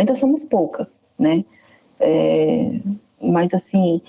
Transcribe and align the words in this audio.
ainda 0.00 0.14
somos 0.14 0.42
poucas, 0.44 1.00
né? 1.18 1.44
É, 1.98 2.80
mas 3.20 3.52
assim, 3.54 4.00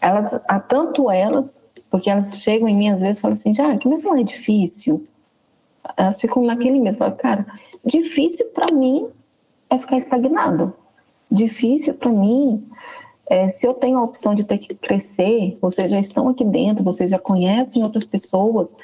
elas, 0.00 0.32
há 0.46 0.60
tanto 0.60 1.10
elas, 1.10 1.60
porque 1.90 2.08
elas 2.08 2.40
chegam 2.40 2.68
em 2.68 2.76
mim 2.76 2.88
às 2.88 3.00
vezes 3.00 3.18
e 3.18 3.20
falam 3.20 3.32
assim, 3.32 3.54
já, 3.54 3.76
que 3.76 3.88
não 3.88 4.16
é 4.16 4.22
difícil? 4.22 5.06
Elas 5.96 6.20
ficam 6.20 6.44
naquele 6.44 6.80
mesmo, 6.80 6.98
falam, 6.98 7.16
cara, 7.16 7.46
difícil 7.84 8.46
para 8.54 8.72
mim 8.72 9.08
é 9.68 9.78
ficar 9.78 9.96
estagnado. 9.96 10.74
Difícil 11.30 11.94
para 11.94 12.10
mim 12.10 12.64
é, 13.28 13.48
se 13.48 13.66
eu 13.66 13.74
tenho 13.74 13.98
a 13.98 14.04
opção 14.04 14.34
de 14.34 14.44
ter 14.44 14.58
que 14.58 14.74
crescer, 14.74 15.58
vocês 15.60 15.90
já 15.90 15.98
estão 15.98 16.28
aqui 16.28 16.44
dentro, 16.44 16.84
vocês 16.84 17.10
já 17.10 17.18
conhecem 17.18 17.82
outras 17.82 18.06
pessoas 18.06 18.76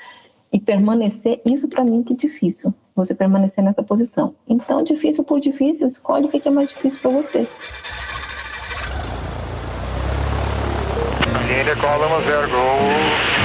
e 0.53 0.61
permanecer, 0.61 1.41
isso 1.47 1.67
para 1.69 1.83
mim 1.83 2.03
que 2.03 2.13
é 2.13 2.17
difícil, 2.17 2.75
você 2.95 3.15
permanecer 3.15 3.65
nessa 3.65 3.83
posição. 3.83 4.35
Então, 4.47 4.85
difícil 4.85 5.25
por 5.25 5.41
difícil, 5.41 5.87
escolhe 5.87 6.27
o 6.27 6.29
que 6.29 6.47
é 6.47 6.51
mais 6.51 6.69
difícil 6.69 7.01
para 7.01 7.11
você. 7.11 7.49
India, 11.61 11.77
call 11.77 12.01
0, 12.01 12.49
go 12.49 12.57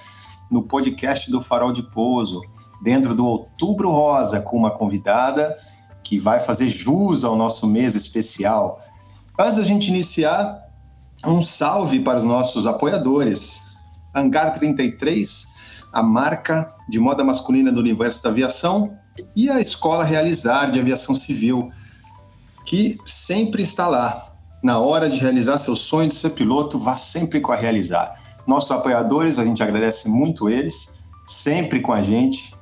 no 0.50 0.64
podcast 0.64 1.30
do 1.30 1.42
Farol 1.42 1.74
de 1.74 1.84
Pouso, 1.84 2.42
dentro 2.86 3.16
do 3.16 3.26
Outubro 3.26 3.90
Rosa, 3.90 4.42
com 4.42 4.56
uma 4.56 4.70
convidada 4.70 5.58
que 6.04 6.20
vai 6.20 6.40
fazer 6.40 6.70
jus 6.70 7.24
ao 7.24 7.36
nosso 7.36 7.66
mês 7.66 7.96
especial. 7.96 8.80
Antes 9.38 9.58
da 9.58 9.64
gente 9.64 9.88
iniciar, 9.88 10.64
um 11.26 11.42
salve 11.42 12.00
para 12.00 12.20
os 12.20 12.24
nossos 12.24 12.68
apoiadores. 12.68 13.64
Hangar 14.14 14.52
33, 14.52 15.48
a 15.92 16.04
marca 16.04 16.72
de 16.88 17.00
moda 17.00 17.24
masculina 17.24 17.72
do 17.72 17.80
universo 17.80 18.22
da 18.22 18.30
aviação, 18.30 18.96
e 19.36 19.50
a 19.50 19.60
Escola 19.60 20.04
Realizar 20.04 20.70
de 20.70 20.80
Aviação 20.80 21.16
Civil 21.16 21.72
que 22.66 23.00
sempre 23.04 23.64
está 23.64 23.88
lá. 23.88 24.34
Na 24.62 24.80
hora 24.80 25.10
de 25.10 25.18
realizar 25.18 25.58
seu 25.58 25.76
sonho 25.76 26.10
de 26.10 26.16
ser 26.16 26.32
piloto, 26.32 26.78
vá 26.78 26.98
sempre 26.98 27.40
com 27.40 27.52
a 27.52 27.56
Realizar. 27.56 28.22
Nossos 28.46 28.72
apoiadores, 28.72 29.40
a 29.40 29.46
gente 29.46 29.64
agradece 29.64 30.08
muito 30.08 30.50
eles, 30.50 30.94
sempre 31.26 31.82
com 31.82 31.92
a 31.92 32.04
gente, 32.04 32.55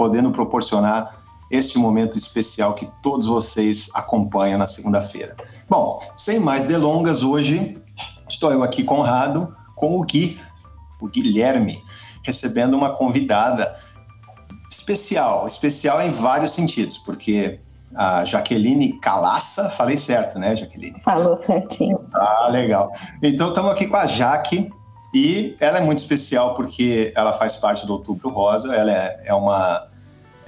podendo 0.00 0.30
proporcionar 0.30 1.20
este 1.50 1.76
momento 1.76 2.16
especial 2.16 2.72
que 2.72 2.90
todos 3.02 3.26
vocês 3.26 3.90
acompanham 3.92 4.58
na 4.58 4.66
segunda-feira. 4.66 5.36
Bom, 5.68 6.00
sem 6.16 6.40
mais 6.40 6.64
delongas, 6.64 7.22
hoje 7.22 7.76
estou 8.26 8.50
eu 8.50 8.62
aqui 8.62 8.82
Conrado 8.82 9.54
com 9.76 10.00
o 10.00 10.02
Gui, 10.02 10.40
o 11.02 11.06
Guilherme, 11.06 11.78
recebendo 12.22 12.72
uma 12.72 12.88
convidada 12.88 13.78
especial, 14.70 15.46
especial 15.46 16.00
em 16.00 16.10
vários 16.10 16.52
sentidos, 16.52 16.96
porque 16.96 17.60
a 17.94 18.24
Jaqueline 18.24 18.98
Calaça, 19.00 19.68
falei 19.68 19.98
certo, 19.98 20.38
né, 20.38 20.56
Jaqueline? 20.56 20.98
Falou 21.02 21.36
certinho. 21.36 22.00
Ah, 22.14 22.48
legal. 22.50 22.90
Então 23.22 23.50
estamos 23.50 23.70
aqui 23.70 23.86
com 23.86 23.96
a 23.96 24.06
Jaque 24.06 24.70
e 25.14 25.54
ela 25.60 25.76
é 25.76 25.82
muito 25.82 25.98
especial 25.98 26.54
porque 26.54 27.12
ela 27.14 27.34
faz 27.34 27.56
parte 27.56 27.86
do 27.86 27.92
Outubro 27.92 28.30
Rosa, 28.30 28.74
ela 28.74 28.90
é, 28.90 29.24
é 29.26 29.34
uma 29.34 29.89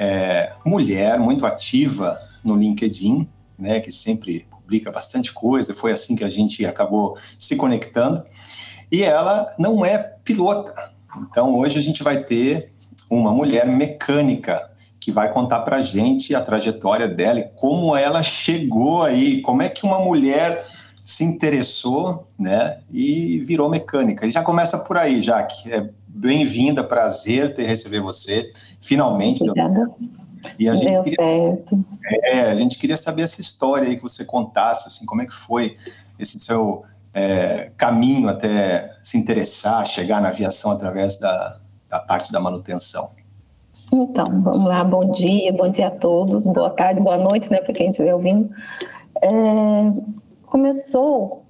é, 0.02 0.54
mulher 0.66 1.16
muito 1.20 1.46
ativa 1.46 2.20
no 2.44 2.56
LinkedIn, 2.56 3.28
né, 3.56 3.78
que 3.78 3.92
sempre 3.92 4.48
publica 4.50 4.90
bastante 4.90 5.32
coisa, 5.32 5.72
foi 5.72 5.92
assim 5.92 6.16
que 6.16 6.24
a 6.24 6.28
gente 6.28 6.66
acabou 6.66 7.16
se 7.38 7.54
conectando. 7.54 8.24
E 8.90 9.04
ela 9.04 9.46
não 9.56 9.84
é 9.84 9.98
pilota. 10.24 10.74
Então 11.30 11.54
hoje 11.56 11.78
a 11.78 11.82
gente 11.82 12.02
vai 12.02 12.24
ter 12.24 12.72
uma 13.08 13.32
mulher 13.32 13.64
mecânica 13.64 14.70
que 14.98 15.12
vai 15.12 15.32
contar 15.32 15.60
para 15.60 15.76
a 15.76 15.82
gente 15.82 16.34
a 16.34 16.40
trajetória 16.40 17.06
dela 17.06 17.38
e 17.38 17.48
como 17.56 17.96
ela 17.96 18.24
chegou 18.24 19.04
aí, 19.04 19.40
como 19.40 19.62
é 19.62 19.68
que 19.68 19.84
uma 19.84 20.00
mulher 20.00 20.66
se 21.04 21.22
interessou, 21.22 22.26
né, 22.38 22.78
e 22.90 23.38
virou 23.40 23.68
mecânica. 23.68 24.26
E 24.26 24.30
já 24.30 24.42
começa 24.42 24.78
por 24.78 24.96
aí, 24.96 25.22
Jaque. 25.22 25.70
É 25.70 25.88
bem-vinda, 26.08 26.84
prazer 26.84 27.54
ter 27.54 27.66
receber 27.66 28.00
você, 28.00 28.52
finalmente. 28.82 29.42
Obrigada. 29.42 29.90
E 30.58 30.68
a 30.68 30.74
gente 30.74 30.90
Deu 30.90 31.02
queria, 31.02 31.16
certo. 31.16 31.84
É, 32.24 32.40
a 32.42 32.54
gente 32.56 32.76
queria 32.76 32.96
saber 32.96 33.22
essa 33.22 33.40
história 33.40 33.88
aí 33.88 33.96
que 33.96 34.02
você 34.02 34.24
contasse, 34.24 34.88
assim, 34.88 35.06
como 35.06 35.22
é 35.22 35.26
que 35.26 35.32
foi 35.32 35.76
esse 36.18 36.38
seu 36.40 36.82
é, 37.14 37.70
caminho 37.76 38.28
até 38.28 38.96
se 39.02 39.16
interessar, 39.16 39.86
chegar 39.86 40.20
na 40.20 40.28
aviação 40.28 40.72
através 40.72 41.18
da, 41.18 41.60
da 41.88 42.00
parte 42.00 42.32
da 42.32 42.40
manutenção. 42.40 43.10
Então, 43.92 44.42
vamos 44.42 44.66
lá, 44.66 44.82
bom 44.82 45.12
dia, 45.12 45.52
bom 45.52 45.70
dia 45.70 45.88
a 45.88 45.90
todos, 45.90 46.46
boa 46.46 46.70
tarde, 46.70 47.00
boa 47.00 47.18
noite, 47.18 47.50
né, 47.50 47.60
para 47.60 47.74
quem 47.74 47.90
estiver 47.90 48.14
ouvindo. 48.14 48.50
É, 49.22 49.28
começou, 50.46 51.44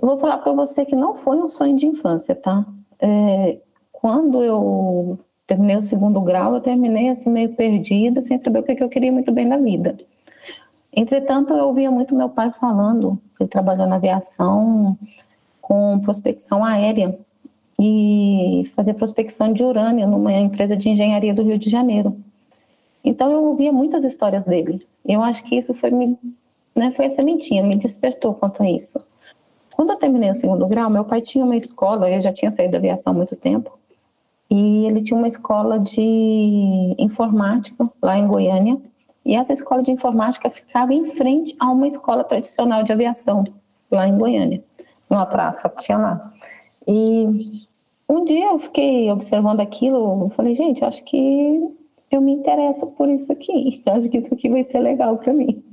eu 0.00 0.08
vou 0.08 0.18
falar 0.18 0.38
para 0.38 0.52
você 0.52 0.84
que 0.84 0.94
não 0.94 1.16
foi 1.16 1.36
um 1.36 1.48
sonho 1.48 1.76
de 1.76 1.86
infância, 1.86 2.34
tá? 2.34 2.64
É, 3.00 3.58
quando 3.90 4.42
eu 4.42 5.18
terminei 5.46 5.76
o 5.76 5.82
segundo 5.82 6.20
grau, 6.20 6.54
eu 6.54 6.60
terminei 6.60 7.08
assim 7.08 7.30
meio 7.30 7.54
perdida, 7.54 8.20
sem 8.20 8.38
saber 8.38 8.60
o 8.60 8.62
que, 8.62 8.74
que 8.74 8.82
eu 8.82 8.88
queria 8.88 9.12
muito 9.12 9.30
bem 9.32 9.46
na 9.46 9.56
vida. 9.56 9.96
Entretanto, 10.92 11.52
eu 11.52 11.66
ouvia 11.66 11.90
muito 11.90 12.14
meu 12.14 12.28
pai 12.28 12.52
falando, 12.52 13.18
ele 13.38 13.48
trabalhou 13.48 13.86
na 13.86 13.96
aviação 13.96 14.96
com 15.60 15.98
prospecção 16.00 16.64
aérea, 16.64 17.18
e 17.78 18.70
fazer 18.74 18.94
prospecção 18.94 19.52
de 19.52 19.64
urânio 19.64 20.06
numa 20.06 20.32
empresa 20.32 20.76
de 20.76 20.88
engenharia 20.88 21.34
do 21.34 21.42
Rio 21.42 21.58
de 21.58 21.68
Janeiro. 21.68 22.16
Então 23.04 23.30
eu 23.30 23.44
ouvia 23.44 23.72
muitas 23.72 24.04
histórias 24.04 24.46
dele. 24.46 24.86
Eu 25.04 25.22
acho 25.22 25.42
que 25.44 25.56
isso 25.56 25.74
foi 25.74 25.90
me, 25.90 26.18
né, 26.74 26.92
foi 26.92 27.06
a 27.06 27.10
sementinha, 27.10 27.62
me 27.62 27.76
despertou 27.76 28.34
quanto 28.34 28.62
a 28.62 28.70
isso. 28.70 29.00
Quando 29.72 29.90
eu 29.90 29.96
terminei 29.96 30.30
o 30.30 30.34
segundo 30.34 30.66
grau, 30.66 30.88
meu 30.88 31.04
pai 31.04 31.20
tinha 31.20 31.44
uma 31.44 31.56
escola, 31.56 32.08
ele 32.08 32.20
já 32.20 32.32
tinha 32.32 32.50
saído 32.50 32.72
da 32.72 32.78
aviação 32.78 33.12
há 33.12 33.16
muito 33.16 33.34
tempo, 33.34 33.76
e 34.54 34.86
ele 34.86 35.02
tinha 35.02 35.18
uma 35.18 35.26
escola 35.26 35.80
de 35.80 36.94
informática 36.96 37.90
lá 38.00 38.16
em 38.16 38.28
Goiânia, 38.28 38.80
e 39.24 39.34
essa 39.34 39.52
escola 39.52 39.82
de 39.82 39.90
informática 39.90 40.48
ficava 40.48 40.94
em 40.94 41.06
frente 41.06 41.56
a 41.58 41.72
uma 41.72 41.88
escola 41.88 42.22
tradicional 42.22 42.84
de 42.84 42.92
aviação 42.92 43.42
lá 43.90 44.06
em 44.06 44.16
Goiânia, 44.16 44.62
numa 45.10 45.26
praça 45.26 45.68
que 45.68 45.82
tinha 45.82 45.98
lá. 45.98 46.32
E 46.86 47.64
um 48.08 48.24
dia 48.24 48.50
eu 48.50 48.60
fiquei 48.60 49.10
observando 49.10 49.58
aquilo, 49.58 50.22
eu 50.22 50.28
falei, 50.28 50.54
gente, 50.54 50.84
acho 50.84 51.02
que 51.02 51.60
eu 52.08 52.20
me 52.20 52.30
interesso 52.30 52.86
por 52.92 53.08
isso 53.08 53.32
aqui, 53.32 53.82
acho 53.90 54.08
que 54.08 54.18
isso 54.18 54.32
aqui 54.32 54.48
vai 54.48 54.62
ser 54.62 54.78
legal 54.78 55.16
para 55.16 55.32
mim. 55.32 55.64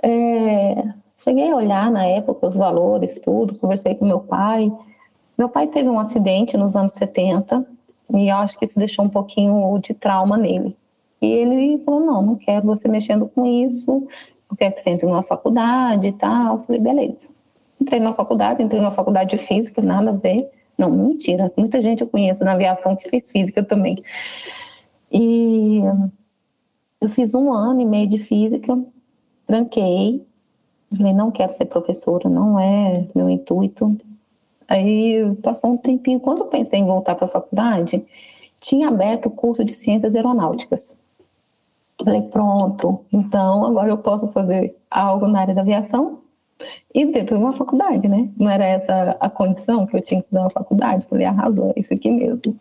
É, 0.00 0.84
cheguei 1.18 1.50
a 1.50 1.56
olhar 1.56 1.90
na 1.90 2.06
época 2.06 2.46
os 2.46 2.54
valores, 2.54 3.18
tudo, 3.18 3.56
conversei 3.56 3.96
com 3.96 4.04
meu 4.04 4.20
pai. 4.20 4.70
Meu 5.36 5.48
pai 5.48 5.66
teve 5.66 5.88
um 5.88 5.98
acidente 5.98 6.56
nos 6.56 6.76
anos 6.76 6.92
70 6.92 7.71
e 8.14 8.28
eu 8.28 8.36
acho 8.36 8.58
que 8.58 8.64
isso 8.64 8.78
deixou 8.78 9.04
um 9.04 9.08
pouquinho 9.08 9.78
de 9.78 9.94
trauma 9.94 10.36
nele. 10.36 10.76
E 11.20 11.26
ele 11.26 11.82
falou: 11.84 12.00
Não, 12.00 12.22
não 12.22 12.36
quero 12.36 12.66
você 12.66 12.88
mexendo 12.88 13.26
com 13.28 13.46
isso, 13.46 14.06
eu 14.50 14.56
quero 14.56 14.74
que 14.74 14.80
você 14.80 14.90
entre 14.90 15.06
numa 15.06 15.22
faculdade 15.22 16.06
e 16.08 16.12
tal. 16.12 16.58
Eu 16.58 16.62
falei: 16.64 16.80
Beleza. 16.80 17.28
Entrei 17.80 17.98
na 17.98 18.14
faculdade, 18.14 18.62
entrei 18.62 18.80
na 18.80 18.92
faculdade 18.92 19.30
de 19.30 19.38
física, 19.38 19.82
nada 19.82 20.10
a 20.10 20.12
ver. 20.12 20.48
Não, 20.78 20.90
mentira. 20.90 21.52
Muita 21.56 21.82
gente 21.82 22.00
eu 22.00 22.08
conheço 22.08 22.44
na 22.44 22.52
aviação 22.52 22.94
que 22.94 23.08
fez 23.08 23.30
física 23.30 23.62
também. 23.62 24.02
E 25.10 25.80
eu 27.00 27.08
fiz 27.08 27.34
um 27.34 27.52
ano 27.52 27.80
e 27.80 27.84
meio 27.84 28.08
de 28.08 28.18
física, 28.18 28.78
tranquei. 29.46 30.24
Falei, 30.96 31.12
não 31.12 31.30
quero 31.30 31.52
ser 31.52 31.66
professora, 31.66 32.28
não 32.28 32.58
é 32.58 33.06
meu 33.14 33.28
intuito. 33.28 33.98
Aí 34.72 35.36
passou 35.42 35.72
um 35.72 35.76
tempinho, 35.76 36.18
quando 36.18 36.38
eu 36.38 36.46
pensei 36.46 36.80
em 36.80 36.86
voltar 36.86 37.14
para 37.14 37.26
a 37.26 37.30
faculdade, 37.30 38.02
tinha 38.58 38.88
aberto 38.88 39.26
o 39.26 39.30
curso 39.30 39.62
de 39.62 39.74
ciências 39.74 40.16
aeronáuticas. 40.16 40.96
Falei, 42.02 42.22
pronto, 42.22 43.04
então 43.12 43.66
agora 43.66 43.90
eu 43.90 43.98
posso 43.98 44.28
fazer 44.28 44.74
algo 44.90 45.26
na 45.28 45.40
área 45.40 45.54
da 45.54 45.60
aviação 45.60 46.20
e 46.94 47.04
dentro 47.04 47.36
de 47.36 47.44
uma 47.44 47.52
faculdade, 47.52 48.08
né? 48.08 48.30
Não 48.38 48.48
era 48.48 48.64
essa 48.64 49.14
a 49.20 49.28
condição 49.28 49.86
que 49.86 49.94
eu 49.94 50.00
tinha 50.00 50.22
que 50.22 50.30
fazer 50.30 50.42
uma 50.42 50.50
faculdade. 50.50 51.04
Falei, 51.04 51.26
arrasou, 51.26 51.74
é 51.76 51.78
isso 51.78 51.92
aqui 51.92 52.10
mesmo. 52.10 52.56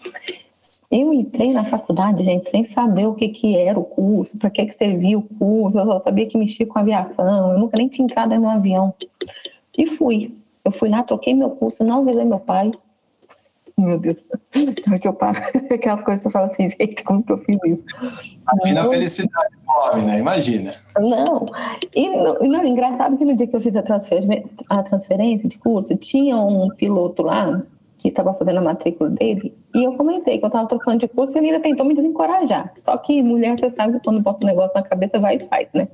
Eu 0.91 1.13
entrei 1.13 1.53
na 1.53 1.63
faculdade, 1.63 2.25
gente, 2.25 2.49
sem 2.49 2.65
saber 2.65 3.07
o 3.07 3.15
que, 3.15 3.29
que 3.29 3.55
era 3.55 3.79
o 3.79 3.85
curso, 3.85 4.37
para 4.37 4.49
que, 4.49 4.65
que 4.65 4.73
servia 4.73 5.17
o 5.17 5.21
curso, 5.21 5.79
eu 5.79 5.85
só 5.85 5.99
sabia 5.99 6.27
que 6.27 6.37
mexia 6.37 6.67
com 6.67 6.77
aviação, 6.77 7.53
eu 7.53 7.59
nunca 7.59 7.77
nem 7.77 7.87
tinha 7.87 8.05
entrado 8.05 8.37
no 8.37 8.49
avião. 8.49 8.93
E 9.77 9.87
fui. 9.87 10.40
Eu 10.63 10.71
fui 10.71 10.89
lá, 10.89 11.03
troquei 11.03 11.33
meu 11.33 11.51
curso, 11.51 11.83
não 11.83 12.01
avisei 12.01 12.25
meu 12.25 12.39
pai. 12.39 12.71
Meu 13.77 13.97
Deus, 13.97 14.23
como 14.83 14.95
é 14.95 14.99
que 14.99 15.07
eu 15.07 15.13
paro? 15.13 15.39
Aquelas 15.71 16.03
coisas 16.03 16.21
que 16.21 16.27
eu 16.27 16.31
falo 16.31 16.45
assim, 16.45 16.69
gente, 16.69 17.03
como 17.03 17.23
que 17.23 17.31
eu 17.31 17.37
fiz 17.39 17.57
isso? 17.65 17.85
Imagina 18.53 18.81
a 18.81 18.89
felicidade 18.89 19.55
nome, 19.65 20.05
né? 20.05 20.19
Imagina. 20.19 20.73
Não. 20.99 21.45
E 21.95 22.09
não, 22.47 22.65
engraçado 22.65 23.17
que 23.17 23.25
no 23.25 23.35
dia 23.35 23.47
que 23.47 23.55
eu 23.55 23.61
fiz 23.61 23.75
a, 23.75 23.81
transfer, 23.81 24.43
a 24.69 24.83
transferência 24.83 25.47
de 25.47 25.57
curso, 25.57 25.95
tinha 25.95 26.37
um 26.37 26.69
piloto 26.69 27.23
lá 27.23 27.61
que 27.97 28.09
estava 28.09 28.33
fazendo 28.33 28.57
a 28.57 28.61
matrícula 28.61 29.11
dele, 29.11 29.55
e 29.75 29.83
eu 29.83 29.93
comentei 29.93 30.39
que 30.39 30.43
eu 30.43 30.47
estava 30.47 30.67
trocando 30.67 30.97
de 30.97 31.07
curso 31.07 31.35
e 31.35 31.39
ele 31.39 31.51
ainda 31.51 31.59
tentou 31.59 31.85
me 31.85 31.93
desencorajar. 31.93 32.73
Só 32.75 32.97
que 32.97 33.21
mulher, 33.21 33.57
você 33.57 33.69
sabe 33.69 33.93
que 33.93 34.03
quando 34.03 34.19
bota 34.19 34.43
um 34.43 34.47
negócio 34.47 34.75
na 34.75 34.81
cabeça, 34.81 35.19
vai 35.19 35.35
e 35.35 35.47
faz, 35.47 35.71
né? 35.73 35.87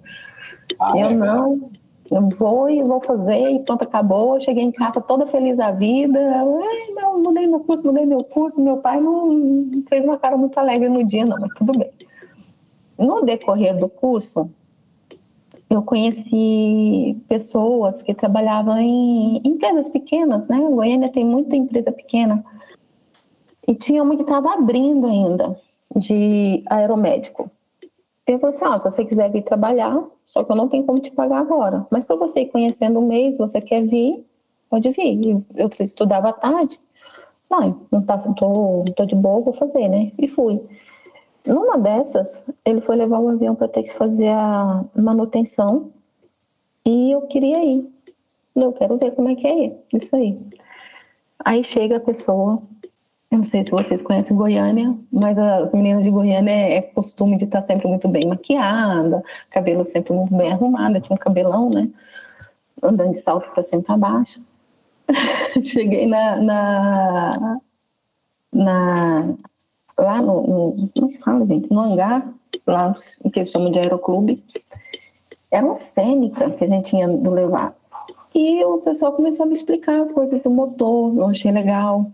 Ah, 0.79 0.93
eu 0.95 1.07
é 1.07 1.13
não, 1.13 1.69
eu 2.09 2.29
vou 2.29 2.69
e 2.69 2.81
vou 2.81 3.01
fazer, 3.01 3.51
e 3.51 3.59
pronto, 3.59 3.83
acabou. 3.83 4.35
Eu 4.35 4.41
cheguei 4.41 4.63
em 4.63 4.71
casa 4.71 5.01
toda 5.01 5.27
feliz 5.27 5.57
da 5.57 5.71
vida. 5.71 6.19
Eu, 6.19 6.61
não, 6.95 7.21
mudei 7.21 7.45
meu 7.47 7.59
curso, 7.59 7.85
mudei 7.85 8.05
meu 8.05 8.23
curso. 8.23 8.61
Meu 8.61 8.77
pai 8.77 9.01
não 9.01 9.83
fez 9.89 10.03
uma 10.03 10.17
cara 10.17 10.37
muito 10.37 10.57
alegre 10.57 10.89
no 10.89 11.03
dia, 11.03 11.25
não, 11.25 11.37
mas 11.39 11.53
tudo 11.53 11.77
bem. 11.77 11.91
No 12.97 13.21
decorrer 13.21 13.77
do 13.77 13.89
curso, 13.89 14.49
eu 15.69 15.83
conheci 15.83 17.21
pessoas 17.27 18.01
que 18.01 18.13
trabalhavam 18.13 18.77
em 18.79 19.41
empresas 19.43 19.89
pequenas, 19.89 20.47
né? 20.47 20.59
Goiânia 20.59 21.11
tem 21.11 21.25
muita 21.25 21.55
empresa 21.55 21.91
pequena. 21.91 22.43
E 23.67 23.75
tinha 23.75 24.01
uma 24.01 24.15
que 24.15 24.21
estava 24.21 24.53
abrindo 24.53 25.05
ainda, 25.05 25.59
de 25.93 26.63
aeromédico. 26.69 27.51
Eu 28.27 28.39
falei 28.39 28.55
assim: 28.55 28.65
ah, 28.65 28.77
se 28.77 28.83
você 28.83 29.05
quiser 29.05 29.31
vir 29.31 29.43
trabalhar, 29.43 30.03
só 30.25 30.43
que 30.43 30.51
eu 30.51 30.55
não 30.55 30.67
tenho 30.67 30.83
como 30.83 30.99
te 30.99 31.11
pagar 31.11 31.39
agora. 31.39 31.87
Mas 31.89 32.05
para 32.05 32.17
você 32.17 32.41
ir 32.41 32.47
conhecendo 32.47 32.99
um 32.99 33.07
mês, 33.07 33.37
você 33.37 33.61
quer 33.61 33.83
vir, 33.83 34.25
pode 34.69 34.89
vir. 34.91 35.43
Eu 35.55 35.69
estudava 35.79 36.29
à 36.29 36.33
tarde. 36.33 36.79
Não, 37.49 37.87
não 37.89 38.01
tá, 38.01 38.17
tô, 38.17 38.83
tô 38.95 39.05
de 39.05 39.15
boa, 39.15 39.41
vou 39.41 39.53
fazer, 39.53 39.87
né? 39.87 40.11
E 40.17 40.27
fui. 40.27 40.61
Numa 41.45 41.77
dessas, 41.77 42.45
ele 42.65 42.81
foi 42.81 42.97
levar 42.97 43.19
o 43.19 43.29
avião 43.29 43.55
para 43.55 43.69
ter 43.69 43.83
que 43.83 43.93
fazer 43.93 44.27
a 44.27 44.83
manutenção 44.93 45.91
e 46.85 47.11
eu 47.11 47.21
queria 47.21 47.63
ir. 47.63 47.89
Eu 48.53 48.73
quero 48.73 48.97
ver 48.97 49.11
como 49.11 49.29
é 49.29 49.35
que 49.35 49.47
é 49.47 49.77
isso 49.93 50.13
aí. 50.15 50.37
Aí 51.39 51.63
chega 51.63 51.97
a 51.97 52.01
pessoa, 52.01 52.61
eu 53.29 53.39
não 53.39 53.43
sei 53.43 53.63
se 53.63 53.71
vocês 53.71 54.01
conhecem 54.01 54.37
Goiânia, 54.37 54.95
mas 55.11 55.37
as 55.37 55.73
meninas 55.73 56.03
de 56.03 56.09
Goiânia 56.09 56.51
é, 56.51 56.77
é 56.77 56.81
costume 56.81 57.37
de 57.37 57.43
estar 57.43 57.61
sempre 57.61 57.87
muito 57.87 58.07
bem 58.07 58.25
maquiada, 58.25 59.21
cabelo 59.49 59.83
sempre 59.83 60.13
muito 60.13 60.33
bem 60.33 60.51
arrumado, 60.51 61.01
tinha 61.01 61.15
um 61.15 61.19
cabelão, 61.19 61.69
né? 61.69 61.89
Andando 62.81 63.11
de 63.11 63.17
salto 63.17 63.49
para 63.51 63.63
cima 63.63 63.81
e 63.81 63.85
para 63.85 63.97
baixo. 63.97 64.41
Cheguei 65.63 66.05
na, 66.05 66.37
na, 66.37 67.59
na 68.53 69.35
lá 69.97 70.21
no, 70.21 70.47
no 70.47 70.89
não 70.95 71.09
fala, 71.19 71.45
gente, 71.45 71.71
no 71.71 71.79
hangar, 71.79 72.31
lá 72.65 72.93
que 73.33 73.39
eles 73.39 73.51
chamam 73.51 73.71
de 73.71 73.79
aeroclube, 73.79 74.43
era 75.51 75.65
uma 75.65 75.75
cênica 75.75 76.49
que 76.51 76.63
a 76.63 76.67
gente 76.67 76.89
tinha 76.89 77.07
do 77.07 77.31
levar. 77.31 77.75
E 78.33 78.63
o 78.63 78.77
pessoal 78.79 79.13
começou 79.13 79.45
a 79.45 79.47
me 79.47 79.53
explicar 79.53 80.01
as 80.01 80.11
coisas 80.11 80.41
do 80.41 80.49
motor, 80.49 81.15
eu 81.15 81.25
achei 81.25 81.51
legal. 81.51 82.11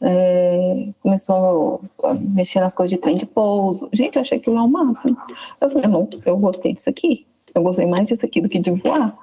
É, 0.00 0.88
começou 1.02 1.82
a 2.02 2.14
mexer 2.14 2.60
nas 2.60 2.74
coisas 2.74 2.90
de 2.90 2.98
trem 2.98 3.16
de 3.16 3.26
pouso. 3.26 3.88
Gente, 3.92 4.16
eu 4.16 4.22
achei 4.22 4.38
aquilo 4.38 4.58
ao 4.58 4.68
máximo. 4.68 5.16
Eu 5.60 5.70
falei, 5.70 5.88
não, 5.88 6.08
eu 6.24 6.36
gostei 6.36 6.72
disso 6.72 6.88
aqui. 6.88 7.26
Eu 7.54 7.62
gostei 7.62 7.86
mais 7.86 8.08
disso 8.08 8.24
aqui 8.24 8.40
do 8.40 8.48
que 8.48 8.58
de 8.58 8.70
voar. 8.70 9.16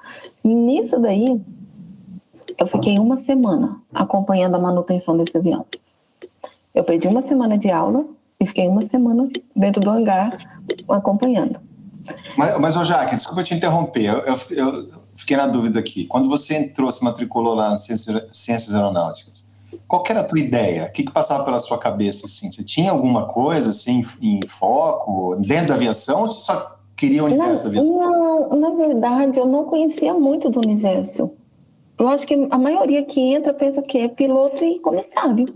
Nisso 0.44 1.00
daí, 1.00 1.40
eu 2.58 2.66
fiquei 2.66 2.98
uma 2.98 3.16
semana 3.16 3.80
acompanhando 3.92 4.56
a 4.56 4.58
manutenção 4.58 5.16
desse 5.16 5.36
avião. 5.36 5.64
Eu 6.74 6.84
perdi 6.84 7.08
uma 7.08 7.22
semana 7.22 7.58
de 7.58 7.70
aula 7.70 8.04
e 8.40 8.46
fiquei 8.46 8.68
uma 8.68 8.82
semana 8.82 9.28
dentro 9.54 9.80
do 9.80 9.90
hangar 9.90 10.36
acompanhando. 10.88 11.58
Mas, 12.36 12.58
mas 12.58 12.76
ô 12.76 12.84
Jaque, 12.84 13.16
desculpa 13.16 13.42
te 13.42 13.54
interromper, 13.54 14.06
eu, 14.06 14.18
eu, 14.18 14.36
eu, 14.50 14.88
fiquei 15.14 15.36
na 15.36 15.46
dúvida 15.46 15.78
aqui. 15.78 16.06
Quando 16.06 16.28
você 16.28 16.56
entrou, 16.56 16.90
se 16.90 17.04
matriculou 17.04 17.54
lá 17.54 17.70
nas 17.70 17.84
Ciências, 17.84 18.24
Ciências 18.32 18.74
Aeronáuticas, 18.74 19.47
qual 19.88 20.04
era 20.08 20.20
a 20.20 20.24
tua 20.24 20.38
ideia? 20.38 20.84
O 20.84 20.92
que, 20.92 21.02
que 21.02 21.12
passava 21.12 21.44
pela 21.44 21.58
sua 21.58 21.78
cabeça? 21.78 22.26
Assim? 22.26 22.52
Você 22.52 22.62
tinha 22.62 22.90
alguma 22.90 23.26
coisa 23.26 23.70
assim, 23.70 24.04
em 24.20 24.46
foco, 24.46 25.36
dentro 25.36 25.68
da 25.68 25.74
aviação, 25.74 26.20
ou 26.20 26.26
você 26.28 26.44
só 26.44 26.76
queria 26.94 27.22
o 27.22 27.26
universo 27.26 27.64
da 27.64 27.68
aviação? 27.70 27.96
Não, 27.96 28.60
na 28.60 28.70
verdade, 28.70 29.38
eu 29.38 29.46
não 29.46 29.64
conhecia 29.64 30.12
muito 30.12 30.50
do 30.50 30.60
universo. 30.60 31.32
Eu 31.98 32.06
acho 32.08 32.26
que 32.26 32.46
a 32.50 32.58
maioria 32.58 33.02
que 33.04 33.20
entra 33.20 33.52
pensa 33.52 33.82
que 33.82 33.98
é 33.98 34.08
piloto 34.08 34.62
e 34.62 34.78
comissário 34.78 35.52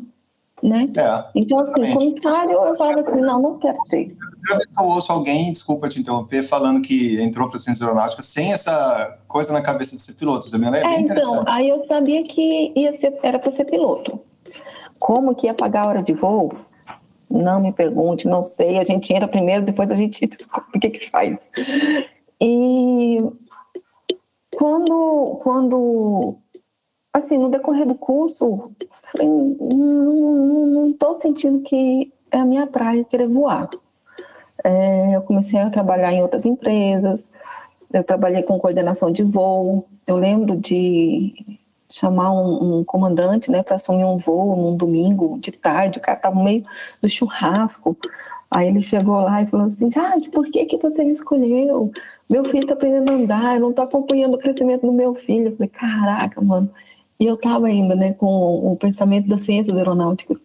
né? 0.63 0.89
É, 0.97 1.25
então, 1.35 1.59
assim, 1.59 1.83
exatamente. 1.83 1.99
comissário, 1.99 2.53
eu 2.53 2.77
falava 2.77 3.01
assim, 3.01 3.21
não, 3.21 3.43
não 3.43 3.59
quero 3.59 3.79
ser. 3.87 4.17
Eu 4.51 4.85
ouço 4.87 5.13
alguém, 5.13 5.53
desculpa 5.53 5.89
te 5.89 6.01
interromper, 6.01 6.43
falando 6.43 6.83
que 6.83 7.21
entrou 7.23 7.49
para 7.49 7.57
a 7.57 7.61
ciência 7.61 7.85
aeronáutica 7.85 8.23
sem 8.23 8.53
essa 8.53 9.19
coisa 9.29 9.53
na 9.53 9.63
cabeça 9.63 9.97
de 9.97 10.03
ser 10.03 10.15
piloto. 10.15 10.47
Isso 10.47 10.57
é, 10.57 10.59
bem 10.59 10.81
é, 10.81 11.01
então, 11.01 11.45
aí 11.47 11.69
eu 11.69 11.79
sabia 11.79 12.25
que 12.25 12.73
ia 12.75 12.93
ser, 12.93 13.19
era 13.23 13.39
para 13.39 13.51
ser 13.51 13.65
piloto. 13.65 14.21
Como 14.99 15.35
que 15.35 15.47
ia 15.47 15.55
pagar 15.55 15.83
a 15.83 15.89
hora 15.89 16.03
de 16.03 16.13
voo? 16.13 16.53
Não 17.31 17.61
me 17.61 17.73
pergunte, 17.73 18.29
não 18.29 18.43
sei. 18.43 18.79
A 18.79 18.85
gente 18.85 19.13
entra 19.13 19.29
primeiro, 19.29 19.65
depois 19.65 19.91
a 19.91 19.97
gente 19.97 20.27
descobre 20.27 20.71
o 20.75 20.81
que 20.81 20.91
que 20.91 21.11
faz. 21.11 21.47
E 22.41 23.23
quando, 24.57 25.41
quando 25.43 26.37
assim, 27.13 27.39
no 27.39 27.51
decorrer 27.51 27.87
do 27.87 27.95
curso, 27.95 28.73
falei, 29.05 29.29
não 29.29 30.91
estou 30.91 31.15
sentindo 31.15 31.61
que 31.61 32.13
é 32.31 32.39
a 32.39 32.45
minha 32.45 32.67
praia 32.67 33.05
querer 33.05 33.29
voar. 33.29 33.69
É, 34.65 35.17
eu 35.17 35.23
comecei 35.23 35.59
a 35.59 35.71
trabalhar 35.71 36.13
em 36.13 36.23
outras 36.23 36.47
empresas, 36.47 37.31
eu 37.93 38.05
trabalhei 38.05 38.43
com 38.43 38.59
coordenação 38.59 39.11
de 39.11 39.23
voo, 39.23 39.87
eu 40.07 40.17
lembro 40.17 40.57
de 40.57 41.59
chamar 41.91 42.33
um, 42.33 42.79
um 42.79 42.85
comandante 42.85 43.51
né, 43.51 43.63
para 43.63 43.77
assumir 43.77 44.05
um 44.05 44.17
voo 44.17 44.57
num 44.57 44.77
domingo 44.77 45.39
de 45.39 45.53
tarde, 45.53 45.99
o 45.99 46.01
cara 46.01 46.17
estava 46.17 46.35
no 46.35 46.45
meio 46.45 46.65
do 47.03 47.09
churrasco, 47.09 47.97
aí 48.51 48.69
ele 48.69 48.81
chegou 48.81 49.21
lá 49.21 49.43
e 49.43 49.47
falou 49.47 49.67
assim, 49.67 49.89
ah, 49.97 50.17
por 50.33 50.51
que, 50.51 50.65
que 50.65 50.79
você 50.79 51.05
me 51.05 51.11
escolheu? 51.11 51.93
Meu 52.29 52.45
filho 52.47 52.63
está 52.63 52.73
aprendendo 52.73 53.11
a 53.11 53.15
andar, 53.15 53.55
eu 53.57 53.61
não 53.61 53.71
estou 53.71 53.85
acompanhando 53.85 54.35
o 54.35 54.39
crescimento 54.39 54.87
do 54.87 54.93
meu 54.93 55.15
filho. 55.15 55.49
Eu 55.49 55.53
falei, 55.57 55.69
caraca, 55.69 56.41
mano, 56.41 56.71
e 57.21 57.27
eu 57.27 57.35
estava 57.35 57.67
ainda, 57.67 57.95
né, 57.95 58.15
com 58.15 58.27
o 58.73 58.77
pensamento 58.77 59.29
das 59.29 59.43
ciências 59.43 59.77
aeronáuticas. 59.77 60.43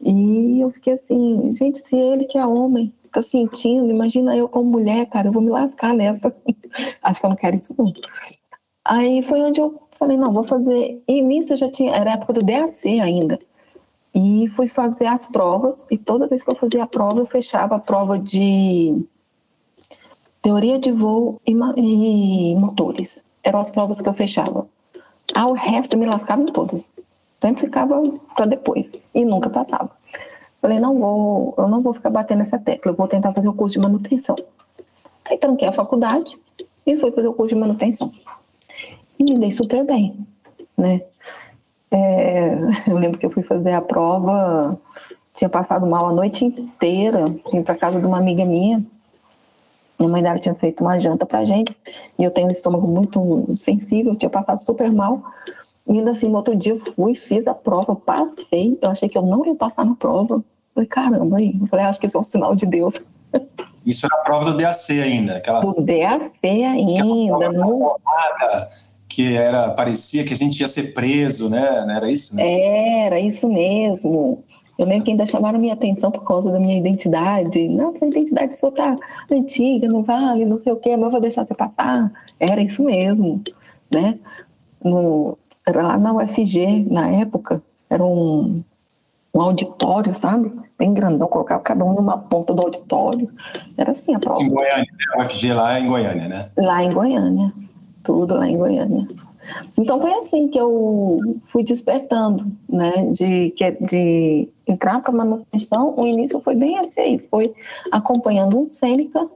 E 0.00 0.60
eu 0.60 0.70
fiquei 0.70 0.94
assim, 0.94 1.54
gente, 1.54 1.78
se 1.78 1.94
ele 1.94 2.24
que 2.24 2.38
é 2.38 2.46
homem 2.46 2.90
está 3.10 3.22
sentindo, 3.22 3.90
imagina 3.90 4.36
eu 4.36 4.48
como 4.48 4.70
mulher, 4.70 5.06
cara, 5.06 5.28
eu 5.28 5.32
vou 5.32 5.42
me 5.42 5.50
lascar 5.50 5.94
nessa. 5.94 6.34
Acho 7.02 7.20
que 7.20 7.26
eu 7.26 7.30
não 7.30 7.36
quero 7.36 7.56
isso 7.56 7.74
não. 7.76 7.92
Aí 8.84 9.22
foi 9.22 9.40
onde 9.42 9.60
eu 9.60 9.80
falei, 9.98 10.16
não, 10.16 10.32
vou 10.32 10.44
fazer. 10.44 11.02
E 11.06 11.20
nisso 11.20 11.52
eu 11.52 11.56
já 11.56 11.70
tinha, 11.70 11.94
era 11.94 12.12
época 12.12 12.32
do 12.32 12.42
DAC 12.42 13.00
ainda. 13.00 13.38
E 14.14 14.48
fui 14.48 14.66
fazer 14.66 15.06
as 15.06 15.26
provas, 15.26 15.86
e 15.90 15.96
toda 15.96 16.26
vez 16.26 16.42
que 16.42 16.50
eu 16.50 16.56
fazia 16.56 16.82
a 16.82 16.86
prova, 16.86 17.20
eu 17.20 17.26
fechava 17.26 17.76
a 17.76 17.78
prova 17.78 18.18
de 18.18 19.04
teoria 20.42 20.78
de 20.78 20.90
voo 20.90 21.40
e, 21.46 21.52
e 21.52 22.54
motores. 22.56 23.24
Eram 23.42 23.60
as 23.60 23.70
provas 23.70 24.00
que 24.00 24.08
eu 24.08 24.14
fechava. 24.14 24.66
Ah, 25.34 25.46
o 25.46 25.52
resto 25.52 25.96
me 25.96 26.06
lascava 26.06 26.42
em 26.42 26.46
todos. 26.46 26.92
Sempre 27.40 27.66
ficava 27.66 28.02
para 28.34 28.46
depois 28.46 28.92
e 29.14 29.24
nunca 29.24 29.48
passava. 29.48 29.90
Falei, 30.60 30.78
não 30.78 30.98
vou, 30.98 31.54
eu 31.56 31.68
não 31.68 31.80
vou 31.80 31.94
ficar 31.94 32.10
batendo 32.10 32.42
essa 32.42 32.58
tecla, 32.58 32.92
eu 32.92 32.96
vou 32.96 33.08
tentar 33.08 33.32
fazer 33.32 33.48
o 33.48 33.54
curso 33.54 33.74
de 33.74 33.80
manutenção. 33.80 34.36
Aí 35.24 35.38
tranquei 35.38 35.68
a 35.68 35.72
faculdade 35.72 36.38
e 36.86 36.96
fui 36.96 37.10
fazer 37.12 37.28
o 37.28 37.32
curso 37.32 37.54
de 37.54 37.60
manutenção. 37.60 38.12
E 39.18 39.24
me 39.24 39.38
dei 39.38 39.52
super 39.52 39.84
bem, 39.84 40.26
né? 40.76 41.02
É, 41.90 42.54
eu 42.86 42.98
lembro 42.98 43.18
que 43.18 43.26
eu 43.26 43.30
fui 43.30 43.42
fazer 43.42 43.72
a 43.72 43.80
prova, 43.80 44.78
tinha 45.34 45.48
passado 45.48 45.86
mal 45.86 46.06
a 46.06 46.12
noite 46.12 46.44
inteira, 46.44 47.24
vim 47.50 47.62
para 47.62 47.74
casa 47.74 48.00
de 48.00 48.06
uma 48.06 48.18
amiga 48.18 48.44
minha, 48.44 48.84
minha 49.98 50.10
mãe 50.10 50.22
dela 50.22 50.38
tinha 50.38 50.54
feito 50.54 50.82
uma 50.82 50.98
janta 50.98 51.26
pra 51.26 51.44
gente, 51.44 51.76
e 52.18 52.24
eu 52.24 52.30
tenho 52.30 52.48
um 52.48 52.50
estômago 52.50 52.86
muito 52.86 53.54
sensível, 53.56 54.14
tinha 54.16 54.30
passado 54.30 54.58
super 54.58 54.90
mal. 54.90 55.22
E 55.90 55.98
ainda 55.98 56.12
assim, 56.12 56.28
no 56.28 56.36
outro 56.36 56.54
dia 56.54 56.72
eu 56.74 56.94
fui, 56.94 57.16
fiz 57.16 57.48
a 57.48 57.54
prova, 57.54 57.96
passei. 57.96 58.78
Eu 58.80 58.90
achei 58.90 59.08
que 59.08 59.18
eu 59.18 59.22
não 59.22 59.44
ia 59.44 59.56
passar 59.56 59.84
na 59.84 59.96
prova. 59.96 60.42
Falei, 60.72 60.88
caramba, 60.88 61.38
aí. 61.38 61.52
Eu 61.60 61.66
falei, 61.66 61.84
acho 61.84 61.98
que 61.98 62.06
isso 62.06 62.16
é 62.16 62.20
um 62.20 62.24
sinal 62.24 62.54
de 62.54 62.64
Deus. 62.64 62.94
Isso 63.84 64.06
era 64.06 64.14
a 64.14 64.24
prova 64.24 64.52
do 64.52 64.56
DAC 64.56 64.90
ainda. 64.90 65.38
Aquela... 65.38 65.60
Do 65.60 65.82
DAC 65.82 66.38
ainda. 66.44 67.52
Não... 67.52 67.96
Que 69.08 69.34
era, 69.34 69.70
parecia 69.70 70.22
que 70.22 70.32
a 70.32 70.36
gente 70.36 70.60
ia 70.60 70.68
ser 70.68 70.94
preso, 70.94 71.50
né? 71.50 71.84
Não 71.84 71.94
era 71.94 72.08
isso? 72.08 72.36
Né? 72.36 73.06
Era 73.06 73.18
isso 73.18 73.48
mesmo. 73.48 74.44
Eu 74.78 74.86
lembro 74.86 75.04
que 75.04 75.10
ainda 75.10 75.26
chamaram 75.26 75.58
minha 75.58 75.74
atenção 75.74 76.12
por 76.12 76.22
causa 76.22 76.52
da 76.52 76.60
minha 76.60 76.78
identidade. 76.78 77.68
Nossa, 77.68 78.04
a 78.04 78.08
identidade 78.08 78.56
sua 78.56 78.70
tá 78.70 78.96
antiga, 79.28 79.88
não 79.88 80.04
vale, 80.04 80.46
não 80.46 80.56
sei 80.56 80.72
o 80.72 80.76
quê, 80.76 80.96
mas 80.96 81.06
eu 81.06 81.10
vou 81.10 81.20
deixar 81.20 81.44
você 81.44 81.54
passar. 81.54 82.12
Era 82.38 82.62
isso 82.62 82.84
mesmo, 82.84 83.42
né? 83.90 84.18
No, 84.82 85.36
era 85.66 85.82
lá 85.82 85.98
na 85.98 86.12
UFG, 86.14 86.86
na 86.90 87.08
época, 87.08 87.62
era 87.88 88.04
um, 88.04 88.62
um 89.34 89.40
auditório, 89.40 90.14
sabe? 90.14 90.52
Bem 90.78 90.94
grandão, 90.94 91.28
colocava 91.28 91.62
cada 91.62 91.84
um 91.84 91.94
numa 91.94 92.16
ponta 92.16 92.54
do 92.54 92.62
auditório. 92.62 93.30
Era 93.76 93.92
assim 93.92 94.14
a 94.14 94.18
prova. 94.18 94.42
Em 94.42 94.48
Goiânia, 94.48 94.86
né? 94.86 95.24
o 95.24 95.28
FG 95.28 95.52
lá 95.52 95.80
em 95.80 95.86
Goiânia, 95.86 96.28
né? 96.28 96.50
Lá 96.56 96.82
em 96.82 96.92
Goiânia, 96.92 97.52
tudo 98.02 98.34
lá 98.34 98.48
em 98.48 98.56
Goiânia. 98.56 99.08
Então 99.76 100.00
foi 100.00 100.12
assim 100.14 100.48
que 100.48 100.58
eu 100.58 101.20
fui 101.46 101.64
despertando, 101.64 102.46
né, 102.68 103.06
de, 103.10 103.52
de 103.80 104.48
entrar 104.66 105.00
para 105.00 105.12
manutenção. 105.12 105.94
O 105.96 106.06
início 106.06 106.40
foi 106.40 106.54
bem 106.54 106.78
assim 106.78 107.00
aí, 107.00 107.18
foi 107.30 107.52
acompanhando 107.90 108.58
um 108.58 108.66
Sêneca 108.66 109.28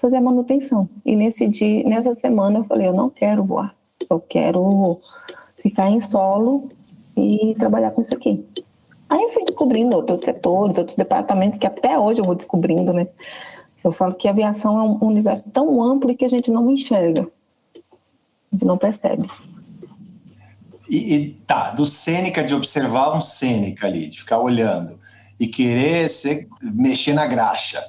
fazer 0.00 0.16
a 0.16 0.20
manutenção. 0.20 0.88
E 1.04 1.14
nesse 1.16 1.46
dia, 1.48 1.84
nessa 1.84 2.14
semana 2.14 2.60
eu 2.60 2.64
falei, 2.64 2.86
eu 2.86 2.92
não 2.92 3.10
quero 3.10 3.44
voar, 3.44 3.74
eu 4.08 4.20
quero 4.20 4.98
ficar 5.62 5.90
em 5.90 6.00
solo 6.00 6.70
e 7.16 7.54
trabalhar 7.58 7.90
com 7.90 8.00
isso 8.00 8.14
aqui. 8.14 8.44
Aí 9.08 9.22
eu 9.22 9.30
fui 9.30 9.44
descobrindo 9.44 9.96
outros 9.96 10.20
setores, 10.20 10.78
outros 10.78 10.96
departamentos 10.96 11.58
que 11.58 11.66
até 11.66 11.98
hoje 11.98 12.20
eu 12.20 12.24
vou 12.24 12.34
descobrindo, 12.34 12.92
né? 12.92 13.08
Eu 13.82 13.90
falo 13.90 14.14
que 14.14 14.28
a 14.28 14.30
aviação 14.30 14.78
é 14.78 14.82
um 14.82 15.04
universo 15.06 15.50
tão 15.50 15.82
amplo 15.82 16.14
que 16.14 16.24
a 16.24 16.28
gente 16.28 16.50
não 16.50 16.70
enxerga, 16.70 17.22
a 17.22 18.52
gente 18.52 18.64
não 18.64 18.78
percebe. 18.78 19.28
E, 20.88 21.14
e 21.14 21.30
tá, 21.46 21.70
do 21.70 21.86
Sêneca, 21.86 22.44
de 22.44 22.54
observar 22.54 23.16
um 23.16 23.20
Sêneca 23.20 23.86
ali, 23.86 24.06
de 24.06 24.20
ficar 24.20 24.38
olhando 24.38 24.98
e 25.38 25.46
querer 25.46 26.08
ser, 26.08 26.48
mexer 26.62 27.14
na 27.14 27.26
graxa, 27.26 27.82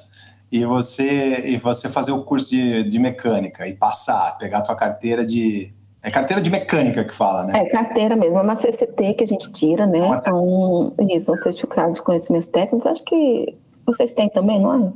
e 0.50 0.64
você 0.64 1.50
e 1.50 1.56
você 1.56 1.88
fazer 1.88 2.12
o 2.12 2.24
curso 2.24 2.50
de, 2.50 2.84
de 2.84 2.98
mecânica 2.98 3.66
e 3.66 3.74
passar, 3.74 4.36
pegar 4.38 4.58
a 4.58 4.62
tua 4.62 4.74
carteira 4.74 5.24
de 5.24 5.74
é 6.02 6.10
carteira 6.10 6.42
de 6.42 6.50
mecânica 6.50 7.04
que 7.04 7.14
fala, 7.14 7.44
né? 7.44 7.60
É 7.60 7.64
carteira 7.66 8.16
mesmo, 8.16 8.36
é 8.36 8.42
uma 8.42 8.56
CCT 8.56 9.14
que 9.14 9.24
a 9.24 9.26
gente 9.26 9.52
tira, 9.52 9.86
né? 9.86 10.00
Uma 10.02 10.16
um, 10.34 10.94
isso, 11.10 11.32
um 11.32 11.36
certificado 11.36 11.92
de 11.92 12.02
conhecimentos 12.02 12.48
técnicos. 12.48 12.86
Acho 12.86 13.04
que 13.04 13.56
vocês 13.86 14.12
têm 14.12 14.28
também, 14.28 14.60
não 14.60 14.74
é? 14.74 14.92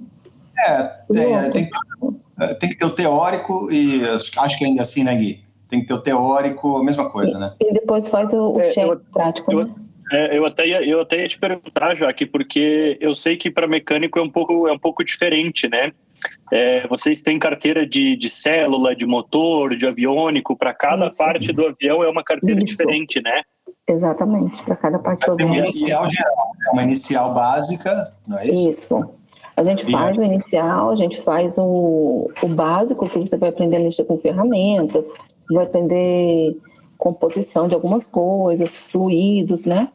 É, 0.58 0.82
tem, 1.12 1.52
tem, 1.52 1.68
tem, 2.58 2.70
que 2.70 2.76
ter 2.76 2.84
o 2.86 2.90
teórico 2.90 3.70
e 3.70 4.02
acho 4.38 4.58
que 4.58 4.64
ainda 4.64 4.82
assim, 4.82 5.04
né, 5.04 5.14
Gui? 5.14 5.44
Tem 5.68 5.80
que 5.80 5.86
ter 5.86 5.94
o 5.94 6.00
teórico, 6.00 6.78
a 6.78 6.84
mesma 6.84 7.08
coisa, 7.08 7.38
né? 7.38 7.52
E 7.60 7.72
depois 7.72 8.08
faz 8.08 8.32
o, 8.32 8.54
o 8.54 8.60
é, 8.60 8.70
cheque 8.70 8.96
prático, 9.12 9.52
eu, 9.52 9.64
né? 9.64 9.74
É, 10.12 10.38
eu, 10.38 10.46
até 10.46 10.66
ia, 10.66 10.84
eu 10.84 11.00
até 11.00 11.20
ia 11.20 11.28
te 11.28 11.38
perguntar, 11.38 11.94
Jaque, 11.96 12.26
porque 12.26 12.96
eu 13.00 13.14
sei 13.14 13.36
que 13.36 13.50
para 13.50 13.66
mecânico 13.66 14.18
é 14.18 14.22
um 14.22 14.30
pouco, 14.30 14.66
é 14.66 14.72
um 14.72 14.78
pouco 14.78 15.04
diferente, 15.04 15.68
né? 15.68 15.92
É, 16.52 16.86
vocês 16.86 17.22
têm 17.22 17.38
carteira 17.38 17.86
de, 17.86 18.16
de 18.16 18.30
célula, 18.30 18.94
de 18.94 19.04
motor, 19.06 19.76
de 19.76 19.86
aviônico, 19.86 20.56
para 20.56 20.72
cada 20.72 21.06
Isso. 21.06 21.16
parte 21.16 21.52
do 21.52 21.66
avião 21.66 22.04
é 22.04 22.08
uma 22.08 22.22
carteira 22.22 22.62
Isso. 22.62 22.72
diferente, 22.72 23.20
né? 23.20 23.42
Exatamente, 23.88 24.62
para 24.62 24.76
cada 24.76 24.98
parte 24.98 25.26
do 25.26 25.32
avião. 25.32 25.50
Tem 25.50 25.60
uma 25.60 25.66
inicial 25.66 26.10
geral, 26.10 26.50
né? 26.58 26.70
uma 26.72 26.82
inicial 26.82 27.34
básica, 27.34 28.12
não 28.26 28.38
é 28.38 28.46
isso? 28.46 28.70
Isso. 28.70 29.10
A 29.56 29.64
gente 29.64 29.90
faz 29.90 30.18
o 30.18 30.22
inicial, 30.22 30.90
a 30.90 30.96
gente 30.96 31.20
faz 31.22 31.56
o, 31.56 32.30
o 32.42 32.48
básico, 32.48 33.08
que 33.08 33.18
você 33.18 33.38
vai 33.38 33.48
aprender 33.48 33.76
a 33.76 33.80
mexer 33.80 34.04
com 34.04 34.18
ferramentas, 34.18 35.08
você 35.40 35.54
vai 35.54 35.64
aprender 35.64 36.58
composição 36.98 37.66
de 37.66 37.74
algumas 37.74 38.06
coisas, 38.06 38.76
fluidos, 38.76 39.64
né? 39.64 39.88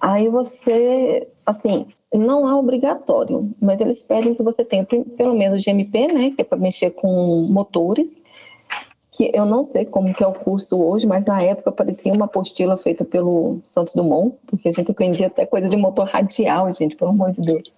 Aí 0.00 0.28
você, 0.28 1.26
assim, 1.46 1.86
não 2.18 2.48
é 2.48 2.54
obrigatório, 2.54 3.50
mas 3.60 3.80
eles 3.80 4.02
pedem 4.02 4.34
que 4.34 4.42
você 4.42 4.64
tenha 4.64 4.84
pelo 4.84 5.34
menos 5.34 5.64
GMP, 5.64 6.06
né, 6.12 6.30
que 6.30 6.42
é 6.42 6.44
para 6.44 6.58
mexer 6.58 6.90
com 6.90 7.46
motores, 7.50 8.16
que 9.10 9.30
eu 9.32 9.46
não 9.46 9.62
sei 9.62 9.84
como 9.84 10.12
que 10.12 10.24
é 10.24 10.26
o 10.26 10.32
curso 10.32 10.76
hoje, 10.80 11.06
mas 11.06 11.26
na 11.26 11.40
época 11.40 11.70
parecia 11.70 12.12
uma 12.12 12.24
apostila 12.24 12.76
feita 12.76 13.04
pelo 13.04 13.60
Santos 13.64 13.94
Dumont, 13.94 14.34
porque 14.46 14.68
a 14.68 14.72
gente 14.72 14.90
aprendia 14.90 15.28
até 15.28 15.46
coisa 15.46 15.68
de 15.68 15.76
motor 15.76 16.06
radial, 16.06 16.72
gente, 16.74 16.96
pelo 16.96 17.10
amor 17.10 17.30
de 17.30 17.40
Deus. 17.40 17.72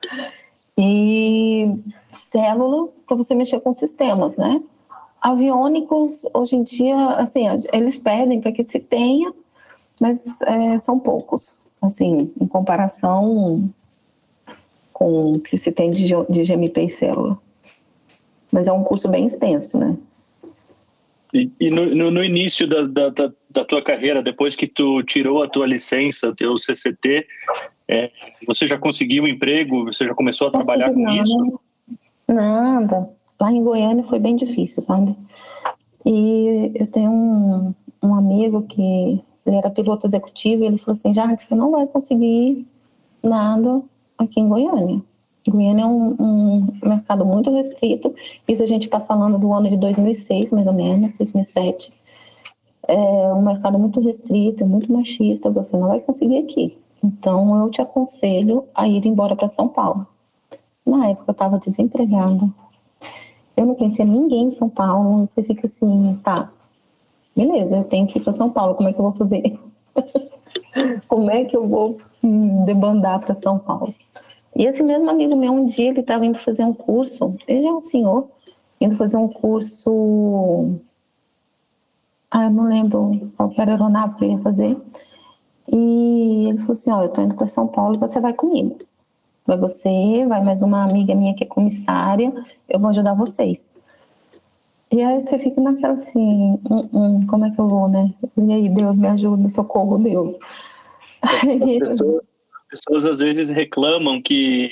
E 0.78 1.78
célula 2.10 2.88
para 3.06 3.16
você 3.16 3.34
mexer 3.34 3.60
com 3.60 3.72
sistemas, 3.72 4.36
né? 4.38 4.62
Aviônicos, 5.20 6.26
hoje 6.32 6.56
em 6.56 6.62
dia, 6.62 7.10
assim, 7.16 7.44
eles 7.72 7.98
pedem 7.98 8.40
para 8.40 8.52
que 8.52 8.64
se 8.64 8.80
tenha, 8.80 9.32
mas 10.00 10.40
é, 10.42 10.78
são 10.78 10.98
poucos, 10.98 11.58
assim, 11.82 12.32
em 12.40 12.46
comparação 12.46 13.68
com 14.96 15.34
o 15.34 15.40
que 15.40 15.58
se 15.58 15.70
tem 15.70 15.90
de, 15.90 16.06
de 16.06 16.42
GMP 16.42 16.84
e 16.84 16.88
célula. 16.88 17.38
Mas 18.50 18.66
é 18.66 18.72
um 18.72 18.82
curso 18.82 19.08
bem 19.08 19.26
extenso, 19.26 19.76
né? 19.78 19.96
E, 21.34 21.50
e 21.60 21.70
no, 21.70 21.94
no, 21.94 22.10
no, 22.10 22.24
início 22.24 22.66
da, 22.66 23.10
da, 23.10 23.32
da, 23.50 23.64
tua 23.64 23.82
carreira, 23.82 24.22
depois 24.22 24.56
que 24.56 24.66
tu 24.66 25.02
tirou 25.02 25.42
a 25.42 25.48
tua 25.48 25.66
licença, 25.66 26.34
teu 26.34 26.56
CCT, 26.56 27.26
é, 27.88 28.10
você 28.46 28.66
já 28.66 28.78
conseguiu 28.78 29.24
um 29.24 29.28
emprego? 29.28 29.84
Você 29.84 30.06
já 30.06 30.14
começou 30.14 30.48
a 30.48 30.50
trabalhar 30.50 30.92
com 30.92 31.00
nada. 31.00 31.22
isso? 31.22 31.60
Nada 32.26 33.16
lá 33.40 33.52
em 33.52 33.62
Goiânia 33.62 34.04
foi 34.04 34.18
bem 34.18 34.36
difícil, 34.36 34.82
sabe? 34.82 35.16
E 36.04 36.72
eu 36.74 36.86
tenho 36.90 37.10
um, 37.10 37.74
um 38.02 38.14
amigo 38.14 38.62
que 38.62 39.22
ele 39.44 39.56
era 39.56 39.70
piloto 39.70 40.06
executivo 40.06 40.62
e 40.62 40.66
ele 40.66 40.78
falou 40.78 40.92
assim, 40.92 41.12
já 41.12 41.36
que 41.36 41.44
você 41.44 41.54
não 41.54 41.70
vai 41.70 41.86
conseguir 41.86 42.66
nada 43.22 43.82
aqui 44.18 44.40
em 44.40 44.48
Goiânia. 44.48 45.02
Goiânia 45.50 45.82
é 45.82 45.86
um, 45.86 46.16
um 46.18 46.66
mercado 46.82 47.24
muito 47.24 47.52
restrito, 47.52 48.14
isso 48.48 48.62
a 48.62 48.66
gente 48.66 48.84
está 48.84 48.98
falando 49.00 49.38
do 49.38 49.52
ano 49.52 49.70
de 49.70 49.76
2006, 49.76 50.50
mais 50.52 50.66
ou 50.66 50.72
menos, 50.72 51.16
2007. 51.16 51.92
É 52.88 53.32
um 53.32 53.42
mercado 53.42 53.78
muito 53.78 54.00
restrito, 54.00 54.66
muito 54.66 54.92
machista, 54.92 55.50
você 55.50 55.76
não 55.76 55.88
vai 55.88 56.00
conseguir 56.00 56.38
aqui. 56.38 56.76
Então, 57.02 57.60
eu 57.60 57.70
te 57.70 57.80
aconselho 57.80 58.64
a 58.74 58.88
ir 58.88 59.06
embora 59.06 59.36
para 59.36 59.48
São 59.48 59.68
Paulo. 59.68 60.06
Na 60.84 61.10
época, 61.10 61.30
eu 61.30 61.32
estava 61.32 61.58
desempregada, 61.58 62.48
eu 63.56 63.66
não 63.66 63.74
conhecia 63.74 64.04
ninguém 64.04 64.44
em 64.44 64.50
São 64.52 64.68
Paulo. 64.68 65.26
Você 65.26 65.42
fica 65.42 65.66
assim, 65.66 66.18
tá, 66.22 66.50
beleza, 67.34 67.76
eu 67.76 67.84
tenho 67.84 68.06
que 68.06 68.18
ir 68.18 68.22
para 68.22 68.32
São 68.32 68.50
Paulo, 68.50 68.74
como 68.74 68.88
é 68.88 68.92
que 68.92 68.98
eu 68.98 69.04
vou 69.04 69.14
fazer? 69.14 69.58
como 71.08 71.30
é 71.30 71.44
que 71.44 71.56
eu 71.56 71.66
vou 71.66 71.96
debandar 72.64 73.20
para 73.20 73.34
São 73.34 73.58
Paulo? 73.58 73.94
E 74.54 74.64
esse 74.64 74.82
mesmo 74.82 75.10
amigo 75.10 75.36
meu, 75.36 75.52
um 75.52 75.66
dia 75.66 75.90
ele 75.90 76.00
estava 76.00 76.24
indo 76.24 76.38
fazer 76.38 76.64
um 76.64 76.72
curso, 76.72 77.34
ele 77.46 77.60
já 77.60 77.68
é 77.68 77.72
um 77.72 77.80
senhor, 77.80 78.28
indo 78.80 78.96
fazer 78.96 79.16
um 79.18 79.28
curso. 79.28 80.78
Ah, 82.30 82.44
eu 82.44 82.50
não 82.50 82.64
lembro 82.64 83.30
qual 83.36 83.52
era 83.58 83.72
a 83.72 83.74
aeronave 83.74 84.14
que 84.14 84.24
ele 84.24 84.34
ia 84.34 84.40
fazer. 84.40 84.76
E 85.70 86.46
ele 86.48 86.58
falou 86.58 86.72
assim: 86.72 86.90
Ó, 86.90 87.02
eu 87.02 87.08
tô 87.10 87.20
indo 87.20 87.34
para 87.34 87.46
São 87.46 87.66
Paulo 87.66 87.96
e 87.96 87.98
você 87.98 88.20
vai 88.20 88.32
comigo. 88.32 88.78
Vai 89.46 89.58
você, 89.58 90.26
vai 90.26 90.42
mais 90.42 90.62
uma 90.62 90.82
amiga 90.82 91.14
minha 91.14 91.34
que 91.34 91.44
é 91.44 91.46
comissária, 91.46 92.32
eu 92.68 92.80
vou 92.80 92.90
ajudar 92.90 93.14
vocês. 93.14 93.70
E 94.90 95.02
aí 95.02 95.20
você 95.20 95.38
fica 95.38 95.60
naquela 95.60 95.94
assim, 95.94 96.58
hum, 96.70 96.88
hum, 96.92 97.26
como 97.26 97.44
é 97.44 97.50
que 97.50 97.58
eu 97.58 97.68
vou, 97.68 97.88
né? 97.88 98.12
E 98.36 98.52
aí, 98.52 98.68
Deus 98.68 98.98
me 98.98 99.08
ajuda, 99.08 99.48
socorro, 99.48 99.98
Deus. 99.98 100.36
As 101.22 102.00
pessoas 102.68 103.04
às 103.06 103.18
vezes 103.18 103.50
reclamam 103.50 104.20
que 104.20 104.70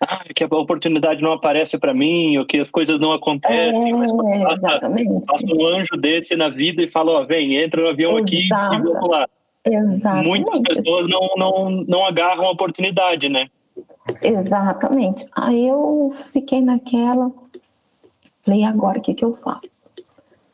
ah, 0.00 0.24
que 0.34 0.44
a 0.44 0.46
oportunidade 0.46 1.22
não 1.22 1.32
aparece 1.32 1.78
para 1.78 1.94
mim, 1.94 2.36
ou 2.36 2.44
que 2.44 2.58
as 2.58 2.70
coisas 2.70 3.00
não 3.00 3.12
acontecem, 3.12 3.90
é, 3.90 3.96
mas 3.96 4.12
passa, 4.12 4.80
passa, 5.26 5.46
um 5.46 5.66
anjo 5.66 5.96
desse 5.96 6.36
na 6.36 6.48
vida 6.48 6.82
e 6.82 6.90
fala, 6.90 7.12
ó, 7.12 7.24
vem, 7.24 7.56
entra 7.56 7.80
no 7.80 7.88
avião 7.88 8.18
Exato. 8.18 8.26
aqui 8.26 8.46
e 8.46 8.92
vamos 8.92 9.10
lá. 9.10 9.26
Exatamente. 9.64 10.28
Muitas 10.28 10.58
pessoas 10.60 11.08
não, 11.08 11.30
não, 11.36 11.70
não 11.70 12.04
agarram 12.04 12.44
a 12.44 12.50
oportunidade, 12.50 13.28
né? 13.28 13.48
Exatamente. 14.20 15.26
Aí 15.34 15.66
eu 15.66 16.12
fiquei 16.32 16.60
naquela, 16.60 17.32
falei, 18.44 18.64
agora 18.64 18.98
o 18.98 19.02
que, 19.02 19.14
que 19.14 19.24
eu 19.24 19.34
faço? 19.36 19.88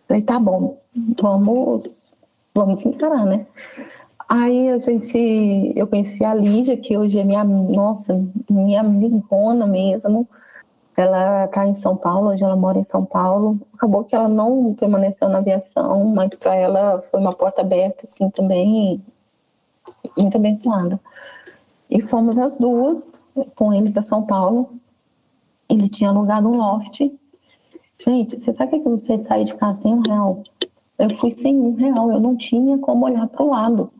Falei, 0.06 0.22
tá 0.22 0.38
bom, 0.38 0.78
vamos, 1.20 2.12
vamos 2.54 2.84
encarar, 2.84 3.24
né? 3.24 3.46
Aí 4.32 4.70
a 4.70 4.78
gente, 4.78 5.72
eu 5.74 5.88
conheci 5.88 6.24
a 6.24 6.32
Lígia, 6.32 6.76
que 6.76 6.96
hoje 6.96 7.18
é 7.18 7.24
minha, 7.24 7.42
nossa, 7.42 8.24
minha 8.48 8.80
amigona 8.80 9.66
mesmo. 9.66 10.28
Ela 10.96 11.46
está 11.46 11.66
em 11.66 11.74
São 11.74 11.96
Paulo, 11.96 12.28
hoje 12.28 12.44
ela 12.44 12.54
mora 12.54 12.78
em 12.78 12.84
São 12.84 13.04
Paulo. 13.04 13.60
Acabou 13.74 14.04
que 14.04 14.14
ela 14.14 14.28
não 14.28 14.72
permaneceu 14.74 15.28
na 15.28 15.38
aviação, 15.38 16.04
mas 16.14 16.36
para 16.36 16.54
ela 16.54 17.02
foi 17.10 17.18
uma 17.18 17.32
porta 17.32 17.62
aberta, 17.62 18.02
assim, 18.04 18.30
também 18.30 19.02
muito 20.16 20.36
abençoada. 20.36 21.00
E 21.90 22.00
fomos 22.00 22.38
as 22.38 22.56
duas 22.56 23.20
com 23.56 23.74
ele 23.74 23.90
para 23.90 24.00
São 24.00 24.24
Paulo. 24.24 24.70
Ele 25.68 25.88
tinha 25.88 26.10
alugado 26.10 26.48
um 26.48 26.56
loft. 26.56 27.00
Gente, 27.98 28.38
você 28.38 28.52
sabe 28.52 28.78
que 28.78 28.88
você 28.88 29.18
sai 29.18 29.42
de 29.42 29.54
casa 29.54 29.82
sem 29.82 29.92
um 29.92 30.02
real? 30.02 30.44
Eu 30.96 31.10
fui 31.16 31.32
sem 31.32 31.58
um 31.58 31.74
real, 31.74 32.12
eu 32.12 32.20
não 32.20 32.36
tinha 32.36 32.78
como 32.78 33.06
olhar 33.06 33.26
para 33.26 33.42
o 33.42 33.50
lado. 33.50 33.92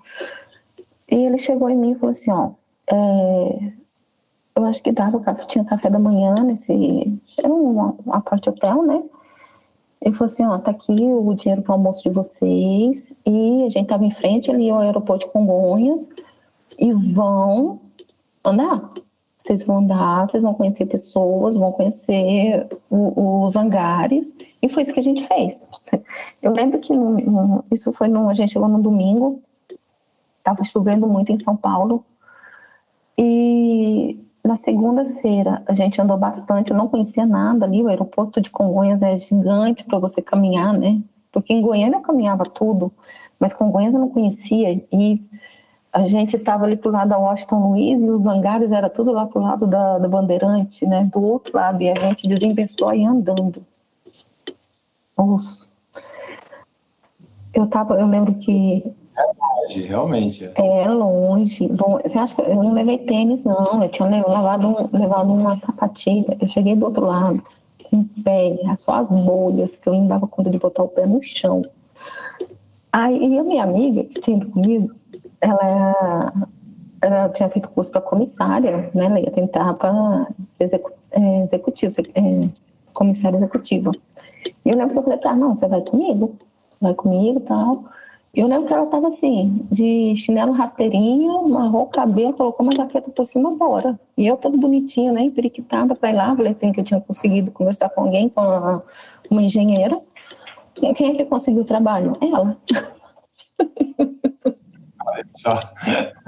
E 1.11 1.15
ele 1.15 1.39
chegou 1.39 1.69
em 1.69 1.77
mim 1.77 1.93
e 1.93 1.95
falou 1.97 2.11
assim: 2.11 2.31
Ó, 2.31 2.51
é, 2.87 3.73
eu 4.57 4.65
acho 4.65 4.83
que 4.83 4.93
dava, 4.93 5.21
tinha 5.47 5.65
café 5.65 5.91
da 5.91 5.99
manhã 5.99 6.35
nesse. 6.45 7.21
Era 7.37 7.49
um 7.49 7.95
apart 8.11 8.47
hotel, 8.47 8.83
né? 8.83 9.03
Ele 10.01 10.15
falou 10.15 10.33
assim: 10.33 10.45
Ó, 10.45 10.59
tá 10.59 10.71
aqui 10.71 10.93
o 10.93 11.35
dinheiro 11.35 11.63
para 11.63 11.73
o 11.73 11.75
almoço 11.75 12.03
de 12.03 12.11
vocês. 12.11 13.15
E 13.27 13.65
a 13.65 13.69
gente 13.69 13.89
tava 13.89 14.05
em 14.05 14.11
frente 14.11 14.51
ali 14.51 14.71
ao 14.71 14.81
aeroporto 14.81 15.27
de 15.27 15.33
Congonhas 15.33 16.09
e 16.79 16.93
vão 16.93 17.81
andar. 18.45 18.93
Vocês 19.39 19.63
vão 19.65 19.79
andar, 19.79 20.29
vocês 20.29 20.43
vão 20.43 20.53
conhecer 20.53 20.85
pessoas, 20.85 21.57
vão 21.57 21.73
conhecer 21.73 22.67
o, 22.91 23.45
os 23.45 23.57
hangares. 23.57 24.37
E 24.61 24.69
foi 24.69 24.83
isso 24.83 24.93
que 24.93 25.01
a 25.01 25.03
gente 25.03 25.27
fez. 25.27 25.67
Eu 26.43 26.53
lembro 26.53 26.79
que 26.79 26.93
no, 26.93 27.13
no, 27.13 27.65
isso 27.71 27.91
foi 27.93 28.09
no. 28.09 28.29
A 28.29 28.35
gente 28.35 28.53
chegou 28.53 28.69
no 28.69 28.83
domingo, 28.83 29.43
estava 30.41 30.65
chovendo 30.65 31.07
muito 31.07 31.31
em 31.31 31.39
São 31.39 31.57
Paulo. 31.57 32.05
E 33.17 34.19
na 34.45 34.57
segunda-feira 34.57 35.63
a 35.67 35.75
gente 35.75 36.01
andou 36.01 36.17
bastante, 36.17 36.71
eu 36.71 36.77
não 36.77 36.89
conhecia 36.89 37.27
nada 37.27 37.67
ali, 37.67 37.83
o 37.83 37.89
aeroporto 37.89 38.41
de 38.41 38.51
Congonhas 38.51 39.03
é 39.03 39.17
gigante 39.19 39.85
para 39.85 39.99
você 39.99 40.21
caminhar, 40.21 40.73
né? 40.73 41.01
Porque 41.31 41.53
em 41.53 41.63
Goiânia 41.63 41.97
eu 41.97 42.03
caminhava 42.03 42.45
tudo, 42.45 42.93
mas 43.39 43.53
Congonhas 43.53 43.95
eu 43.95 44.01
não 44.01 44.09
conhecia 44.09 44.83
e 44.93 45.23
a 45.93 46.07
gente 46.07 46.37
estava 46.37 46.65
ali 46.65 46.77
pro 46.77 46.91
lado 46.91 47.09
da 47.09 47.19
Washington 47.19 47.71
Luiz 47.71 48.03
e 48.03 48.09
os 48.09 48.27
hangares 48.27 48.71
era 48.71 48.89
tudo 48.89 49.13
lá 49.13 49.27
pro 49.27 49.41
lado 49.41 49.67
da, 49.67 49.99
da 49.99 50.09
Bandeirante, 50.09 50.87
né? 50.87 51.05
Do 51.13 51.23
outro 51.23 51.57
lado, 51.57 51.83
e 51.83 51.91
a 51.91 51.99
gente 51.99 52.29
desinvestiu 52.29 52.89
aí 52.89 53.05
andando. 53.05 53.65
Nossa. 55.17 55.67
Eu 57.53 57.67
tava, 57.67 57.95
eu 58.01 58.07
lembro 58.07 58.35
que 58.35 58.85
longe, 59.41 59.83
realmente. 59.83 60.51
É, 60.55 60.83
é 60.83 60.89
longe, 60.89 61.69
Você 62.03 62.19
acha 62.19 62.35
que 62.35 62.43
eu 62.43 62.57
não 62.57 62.73
levei 62.73 62.99
tênis, 62.99 63.45
não. 63.45 63.83
Eu 63.83 63.89
tinha 63.89 64.09
levado, 64.09 64.89
levado 64.93 65.33
uma 65.33 65.57
sapatilha. 65.57 66.37
Eu 66.41 66.49
cheguei 66.49 66.75
do 66.75 66.87
outro 66.87 67.07
lado, 67.07 67.43
com 67.91 68.05
pé, 68.23 68.57
só 68.77 68.95
as 68.95 69.09
bolhas, 69.09 69.79
que 69.79 69.89
eu 69.89 69.93
ainda 69.93 70.09
dava 70.09 70.27
conta 70.27 70.51
de 70.51 70.59
botar 70.59 70.83
o 70.83 70.89
pé 70.89 71.07
no 71.07 71.23
chão. 71.23 71.65
Aí 72.93 73.39
a 73.39 73.45
minha 73.45 73.63
amiga, 73.63 74.05
que 74.05 74.21
tinha 74.21 74.37
ido 74.37 74.51
comigo, 74.51 74.91
ela, 75.41 76.33
ela 77.01 77.29
tinha 77.29 77.49
feito 77.49 77.69
curso 77.69 77.91
para 77.91 78.01
comissária, 78.01 78.91
né? 78.95 79.07
Ela 79.07 79.21
ia 79.21 79.31
tentar 79.31 79.75
para 79.75 80.27
ser 80.49 80.65
execu, 80.65 80.91
é, 81.13 81.43
executivo, 81.43 81.95
é, 82.15 82.49
comissária 82.93 83.37
executiva. 83.37 83.93
E 84.65 84.71
eu 84.71 84.77
lembro 84.77 84.95
que 84.95 84.99
eu 84.99 85.03
falei, 85.03 85.19
tá, 85.19 85.35
não, 85.35 85.55
você 85.55 85.69
vai 85.69 85.83
comigo? 85.83 86.37
Vai 86.81 86.95
comigo 86.95 87.39
e 87.39 87.43
tal. 87.43 87.85
Eu 88.33 88.47
lembro 88.47 88.67
que 88.67 88.73
ela 88.73 88.85
estava 88.85 89.09
assim, 89.09 89.67
de 89.73 90.15
chinelo 90.15 90.53
rasteirinho, 90.53 91.39
amarrou 91.39 91.83
o 91.83 91.87
cabelo, 91.87 92.33
colocou 92.33 92.65
uma 92.65 92.77
jaqueta 92.77 93.11
por 93.11 93.27
cima, 93.27 93.51
bora. 93.51 93.99
E 94.17 94.25
eu 94.25 94.37
toda 94.37 94.57
bonitinha, 94.57 95.13
né, 95.13 95.23
emperiquitada 95.23 95.97
para 95.97 96.11
ir 96.11 96.15
lá, 96.15 96.37
falei 96.37 96.53
assim, 96.53 96.71
que 96.71 96.79
eu 96.79 96.85
tinha 96.85 97.01
conseguido 97.01 97.51
conversar 97.51 97.89
com 97.89 98.03
alguém, 98.03 98.29
com 98.29 98.41
a, 98.41 98.83
uma 99.29 99.43
engenheira. 99.43 100.01
Quem 100.75 101.11
é 101.11 101.15
que 101.15 101.25
conseguiu 101.25 101.63
o 101.63 101.67
trabalho? 101.67 102.17
Ela. 102.21 102.57
Só. 105.33 105.59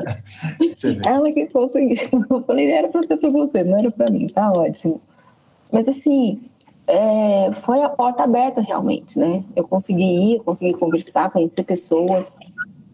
Ela 1.06 1.32
que 1.32 1.46
conseguiu. 1.46 2.26
Eu 2.30 2.42
falei, 2.42 2.70
era 2.70 2.88
para 2.88 3.06
ser 3.06 3.16
para 3.16 3.30
você, 3.30 3.62
não 3.62 3.78
era 3.78 3.90
para 3.92 4.10
mim, 4.10 4.26
tá 4.26 4.50
ótimo. 4.52 5.00
Mas 5.70 5.88
assim, 5.88 6.42
é, 6.86 7.52
foi 7.62 7.82
a 7.82 7.88
porta 7.88 8.24
aberta 8.24 8.60
realmente, 8.60 9.18
né? 9.18 9.44
Eu 9.54 9.66
consegui 9.66 10.34
ir, 10.34 10.40
consegui 10.40 10.74
conversar, 10.74 11.30
conhecer 11.30 11.62
pessoas 11.62 12.36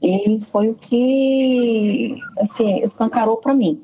e 0.03 0.41
foi 0.53 0.69
o 0.69 0.75
que, 0.75 2.19
assim, 2.39 2.81
escancarou 2.83 3.39
para 3.39 3.55
mim. 3.55 3.81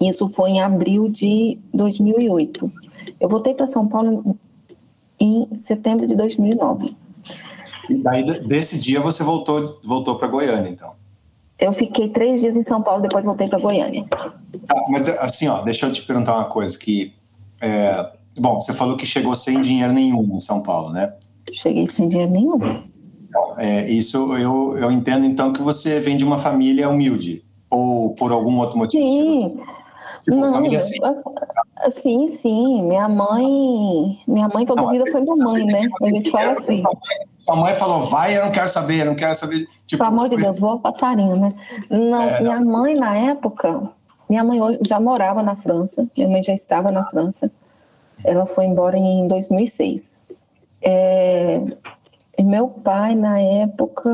Isso 0.00 0.28
foi 0.28 0.50
em 0.50 0.60
abril 0.60 1.08
de 1.08 1.58
2008. 1.72 2.70
Eu 3.18 3.28
voltei 3.28 3.54
para 3.54 3.66
São 3.66 3.88
Paulo 3.88 4.36
em 5.18 5.48
setembro 5.58 6.06
de 6.06 6.14
2009. 6.14 6.94
E 7.88 7.94
daí, 7.96 8.46
desse 8.46 8.78
dia, 8.78 9.00
você 9.00 9.24
voltou, 9.24 9.80
voltou 9.84 10.16
para 10.16 10.28
Goiânia, 10.28 10.68
então? 10.68 10.94
Eu 11.58 11.72
fiquei 11.72 12.10
três 12.10 12.42
dias 12.42 12.56
em 12.56 12.62
São 12.62 12.82
Paulo, 12.82 13.00
depois 13.00 13.24
voltei 13.24 13.48
para 13.48 13.58
Goiânia. 13.58 14.04
Ah, 14.68 14.84
mas 14.90 15.08
assim, 15.08 15.48
ó, 15.48 15.62
deixa 15.62 15.86
eu 15.86 15.92
te 15.92 16.02
perguntar 16.02 16.36
uma 16.36 16.44
coisa 16.44 16.78
que 16.78 17.14
é, 17.60 18.12
Bom, 18.38 18.60
você 18.60 18.72
falou 18.72 18.96
que 18.96 19.06
chegou 19.06 19.34
sem 19.34 19.60
dinheiro 19.60 19.92
nenhum 19.92 20.34
em 20.34 20.38
São 20.38 20.62
Paulo, 20.62 20.90
né? 20.92 21.14
Cheguei 21.52 21.86
sem 21.86 22.08
dinheiro 22.08 22.32
nenhum. 22.32 22.58
É, 23.58 23.88
isso 23.90 24.36
eu, 24.36 24.76
eu 24.78 24.90
entendo 24.90 25.24
então 25.24 25.52
que 25.52 25.62
você 25.62 26.00
vem 26.00 26.16
de 26.16 26.24
uma 26.24 26.38
família 26.38 26.88
humilde 26.88 27.44
ou 27.70 28.14
por 28.14 28.32
algum 28.32 28.58
outro 28.58 28.78
motivo. 28.78 29.02
Sim. 29.02 29.60
Tipo, 30.24 30.36
não, 30.38 30.52
família 30.52 30.78
assim. 30.78 30.96
Sim, 31.90 32.28
sim. 32.28 32.82
Minha 32.82 33.08
mãe, 33.08 34.20
minha 34.26 34.48
mãe 34.48 34.66
toda 34.66 34.82
a 34.82 34.90
vida 34.90 35.04
foi 35.10 35.20
minha 35.20 35.36
mãe, 35.36 35.64
né? 35.66 35.80
A 36.02 36.08
gente 36.08 36.30
fala 36.30 36.52
assim. 36.52 36.82
Sua 37.38 37.56
mãe 37.56 37.74
falou, 37.74 38.02
vai, 38.02 38.36
eu 38.36 38.44
não 38.44 38.50
quero 38.50 38.68
saber, 38.68 39.02
eu 39.02 39.06
não 39.06 39.14
quero 39.14 39.34
saber. 39.34 39.68
Tipo, 39.86 40.02
Pelo 40.02 40.16
amor 40.16 40.28
de 40.28 40.36
Deus, 40.36 40.58
voa 40.58 40.78
passarinho, 40.78 41.36
né? 41.36 41.54
Não, 41.88 42.22
é, 42.22 42.40
minha 42.42 42.60
não. 42.60 42.72
mãe 42.72 42.96
na 42.96 43.16
época, 43.16 43.88
minha 44.28 44.42
mãe 44.42 44.58
já 44.82 44.98
morava 44.98 45.42
na 45.42 45.54
França, 45.54 46.08
minha 46.16 46.28
mãe 46.28 46.42
já 46.42 46.52
estava 46.52 46.90
na 46.90 47.04
França. 47.04 47.50
Ela 48.24 48.46
foi 48.46 48.64
embora 48.64 48.96
em 48.96 49.26
2006. 49.28 50.20
É, 50.82 51.60
meu 52.42 52.68
pai, 52.68 53.14
na 53.14 53.40
época, 53.40 54.10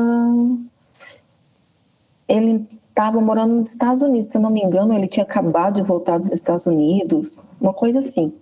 ele 2.27 2.67
estava 2.89 3.21
morando 3.21 3.53
nos 3.53 3.71
Estados 3.71 4.01
Unidos, 4.01 4.29
se 4.29 4.37
eu 4.37 4.41
não 4.41 4.49
me 4.49 4.61
engano, 4.61 4.93
ele 4.93 5.07
tinha 5.07 5.23
acabado 5.23 5.75
de 5.75 5.87
voltar 5.87 6.17
dos 6.17 6.31
Estados 6.31 6.65
Unidos, 6.65 7.43
uma 7.59 7.73
coisa 7.73 7.99
assim. 7.99 8.33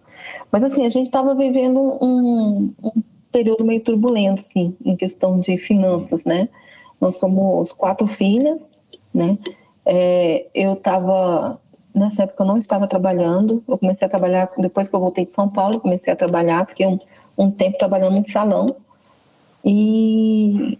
Mas 0.51 0.63
assim, 0.63 0.85
a 0.85 0.89
gente 0.89 1.07
estava 1.07 1.33
vivendo 1.35 1.79
um, 1.79 2.73
um, 2.83 3.03
período 3.31 3.63
meio 3.63 3.81
turbulento, 3.81 4.41
sim, 4.41 4.75
em 4.83 4.95
questão 4.95 5.39
de 5.39 5.57
finanças, 5.57 6.23
né? 6.23 6.49
Nós 6.99 7.17
somos 7.17 7.71
quatro 7.71 8.05
filhas, 8.07 8.77
né? 9.13 9.37
É, 9.85 10.47
eu 10.53 10.73
estava 10.73 11.59
nessa 11.93 12.23
época 12.23 12.43
eu 12.43 12.47
não 12.47 12.57
estava 12.57 12.87
trabalhando. 12.87 13.63
Eu 13.67 13.77
comecei 13.77 14.05
a 14.05 14.09
trabalhar 14.09 14.51
depois 14.57 14.89
que 14.89 14.95
eu 14.95 14.99
voltei 14.99 15.25
de 15.25 15.31
São 15.31 15.49
Paulo, 15.49 15.79
comecei 15.79 16.11
a 16.11 16.15
trabalhar, 16.15 16.67
fiquei 16.67 16.87
um, 16.87 16.99
um 17.37 17.51
tempo 17.51 17.77
trabalhando 17.77 18.17
em 18.17 18.23
salão. 18.23 18.75
E 19.63 20.77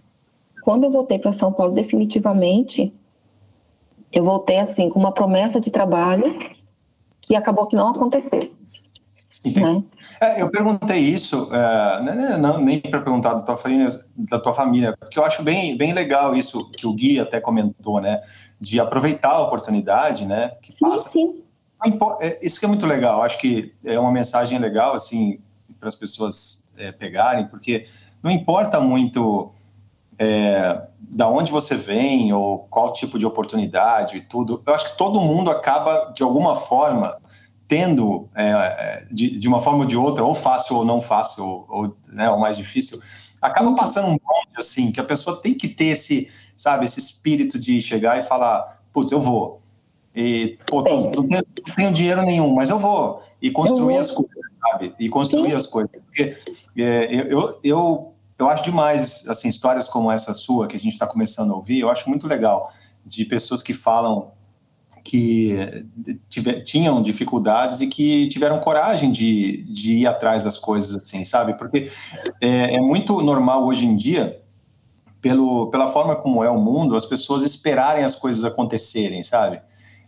quando 0.64 0.86
eu 0.86 0.92
voltei 0.92 1.20
para 1.20 1.34
São 1.34 1.52
Paulo 1.52 1.74
definitivamente, 1.74 2.94
eu 4.12 4.24
voltei 4.24 4.60
assim 4.60 4.90
com 4.90 5.00
uma 5.00 5.12
promessa 5.12 5.60
de 5.60 5.72
trabalho 5.72 6.38
que 7.22 7.36
acabou 7.36 7.68
que 7.68 7.76
não 7.76 7.90
aconteceu. 7.90 8.52
Né? 9.44 9.84
É, 10.20 10.42
eu 10.42 10.52
perguntei 10.52 11.00
isso, 11.00 11.50
é, 11.52 12.02
não, 12.04 12.16
né, 12.16 12.38
não, 12.38 12.60
nem 12.60 12.80
para 12.80 13.02
perguntar 13.02 13.34
da 13.34 13.42
tua, 13.42 13.58
família, 13.58 13.90
da 14.16 14.40
tua 14.40 14.54
família, 14.54 14.96
porque 14.96 15.18
eu 15.18 15.26
acho 15.26 15.42
bem, 15.42 15.76
bem 15.76 15.94
legal 15.94 16.36
isso 16.36 16.70
que 16.72 16.86
o 16.86 16.94
Gui 16.94 17.20
até 17.20 17.40
comentou, 17.40 18.00
né? 18.00 18.22
De 18.60 18.80
aproveitar 18.80 19.32
a 19.32 19.42
oportunidade, 19.42 20.28
né? 20.28 20.52
Que 20.62 20.72
sim, 20.72 20.88
passa. 20.88 21.10
sim. 21.10 21.42
É, 22.20 22.46
isso 22.46 22.60
que 22.60 22.66
é 22.66 22.68
muito 22.68 22.86
legal, 22.86 23.24
acho 23.24 23.40
que 23.40 23.74
é 23.84 24.00
uma 24.00 24.12
mensagem 24.12 24.60
legal, 24.60 24.94
assim, 24.94 25.40
para 25.80 25.88
as 25.88 25.96
pessoas 25.96 26.64
é, 26.78 26.92
pegarem, 26.92 27.48
porque 27.48 27.88
não 28.22 28.30
importa 28.30 28.80
muito 28.80 29.52
é, 30.20 30.84
da 31.00 31.28
onde 31.28 31.52
você 31.52 31.76
vem 31.76 32.32
ou 32.32 32.60
qual 32.70 32.94
tipo 32.94 33.18
de 33.18 33.26
oportunidade 33.26 34.18
e 34.18 34.22
tudo, 34.22 34.62
eu 34.64 34.76
acho 34.76 34.92
que 34.92 34.98
todo 34.98 35.20
mundo 35.20 35.50
acaba, 35.50 36.14
de 36.16 36.22
alguma 36.22 36.56
forma, 36.56 37.18
tendo, 37.72 38.28
é, 38.36 38.50
é, 38.50 39.08
de, 39.10 39.40
de, 39.40 39.48
uma 39.48 39.62
forma 39.62 39.80
ou 39.80 39.86
de 39.86 39.96
outra, 39.96 40.26
ou 40.26 40.36
fácil 40.36 40.76
ou 40.76 40.84
não 40.84 41.00
fácil, 41.00 41.46
ou, 41.46 41.66
ou, 41.70 41.98
né, 42.10 42.30
ou 42.30 42.38
mais 42.38 42.58
difícil, 42.58 43.00
acaba 43.42 43.70
uhum. 43.70 43.76
passando 43.76 44.08
um 44.08 44.18
bonde, 44.18 44.58
assim, 44.58 44.92
que 44.92 45.00
a 45.00 45.06
pessoa 45.06 45.42
tem 45.42 45.54
que 45.54 45.70
ter 45.70 45.86
esse, 45.86 46.28
sabe, 46.58 46.84
esse 46.84 47.00
espírito 47.00 47.58
de 47.58 47.82
chegar 47.82 48.20
e 48.20 48.24
falar, 48.24 48.84
putz, 48.92 49.14
eu 49.14 49.22
vou. 49.22 49.62
E, 50.14 50.60
pô, 50.68 50.82
não 50.82 51.00
tenho, 51.00 51.30
não 51.30 51.76
tenho 51.78 51.94
dinheiro 51.94 52.22
nenhum, 52.24 52.54
mas 52.54 52.70
eu 52.70 52.78
vou. 52.78 53.24
E 53.42 53.50
construir 53.50 54.00
as 54.00 54.12
coisas, 54.12 54.44
sabe? 54.60 54.94
E 55.00 55.08
construir 55.08 55.52
Sim. 55.52 55.56
as 55.56 55.66
coisas. 55.66 55.96
Porque 55.96 56.36
é, 56.78 57.34
eu, 57.34 57.58
eu, 57.64 58.14
eu 58.38 58.50
acho 58.50 58.66
demais, 58.66 59.26
assim, 59.30 59.48
histórias 59.48 59.88
como 59.88 60.12
essa 60.12 60.34
sua, 60.34 60.68
que 60.68 60.76
a 60.76 60.80
gente 60.80 60.92
está 60.92 61.08
começando 61.08 61.54
a 61.54 61.56
ouvir, 61.56 61.80
eu 61.80 61.90
acho 61.90 62.10
muito 62.10 62.28
legal, 62.28 62.70
de 63.06 63.24
pessoas 63.24 63.64
que 63.64 63.74
falam 63.74 64.34
que 65.04 65.86
tiver, 66.30 66.62
tinham 66.62 67.02
dificuldades 67.02 67.82
e 67.82 67.88
que 67.88 68.28
tiveram 68.28 68.60
coragem 68.60 69.12
de, 69.12 69.64
de 69.64 69.94
ir 70.00 70.08
atrás 70.08 70.44
das 70.44 70.58
coisas, 70.58 70.96
assim, 70.96 71.26
sabe? 71.26 71.58
Porque 71.58 71.90
é, 72.40 72.76
é, 72.76 72.80
muito 72.80 73.22
normal 73.22 73.66
hoje 73.66 73.86
em 73.86 73.96
dia, 73.96 74.42
pelo, 75.22 75.70
pela 75.72 75.88
forma 75.88 76.16
como 76.16 76.44
é 76.44 76.50
o 76.50 76.58
mundo, 76.58 76.96
as 76.96 77.06
pessoas 77.06 77.44
esperarem 77.44 78.04
as 78.04 78.16
coisas 78.16 78.44
acontecerem, 78.44 79.24
sabe? 79.24 79.62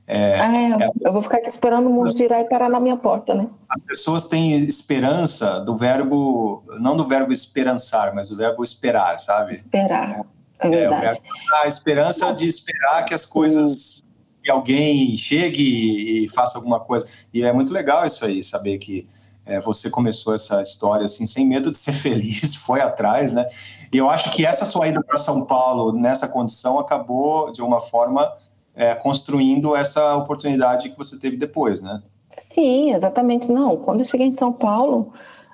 É, 0.05 0.39
ah, 0.39 0.77
é, 0.81 0.87
eu 1.01 1.13
vou 1.13 1.23
ficar 1.23 1.37
aqui 1.37 1.47
esperando 1.47 1.87
o 1.87 1.89
mundo 1.89 2.13
virar 2.13 2.41
e 2.41 2.43
parar 2.43 2.69
na 2.69 2.79
minha 2.79 2.97
porta, 2.97 3.33
né? 3.33 3.47
As 3.69 3.81
pessoas 3.81 4.27
têm 4.27 4.53
esperança 4.57 5.61
do 5.61 5.77
verbo, 5.77 6.61
não 6.79 6.97
do 6.97 7.05
verbo 7.05 7.31
esperançar, 7.31 8.13
mas 8.13 8.29
do 8.29 8.35
verbo 8.35 8.65
esperar, 8.65 9.17
sabe? 9.17 9.55
Esperar, 9.55 10.25
é, 10.59 10.67
é 10.67 10.69
verdade. 10.69 11.21
a 11.61 11.67
esperança 11.67 12.33
de 12.33 12.45
esperar 12.45 13.05
que 13.05 13.13
as 13.13 13.25
coisas 13.25 14.02
que 14.43 14.51
alguém 14.51 15.15
chegue 15.15 16.25
e 16.25 16.29
faça 16.29 16.57
alguma 16.57 16.79
coisa. 16.79 17.07
E 17.33 17.43
é 17.43 17.53
muito 17.53 17.71
legal 17.71 18.05
isso 18.05 18.25
aí, 18.25 18.43
saber 18.43 18.77
que 18.77 19.07
é, 19.45 19.59
você 19.59 19.89
começou 19.89 20.35
essa 20.35 20.61
história 20.61 21.05
assim, 21.05 21.25
sem 21.25 21.47
medo 21.47 21.71
de 21.71 21.77
ser 21.77 21.93
feliz, 21.93 22.55
foi 22.55 22.81
atrás, 22.81 23.33
né? 23.33 23.47
E 23.91 23.97
eu 23.97 24.09
acho 24.09 24.31
que 24.31 24.45
essa 24.45 24.65
sua 24.65 24.87
ida 24.87 25.01
para 25.03 25.17
São 25.17 25.45
Paulo 25.45 25.93
nessa 25.93 26.27
condição 26.27 26.79
acabou, 26.79 27.51
de 27.51 27.61
uma 27.61 27.79
forma, 27.79 28.31
é, 28.75 28.93
construindo 28.95 29.75
essa 29.75 30.15
oportunidade 30.15 30.89
que 30.89 30.97
você 30.97 31.19
teve 31.19 31.37
depois, 31.37 31.81
né? 31.81 32.01
Sim, 32.31 32.91
exatamente. 32.93 33.51
Não, 33.51 33.77
quando 33.77 33.99
eu 33.99 34.05
cheguei 34.05 34.27
em 34.27 34.31
São 34.31 34.51
Paulo, 34.51 35.13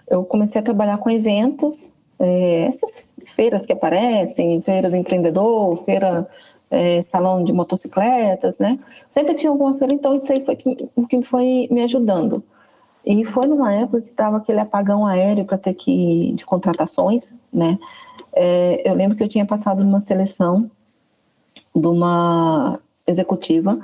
eu 0.10 0.24
comecei 0.24 0.62
a 0.62 0.64
trabalhar 0.64 0.98
com 0.98 1.10
eventos, 1.10 1.92
é, 2.18 2.66
essas 2.66 3.04
feiras 3.36 3.66
que 3.66 3.74
aparecem, 3.74 4.62
feira 4.62 4.90
do 4.90 4.96
empreendedor, 4.96 5.84
feira 5.84 6.28
é, 6.70 7.02
salão 7.02 7.44
de 7.44 7.52
motocicletas, 7.52 8.60
né? 8.60 8.80
Sempre 9.10 9.36
tinha 9.36 9.52
alguma 9.52 9.78
feira, 9.78 9.94
então 9.94 10.16
isso 10.16 10.32
aí 10.32 10.44
foi 10.44 10.58
o 10.96 11.08
que 11.08 11.22
foi 11.24 11.68
me 11.72 11.84
ajudando. 11.84 12.44
E 13.06 13.26
foi 13.26 13.48
numa 13.48 13.74
época 13.74 14.02
que 14.02 14.10
estava 14.10 14.38
aquele 14.38 14.60
apagão 14.60 15.06
aéreo 15.06 15.46
para 15.46 15.58
ter 15.58 15.74
que 15.74 16.34
de 16.34 16.46
contratações, 16.46 17.38
né? 17.52 17.78
É, 18.34 18.90
eu 18.90 18.94
lembro 18.94 19.18
que 19.18 19.24
eu 19.24 19.28
tinha 19.28 19.46
passado 19.46 19.84
numa 19.84 20.00
seleção 20.00 20.70
de 21.76 21.88
uma 21.88 22.80
executiva 23.08 23.80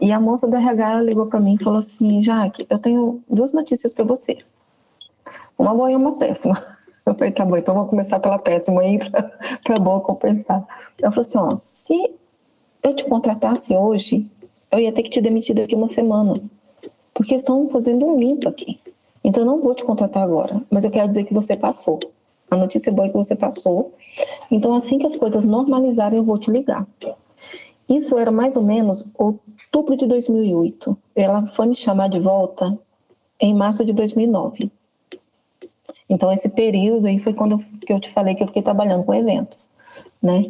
e 0.00 0.12
a 0.12 0.20
moça 0.20 0.46
do 0.46 0.56
RH 0.56 1.02
ligou 1.02 1.26
para 1.26 1.40
mim 1.40 1.54
e 1.54 1.62
falou 1.62 1.78
assim: 1.78 2.22
Jaque, 2.22 2.66
eu 2.70 2.78
tenho 2.78 3.22
duas 3.28 3.52
notícias 3.52 3.92
para 3.92 4.04
você. 4.04 4.38
Uma 5.58 5.74
boa 5.74 5.90
e 5.90 5.96
uma 5.96 6.16
péssima. 6.16 6.77
Eu 7.08 7.14
falei: 7.14 7.32
tá 7.32 7.44
bom, 7.44 7.56
então 7.56 7.74
vou 7.74 7.86
começar 7.86 8.20
pela 8.20 8.38
péssima 8.38 8.82
aí 8.82 8.98
para 9.64 9.78
boa 9.78 10.00
compensar. 10.00 10.62
Ela 11.00 11.10
falou 11.10 11.26
assim: 11.26 11.38
ó, 11.38 11.54
se 11.54 12.14
eu 12.82 12.94
te 12.94 13.04
contratasse 13.04 13.74
hoje, 13.74 14.30
eu 14.70 14.78
ia 14.78 14.92
ter 14.92 15.02
que 15.02 15.10
te 15.10 15.20
demitir 15.20 15.56
daqui 15.56 15.74
uma 15.74 15.86
semana, 15.86 16.40
porque 17.14 17.34
estão 17.34 17.68
fazendo 17.70 18.06
um 18.06 18.18
limpo 18.18 18.48
aqui. 18.48 18.78
Então 19.24 19.42
eu 19.42 19.46
não 19.46 19.60
vou 19.60 19.74
te 19.74 19.84
contratar 19.84 20.22
agora, 20.22 20.62
mas 20.70 20.84
eu 20.84 20.90
quero 20.90 21.08
dizer 21.08 21.24
que 21.24 21.32
você 21.32 21.56
passou. 21.56 21.98
A 22.50 22.56
notícia 22.56 22.92
boa 22.92 23.06
é 23.06 23.10
que 23.10 23.16
você 23.16 23.34
passou. 23.34 23.94
Então 24.50 24.74
assim 24.74 24.98
que 24.98 25.06
as 25.06 25.16
coisas 25.16 25.44
normalizarem, 25.44 26.18
eu 26.18 26.24
vou 26.24 26.38
te 26.38 26.50
ligar. 26.50 26.86
Isso 27.88 28.18
era 28.18 28.30
mais 28.30 28.54
ou 28.54 28.62
menos 28.62 29.04
outubro 29.16 29.96
de 29.96 30.06
2008. 30.06 30.96
Ela 31.16 31.46
foi 31.48 31.66
me 31.66 31.74
chamar 31.74 32.08
de 32.08 32.20
volta 32.20 32.78
em 33.40 33.54
março 33.54 33.82
de 33.84 33.94
2009. 33.94 34.70
Então 36.08 36.32
esse 36.32 36.48
período 36.48 37.06
aí 37.06 37.18
foi 37.18 37.34
quando 37.34 37.52
eu, 37.52 37.58
que 37.86 37.92
eu 37.92 38.00
te 38.00 38.10
falei 38.10 38.34
que 38.34 38.42
eu 38.42 38.46
fiquei 38.46 38.62
trabalhando 38.62 39.04
com 39.04 39.14
eventos, 39.14 39.68
né? 40.22 40.44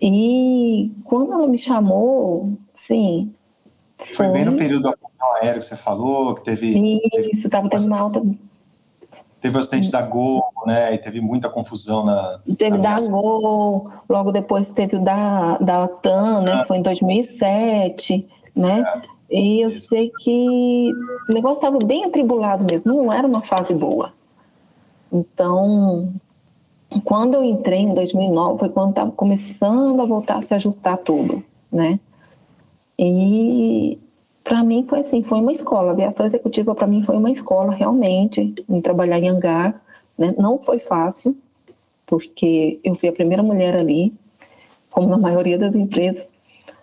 E 0.00 0.92
quando 1.04 1.32
ela 1.32 1.46
me 1.46 1.58
chamou, 1.58 2.52
sim. 2.74 3.32
Foi, 3.98 4.14
foi 4.14 4.28
bem 4.28 4.44
no 4.44 4.56
período 4.56 4.90
do 4.90 4.94
aéreo 5.40 5.60
que 5.60 5.66
você 5.66 5.76
falou, 5.76 6.34
que 6.34 6.42
teve. 6.42 7.00
Isso, 7.32 7.46
estava 7.46 7.68
tendo 7.68 7.86
uma 7.86 7.98
alta. 7.98 8.22
Teve 9.40 9.56
o 9.56 9.58
acidente 9.58 9.90
da 9.90 10.02
Gol, 10.02 10.42
né? 10.66 10.94
E 10.94 10.98
teve 10.98 11.20
muita 11.20 11.48
confusão 11.48 12.04
na. 12.04 12.40
Teve 12.58 12.78
na 12.78 12.94
da 12.94 13.10
Gol, 13.10 13.90
logo 14.08 14.32
depois 14.32 14.70
teve 14.70 14.96
o 14.96 15.00
da, 15.00 15.58
da 15.58 15.86
TAM, 15.86 16.42
né? 16.42 16.62
Que 16.62 16.68
foi 16.68 16.78
em 16.78 16.82
2007, 16.82 18.28
né? 18.54 18.84
É, 19.30 19.36
e 19.36 19.60
eu 19.60 19.68
isso. 19.68 19.88
sei 19.88 20.10
que 20.18 20.90
o 21.28 21.32
negócio 21.32 21.62
estava 21.62 21.78
bem 21.78 22.04
atribulado 22.04 22.64
mesmo, 22.64 22.92
não 22.92 23.12
era 23.12 23.26
uma 23.26 23.42
fase 23.42 23.74
boa. 23.74 24.12
Então, 25.14 26.12
quando 27.04 27.34
eu 27.34 27.44
entrei 27.44 27.78
em 27.78 27.94
2009, 27.94 28.58
foi 28.58 28.68
quando 28.68 28.90
estava 28.90 29.12
começando 29.12 30.02
a 30.02 30.04
voltar 30.04 30.38
a 30.38 30.42
se 30.42 30.52
ajustar 30.54 30.98
tudo, 30.98 31.40
né? 31.70 32.00
E 32.98 33.96
para 34.42 34.64
mim 34.64 34.84
foi 34.88 35.00
assim, 35.00 35.22
foi 35.22 35.38
uma 35.38 35.52
escola. 35.52 35.90
A 35.90 35.92
aviação 35.92 36.26
executiva 36.26 36.74
para 36.74 36.88
mim 36.88 37.04
foi 37.04 37.16
uma 37.16 37.30
escola 37.30 37.72
realmente, 37.72 38.54
em 38.68 38.80
trabalhar 38.80 39.20
em 39.20 39.28
hangar, 39.28 39.80
né? 40.18 40.34
Não 40.36 40.58
foi 40.58 40.80
fácil, 40.80 41.36
porque 42.04 42.80
eu 42.82 42.96
fui 42.96 43.08
a 43.08 43.12
primeira 43.12 43.42
mulher 43.42 43.76
ali, 43.76 44.12
como 44.90 45.08
na 45.08 45.16
maioria 45.16 45.56
das 45.56 45.76
empresas. 45.76 46.32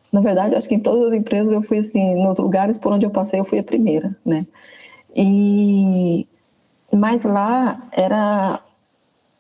Na 0.10 0.22
verdade, 0.22 0.56
acho 0.56 0.70
que 0.70 0.76
em 0.76 0.80
todas 0.80 1.12
as 1.12 1.20
empresas 1.20 1.52
eu 1.52 1.62
fui 1.64 1.80
assim, 1.80 2.16
nos 2.16 2.38
lugares 2.38 2.78
por 2.78 2.94
onde 2.94 3.06
eu 3.06 3.12
passei, 3.12 3.42
eu 3.42 3.46
fui 3.46 3.60
a 3.60 3.64
primeira, 3.64 4.16
né? 4.26 4.48
E 5.14 6.26
mas 6.94 7.24
lá 7.24 7.82
era 7.92 8.62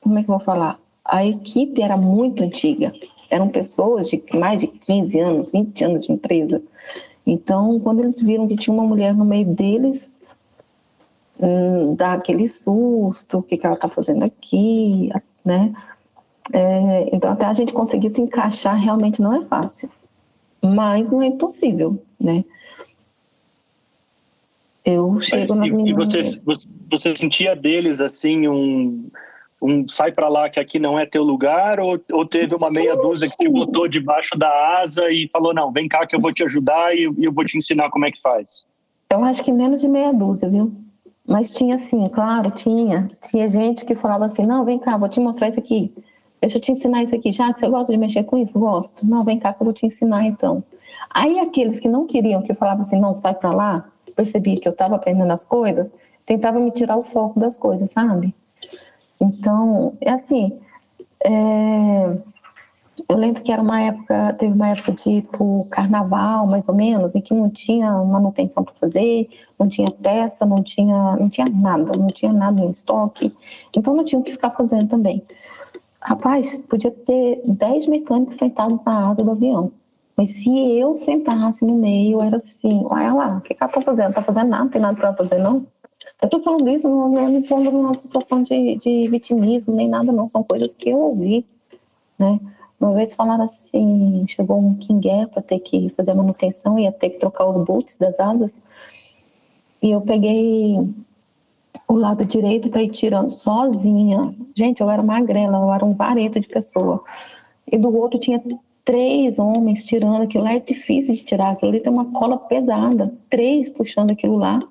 como 0.01 0.17
é 0.17 0.23
que 0.23 0.29
eu 0.29 0.35
vou 0.35 0.43
falar? 0.43 0.79
A 1.05 1.25
equipe 1.25 1.81
era 1.81 1.95
muito 1.95 2.43
antiga. 2.43 2.91
Eram 3.29 3.47
pessoas 3.47 4.09
de 4.09 4.21
mais 4.33 4.59
de 4.59 4.67
15 4.67 5.19
anos, 5.19 5.51
20 5.51 5.83
anos 5.85 6.05
de 6.05 6.11
empresa. 6.11 6.61
Então, 7.25 7.79
quando 7.79 7.99
eles 8.01 8.19
viram 8.19 8.47
que 8.47 8.57
tinha 8.57 8.73
uma 8.73 8.83
mulher 8.83 9.15
no 9.15 9.23
meio 9.23 9.45
deles, 9.45 10.33
hum, 11.39 11.95
dá 11.95 12.13
aquele 12.13 12.47
susto, 12.47 13.37
o 13.37 13.43
que, 13.43 13.57
que 13.57 13.65
ela 13.65 13.75
está 13.75 13.87
fazendo 13.87 14.23
aqui, 14.23 15.09
né? 15.45 15.73
É, 16.51 17.15
então, 17.15 17.31
até 17.31 17.45
a 17.45 17.53
gente 17.53 17.71
conseguir 17.71 18.09
se 18.09 18.21
encaixar 18.21 18.75
realmente 18.75 19.21
não 19.21 19.33
é 19.33 19.45
fácil. 19.45 19.89
Mas 20.61 21.11
não 21.11 21.21
é 21.21 21.27
impossível, 21.27 22.01
né? 22.19 22.43
Eu 24.83 25.19
chego 25.19 25.55
Mas, 25.55 25.71
nas 25.71 25.79
e, 25.79 25.89
E 25.89 25.93
você, 25.93 26.21
você 26.91 27.15
sentia 27.15 27.55
deles, 27.55 28.01
assim, 28.01 28.47
um 28.47 29.09
um 29.61 29.87
sai 29.87 30.11
para 30.11 30.27
lá 30.27 30.49
que 30.49 30.59
aqui 30.59 30.79
não 30.79 30.97
é 30.97 31.05
teu 31.05 31.21
lugar 31.21 31.79
ou, 31.79 31.99
ou 32.11 32.25
teve 32.25 32.55
uma 32.55 32.71
meia 32.71 32.95
dúzia 32.95 33.29
que 33.29 33.37
te 33.37 33.47
botou 33.47 33.87
debaixo 33.87 34.35
da 34.35 34.49
asa 34.79 35.11
e 35.11 35.27
falou 35.27 35.53
não 35.53 35.71
vem 35.71 35.87
cá 35.87 36.07
que 36.07 36.15
eu 36.15 36.19
vou 36.19 36.33
te 36.33 36.43
ajudar 36.43 36.95
e, 36.95 37.07
e 37.17 37.25
eu 37.25 37.31
vou 37.31 37.45
te 37.45 37.55
ensinar 37.55 37.91
como 37.91 38.05
é 38.05 38.11
que 38.11 38.19
faz 38.19 38.65
eu 39.11 39.23
acho 39.23 39.43
que 39.43 39.51
menos 39.51 39.81
de 39.81 39.87
meia 39.87 40.11
dúzia 40.11 40.49
viu? 40.49 40.73
Mas 41.27 41.51
tinha 41.51 41.77
sim 41.77 42.09
claro 42.09 42.49
tinha. 42.49 43.11
Tinha 43.21 43.47
gente 43.47 43.85
que 43.85 43.93
falava 43.93 44.25
assim 44.25 44.47
não 44.47 44.65
vem 44.65 44.79
cá 44.79 44.97
vou 44.97 45.07
te 45.07 45.19
mostrar 45.19 45.49
isso 45.49 45.59
aqui. 45.59 45.93
Deixa 46.41 46.57
eu 46.57 46.61
te 46.61 46.71
ensinar 46.71 47.03
isso 47.03 47.13
aqui. 47.13 47.31
Já 47.31 47.53
que 47.53 47.59
você 47.59 47.69
gosta 47.69 47.93
de 47.93 47.99
mexer 47.99 48.23
com 48.23 48.37
isso? 48.37 48.57
Gosto. 48.57 49.05
Não 49.05 49.23
vem 49.23 49.37
cá 49.37 49.53
que 49.53 49.61
eu 49.61 49.65
vou 49.65 49.73
te 49.73 49.85
ensinar 49.85 50.25
então. 50.25 50.63
Aí 51.13 51.39
aqueles 51.39 51.79
que 51.79 51.87
não 51.87 52.07
queriam 52.07 52.41
que 52.41 52.51
eu 52.51 52.55
falava 52.55 52.81
assim 52.81 52.99
não 52.99 53.13
sai 53.13 53.35
para 53.35 53.51
lá. 53.51 53.85
Percebia 54.15 54.59
que 54.59 54.67
eu 54.67 54.71
estava 54.71 54.95
aprendendo 54.95 55.31
as 55.31 55.45
coisas 55.45 55.93
tentava 56.31 56.59
me 56.59 56.71
tirar 56.71 56.97
o 56.97 57.03
foco 57.03 57.39
das 57.39 57.55
coisas 57.55 57.89
sabe 57.91 58.33
então, 59.21 59.95
é 60.01 60.09
assim, 60.09 60.59
é, 61.23 62.17
eu 63.07 63.15
lembro 63.15 63.43
que 63.43 63.51
era 63.51 63.61
uma 63.61 63.79
época, 63.79 64.33
teve 64.33 64.51
uma 64.51 64.69
época 64.69 64.93
tipo 64.93 65.67
carnaval, 65.69 66.47
mais 66.47 66.67
ou 66.67 66.73
menos, 66.73 67.13
em 67.13 67.21
que 67.21 67.31
não 67.31 67.47
tinha 67.47 67.91
manutenção 68.03 68.63
para 68.63 68.73
fazer, 68.73 69.29
não 69.59 69.69
tinha 69.69 69.91
peça, 69.91 70.43
não 70.43 70.63
tinha, 70.63 71.15
não 71.17 71.29
tinha 71.29 71.47
nada, 71.47 71.95
não 71.95 72.07
tinha 72.07 72.33
nada 72.33 72.61
em 72.61 72.71
estoque, 72.71 73.31
então 73.75 73.95
não 73.95 74.03
tinha 74.03 74.19
o 74.19 74.23
que 74.23 74.31
ficar 74.31 74.49
fazendo 74.51 74.89
também. 74.89 75.23
Rapaz, 76.01 76.57
podia 76.67 76.89
ter 76.89 77.43
10 77.45 77.85
mecânicos 77.85 78.35
sentados 78.37 78.79
na 78.83 79.09
asa 79.09 79.23
do 79.23 79.31
avião. 79.31 79.71
Mas 80.17 80.31
se 80.31 80.49
eu 80.49 80.95
sentasse 80.95 81.63
no 81.63 81.75
meio, 81.75 82.21
era 82.21 82.37
assim, 82.37 82.83
olha 82.85 83.13
lá, 83.13 83.37
o 83.37 83.41
que, 83.41 83.53
que 83.53 83.63
ela 83.63 83.71
fazendo? 83.71 84.07
Não 84.07 84.13
tá 84.13 84.23
fazendo 84.23 84.49
nada, 84.49 84.63
não 84.63 84.71
tem 84.71 84.81
nada 84.81 84.97
para 84.97 85.13
fazer, 85.13 85.37
não? 85.39 85.65
Eu 86.21 86.27
estou 86.27 86.43
falando 86.43 86.69
isso, 86.69 86.87
não 86.87 87.17
é 87.17 87.27
me 87.27 87.47
pondo 87.47 87.71
numa 87.71 87.95
situação 87.95 88.43
de, 88.43 88.75
de 88.77 89.07
vitimismo, 89.07 89.75
nem 89.75 89.89
nada, 89.89 90.11
não. 90.11 90.27
São 90.27 90.43
coisas 90.43 90.73
que 90.73 90.89
eu 90.89 90.99
ouvi, 90.99 91.45
né? 92.17 92.39
Uma 92.79 92.93
vez 92.93 93.13
falaram 93.13 93.43
assim, 93.43 94.25
chegou 94.27 94.59
um 94.59 94.75
King 94.75 95.09
Air 95.09 95.27
para 95.29 95.41
ter 95.41 95.59
que 95.59 95.89
fazer 95.89 96.11
a 96.11 96.15
manutenção, 96.15 96.79
ia 96.79 96.91
ter 96.91 97.11
que 97.11 97.19
trocar 97.19 97.47
os 97.47 97.57
bolts 97.57 97.97
das 97.97 98.19
asas. 98.19 98.61
E 99.81 99.91
eu 99.91 100.01
peguei 100.01 100.77
o 101.87 101.93
lado 101.95 102.23
direito 102.23 102.69
para 102.69 102.83
ir 102.83 102.89
tirando 102.89 103.31
sozinha. 103.31 104.33
Gente, 104.55 104.81
eu 104.81 104.89
era 104.89 105.03
magrela, 105.03 105.57
eu 105.57 105.73
era 105.73 105.83
um 105.83 105.93
vareto 105.93 106.39
de 106.39 106.47
pessoa. 106.47 107.03
E 107.71 107.77
do 107.77 107.95
outro 107.95 108.19
tinha 108.19 108.41
três 108.85 109.37
homens 109.37 109.83
tirando 109.83 110.23
aquilo 110.23 110.43
lá. 110.43 110.53
É 110.53 110.59
difícil 110.59 111.13
de 111.13 111.23
tirar, 111.23 111.51
aquilo 111.51 111.71
ali 111.71 111.79
tem 111.79 111.91
uma 111.91 112.05
cola 112.05 112.37
pesada. 112.37 113.13
Três 113.29 113.69
puxando 113.69 114.11
aquilo 114.11 114.37
lá. 114.37 114.61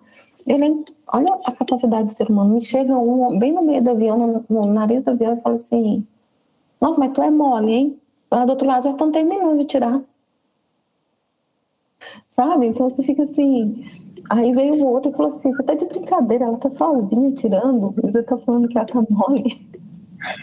Nem 0.46 0.84
olha 1.12 1.38
a 1.44 1.52
capacidade 1.52 2.08
do 2.08 2.12
ser 2.12 2.28
humano. 2.28 2.54
Me 2.54 2.60
chega 2.60 2.96
um 2.96 3.38
bem 3.38 3.52
no 3.52 3.62
meio 3.62 3.82
do 3.82 3.90
avião, 3.90 4.18
no, 4.18 4.44
no 4.48 4.72
nariz 4.72 5.02
do 5.02 5.10
avião, 5.10 5.36
e 5.36 5.40
fala 5.40 5.54
assim: 5.54 6.06
Nossa, 6.80 6.98
mas 6.98 7.12
tu 7.12 7.22
é 7.22 7.30
mole, 7.30 7.72
hein? 7.72 8.00
Lá 8.30 8.44
do 8.44 8.50
outro 8.50 8.66
lado 8.66 8.84
já 8.84 8.90
estão 8.90 9.10
terminando 9.10 9.58
de 9.58 9.64
tirar. 9.64 10.00
Sabe? 12.28 12.66
Então 12.66 12.88
você 12.88 13.02
fica 13.02 13.24
assim. 13.24 13.84
Aí 14.30 14.52
veio 14.52 14.74
o 14.74 14.86
outro 14.86 15.10
e 15.10 15.14
falou 15.14 15.28
assim: 15.28 15.52
Você 15.52 15.62
tá 15.62 15.74
de 15.74 15.86
brincadeira, 15.86 16.44
ela 16.44 16.58
tá 16.58 16.70
sozinha 16.70 17.32
tirando, 17.32 17.94
e 17.98 18.10
você 18.10 18.22
tá 18.22 18.38
falando 18.38 18.68
que 18.68 18.78
ela 18.78 18.86
tá 18.86 19.04
mole. 19.08 19.58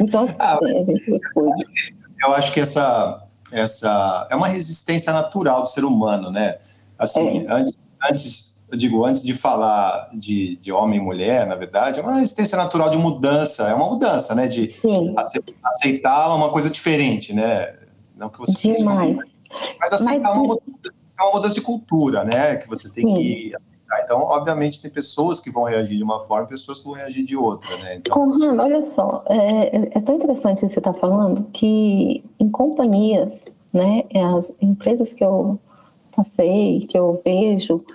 Então, 0.01 0.23
assim, 0.23 0.35
ah, 0.39 0.57
é, 0.63 2.25
eu 2.25 2.33
acho 2.33 2.51
que 2.51 2.59
essa, 2.59 3.27
essa 3.51 4.27
é 4.31 4.35
uma 4.35 4.47
resistência 4.47 5.13
natural 5.13 5.61
do 5.61 5.69
ser 5.69 5.85
humano, 5.85 6.31
né? 6.31 6.57
Assim, 6.97 7.45
é. 7.45 7.51
antes, 7.51 7.77
antes 8.09 8.46
eu 8.69 8.77
digo, 8.77 9.05
antes 9.05 9.23
de 9.23 9.33
falar 9.33 10.09
de, 10.13 10.57
de 10.57 10.71
homem 10.71 10.99
e 10.99 11.01
mulher, 11.01 11.47
na 11.47 11.55
verdade, 11.55 11.99
é 11.99 12.03
uma 12.03 12.15
resistência 12.15 12.57
natural 12.57 12.89
de 12.89 12.97
mudança, 12.97 13.69
é 13.69 13.73
uma 13.73 13.87
mudança, 13.87 14.35
né? 14.35 14.47
De 14.47 14.73
Sim. 14.73 15.15
aceitar 15.63 16.35
uma 16.35 16.49
coisa 16.49 16.69
diferente, 16.69 17.33
né? 17.33 17.73
Não 18.15 18.29
que 18.29 18.39
você 18.39 18.73
Demais. 18.73 19.17
mas 19.79 19.93
aceitar 19.93 20.29
mas, 20.29 20.37
uma, 20.37 20.43
mudança, 20.43 20.93
é 21.17 21.23
uma 21.23 21.31
mudança 21.33 21.55
de 21.55 21.61
cultura, 21.61 22.23
né? 22.25 22.57
Que 22.57 22.67
você 22.67 22.91
tem 22.93 23.05
Sim. 23.05 23.15
que 23.15 23.55
aceitar. 23.55 24.03
Então, 24.03 24.21
obviamente, 24.21 24.81
tem 24.81 24.91
pessoas 24.91 25.39
que 25.39 25.49
vão 25.49 25.63
reagir 25.63 25.97
de 25.97 26.03
uma 26.03 26.19
forma 26.19 26.45
e 26.45 26.49
pessoas 26.49 26.79
que 26.79 26.85
vão 26.85 26.93
reagir 26.93 27.23
de 27.23 27.37
outra, 27.37 27.77
né? 27.77 27.95
Então... 27.95 28.13
Conrado, 28.13 28.61
olha 28.61 28.83
só, 28.83 29.23
é, 29.27 29.97
é 29.97 30.01
tão 30.01 30.15
interessante 30.15 30.57
isso 30.57 30.67
que 30.67 30.73
você 30.73 30.79
está 30.79 30.93
falando 30.93 31.45
que 31.53 32.21
em 32.37 32.49
companhias, 32.49 33.45
né? 33.71 34.03
As 34.35 34.51
empresas 34.61 35.13
que 35.13 35.23
eu 35.23 35.57
passei, 36.13 36.85
que 36.89 36.97
eu 36.97 37.21
vejo, 37.23 37.85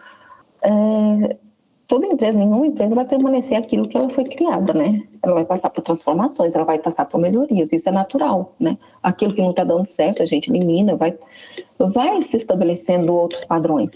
é, 0.62 1.36
toda 1.92 2.06
empresa, 2.06 2.38
nenhuma 2.38 2.66
empresa 2.66 2.94
vai 2.94 3.04
permanecer 3.04 3.56
aquilo 3.56 3.86
que 3.86 3.96
ela 3.96 4.08
foi 4.08 4.24
criada, 4.24 4.72
né? 4.72 5.02
Ela 5.22 5.34
vai 5.34 5.44
passar 5.44 5.68
por 5.68 5.82
transformações, 5.82 6.54
ela 6.54 6.64
vai 6.64 6.78
passar 6.78 7.04
por 7.04 7.20
melhorias, 7.20 7.70
isso 7.72 7.88
é 7.88 7.92
natural, 7.92 8.54
né? 8.58 8.78
Aquilo 9.02 9.34
que 9.34 9.42
não 9.42 9.50
está 9.50 9.62
dando 9.62 9.84
certo, 9.84 10.22
a 10.22 10.26
gente 10.26 10.50
elimina, 10.50 10.96
vai, 10.96 11.14
vai 11.78 12.22
se 12.22 12.36
estabelecendo 12.36 13.12
outros 13.12 13.44
padrões. 13.44 13.92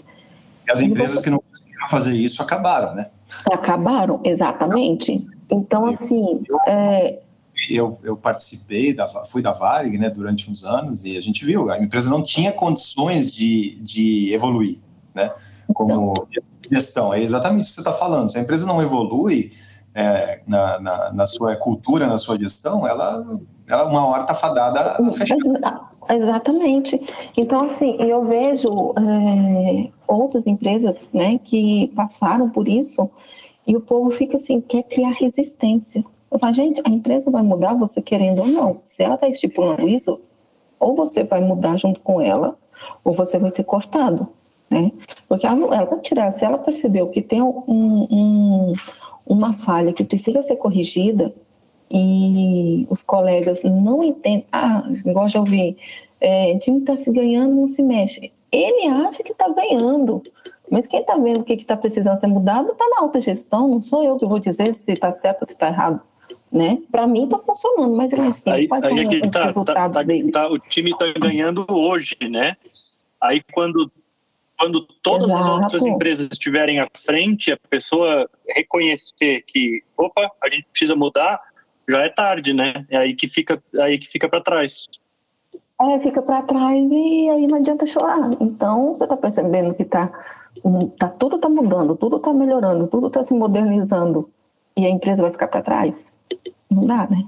E 0.67 0.71
as 0.71 0.81
empresas 0.81 1.23
que 1.23 1.29
não 1.29 1.41
conseguiram 1.49 1.89
fazer 1.89 2.13
isso 2.13 2.41
acabaram, 2.41 2.93
né? 2.93 3.09
Acabaram, 3.51 4.19
exatamente. 4.23 5.25
Então, 5.49 5.85
assim. 5.85 6.43
Eu, 6.47 6.59
é... 6.67 7.19
eu, 7.69 7.99
eu, 8.03 8.15
participei, 8.15 8.93
da, 8.93 9.07
fui 9.25 9.41
da 9.41 9.53
Varig 9.53 9.97
né, 9.97 10.09
durante 10.09 10.51
uns 10.51 10.63
anos 10.63 11.03
e 11.03 11.17
a 11.17 11.21
gente 11.21 11.43
viu, 11.43 11.71
a 11.71 11.81
empresa 11.81 12.09
não 12.09 12.23
tinha 12.23 12.51
condições 12.51 13.31
de, 13.31 13.75
de 13.81 14.31
evoluir, 14.33 14.77
né? 15.15 15.31
Como 15.73 16.13
então. 16.13 16.27
gestão. 16.71 17.13
É 17.13 17.21
exatamente 17.21 17.63
isso 17.63 17.75
que 17.75 17.81
você 17.81 17.89
está 17.89 17.93
falando. 17.93 18.31
Se 18.31 18.37
a 18.37 18.41
empresa 18.41 18.65
não 18.65 18.81
evolui 18.81 19.51
é, 19.93 20.41
na, 20.47 20.79
na, 20.79 21.13
na, 21.13 21.25
sua 21.25 21.55
cultura, 21.55 22.07
na 22.07 22.17
sua 22.17 22.37
gestão, 22.37 22.87
ela, 22.87 23.25
ela 23.67 23.85
uma 23.85 24.05
hora 24.05 24.21
está 24.21 24.33
fadada 24.33 24.79
a 24.79 25.11
fechar. 25.13 25.37
Exatamente. 26.09 27.01
Então, 27.35 27.65
assim, 27.65 27.97
eu 27.99 28.25
vejo 28.25 28.93
é, 28.97 29.89
outras 30.07 30.47
empresas 30.47 31.09
né, 31.13 31.39
que 31.43 31.91
passaram 31.95 32.49
por 32.49 32.67
isso 32.67 33.09
e 33.65 33.75
o 33.75 33.81
povo 33.81 34.09
fica 34.11 34.37
assim, 34.37 34.61
quer 34.61 34.83
criar 34.83 35.09
resistência. 35.09 36.03
Eu 36.31 36.39
falo, 36.39 36.53
gente, 36.53 36.81
a 36.85 36.89
empresa 36.89 37.29
vai 37.29 37.41
mudar 37.41 37.73
você 37.73 38.01
querendo 38.01 38.39
ou 38.39 38.47
não. 38.47 38.81
Se 38.85 39.03
ela 39.03 39.15
está 39.15 39.27
estipulando 39.27 39.87
isso, 39.87 40.19
ou 40.79 40.95
você 40.95 41.23
vai 41.23 41.41
mudar 41.41 41.77
junto 41.77 41.99
com 41.99 42.21
ela, 42.21 42.57
ou 43.03 43.13
você 43.13 43.37
vai 43.37 43.51
ser 43.51 43.63
cortado, 43.63 44.27
né? 44.69 44.91
Porque 45.27 45.45
ela, 45.45 45.75
ela 45.75 45.85
vai 45.85 45.99
tirar, 45.99 46.31
se 46.31 46.45
ela 46.45 46.57
percebeu 46.57 47.07
que 47.07 47.21
tem 47.21 47.41
um, 47.41 47.63
um, 47.67 48.73
uma 49.25 49.53
falha 49.53 49.93
que 49.93 50.03
precisa 50.03 50.41
ser 50.41 50.57
corrigida 50.57 51.33
e 51.89 52.85
os 52.89 53.01
colegas 53.01 53.63
não 53.63 54.03
entendem, 54.03 54.45
ah, 54.51 54.83
igual 55.05 55.29
já 55.29 55.39
ouvi, 55.39 55.77
é, 56.19 56.53
o 56.53 56.59
time 56.59 56.79
está 56.79 56.97
se 56.97 57.11
ganhando, 57.11 57.55
não 57.55 57.67
se 57.67 57.81
mexe. 57.81 58.31
Ele 58.51 58.87
acha 58.87 59.23
que 59.23 59.31
está 59.31 59.47
ganhando, 59.49 60.23
mas 60.69 60.87
quem 60.87 61.01
está 61.01 61.15
vendo 61.15 61.41
o 61.41 61.43
que 61.43 61.53
está 61.53 61.77
precisando 61.77 62.17
ser 62.17 62.27
mudado 62.27 62.71
está 62.71 62.85
na 62.89 63.01
alta 63.01 63.21
gestão, 63.21 63.67
não 63.67 63.81
sou 63.81 64.03
eu 64.03 64.17
que 64.17 64.25
vou 64.25 64.39
dizer 64.39 64.73
se 64.75 64.93
está 64.93 65.11
certo 65.11 65.41
ou 65.41 65.47
se 65.47 65.53
está 65.53 65.67
errado. 65.67 66.01
Né? 66.49 66.81
Para 66.89 67.05
mim 67.05 67.25
está 67.25 67.37
funcionando, 67.39 67.93
mas 67.93 68.13
ele 68.13 68.21
assim, 68.21 68.49
aí, 68.49 68.67
quais 68.69 68.83
aí 68.85 68.89
são 68.89 69.11
é 69.11 69.25
os 69.27 69.33
tá, 69.33 69.45
resultados 69.47 69.97
tá, 69.97 70.03
deles? 70.03 70.31
Tá, 70.31 70.49
o 70.49 70.57
time 70.57 70.91
está 70.91 71.05
ganhando 71.19 71.65
hoje, 71.69 72.15
né? 72.21 72.55
Aí 73.19 73.41
quando, 73.51 73.91
quando 74.57 74.81
todas 75.01 75.29
Exato. 75.29 75.41
as 75.41 75.47
outras 75.47 75.85
empresas 75.85 76.27
estiverem 76.31 76.79
à 76.79 76.87
frente, 76.93 77.51
a 77.51 77.57
pessoa 77.69 78.29
reconhecer 78.47 79.43
que, 79.45 79.83
opa, 79.95 80.31
a 80.43 80.49
gente 80.49 80.67
precisa 80.71 80.95
mudar, 80.95 81.39
já 81.87 82.01
é 82.01 82.09
tarde, 82.09 82.53
né? 82.53 82.85
É 82.89 82.97
aí 82.97 83.13
que 83.13 83.27
fica, 83.27 83.61
é 83.75 83.81
aí 83.81 83.97
que 83.97 84.07
fica 84.07 84.27
para 84.27 84.41
trás. 84.41 84.87
É, 85.79 85.99
fica 85.99 86.21
para 86.21 86.41
trás 86.41 86.91
e 86.91 87.29
aí 87.29 87.47
não 87.47 87.59
adianta 87.59 87.85
chorar. 87.85 88.31
Então, 88.41 88.95
você 88.95 89.03
está 89.03 89.15
percebendo 89.15 89.75
que 89.75 89.85
tá, 89.85 90.11
tá, 90.97 91.07
tudo 91.09 91.35
está 91.35 91.47
mudando, 91.47 91.95
tudo 91.95 92.17
está 92.17 92.33
melhorando, 92.33 92.87
tudo 92.87 93.07
está 93.07 93.21
se 93.21 93.33
modernizando 93.33 94.29
e 94.75 94.85
a 94.85 94.89
empresa 94.89 95.21
vai 95.21 95.31
ficar 95.31 95.47
para 95.47 95.61
trás? 95.61 96.11
Não 96.69 96.85
dá, 96.85 97.07
né? 97.07 97.23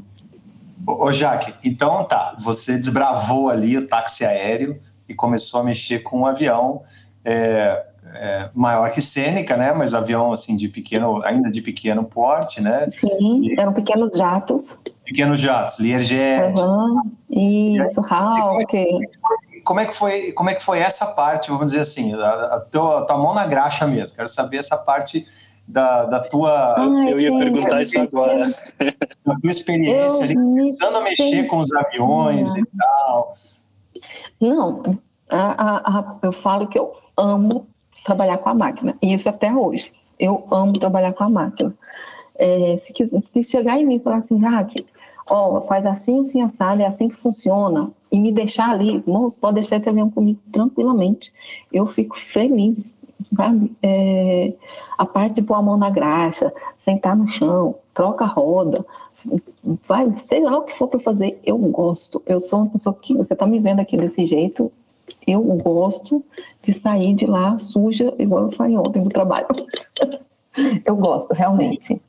Ô, 0.87 1.11
Jaque, 1.11 1.53
então 1.63 2.03
tá, 2.05 2.35
você 2.41 2.77
desbravou 2.77 3.49
ali 3.49 3.77
o 3.77 3.87
táxi 3.87 4.25
aéreo 4.25 4.81
e 5.07 5.13
começou 5.13 5.59
a 5.61 5.63
mexer 5.63 5.99
com 5.99 6.21
um 6.21 6.25
avião 6.25 6.83
é, 7.29 7.85
é, 8.15 8.49
maior 8.55 8.91
que 8.91 9.01
Sêneca, 9.01 9.55
né? 9.55 9.71
Mas 9.71 9.93
avião 9.93 10.31
assim 10.31 10.55
de 10.55 10.67
pequeno, 10.67 11.21
ainda 11.23 11.51
de 11.51 11.61
pequeno 11.61 12.03
porte, 12.03 12.61
né? 12.61 12.87
Sim, 12.89 13.43
e, 13.43 13.59
eram 13.59 13.73
pequenos 13.73 14.17
jatos. 14.17 14.77
Pequenos 15.05 15.39
jatos, 15.39 15.79
Learjet. 15.79 16.59
Uhum, 16.59 17.01
isso, 17.29 18.01
Hawk. 18.01 18.87
Como 19.63 19.79
é 19.79 19.85
que 19.85 19.93
foi? 19.93 20.31
Como 20.31 20.49
é 20.49 20.55
que 20.55 20.63
foi 20.63 20.79
essa 20.79 21.05
parte? 21.05 21.49
Vamos 21.49 21.67
dizer 21.67 21.81
assim, 21.81 22.13
a, 22.13 22.29
a, 22.29 22.59
tua, 22.71 22.99
a 22.99 23.01
tua 23.05 23.17
mão 23.17 23.33
na 23.33 23.45
graxa 23.45 23.85
mesmo. 23.85 24.15
Quero 24.15 24.27
saber 24.27 24.57
essa 24.57 24.77
parte 24.77 25.25
da, 25.67 26.05
da 26.05 26.19
tua. 26.21 26.75
Ai, 26.77 27.13
eu 27.13 27.19
ia 27.19 27.29
gente, 27.29 27.37
perguntar 27.37 27.83
isso 27.83 27.99
agora. 27.99 28.47
Da 29.25 29.35
tua 29.39 29.51
experiência 29.51 30.25
ali, 30.25 30.33
começando 30.33 30.95
a 30.95 31.01
mexer 31.01 31.43
com 31.45 31.57
os 31.57 31.71
aviões 31.73 32.55
e 32.55 32.63
tal. 32.65 33.33
Não, 34.39 34.97
a, 35.29 35.99
a, 35.99 36.15
eu 36.23 36.31
falo 36.31 36.67
que 36.67 36.79
eu 36.79 36.98
amo 37.19 37.67
trabalhar 38.05 38.37
com 38.37 38.49
a 38.49 38.53
máquina. 38.53 38.95
E 39.01 39.13
isso 39.13 39.27
até 39.27 39.53
hoje. 39.53 39.91
Eu 40.17 40.45
amo 40.49 40.73
trabalhar 40.73 41.13
com 41.13 41.23
a 41.23 41.29
máquina. 41.29 41.73
É, 42.35 42.77
se, 42.77 42.93
se, 43.21 43.43
chegar 43.43 43.79
em 43.79 43.85
mim 43.85 43.95
e 43.95 43.99
falar 43.99 44.17
assim, 44.17 44.39
Jaque, 44.39 44.85
ó, 45.29 45.61
faz 45.61 45.85
assim, 45.85 46.21
assim, 46.21 46.41
assado, 46.41 46.81
é 46.81 46.85
assim 46.85 47.09
que 47.09 47.15
funciona, 47.15 47.91
e 48.09 48.17
me 48.19 48.31
deixar 48.31 48.69
ali, 48.69 49.03
moço, 49.05 49.37
pode 49.37 49.55
deixar 49.55 49.75
esse 49.75 49.89
avião 49.89 50.09
comigo 50.09 50.39
tranquilamente. 50.51 51.33
Eu 51.71 51.85
fico 51.85 52.17
feliz, 52.17 52.93
sabe? 53.35 53.71
É, 53.83 54.53
a 54.97 55.05
parte 55.05 55.35
de 55.35 55.41
pôr 55.41 55.55
a 55.55 55.61
mão 55.61 55.77
na 55.77 55.89
graxa, 55.89 56.51
sentar 56.77 57.15
no 57.15 57.27
chão, 57.27 57.75
troca 57.93 58.25
roda, 58.25 58.85
vai, 59.87 60.11
seja 60.17 60.49
lá 60.49 60.59
o 60.59 60.63
que 60.63 60.73
for 60.73 60.87
para 60.87 60.99
fazer, 60.99 61.39
eu 61.45 61.57
gosto. 61.57 62.21
Eu 62.25 62.39
sou 62.39 62.59
uma 62.59 62.69
pessoa 62.69 62.95
que 62.95 63.13
você 63.13 63.33
está 63.33 63.45
me 63.45 63.59
vendo 63.59 63.81
aqui 63.81 63.97
desse 63.97 64.25
jeito, 64.25 64.71
eu 65.27 65.41
gosto 65.41 66.23
de 66.61 66.73
sair 66.73 67.13
de 67.13 67.25
lá 67.25 67.57
suja, 67.59 68.13
igual 68.17 68.43
eu 68.43 68.49
saí 68.49 68.75
ontem 68.77 69.03
do 69.03 69.09
trabalho. 69.09 69.47
eu 70.85 70.95
gosto, 70.95 71.33
realmente. 71.33 72.01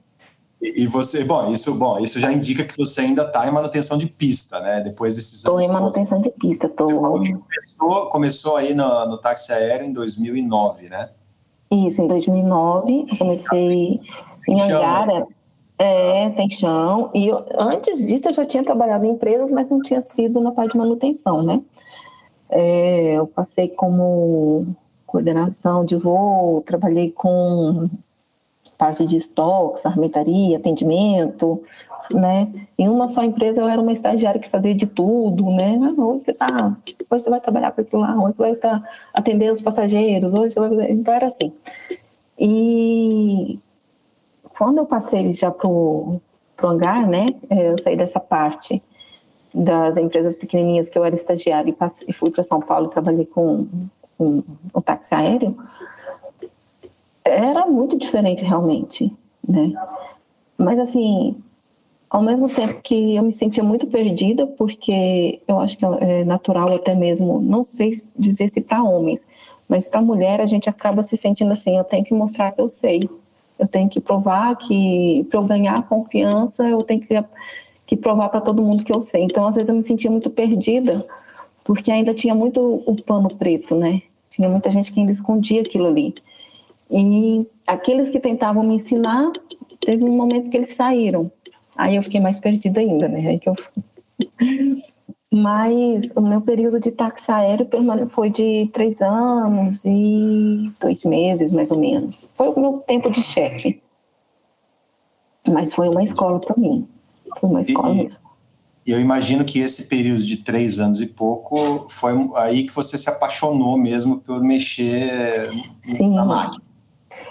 E 0.61 0.87
você, 0.87 1.25
bom, 1.25 1.51
isso, 1.51 1.75
bom, 1.75 1.99
isso 1.99 2.21
já 2.21 2.31
indica 2.31 2.65
que 2.65 2.77
você 2.77 3.01
ainda 3.01 3.23
está 3.23 3.49
em 3.49 3.51
manutenção 3.51 3.97
de 3.97 4.07
pista, 4.07 4.61
né? 4.61 4.83
Depois 4.83 5.17
desses 5.17 5.45
anos. 5.47 5.65
Estou 5.65 5.79
em 5.79 5.81
manutenção 5.81 6.21
todos. 6.21 6.35
de 6.35 6.39
pista, 6.39 6.69
que 6.69 6.77
começou, 6.77 8.09
começou 8.11 8.57
aí 8.57 8.75
no, 8.75 9.07
no 9.07 9.17
táxi 9.17 9.53
aéreo 9.53 9.87
em 9.87 9.93
2009, 9.93 10.91
né? 10.91 11.09
Isso, 11.71 12.03
em 12.03 12.09
2009, 12.09 13.17
comecei 13.17 14.01
em 14.47 14.61
Angara. 14.61 15.27
É, 15.79 16.29
tem 16.31 16.51
chão. 16.51 17.11
E 17.15 17.29
eu, 17.29 17.43
antes 17.59 18.05
disso 18.05 18.29
eu 18.29 18.33
já 18.35 18.45
tinha 18.45 18.63
trabalhado 18.63 19.07
em 19.07 19.13
empresas, 19.13 19.51
mas 19.51 19.67
não 19.71 19.81
tinha 19.81 20.03
sido 20.03 20.39
na 20.39 20.53
parte 20.53 20.73
de 20.73 20.79
manutenção, 20.79 21.43
né? 21.43 21.63
É, 22.51 23.15
eu 23.15 23.27
passei 23.27 23.69
como 23.69 24.67
coordenação 25.07 25.85
de 25.85 25.97
voo, 25.97 26.63
trabalhei 26.63 27.11
com 27.11 27.89
parte 28.77 29.05
de 29.05 29.17
estoque, 29.17 29.83
ferramentaria, 29.83 30.57
atendimento, 30.57 31.63
né? 32.11 32.51
Em 32.79 32.89
uma 32.89 33.09
só 33.09 33.23
empresa 33.23 33.61
eu 33.61 33.69
era 33.69 33.81
uma 33.81 33.93
estagiária 33.93 34.41
que 34.41 34.49
fazia 34.49 34.75
de 34.75 34.87
tudo, 34.87 35.51
né? 35.51 35.79
Ah, 35.83 36.03
hoje 36.03 36.25
você 36.25 36.33
tá, 36.33 36.77
hoje 37.11 37.25
você 37.25 37.31
vai 37.31 37.41
trabalhar 37.41 37.73
para 37.73 37.85
lá, 37.93 38.17
hoje 38.17 38.37
você 38.37 38.43
vai 38.43 38.53
estar 38.53 38.81
tá 38.81 38.89
atendendo 39.13 39.53
os 39.53 39.63
passageiros, 39.63 40.33
hoje 40.33 40.55
você 40.55 40.61
vai, 40.61 40.91
então 40.91 41.13
era 41.13 41.27
assim. 41.27 41.53
E 42.39 43.59
quando 44.57 44.79
eu 44.79 44.87
passei 44.87 45.33
já 45.33 45.51
pro 45.51 46.21
pro 46.57 46.69
hangar, 46.69 47.07
né? 47.07 47.35
É, 47.49 47.73
eu 47.73 47.79
saí 47.79 47.97
dessa 47.97 48.21
parte 48.21 48.83
das 49.53 49.97
empresas 49.97 50.37
pequenininhas 50.37 50.89
que 50.89 50.99
eu 50.99 51.05
era 51.05 51.15
estagiária 51.15 51.71
e, 51.71 51.73
passei, 51.73 52.07
e 52.09 52.13
fui 52.13 52.31
para 52.31 52.43
São 52.43 52.61
Paulo 52.61 52.87
e 52.87 52.91
trabalhei 52.91 53.27
com, 53.27 53.67
o 54.73 54.83
táxi 54.83 55.15
aéreo, 55.15 55.57
era 57.25 57.67
muito 57.67 57.97
diferente 57.97 58.45
realmente, 58.45 59.13
né? 59.47 59.73
Mas 60.59 60.79
assim, 60.79 61.37
ao 62.09 62.23
mesmo 62.23 62.49
tempo 62.49 62.81
que 62.83 63.17
eu 63.17 63.23
me 63.23 63.33
sentia 63.33 63.65
muito 63.65 63.87
perdida, 63.87 64.47
porque 64.47 65.41
eu 65.47 65.59
acho 65.61 65.79
que 65.79 65.85
é 65.85 66.25
natural 66.25 66.75
até 66.75 66.95
mesmo, 66.95 67.41
não 67.41 67.63
sei 67.63 67.91
dizer 68.17 68.49
se 68.49 68.61
para 68.61 68.83
homens, 68.83 69.27
mas 69.69 69.87
para 69.87 70.03
mulher 70.03 70.41
a 70.41 70.47
gente 70.47 70.69
acaba 70.69 71.03
se 71.03 71.17
sentindo 71.17 71.53
assim, 71.53 71.79
eu 71.79 71.85
tenho 71.85 72.05
que 72.05 72.13
mostrar 72.13 72.53
que 72.53 72.61
eu 72.61 72.69
sei, 72.69 73.09
eu 73.59 73.69
tenho 73.69 73.89
que 73.89 74.01
provar 74.01 74.57
que 74.57 75.27
para 75.31 75.39
eu 75.39 75.45
ganhar 75.45 75.89
confiança 75.89 76.69
eu 76.69 76.83
tenho 76.83 77.01
que 77.01 77.25
que 77.91 77.97
provar 77.97 78.29
para 78.29 78.41
todo 78.41 78.63
mundo 78.63 78.85
que 78.85 78.93
eu 78.93 79.01
sei. 79.01 79.25
Então, 79.25 79.45
às 79.49 79.57
vezes, 79.57 79.69
eu 79.69 79.75
me 79.75 79.83
sentia 79.83 80.09
muito 80.09 80.31
perdida, 80.31 81.05
porque 81.65 81.91
ainda 81.91 82.15
tinha 82.15 82.33
muito 82.33 82.85
o 82.87 83.03
pano 83.03 83.35
preto, 83.35 83.75
né? 83.75 84.01
Tinha 84.31 84.49
muita 84.49 84.71
gente 84.71 84.93
que 84.93 85.01
ainda 85.01 85.11
escondia 85.11 85.63
aquilo 85.63 85.89
ali. 85.89 86.15
E 86.89 87.45
aqueles 87.67 88.09
que 88.09 88.21
tentavam 88.21 88.63
me 88.63 88.77
ensinar, 88.77 89.33
teve 89.81 90.05
um 90.05 90.17
momento 90.17 90.51
que 90.51 90.57
eles 90.57 90.73
saíram. 90.73 91.33
Aí 91.77 91.97
eu 91.97 92.03
fiquei 92.05 92.21
mais 92.21 92.39
perdida 92.39 92.79
ainda, 92.79 93.09
né? 93.09 93.27
Aí 93.27 93.41
que 93.41 93.49
eu... 93.49 93.57
Mas 95.33 96.13
o 96.15 96.21
meu 96.21 96.41
período 96.41 96.79
de 96.79 96.93
táxi 96.93 97.31
aéreo 97.31 97.69
foi 98.11 98.31
de 98.31 98.69
três 98.73 99.01
anos 99.01 99.85
e 99.85 100.73
dois 100.81 101.05
meses, 101.05 101.53
mais 101.53 101.73
ou 101.73 101.79
menos. 101.79 102.29
Foi 102.35 102.49
o 102.49 102.61
meu 102.61 102.79
tempo 102.87 103.11
de 103.11 103.23
chefe. 103.23 103.83
Mas 105.47 105.73
foi 105.73 105.89
uma 105.89 106.05
escola 106.05 106.39
para 106.39 106.57
mim 106.57 106.89
uma 107.43 107.61
escola 107.61 107.95
e, 107.95 108.05
mesmo. 108.05 108.31
E 108.87 108.93
eu 108.93 109.01
imagino 109.01 109.45
que 109.45 109.61
esse 109.61 109.89
período 109.89 110.23
de 110.23 110.39
três 110.39 110.81
anos 110.81 111.01
e 111.01 111.07
pouco 111.07 111.87
foi 111.91 112.13
aí 112.37 112.67
que 112.67 112.75
você 112.75 112.97
se 112.97 113.09
apaixonou 113.09 113.77
mesmo 113.77 114.19
por 114.19 114.43
mexer 114.43 115.51
Sim. 115.83 116.15
na 116.15 116.25
máquina. 116.25 116.65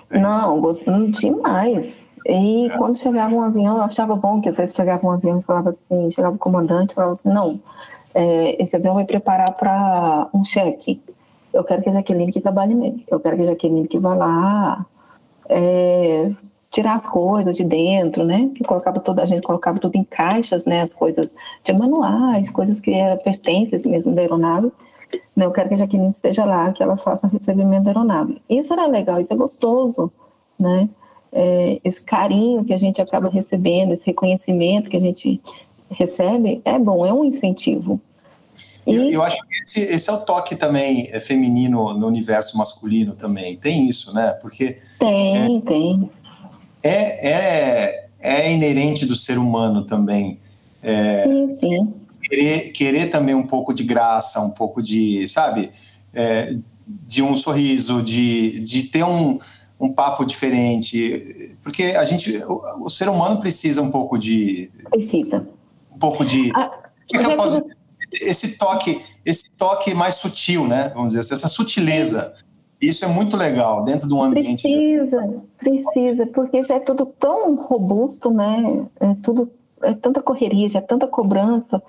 É 0.10 0.20
Não, 0.20 0.60
gostando 0.60 1.12
demais. 1.12 1.98
E 2.26 2.68
é. 2.68 2.78
quando 2.78 2.98
chegava 2.98 3.34
um 3.34 3.42
avião, 3.42 3.78
eu 3.78 3.84
achava 3.84 4.16
bom 4.16 4.42
que 4.42 4.50
às 4.50 4.58
vezes 4.58 4.76
chegava 4.76 5.06
um 5.06 5.12
avião 5.12 5.40
e 5.40 5.44
falava 5.44 5.70
assim, 5.70 6.12
chegava 6.12 6.36
o 6.36 6.40
comandante 6.40 6.92
e 6.92 6.96
falava 6.96 7.14
assim, 7.14 7.30
não, 7.30 7.60
é, 8.14 8.62
esse 8.62 8.76
avião 8.76 8.96
vai 8.96 9.06
preparar 9.06 9.54
para 9.54 10.28
um 10.34 10.44
cheque. 10.44 11.02
Eu 11.54 11.64
quero 11.64 11.82
que 11.82 11.90
a 11.90 11.94
Jaqueline 11.94 12.32
que 12.32 12.42
trabalhe 12.42 12.76
nele. 12.76 13.04
Eu 13.10 13.20
quero 13.20 13.36
que 13.36 13.44
a 13.44 13.48
Jaqueline 13.48 13.88
que 13.88 13.98
vá 13.98 14.14
lá 14.14 14.86
é, 15.48 16.32
tirar 16.72 16.96
as 16.96 17.08
coisas 17.08 17.58
de 17.58 17.64
dentro, 17.64 18.24
né? 18.24 18.50
Que 18.56 18.64
colocava 18.64 19.00
toda 19.00 19.24
a 19.24 19.26
gente 19.26 19.44
colocava 19.44 19.80
tudo 19.80 19.96
em 19.96 20.04
caixas, 20.04 20.66
né? 20.66 20.82
As 20.82 20.94
coisas 20.94 21.36
de 21.64 21.74
manuais, 21.74 22.50
coisas 22.50 22.80
que 22.80 22.92
eram 22.92 23.18
pertences 23.18 23.86
mesmo 23.86 24.14
da 24.14 24.22
aeronave. 24.22 24.72
Né? 25.36 25.46
Eu 25.46 25.52
quero 25.52 25.70
que 25.70 25.76
a 25.76 25.78
Jaqueline 25.78 26.10
esteja 26.10 26.46
lá, 26.46 26.72
que 26.72 26.84
ela 26.84 26.96
faça 26.96 27.28
o 27.28 27.30
recebimento 27.30 27.84
da 27.84 27.90
aeronave. 27.90 28.42
Isso 28.48 28.72
era 28.74 28.86
legal, 28.86 29.20
isso 29.20 29.34
é 29.34 29.36
gostoso, 29.36 30.12
né? 30.60 30.88
É, 31.32 31.80
esse 31.84 32.04
carinho 32.04 32.64
que 32.64 32.74
a 32.74 32.78
gente 32.78 33.02
acaba 33.02 33.30
recebendo, 33.30 33.94
esse 33.94 34.06
reconhecimento 34.06 34.90
que 34.90 34.98
a 34.98 35.02
gente 35.02 35.42
recebe, 35.90 36.62
é 36.66 36.78
bom, 36.78 37.06
é 37.06 37.14
um 37.14 37.24
incentivo. 37.24 38.00
E... 38.86 38.96
Eu, 38.96 39.10
eu, 39.10 39.24
acho 39.24 39.38
que 39.38 39.62
esse, 39.62 39.82
esse, 39.82 40.10
é 40.10 40.14
o 40.14 40.20
toque 40.20 40.56
também 40.56 41.08
é, 41.12 41.20
feminino 41.20 41.94
no 41.94 42.08
universo 42.08 42.58
masculino 42.58 43.16
também. 43.16 43.56
Tem 43.56 43.88
isso, 43.88 44.14
né? 44.14 44.32
Porque. 44.42 44.78
Tem, 44.98 45.58
é, 45.58 45.62
tem. 45.62 46.10
É, 46.82 47.30
é, 47.30 48.10
é 48.20 48.52
inerente 48.52 49.06
do 49.06 49.16
ser 49.16 49.38
humano 49.38 49.86
também. 49.86 50.40
É, 50.82 51.24
sim, 51.24 51.50
sim. 51.50 51.94
Querer, 52.22 52.72
querer 52.72 53.10
também 53.10 53.36
um 53.36 53.46
pouco 53.46 53.74
de 53.74 53.84
graça, 53.84 54.40
um 54.42 54.52
pouco 54.52 54.82
de, 54.82 55.28
sabe? 55.30 55.72
É, 56.14 56.56
de 56.88 57.22
um 57.22 57.36
sorriso, 57.36 58.02
de, 58.02 58.60
de 58.62 58.84
ter 58.84 59.04
um, 59.04 59.40
um 59.80 59.92
papo 59.92 60.26
diferente. 60.26 61.56
Porque 61.62 61.84
a 61.84 62.06
gente, 62.06 62.38
o, 62.44 62.86
o 62.86 62.90
ser 62.90 63.10
humano 63.10 63.40
precisa 63.40 63.82
um 63.82 63.92
pouco 63.92 64.18
de. 64.18 64.72
Precisa. 64.90 65.48
Um 65.94 65.98
pouco 65.98 66.26
de. 66.26 66.52
Ah, 66.56 66.72
que 67.08 67.18
é 67.18 67.20
que 67.20 67.26
eu 67.26 67.36
posso 67.36 67.62
esse 68.12 68.58
toque, 68.58 69.02
esse 69.26 69.52
toque 69.58 69.94
mais 69.94 70.16
sutil, 70.16 70.68
né? 70.68 70.92
Vamos 70.94 71.10
dizer 71.10 71.22
assim, 71.22 71.34
essa 71.34 71.48
sutileza. 71.48 72.34
Isso 72.82 73.04
é 73.04 73.08
muito 73.08 73.36
legal 73.36 73.84
dentro 73.84 74.08
de 74.08 74.14
um 74.14 74.24
ambiente. 74.24 74.62
Precisa, 74.62 75.44
precisa, 75.58 76.26
porque 76.28 76.64
já 76.64 76.76
é 76.76 76.80
tudo 76.80 77.06
tão 77.06 77.56
robusto, 77.56 78.32
né? 78.32 78.86
É 79.00 79.16
tudo, 79.22 79.52
é 79.82 79.94
tanta 79.94 80.22
correria, 80.22 80.70
já 80.70 80.80
é 80.80 80.82
tanta 80.82 81.06
cobrança, 81.06 81.84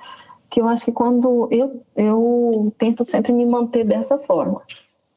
que 0.48 0.60
eu 0.60 0.66
acho 0.66 0.84
que 0.84 0.92
quando 0.92 1.46
eu, 1.50 1.80
eu 1.94 2.72
tento 2.76 3.04
sempre 3.04 3.32
me 3.32 3.46
manter 3.46 3.84
dessa 3.84 4.18
forma, 4.18 4.62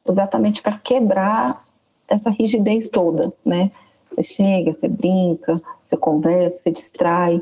exatamente 0.08 0.62
para 0.62 0.78
quebrar 0.78 1.66
essa 2.08 2.30
rigidez 2.30 2.90
toda, 2.90 3.34
né? 3.44 3.72
Você 4.12 4.24
chega, 4.24 4.74
você 4.74 4.88
brinca, 4.88 5.60
você 5.84 5.98
conversa, 5.98 6.58
você 6.58 6.72
distrai. 6.72 7.42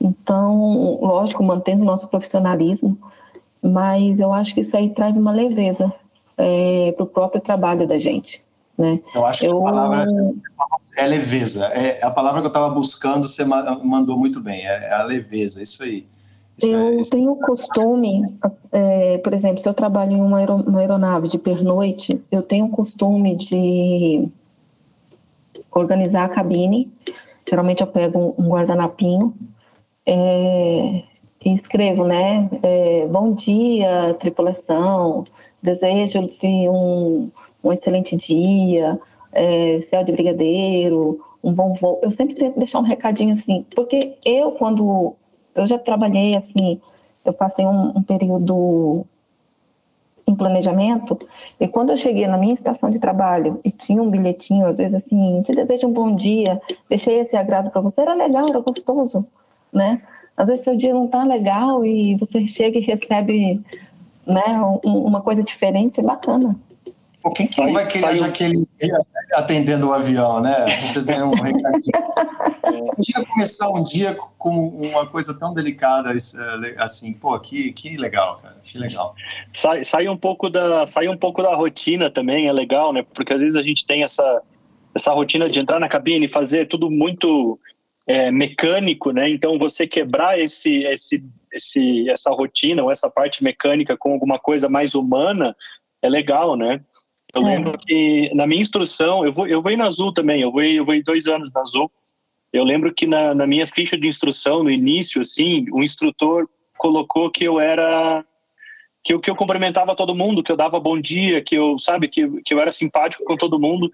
Então, 0.00 1.00
lógico, 1.00 1.42
mantendo 1.42 1.82
o 1.82 1.86
nosso 1.86 2.06
profissionalismo, 2.06 2.96
mas 3.60 4.20
eu 4.20 4.32
acho 4.32 4.54
que 4.54 4.60
isso 4.60 4.76
aí 4.76 4.90
traz 4.90 5.16
uma 5.16 5.32
leveza 5.32 5.92
é, 6.36 6.92
para 6.96 7.04
o 7.04 7.06
próprio 7.06 7.40
trabalho 7.40 7.86
da 7.86 7.98
gente. 7.98 8.42
Né? 8.76 9.00
Eu 9.14 9.24
acho 9.24 9.40
que 9.40 9.46
eu... 9.46 9.66
a 9.66 9.70
palavra 9.70 10.06
é 10.98 11.06
leveza. 11.06 11.66
É 11.66 12.04
a 12.04 12.10
palavra 12.10 12.40
que 12.40 12.46
eu 12.46 12.50
estava 12.50 12.70
buscando, 12.70 13.28
você 13.28 13.44
mandou 13.44 14.18
muito 14.18 14.40
bem. 14.40 14.66
É, 14.66 14.88
é 14.88 14.92
a 14.92 15.02
leveza, 15.02 15.62
isso 15.62 15.82
aí. 15.82 16.06
Isso 16.58 16.72
eu 16.72 16.80
é, 16.80 16.94
isso 16.96 17.10
tenho 17.10 17.32
o 17.32 17.36
costume, 17.36 18.22
é, 18.70 19.18
por 19.18 19.32
exemplo, 19.32 19.58
se 19.58 19.68
eu 19.68 19.74
trabalho 19.74 20.12
em 20.12 20.20
uma, 20.20 20.38
aeronave 20.78 21.28
de 21.28 21.38
pernoite, 21.38 22.20
eu 22.30 22.42
tenho 22.42 22.66
o 22.66 22.70
costume 22.70 23.36
de 23.36 24.28
organizar 25.70 26.24
a 26.24 26.28
cabine. 26.28 26.92
Geralmente 27.48 27.80
eu 27.80 27.86
pego 27.86 28.34
um 28.38 28.48
guardanapinho 28.48 29.34
é, 30.06 31.02
e 31.44 31.52
escrevo, 31.52 32.04
né? 32.04 32.48
É, 32.62 33.06
bom 33.06 33.32
dia, 33.32 34.14
tripulação. 34.20 35.24
Desejo 35.62 36.20
um, 36.68 37.30
um 37.62 37.72
excelente 37.72 38.16
dia, 38.16 38.98
é, 39.32 39.80
céu 39.80 40.02
de 40.04 40.12
brigadeiro, 40.12 41.20
um 41.42 41.52
bom 41.52 41.72
voo. 41.72 42.00
Eu 42.02 42.10
sempre 42.10 42.34
tento 42.34 42.58
deixar 42.58 42.78
um 42.78 42.84
recadinho 42.84 43.32
assim, 43.32 43.64
porque 43.74 44.14
eu, 44.24 44.52
quando 44.52 45.14
eu 45.54 45.66
já 45.66 45.78
trabalhei 45.78 46.34
assim, 46.34 46.80
eu 47.24 47.32
passei 47.32 47.64
um, 47.64 47.92
um 47.96 48.02
período 48.02 49.06
em 50.26 50.34
planejamento, 50.34 51.18
e 51.58 51.66
quando 51.66 51.90
eu 51.90 51.96
cheguei 51.96 52.26
na 52.26 52.38
minha 52.38 52.54
estação 52.54 52.88
de 52.90 52.98
trabalho 52.98 53.60
e 53.64 53.70
tinha 53.70 54.02
um 54.02 54.08
bilhetinho, 54.08 54.66
às 54.66 54.78
vezes 54.78 54.94
assim, 54.94 55.42
te 55.42 55.52
desejo 55.52 55.88
um 55.88 55.92
bom 55.92 56.14
dia, 56.14 56.60
deixei 56.88 57.20
esse 57.20 57.36
agrado 57.36 57.70
para 57.70 57.80
você, 57.80 58.00
era 58.02 58.14
legal, 58.14 58.48
era 58.48 58.60
gostoso, 58.60 59.26
né? 59.72 60.00
Às 60.36 60.48
vezes 60.48 60.64
seu 60.64 60.76
dia 60.76 60.94
não 60.94 61.06
tá 61.06 61.24
legal 61.24 61.84
e 61.84 62.14
você 62.16 62.46
chega 62.46 62.78
e 62.78 62.82
recebe 62.82 63.60
né, 64.26 64.60
uma 64.84 65.20
coisa 65.20 65.42
diferente, 65.42 66.00
é 66.00 66.02
bacana. 66.02 66.56
Pô, 67.22 67.30
quem 67.30 67.46
que 67.46 67.64
vai 67.72 67.86
querer 67.86 68.16
já 68.16 68.26
aquele 68.26 68.66
atendendo 69.34 69.88
o 69.88 69.92
avião, 69.92 70.40
né? 70.40 70.64
Recebendo 70.66 71.26
um 71.26 71.34
recadinho. 71.40 71.92
Imagina 72.66 73.24
começar 73.32 73.70
um 73.70 73.84
dia 73.84 74.16
com 74.36 74.68
uma 74.68 75.06
coisa 75.06 75.38
tão 75.38 75.54
delicada 75.54 76.10
é, 76.10 76.74
assim, 76.78 77.12
pô, 77.12 77.38
que, 77.38 77.72
que 77.72 77.96
legal, 77.96 78.40
cara. 78.42 78.56
Que 78.64 78.76
legal. 78.76 79.14
Sai, 79.54 79.84
sai, 79.84 80.08
um 80.08 80.16
pouco 80.16 80.50
da, 80.50 80.84
sai 80.88 81.06
um 81.06 81.16
pouco 81.16 81.42
da 81.42 81.54
rotina 81.54 82.10
também, 82.10 82.48
é 82.48 82.52
legal, 82.52 82.92
né? 82.92 83.04
Porque 83.14 83.32
às 83.32 83.40
vezes 83.40 83.54
a 83.54 83.62
gente 83.62 83.86
tem 83.86 84.02
essa, 84.02 84.42
essa 84.92 85.12
rotina 85.12 85.48
de 85.48 85.60
entrar 85.60 85.78
na 85.78 85.88
cabine 85.88 86.26
e 86.26 86.28
fazer 86.28 86.66
tudo 86.66 86.90
muito 86.90 87.56
é, 88.04 88.32
mecânico, 88.32 89.12
né? 89.12 89.30
Então 89.30 89.60
você 89.60 89.86
quebrar 89.86 90.40
esse, 90.40 90.82
esse 90.84 91.22
esse, 91.52 92.08
essa 92.10 92.30
rotina 92.30 92.82
ou 92.82 92.90
essa 92.90 93.10
parte 93.10 93.42
mecânica 93.42 93.96
com 93.96 94.12
alguma 94.12 94.38
coisa 94.38 94.68
mais 94.68 94.94
humana 94.94 95.54
é 96.02 96.08
legal, 96.08 96.56
né? 96.56 96.80
Eu 97.34 97.42
é. 97.42 97.54
lembro 97.54 97.78
que 97.78 98.30
na 98.34 98.46
minha 98.46 98.60
instrução, 98.60 99.24
eu 99.24 99.32
vou, 99.32 99.46
eu 99.46 99.62
vou 99.62 99.72
ir 99.72 99.76
na 99.76 99.86
Azul 99.86 100.12
também, 100.12 100.42
eu 100.42 100.52
vou, 100.52 100.62
eu 100.62 100.84
vou 100.84 100.94
ir 100.94 101.02
dois 101.02 101.26
anos 101.26 101.50
na 101.52 101.62
Azul. 101.62 101.90
Eu 102.52 102.64
lembro 102.64 102.92
que 102.92 103.06
na, 103.06 103.34
na 103.34 103.46
minha 103.46 103.66
ficha 103.66 103.96
de 103.96 104.06
instrução, 104.06 104.62
no 104.62 104.70
início, 104.70 105.22
assim, 105.22 105.64
o 105.72 105.82
instrutor 105.82 106.46
colocou 106.76 107.30
que 107.30 107.44
eu 107.44 107.58
era 107.58 108.24
que 109.04 109.14
eu, 109.14 109.20
que 109.20 109.30
eu 109.30 109.34
cumprimentava 109.34 109.96
todo 109.96 110.14
mundo, 110.14 110.42
que 110.42 110.52
eu 110.52 110.56
dava 110.56 110.78
bom 110.78 111.00
dia, 111.00 111.42
que 111.42 111.56
eu, 111.56 111.76
sabe, 111.78 112.08
que, 112.08 112.40
que 112.42 112.54
eu 112.54 112.60
era 112.60 112.70
simpático 112.70 113.24
com 113.24 113.36
todo 113.36 113.58
mundo. 113.58 113.90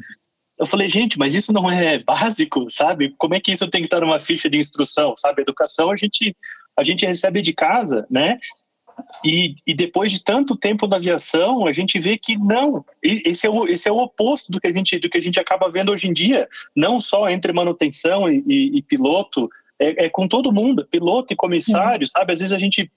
Eu 0.59 0.67
falei, 0.67 0.89
gente, 0.89 1.19
mas 1.19 1.35
isso 1.35 1.53
não 1.53 1.71
é 1.71 1.99
básico, 1.99 2.71
sabe? 2.71 3.15
Como 3.17 3.35
é 3.35 3.41
que 3.41 3.53
isso 3.53 3.69
tem 3.69 3.81
que 3.81 3.87
estar 3.87 4.01
numa 4.01 4.21
ficha 4.21 4.51
de 4.51 4.59
instrução, 4.59 5.15
sabe? 5.17 5.43
Educação 5.43 5.91
a 5.91 5.97
gente 5.97 6.37
a 6.79 6.85
gente 6.85 7.05
recebe 7.05 7.43
de 7.43 7.53
casa, 7.53 8.07
né? 8.09 8.39
E, 9.25 9.57
e, 9.67 9.75
depois 9.75 10.13
de 10.13 10.23
tanto 10.23 10.57
tempo 10.57 10.87
na 10.87 10.97
aviação, 10.97 11.67
a 11.67 11.73
gente 11.73 11.99
vê 11.99 12.17
que 12.17 12.37
não. 12.37 12.85
Esse 13.03 13.47
é, 13.47 13.51
o, 13.51 13.67
esse 13.67 13.89
é 13.89 13.93
o 13.93 13.99
oposto 13.99 14.51
do 14.51 14.61
que, 14.61 14.67
a 14.67 14.73
gente, 14.73 14.99
do 14.99 15.09
que 15.09 15.19
a 15.19 15.21
gente 15.21 15.41
acaba 15.41 15.71
vendo 15.71 15.91
hoje 15.91 16.09
em 16.09 16.13
dia. 16.13 16.49
Não 16.75 17.01
só 17.01 17.29
entre 17.29 17.53
manutenção 17.53 18.31
e, 18.31 18.43
e, 18.47 18.79
e 18.79 18.83
piloto, 18.83 19.49
é, 19.79 20.07
é, 20.07 20.09
com 20.09 20.27
todo 20.29 20.53
mundo, 20.53 20.87
piloto 20.89 21.33
e 21.33 21.37
comissário, 21.37 22.05
é. 22.05 22.07
sabe? 22.07 22.33
Às 22.33 22.39
vezes 22.41 22.55
a 22.55 22.59
gente 22.59 22.91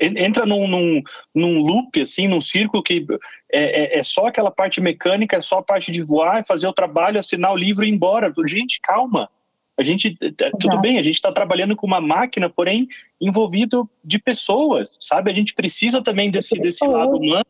entra 0.00 0.44
num, 0.44 0.66
num, 0.66 1.02
num 1.32 1.58
loop, 1.58 2.00
assim, 2.00 2.26
num 2.26 2.40
círculo 2.40 2.82
que 2.82 3.06
é, 3.52 3.96
é, 3.96 3.98
é, 3.98 4.02
só 4.02 4.26
aquela 4.26 4.50
parte 4.50 4.80
mecânica, 4.80 5.36
é 5.36 5.40
só 5.40 5.58
a 5.58 5.62
parte 5.62 5.92
de 5.92 6.02
voar, 6.02 6.44
fazer 6.44 6.66
o 6.66 6.72
trabalho, 6.72 7.20
assinar 7.20 7.52
o 7.52 7.56
livro 7.56 7.84
e 7.84 7.88
ir 7.88 7.92
embora. 7.92 8.32
Gente, 8.46 8.80
calma. 8.80 9.28
A 9.76 9.82
gente, 9.82 10.16
eh, 10.20 10.50
tudo 10.60 10.80
bem, 10.80 10.98
a 10.98 11.02
gente 11.02 11.16
está 11.16 11.32
trabalhando 11.32 11.74
com 11.74 11.86
uma 11.86 12.00
máquina, 12.00 12.48
porém 12.48 12.88
envolvido 13.20 13.88
de 14.04 14.18
pessoas, 14.18 14.96
sabe? 15.00 15.30
A 15.30 15.34
gente 15.34 15.54
precisa 15.54 16.02
também 16.02 16.30
desse, 16.30 16.56
desse 16.58 16.86
lado 16.86 17.16
humano 17.16 17.44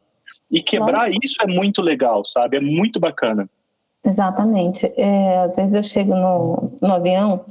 e 0.51 0.63
quebrar 0.63 1.11
isso 1.23 1.43
é 1.43 1.47
muito 1.47 1.83
legal, 1.83 2.25
sabe? 2.25 2.57
É 2.57 2.61
muito 2.61 2.99
bacana. 2.99 3.49
Exatamente. 4.05 4.93
É, 4.97 5.39
às 5.39 5.57
vezes 5.57 5.75
eu 5.75 5.83
chego 5.83 6.15
no, 6.15 6.73
no 6.81 6.95
avião, 6.95 7.45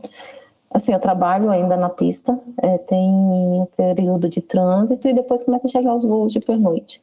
assim, 0.72 0.94
eu 0.94 1.00
trabalho 1.00 1.50
ainda 1.50 1.76
na 1.76 1.90
pista, 1.90 2.40
é, 2.62 2.78
tem 2.80 3.00
um 3.00 3.68
período 3.76 4.30
de 4.30 4.42
trânsito 4.42 5.08
e 5.08 5.14
depois 5.14 5.44
começa 5.44 5.68
a 5.68 5.70
chegar 5.70 5.94
os 5.94 6.04
voos 6.04 6.32
de 6.32 6.40
pernoite. 6.40 7.02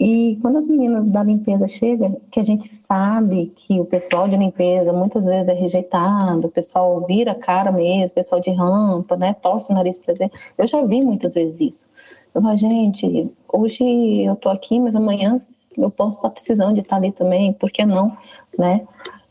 E 0.00 0.38
quando 0.40 0.58
as 0.58 0.66
meninas 0.68 1.08
da 1.08 1.24
limpeza 1.24 1.66
chegam, 1.66 2.20
que 2.30 2.38
a 2.38 2.44
gente 2.44 2.68
sabe 2.68 3.52
que 3.56 3.80
o 3.80 3.84
pessoal 3.84 4.28
de 4.28 4.36
limpeza 4.36 4.92
muitas 4.92 5.26
vezes 5.26 5.48
é 5.48 5.52
rejeitado, 5.52 6.46
o 6.46 6.50
pessoal 6.50 7.04
vira 7.04 7.32
a 7.32 7.34
cara 7.34 7.72
mesmo, 7.72 8.12
o 8.12 8.14
pessoal 8.14 8.40
de 8.40 8.50
rampa, 8.52 9.16
né, 9.16 9.34
torce 9.34 9.72
o 9.72 9.74
nariz 9.74 9.98
para 9.98 10.12
dizer. 10.12 10.30
Eu 10.56 10.68
já 10.68 10.80
vi 10.84 11.02
muitas 11.02 11.34
vezes 11.34 11.60
isso. 11.60 11.90
Eu 12.32 12.40
falo, 12.40 12.56
gente, 12.56 13.28
hoje 13.52 14.22
eu 14.22 14.36
tô 14.36 14.48
aqui, 14.50 14.78
mas 14.78 14.94
amanhã 14.94 15.36
eu 15.76 15.90
posso 15.90 16.18
estar 16.18 16.30
precisando 16.30 16.74
de 16.74 16.80
estar 16.80 16.94
ali 16.94 17.10
também, 17.10 17.52
por 17.52 17.68
que 17.68 17.84
não, 17.84 18.16
né? 18.56 18.86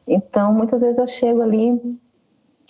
Então, 0.05 0.53
muitas 0.53 0.81
vezes 0.81 0.97
eu 0.97 1.07
chego 1.07 1.41
ali 1.43 1.97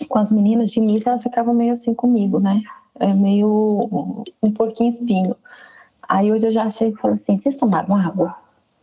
com 0.08 0.18
as 0.20 0.30
meninas 0.30 0.70
de 0.70 0.78
início, 0.78 1.08
elas 1.08 1.22
ficavam 1.24 1.52
meio 1.52 1.72
assim 1.72 1.92
comigo, 1.92 2.38
né? 2.38 2.62
é 2.98 3.14
meio 3.14 4.24
um 4.42 4.52
porquinho 4.52 4.90
espinho. 4.90 5.36
Aí 6.08 6.32
hoje 6.32 6.46
eu 6.46 6.52
já 6.52 6.64
achei 6.64 6.90
que 6.90 7.00
falei 7.00 7.14
assim, 7.14 7.36
vocês 7.36 7.56
tomaram 7.56 7.94
água? 7.94 8.34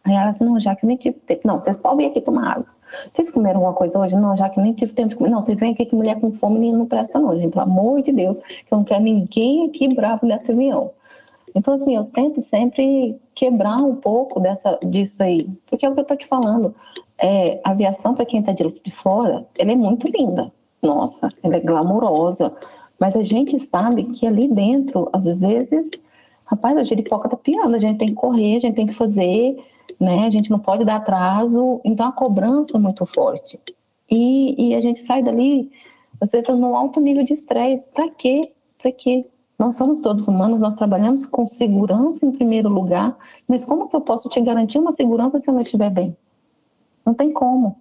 Aí 0.04 0.14
elas, 0.14 0.38
não, 0.40 0.60
já 0.60 0.76
que 0.76 0.86
nem 0.86 0.96
tive 0.96 1.18
tempo. 1.20 1.48
Não, 1.48 1.60
vocês 1.60 1.78
podem 1.78 2.06
vir 2.06 2.12
aqui 2.12 2.22
tomar 2.22 2.52
água. 2.52 2.68
Vocês 3.12 3.32
comeram 3.32 3.62
alguma 3.62 3.74
coisa 3.74 4.00
hoje? 4.00 4.16
Não, 4.16 4.38
já 4.38 4.48
que 4.48 4.62
nem 4.62 4.74
tive 4.74 4.94
tempo 4.94 5.10
de 5.10 5.16
comer. 5.16 5.32
Não, 5.32 5.42
vocês 5.42 5.60
vêm 5.60 5.74
aqui 5.74 5.86
que 5.86 5.96
mulher 5.96 6.20
com 6.20 6.32
fome 6.32 6.72
não 6.72 6.86
presta 6.86 7.20
não, 7.20 7.36
gente. 7.36 7.52
Pelo 7.52 7.64
amor 7.64 8.04
de 8.04 8.12
Deus, 8.12 8.38
que 8.38 8.72
eu 8.72 8.78
não 8.78 8.84
quero 8.84 9.04
ninguém 9.04 9.68
aqui 9.68 9.92
bravo 9.94 10.28
nesse 10.28 10.52
avião. 10.52 10.92
Então, 11.56 11.74
assim, 11.74 11.96
eu 11.96 12.04
tento 12.04 12.40
sempre 12.42 13.20
quebrar 13.34 13.78
um 13.78 13.96
pouco 13.96 14.40
dessa, 14.40 14.78
disso 14.84 15.24
aí. 15.24 15.50
Porque 15.66 15.86
é 15.86 15.90
o 15.90 15.94
que 15.94 16.00
eu 16.00 16.04
estou 16.04 16.18
te 16.18 16.28
falando. 16.28 16.76
É, 17.18 17.60
a 17.64 17.72
aviação, 17.72 18.14
para 18.14 18.26
quem 18.26 18.42
está 18.42 18.52
de, 18.52 18.64
de 18.84 18.92
fora, 18.92 19.46
ela 19.58 19.72
é 19.72 19.76
muito 19.76 20.08
linda. 20.08 20.52
Nossa, 20.82 21.30
ela 21.42 21.56
é 21.56 21.60
glamourosa. 21.60 22.54
Mas 23.00 23.16
a 23.16 23.24
gente 23.24 23.60
sabe 23.60 24.04
que 24.04 24.28
ali 24.28 24.48
dentro, 24.48 25.10
às 25.12 25.26
vezes, 25.26 25.90
rapaz, 26.46 26.78
a 26.78 26.84
giripoca 26.84 27.28
tá 27.28 27.36
piando. 27.36 27.76
A 27.76 27.80
gente 27.80 27.98
tem 27.98 28.10
que 28.10 28.16
correr, 28.16 28.58
a 28.58 28.60
gente 28.60 28.76
tem 28.76 28.88
que 28.88 28.94
fazer, 28.94 29.58
né? 30.00 30.26
A 30.26 30.30
gente 30.30 30.50
não 30.50 30.60
pode 30.60 30.86
dar 30.86 30.98
atraso. 30.98 31.82
Então, 31.84 32.08
a 32.08 32.12
cobrança 32.12 32.78
é 32.78 32.80
muito 32.80 33.06
forte. 33.06 33.60
E, 34.10 34.70
e 34.70 34.76
a 34.76 34.82
gente 34.82 35.00
sai 35.00 35.24
dali, 35.24 35.72
às 36.22 36.32
vezes, 36.32 36.50
num 36.50 36.76
alto 36.76 37.00
nível 37.00 37.24
de 37.24 37.34
estresse. 37.34 37.90
Para 37.92 38.10
quê? 38.10 38.52
Para 38.78 38.92
quê? 38.92 39.26
Nós 39.58 39.78
somos 39.78 40.02
todos 40.02 40.28
humanos, 40.28 40.60
nós 40.60 40.76
trabalhamos 40.76 41.26
com 41.26 41.46
segurança 41.46 42.26
em 42.26 42.32
primeiro 42.32 42.68
lugar, 42.68 43.16
mas 43.48 43.64
como 43.64 43.88
que 43.88 43.96
eu 43.96 44.02
posso 44.02 44.28
te 44.28 44.42
garantir 44.42 44.78
uma 44.78 44.92
segurança 44.92 45.40
se 45.40 45.50
eu 45.50 45.54
não 45.54 45.62
estiver 45.62 45.90
bem? 45.90 46.16
Não 47.06 47.14
tem 47.14 47.32
como. 47.32 47.78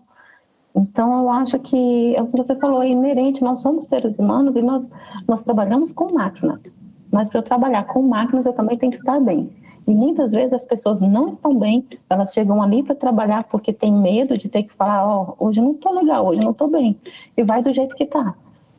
Então, 0.74 1.20
eu 1.20 1.28
acho 1.30 1.58
que 1.58 2.14
é 2.16 2.22
o 2.22 2.26
que 2.26 2.36
você 2.36 2.54
falou, 2.56 2.82
é 2.82 2.88
inerente, 2.88 3.42
nós 3.42 3.60
somos 3.60 3.86
seres 3.86 4.18
humanos 4.18 4.56
e 4.56 4.62
nós, 4.62 4.90
nós 5.26 5.42
trabalhamos 5.42 5.90
com 5.90 6.12
máquinas. 6.12 6.72
Mas 7.14 7.28
para 7.28 7.38
eu 7.38 7.42
trabalhar 7.42 7.84
com 7.84 8.02
máquinas, 8.02 8.44
eu 8.44 8.52
também 8.52 8.76
tenho 8.76 8.90
que 8.90 8.98
estar 8.98 9.20
bem. 9.20 9.50
E 9.86 9.94
muitas 9.94 10.32
vezes 10.32 10.52
as 10.52 10.64
pessoas 10.64 11.00
não 11.00 11.28
estão 11.28 11.56
bem, 11.56 11.86
elas 12.08 12.32
chegam 12.32 12.62
ali 12.62 12.82
para 12.82 12.94
trabalhar 12.94 13.44
porque 13.44 13.72
tem 13.72 13.92
medo 13.92 14.36
de 14.36 14.48
ter 14.48 14.64
que 14.64 14.72
falar, 14.72 15.06
ó, 15.06 15.34
oh, 15.38 15.46
hoje 15.46 15.60
não 15.60 15.72
estou 15.72 15.92
legal, 15.92 16.26
hoje 16.26 16.40
não 16.40 16.50
estou 16.50 16.68
bem. 16.68 16.98
E 17.36 17.44
vai 17.44 17.62
do 17.62 17.72
jeito 17.72 17.94
que 17.94 18.04
está 18.04 18.34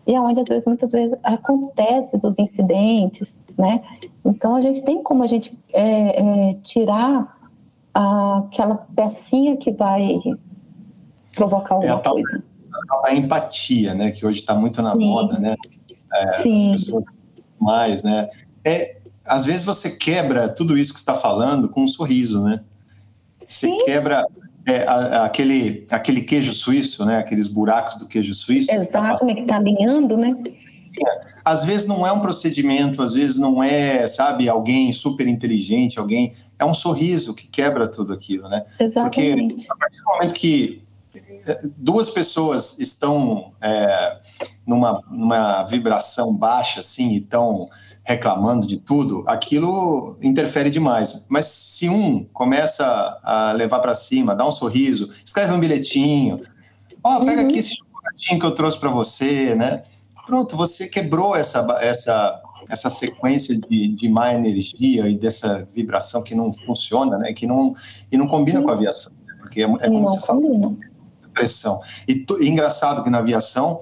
e 0.08 0.14
é 0.14 0.22
onde 0.22 0.40
às 0.40 0.48
vezes 0.48 0.66
muitas 0.66 0.92
vezes 0.92 1.18
acontecem 1.24 2.20
os 2.24 2.38
incidentes, 2.38 3.40
né? 3.58 3.82
Então 4.24 4.56
a 4.56 4.62
gente 4.62 4.82
tem 4.84 5.02
como 5.02 5.24
a 5.24 5.28
gente 5.28 5.58
é, 5.74 6.52
é, 6.52 6.54
tirar 6.64 7.36
aquela 7.94 8.76
pecinha 8.96 9.58
que 9.58 9.72
vai 9.72 10.20
provocar 11.36 11.76
alguma 11.76 11.94
é, 11.94 11.98
a 11.98 12.00
coisa. 12.00 12.44
A 13.04 13.16
empatia, 13.16 13.96
né? 13.96 14.12
Que 14.12 14.26
hoje 14.26 14.42
está 14.42 14.54
muito 14.54 14.82
na 14.82 14.94
Sim. 14.94 15.08
moda, 15.08 15.40
né? 15.40 15.56
É, 16.14 16.32
Sim. 16.44 16.74
As 16.74 16.84
pessoas 16.84 17.06
mais, 17.66 18.04
né? 18.04 18.30
É, 18.64 18.98
às 19.26 19.44
vezes 19.44 19.66
você 19.66 19.98
quebra 19.98 20.48
tudo 20.48 20.78
isso 20.78 20.94
que 20.94 21.00
está 21.00 21.16
falando 21.16 21.68
com 21.68 21.84
um 21.84 21.88
sorriso, 21.88 22.44
né? 22.44 22.62
Você 23.42 23.68
Sim. 23.68 23.84
quebra 23.86 24.26
é, 24.66 24.84
a, 24.84 25.26
aquele, 25.26 25.86
aquele 25.90 26.22
queijo 26.22 26.54
suíço, 26.54 27.04
né? 27.06 27.18
Aqueles 27.18 27.48
buracos 27.48 27.96
do 27.96 28.08
queijo 28.08 28.34
suíço. 28.34 28.72
Exato, 28.72 29.26
que 29.26 29.32
está 29.32 29.46
tá 29.48 29.56
alinhando, 29.58 30.16
né? 30.16 30.36
É, 31.06 31.22
às 31.44 31.66
vezes 31.66 31.88
não 31.88 32.08
é 32.08 32.12
um 32.12 32.20
procedimento, 32.20 33.02
às 33.02 33.16
vezes 33.16 33.38
não 33.38 33.62
é, 33.62 34.08
sabe, 34.08 34.48
alguém 34.48 34.94
super 34.94 35.28
inteligente, 35.28 36.00
alguém. 36.00 36.34
É 36.58 36.64
um 36.64 36.74
sorriso 36.74 37.34
que 37.34 37.48
quebra 37.48 37.86
tudo 37.88 38.14
aquilo, 38.14 38.48
né? 38.48 38.64
Exatamente. 38.80 39.56
Porque 39.56 39.68
a 39.70 39.76
partir 39.76 39.98
do 39.98 40.06
momento 40.06 40.34
que 40.34 40.82
é, 40.82 40.85
duas 41.78 42.10
pessoas 42.10 42.80
estão 42.80 43.54
é, 43.62 44.18
numa, 44.66 45.02
numa 45.10 45.64
vibração 45.64 46.36
baixa, 46.36 46.80
assim, 46.80 47.12
e 47.12 47.18
estão 47.18 47.70
reclamando 48.06 48.68
de 48.68 48.78
tudo, 48.78 49.24
aquilo 49.26 50.18
interfere 50.22 50.70
demais. 50.70 51.26
Mas 51.28 51.46
se 51.48 51.90
um 51.90 52.24
começa 52.26 53.20
a 53.24 53.52
levar 53.54 53.80
para 53.80 53.96
cima, 53.96 54.36
dá 54.36 54.48
um 54.48 54.52
sorriso, 54.52 55.10
escreve 55.26 55.52
um 55.52 55.60
bilhetinho, 55.60 56.42
ó, 57.04 57.18
oh, 57.18 57.26
pega 57.26 57.42
uhum. 57.42 57.48
aqui 57.48 57.60
esse 57.60 57.76
chocolatinho 57.76 58.40
que 58.40 58.46
eu 58.46 58.52
trouxe 58.52 58.80
para 58.80 58.92
você, 58.92 59.56
né? 59.56 59.84
Pronto, 60.28 60.56
você 60.56 60.88
quebrou 60.88 61.36
essa, 61.36 61.66
essa, 61.82 62.42
essa 62.70 62.90
sequência 62.92 63.58
de, 63.58 63.88
de 63.88 64.08
má 64.08 64.34
energia 64.34 65.10
e 65.10 65.18
dessa 65.18 65.68
vibração 65.74 66.24
que 66.24 66.36
não 66.36 66.54
funciona, 66.54 67.18
né? 67.18 67.34
Que 67.34 67.48
não, 67.48 67.76
e 68.12 68.18
não 68.18 68.28
combina 68.28 68.60
Sim. 68.60 68.66
com 68.66 68.72
a 68.72 68.74
aviação, 68.76 69.14
né? 69.26 69.36
porque 69.40 69.62
é, 69.62 69.64
é 69.64 69.68
como 69.68 70.00
não 70.00 70.08
você 70.08 70.20
combina. 70.20 70.78
Pressão. 71.36 71.80
E, 72.08 72.26
e 72.40 72.50
engraçado 72.50 73.04
que 73.04 73.10
na 73.12 73.20
aviação 73.20 73.80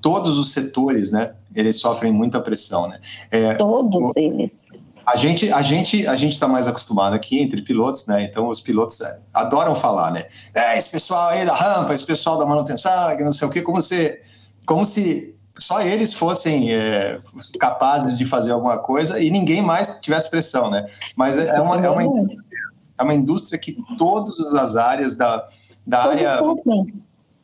todos 0.00 0.38
os 0.38 0.52
setores, 0.52 1.12
né? 1.12 1.34
eles 1.54 1.76
sofrem 1.76 2.12
muita 2.12 2.40
pressão, 2.40 2.88
né? 2.88 2.98
É, 3.30 3.54
Todos 3.54 4.10
o, 4.10 4.12
eles. 4.16 4.68
A 5.06 5.16
gente, 5.16 5.52
a 5.52 5.62
gente, 5.62 6.06
a 6.06 6.16
gente 6.16 6.32
está 6.32 6.48
mais 6.48 6.66
acostumado 6.66 7.14
aqui 7.14 7.40
entre 7.40 7.62
pilotos, 7.62 8.06
né? 8.06 8.24
Então 8.24 8.48
os 8.48 8.60
pilotos 8.60 9.00
é, 9.00 9.20
adoram 9.32 9.74
falar, 9.74 10.10
né? 10.10 10.26
É, 10.52 10.78
esse 10.78 10.90
pessoal 10.90 11.28
aí 11.28 11.44
da 11.46 11.54
rampa, 11.54 11.94
esse 11.94 12.04
pessoal 12.04 12.38
da 12.38 12.46
manutenção, 12.46 13.16
que 13.16 13.22
não 13.22 13.32
sei 13.32 13.46
o 13.46 13.50
quê, 13.50 13.62
como 13.62 13.80
se, 13.80 14.18
como 14.66 14.84
se 14.84 15.36
só 15.58 15.82
eles 15.82 16.12
fossem 16.12 16.72
é, 16.72 17.20
capazes 17.60 18.18
de 18.18 18.24
fazer 18.24 18.52
alguma 18.52 18.78
coisa 18.78 19.22
e 19.22 19.30
ninguém 19.30 19.62
mais 19.62 19.98
tivesse 20.00 20.28
pressão, 20.30 20.70
né? 20.70 20.86
Mas 21.14 21.38
é, 21.38 21.48
é 21.48 21.60
uma, 21.60 21.76
é 21.76 21.88
uma, 21.88 22.02
indústria, 22.02 22.60
é 22.98 23.02
uma 23.02 23.14
indústria 23.14 23.58
que 23.58 23.76
todas 23.96 24.54
as 24.54 24.74
áreas 24.74 25.16
da, 25.16 25.46
da 25.86 26.04
área 26.04 26.38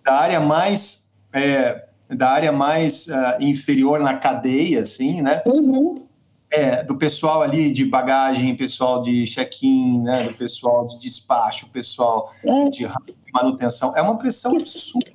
da 0.04 0.14
área 0.14 0.40
mais 0.40 1.10
é, 1.32 1.84
da 2.08 2.30
área 2.30 2.52
mais 2.52 3.06
uh, 3.06 3.42
inferior 3.42 4.00
na 4.00 4.16
cadeia, 4.16 4.82
assim, 4.82 5.22
né? 5.22 5.42
Uhum. 5.46 6.02
É, 6.50 6.82
do 6.82 6.96
pessoal 6.96 7.42
ali 7.42 7.72
de 7.72 7.84
bagagem, 7.84 8.56
pessoal 8.56 9.02
de 9.02 9.24
check-in, 9.26 10.00
né? 10.00 10.24
Do 10.24 10.34
pessoal 10.34 10.84
de 10.86 10.98
despacho, 10.98 11.68
pessoal 11.68 12.32
é. 12.44 12.68
de 12.68 12.88
manutenção. 13.32 13.96
É 13.96 14.02
uma 14.02 14.18
pressão 14.18 14.52
absurda. 14.52 15.12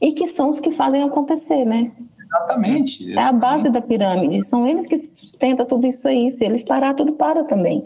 E 0.00 0.12
que 0.12 0.28
são 0.28 0.50
os 0.50 0.60
que 0.60 0.70
fazem 0.70 1.02
acontecer, 1.02 1.64
né? 1.64 1.90
Exatamente. 2.20 3.12
É 3.12 3.20
a 3.20 3.32
base 3.32 3.68
da 3.70 3.80
pirâmide. 3.80 4.44
São 4.44 4.66
eles 4.66 4.86
que 4.86 4.96
sustentam 4.96 5.66
tudo 5.66 5.86
isso 5.86 6.06
aí. 6.08 6.30
Se 6.30 6.44
eles 6.44 6.62
parar, 6.62 6.94
tudo 6.94 7.12
para 7.12 7.44
também. 7.44 7.82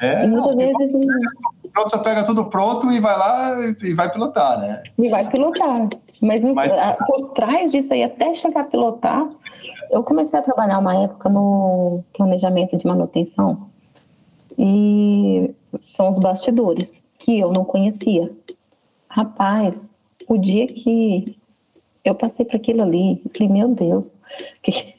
É, 0.00 0.24
e 0.24 0.28
muitas 0.28 0.46
não, 0.46 0.56
vezes. 0.56 0.92
Pronto, 1.72 1.90
você 1.90 1.98
pega 1.98 2.24
tudo 2.24 2.46
pronto 2.46 2.90
e 2.92 3.00
vai 3.00 3.16
lá 3.16 3.56
e 3.82 3.94
vai 3.94 4.10
pilotar, 4.10 4.60
né? 4.60 4.82
E 4.98 5.08
vai 5.08 5.28
pilotar. 5.28 5.88
Mas, 6.20 6.42
Mas, 6.42 6.72
por 7.06 7.30
trás 7.30 7.72
disso 7.72 7.92
aí, 7.94 8.02
até 8.04 8.32
chegar 8.34 8.60
a 8.60 8.64
pilotar, 8.64 9.28
eu 9.90 10.04
comecei 10.04 10.38
a 10.38 10.42
trabalhar 10.42 10.78
uma 10.78 11.02
época 11.02 11.28
no 11.28 12.04
planejamento 12.14 12.76
de 12.76 12.86
manutenção 12.86 13.68
e 14.58 15.54
são 15.82 16.10
os 16.10 16.18
bastidores 16.18 17.02
que 17.18 17.38
eu 17.38 17.50
não 17.52 17.64
conhecia. 17.64 18.30
Rapaz, 19.08 19.98
o 20.28 20.38
dia 20.38 20.66
que 20.66 21.36
eu 22.04 22.14
passei 22.14 22.44
por 22.44 22.56
aquilo 22.56 22.82
ali, 22.82 23.22
falei, 23.32 23.48
meu 23.48 23.68
Deus, 23.68 24.16
que... 24.62 24.94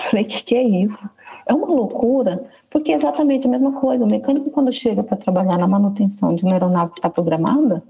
falei, 0.00 0.24
que 0.24 0.42
que 0.42 0.54
é 0.54 0.62
isso? 0.62 1.08
É 1.46 1.54
uma 1.54 1.66
loucura, 1.66 2.44
porque 2.70 2.92
é 2.92 2.94
exatamente 2.94 3.46
a 3.46 3.50
mesma 3.50 3.72
coisa. 3.72 4.04
O 4.04 4.08
mecânico, 4.08 4.50
quando 4.50 4.72
chega 4.72 5.02
para 5.02 5.16
trabalhar 5.16 5.58
na 5.58 5.66
manutenção 5.66 6.34
de 6.34 6.44
uma 6.44 6.52
aeronave 6.52 6.92
que 6.92 6.98
está 6.98 7.10
programada, 7.10 7.82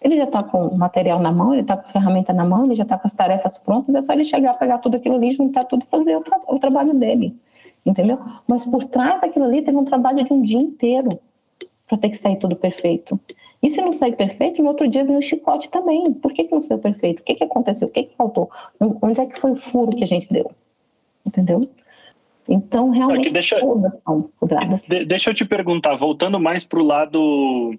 ele 0.00 0.16
já 0.16 0.24
está 0.24 0.42
com 0.42 0.66
o 0.66 0.76
material 0.76 1.18
na 1.20 1.32
mão, 1.32 1.52
ele 1.52 1.62
está 1.62 1.76
com 1.76 1.88
a 1.88 1.92
ferramenta 1.92 2.32
na 2.32 2.44
mão, 2.44 2.66
ele 2.66 2.74
já 2.74 2.82
está 2.82 2.98
com 2.98 3.06
as 3.06 3.14
tarefas 3.14 3.56
prontas, 3.56 3.94
é 3.94 4.02
só 4.02 4.12
ele 4.12 4.24
chegar, 4.24 4.52
pegar 4.54 4.78
tudo 4.78 4.96
aquilo 4.96 5.14
ali, 5.14 5.32
juntar 5.32 5.64
tudo 5.64 5.84
e 5.84 5.90
fazer 5.90 6.16
o, 6.16 6.20
tra 6.20 6.38
o 6.46 6.58
trabalho 6.58 6.92
dele, 6.92 7.34
entendeu? 7.86 8.18
Mas 8.46 8.66
por 8.66 8.84
trás 8.84 9.20
daquilo 9.20 9.46
ali 9.46 9.62
teve 9.62 9.78
um 9.78 9.84
trabalho 9.84 10.22
de 10.22 10.32
um 10.32 10.42
dia 10.42 10.60
inteiro 10.60 11.18
para 11.88 11.96
ter 11.96 12.10
que 12.10 12.16
sair 12.16 12.36
tudo 12.36 12.56
perfeito. 12.56 13.18
E 13.62 13.70
se 13.70 13.80
não 13.80 13.94
sair 13.94 14.14
perfeito, 14.14 14.62
no 14.62 14.68
outro 14.68 14.86
dia 14.86 15.04
vem 15.04 15.16
o 15.16 15.22
chicote 15.22 15.70
também. 15.70 16.12
Por 16.12 16.34
que, 16.34 16.44
que 16.44 16.52
não 16.52 16.60
saiu 16.60 16.78
perfeito? 16.78 17.20
O 17.20 17.24
que, 17.24 17.34
que 17.34 17.44
aconteceu? 17.44 17.88
O 17.88 17.90
que, 17.90 18.02
que 18.02 18.14
faltou? 18.14 18.50
Onde 19.00 19.22
é 19.22 19.24
que 19.24 19.38
foi 19.38 19.52
o 19.52 19.56
furo 19.56 19.96
que 19.96 20.04
a 20.04 20.06
gente 20.06 20.30
deu? 20.30 20.50
Entendeu? 21.26 21.66
Então, 22.48 22.90
realmente, 22.90 23.32
deixa, 23.32 23.58
todas 23.58 24.00
são 24.00 24.30
cobradas. 24.38 24.86
Deixa 25.06 25.30
eu 25.30 25.34
te 25.34 25.44
perguntar, 25.44 25.96
voltando 25.96 26.38
mais 26.38 26.64
para 26.64 26.78
o 26.78 26.84
lado 26.84 27.78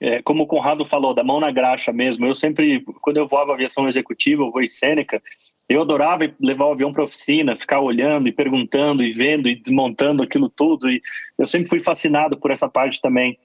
é, 0.00 0.20
como 0.22 0.42
o 0.42 0.46
Conrado 0.46 0.84
falou, 0.84 1.14
da 1.14 1.24
mão 1.24 1.40
na 1.40 1.50
graxa 1.50 1.92
mesmo. 1.92 2.26
Eu 2.26 2.34
sempre, 2.34 2.80
quando 3.00 3.16
eu 3.16 3.26
voava 3.26 3.52
aviação 3.52 3.88
executiva, 3.88 4.42
eu 4.42 4.50
vou 4.50 4.62
em 4.62 4.66
Sêneca, 4.66 5.22
eu 5.68 5.82
adorava 5.82 6.30
levar 6.40 6.66
o 6.66 6.72
avião 6.72 6.92
para 6.92 7.04
oficina, 7.04 7.56
ficar 7.56 7.80
olhando 7.80 8.28
e 8.28 8.32
perguntando 8.32 9.02
e 9.02 9.10
vendo 9.10 9.48
e 9.48 9.54
desmontando 9.56 10.22
aquilo 10.22 10.48
tudo. 10.48 10.90
E 10.90 11.02
eu 11.38 11.46
sempre 11.46 11.68
fui 11.68 11.80
fascinado 11.80 12.36
por 12.36 12.50
essa 12.50 12.68
parte 12.68 13.00
também. 13.00 13.38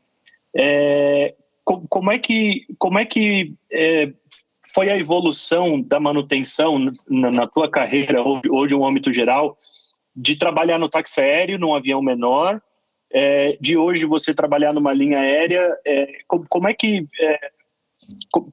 É, 0.54 1.34
como 1.64 2.12
é 2.12 2.20
que, 2.20 2.66
como 2.78 3.00
é 3.00 3.06
que 3.06 3.54
é, 3.72 4.12
foi 4.74 4.90
a 4.90 4.98
evolução 4.98 5.82
da 5.82 6.00
manutenção 6.00 6.78
na, 7.10 7.32
na 7.32 7.48
tua 7.48 7.70
carreira, 7.70 8.22
hoje, 8.22 8.50
hoje 8.50 8.76
um 8.76 8.86
âmbito 8.86 9.12
geral, 9.12 9.58
de 10.16 10.36
trabalhar 10.36 10.78
no 10.78 10.90
táxi 10.90 11.22
aéreo, 11.22 11.60
num 11.60 11.74
avião 11.74 12.02
menor, 12.02 12.62
é, 13.14 13.58
de 13.60 13.78
hoje 13.78 14.06
você 14.06 14.34
trabalhar 14.34 14.74
numa 14.74 14.94
linha 14.94 15.20
aérea, 15.20 15.76
é, 15.86 16.08
como, 16.28 16.46
como, 16.48 16.68
é 16.68 16.74
que 16.74 17.08
é, 17.20 17.52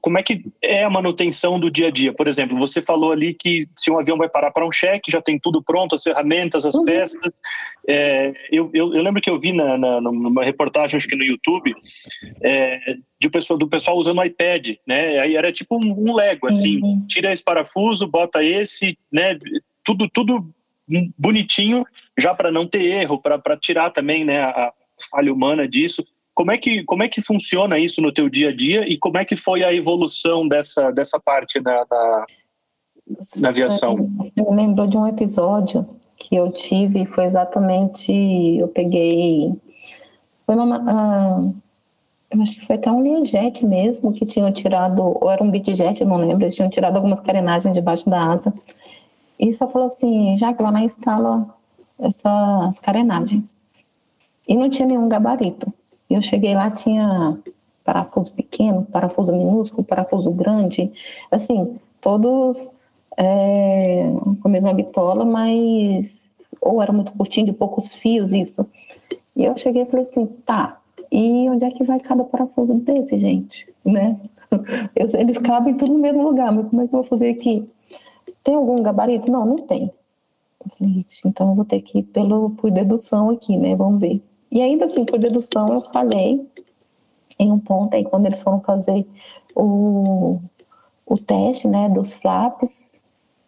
como 0.01 0.17
é 0.17 0.23
que 0.23 0.45
é 0.61 0.83
a 0.83 0.89
manutenção 0.89 1.59
do 1.59 1.71
dia 1.71 1.87
a 1.87 1.91
dia? 1.91 2.13
Por 2.13 2.27
exemplo, 2.27 2.57
você 2.57 2.81
falou 2.81 3.11
ali 3.11 3.33
que 3.33 3.67
se 3.77 3.89
um 3.89 3.97
avião 3.97 4.17
vai 4.17 4.29
parar 4.29 4.51
para 4.51 4.67
um 4.67 4.71
cheque, 4.71 5.11
já 5.11 5.21
tem 5.21 5.39
tudo 5.39 5.63
pronto, 5.63 5.95
as 5.95 6.03
ferramentas, 6.03 6.65
as 6.65 6.75
uhum. 6.75 6.85
peças. 6.85 7.33
É, 7.87 8.33
eu, 8.51 8.69
eu, 8.73 8.93
eu, 8.93 9.01
lembro 9.01 9.21
que 9.21 9.29
eu 9.29 9.39
vi 9.39 9.53
na, 9.53 9.77
na, 9.77 10.01
numa 10.01 10.43
reportagem, 10.43 10.97
acho 10.97 11.07
que 11.07 11.15
no 11.15 11.23
YouTube, 11.23 11.73
é, 12.43 12.95
de 13.19 13.29
pessoa, 13.29 13.57
do 13.57 13.67
pessoal 13.67 13.97
usando 13.97 14.19
o 14.19 14.23
iPad, 14.23 14.75
né? 14.85 15.19
Aí 15.19 15.35
era 15.35 15.51
tipo 15.51 15.77
um, 15.77 16.09
um 16.09 16.15
Lego, 16.15 16.47
assim, 16.47 16.81
uhum. 16.81 17.05
tira 17.07 17.31
esse 17.31 17.43
parafuso, 17.43 18.07
bota 18.07 18.43
esse, 18.43 18.97
né? 19.11 19.37
Tudo, 19.83 20.07
tudo 20.09 20.53
bonitinho, 21.17 21.85
já 22.17 22.33
para 22.33 22.51
não 22.51 22.67
ter 22.67 22.83
erro, 22.83 23.21
para 23.21 23.57
tirar 23.57 23.91
também, 23.91 24.25
né? 24.25 24.41
A 24.41 24.73
falha 25.09 25.33
humana 25.33 25.67
disso. 25.67 26.05
Como 26.33 26.51
é 26.51 26.57
que 26.57 26.83
como 26.83 27.03
é 27.03 27.09
que 27.09 27.21
funciona 27.21 27.77
isso 27.79 28.01
no 28.01 28.13
teu 28.13 28.29
dia 28.29 28.49
a 28.49 28.55
dia 28.55 28.87
e 28.87 28.97
como 28.97 29.17
é 29.17 29.25
que 29.25 29.35
foi 29.35 29.63
a 29.63 29.73
evolução 29.73 30.47
dessa 30.47 30.91
dessa 30.91 31.19
parte 31.19 31.59
da, 31.59 31.83
da, 31.83 32.25
da 33.41 33.49
aviação? 33.49 34.09
Você 34.17 34.41
me 34.41 34.55
lembrou 34.55 34.87
de 34.87 34.97
um 34.97 35.07
episódio 35.07 35.87
que 36.17 36.35
eu 36.35 36.51
tive, 36.51 37.05
foi 37.05 37.25
exatamente 37.25 38.11
eu 38.57 38.67
peguei 38.69 39.53
foi 40.45 40.55
uma 40.55 40.79
uh, 40.79 41.55
eu 42.31 42.41
acho 42.41 42.53
que 42.53 42.65
foi 42.65 42.75
até 42.75 42.91
um 42.91 43.01
Learjet 43.01 43.65
mesmo 43.65 44.13
que 44.13 44.25
tinham 44.25 44.51
tirado, 44.51 45.01
ou 45.01 45.31
era 45.31 45.43
um 45.43 45.49
Bitjet, 45.49 46.05
não 46.05 46.17
lembro, 46.17 46.43
eles 46.43 46.55
tinham 46.55 46.69
tirado 46.69 46.95
algumas 46.95 47.19
carenagens 47.19 47.73
debaixo 47.73 48.07
da 48.07 48.33
asa. 48.33 48.53
E 49.39 49.53
só 49.53 49.67
falou 49.67 49.87
assim, 49.87 50.37
já 50.37 50.53
que 50.53 50.61
lá 50.61 50.71
na 50.71 50.83
instala 50.83 51.47
essas 51.97 52.79
carenagens. 52.79 53.55
E 54.47 54.55
não 54.55 54.69
tinha 54.69 54.87
nenhum 54.87 55.07
gabarito. 55.07 55.71
Eu 56.09 56.21
cheguei 56.21 56.55
lá, 56.55 56.69
tinha 56.71 57.37
parafuso 57.83 58.31
pequeno, 58.33 58.85
parafuso 58.85 59.31
minúsculo, 59.31 59.83
parafuso 59.83 60.31
grande, 60.31 60.91
assim, 61.31 61.77
todos 62.01 62.69
é, 63.17 64.11
com 64.41 64.47
a 64.47 64.51
mesma 64.51 64.73
bitola, 64.73 65.25
mas 65.25 66.35
ou 66.61 66.81
era 66.81 66.91
muito 66.91 67.11
curtinho, 67.13 67.47
de 67.47 67.53
poucos 67.53 67.93
fios, 67.93 68.33
isso. 68.33 68.65
E 69.35 69.45
eu 69.45 69.57
cheguei 69.57 69.83
e 69.83 69.85
falei 69.85 70.03
assim, 70.03 70.25
tá, 70.45 70.79
e 71.11 71.49
onde 71.49 71.65
é 71.65 71.71
que 71.71 71.83
vai 71.83 71.99
cada 71.99 72.23
parafuso 72.23 72.73
desse, 72.75 73.17
gente? 73.17 73.67
Né? 73.85 74.19
eles 74.95 75.37
cabem 75.37 75.75
tudo 75.75 75.93
no 75.93 75.99
mesmo 75.99 76.23
lugar, 76.23 76.51
mas 76.51 76.67
como 76.69 76.81
é 76.81 76.87
que 76.87 76.93
eu 76.93 77.01
vou 77.01 77.09
fazer 77.09 77.29
aqui? 77.29 77.67
Tem 78.49 78.55
algum 78.55 78.81
gabarito? 78.81 79.31
Não, 79.31 79.45
não 79.45 79.57
tem. 79.57 79.93
Eu 80.59 80.71
falei, 80.75 81.05
então 81.23 81.49
eu 81.49 81.55
vou 81.55 81.63
ter 81.63 81.81
que 81.81 81.99
ir 81.99 82.03
pelo, 82.05 82.49
por 82.49 82.71
dedução 82.71 83.29
aqui, 83.29 83.55
né? 83.55 83.75
Vamos 83.75 84.01
ver. 84.01 84.23
E 84.49 84.59
ainda 84.59 84.85
assim, 84.85 85.05
por 85.05 85.19
dedução, 85.19 85.71
eu 85.71 85.81
falei 85.93 86.49
em 87.37 87.51
um 87.51 87.59
ponto 87.59 87.95
aí, 87.95 88.03
quando 88.03 88.25
eles 88.25 88.41
foram 88.41 88.59
fazer 88.61 89.07
o, 89.55 90.39
o 91.05 91.15
teste, 91.19 91.67
né, 91.67 91.89
dos 91.89 92.11
flaps, 92.11 92.99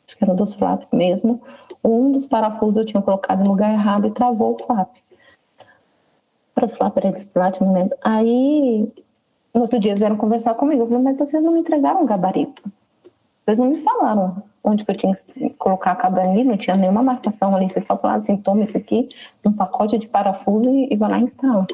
acho 0.06 0.16
que 0.16 0.24
era 0.24 0.36
dos 0.36 0.54
flaps 0.54 0.92
mesmo, 0.92 1.42
um 1.84 2.12
dos 2.12 2.28
parafusos 2.28 2.78
eu 2.78 2.86
tinha 2.86 3.02
colocado 3.02 3.44
no 3.44 3.50
lugar 3.50 3.74
errado 3.74 4.06
e 4.06 4.12
travou 4.12 4.54
o 4.54 4.64
flap. 4.64 4.98
Para 6.54 6.66
o 6.66 6.70
flap 6.70 6.96
era 6.98 7.10
esse 7.10 7.34
não 7.60 7.74
lembro. 7.74 7.98
Aí, 8.04 8.88
no 9.52 9.62
outro 9.62 9.80
dia, 9.80 9.94
eles 9.94 10.00
vieram 10.00 10.16
conversar 10.16 10.54
comigo. 10.54 10.84
Eu 10.84 10.88
falei, 10.88 11.02
mas 11.02 11.18
vocês 11.18 11.42
não 11.42 11.54
me 11.54 11.62
entregaram 11.62 12.04
o 12.04 12.06
gabarito. 12.06 12.62
Vocês 13.44 13.58
não 13.58 13.68
me 13.68 13.82
falaram 13.82 14.51
onde 14.64 14.86
que 14.86 14.92
eu 14.92 14.96
tinha 14.96 15.14
que 15.14 15.50
colocar 15.52 15.96
cada 15.96 16.22
ali, 16.22 16.44
não 16.44 16.58
tinha 16.58 16.76
nenhuma 16.76 17.02
marcação 17.02 17.56
ali, 17.56 17.70
você 17.70 17.82
só 17.82 17.98
falava 17.98 18.18
assim, 18.18 18.38
toma 18.38 18.64
isso 18.64 18.78
aqui, 18.78 19.10
um 19.46 19.52
pacote 19.52 19.98
de 19.98 20.08
parafuso 20.08 20.70
e, 20.70 20.94
e 20.94 20.96
vai 20.96 21.10
lá 21.10 21.20
e 21.20 21.24
instala. 21.24 21.66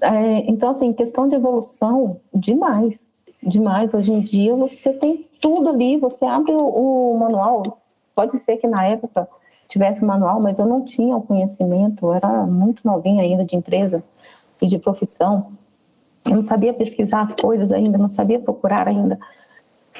É, 0.00 0.50
então, 0.50 0.70
assim, 0.70 0.92
questão 0.92 1.28
de 1.28 1.34
evolução, 1.34 2.20
demais, 2.32 3.12
demais. 3.42 3.94
Hoje 3.94 4.12
em 4.12 4.20
dia 4.20 4.54
você 4.54 4.92
tem 4.92 5.26
tudo 5.40 5.68
ali, 5.68 5.98
você 5.98 6.24
abre 6.24 6.52
o, 6.52 7.12
o 7.12 7.18
manual, 7.18 7.80
pode 8.14 8.36
ser 8.38 8.56
que 8.56 8.66
na 8.66 8.86
época 8.86 9.28
tivesse 9.68 10.04
manual, 10.04 10.40
mas 10.40 10.58
eu 10.58 10.66
não 10.66 10.82
tinha 10.82 11.14
o 11.16 11.22
conhecimento, 11.22 12.06
eu 12.06 12.14
era 12.14 12.46
muito 12.46 12.80
novinha 12.84 13.22
ainda 13.22 13.44
de 13.44 13.54
empresa 13.54 14.02
e 14.62 14.66
de 14.66 14.78
profissão, 14.78 15.52
eu 16.24 16.34
não 16.34 16.42
sabia 16.42 16.72
pesquisar 16.72 17.20
as 17.20 17.34
coisas 17.34 17.70
ainda, 17.70 17.98
não 17.98 18.08
sabia 18.08 18.38
procurar 18.38 18.88
ainda. 18.88 19.18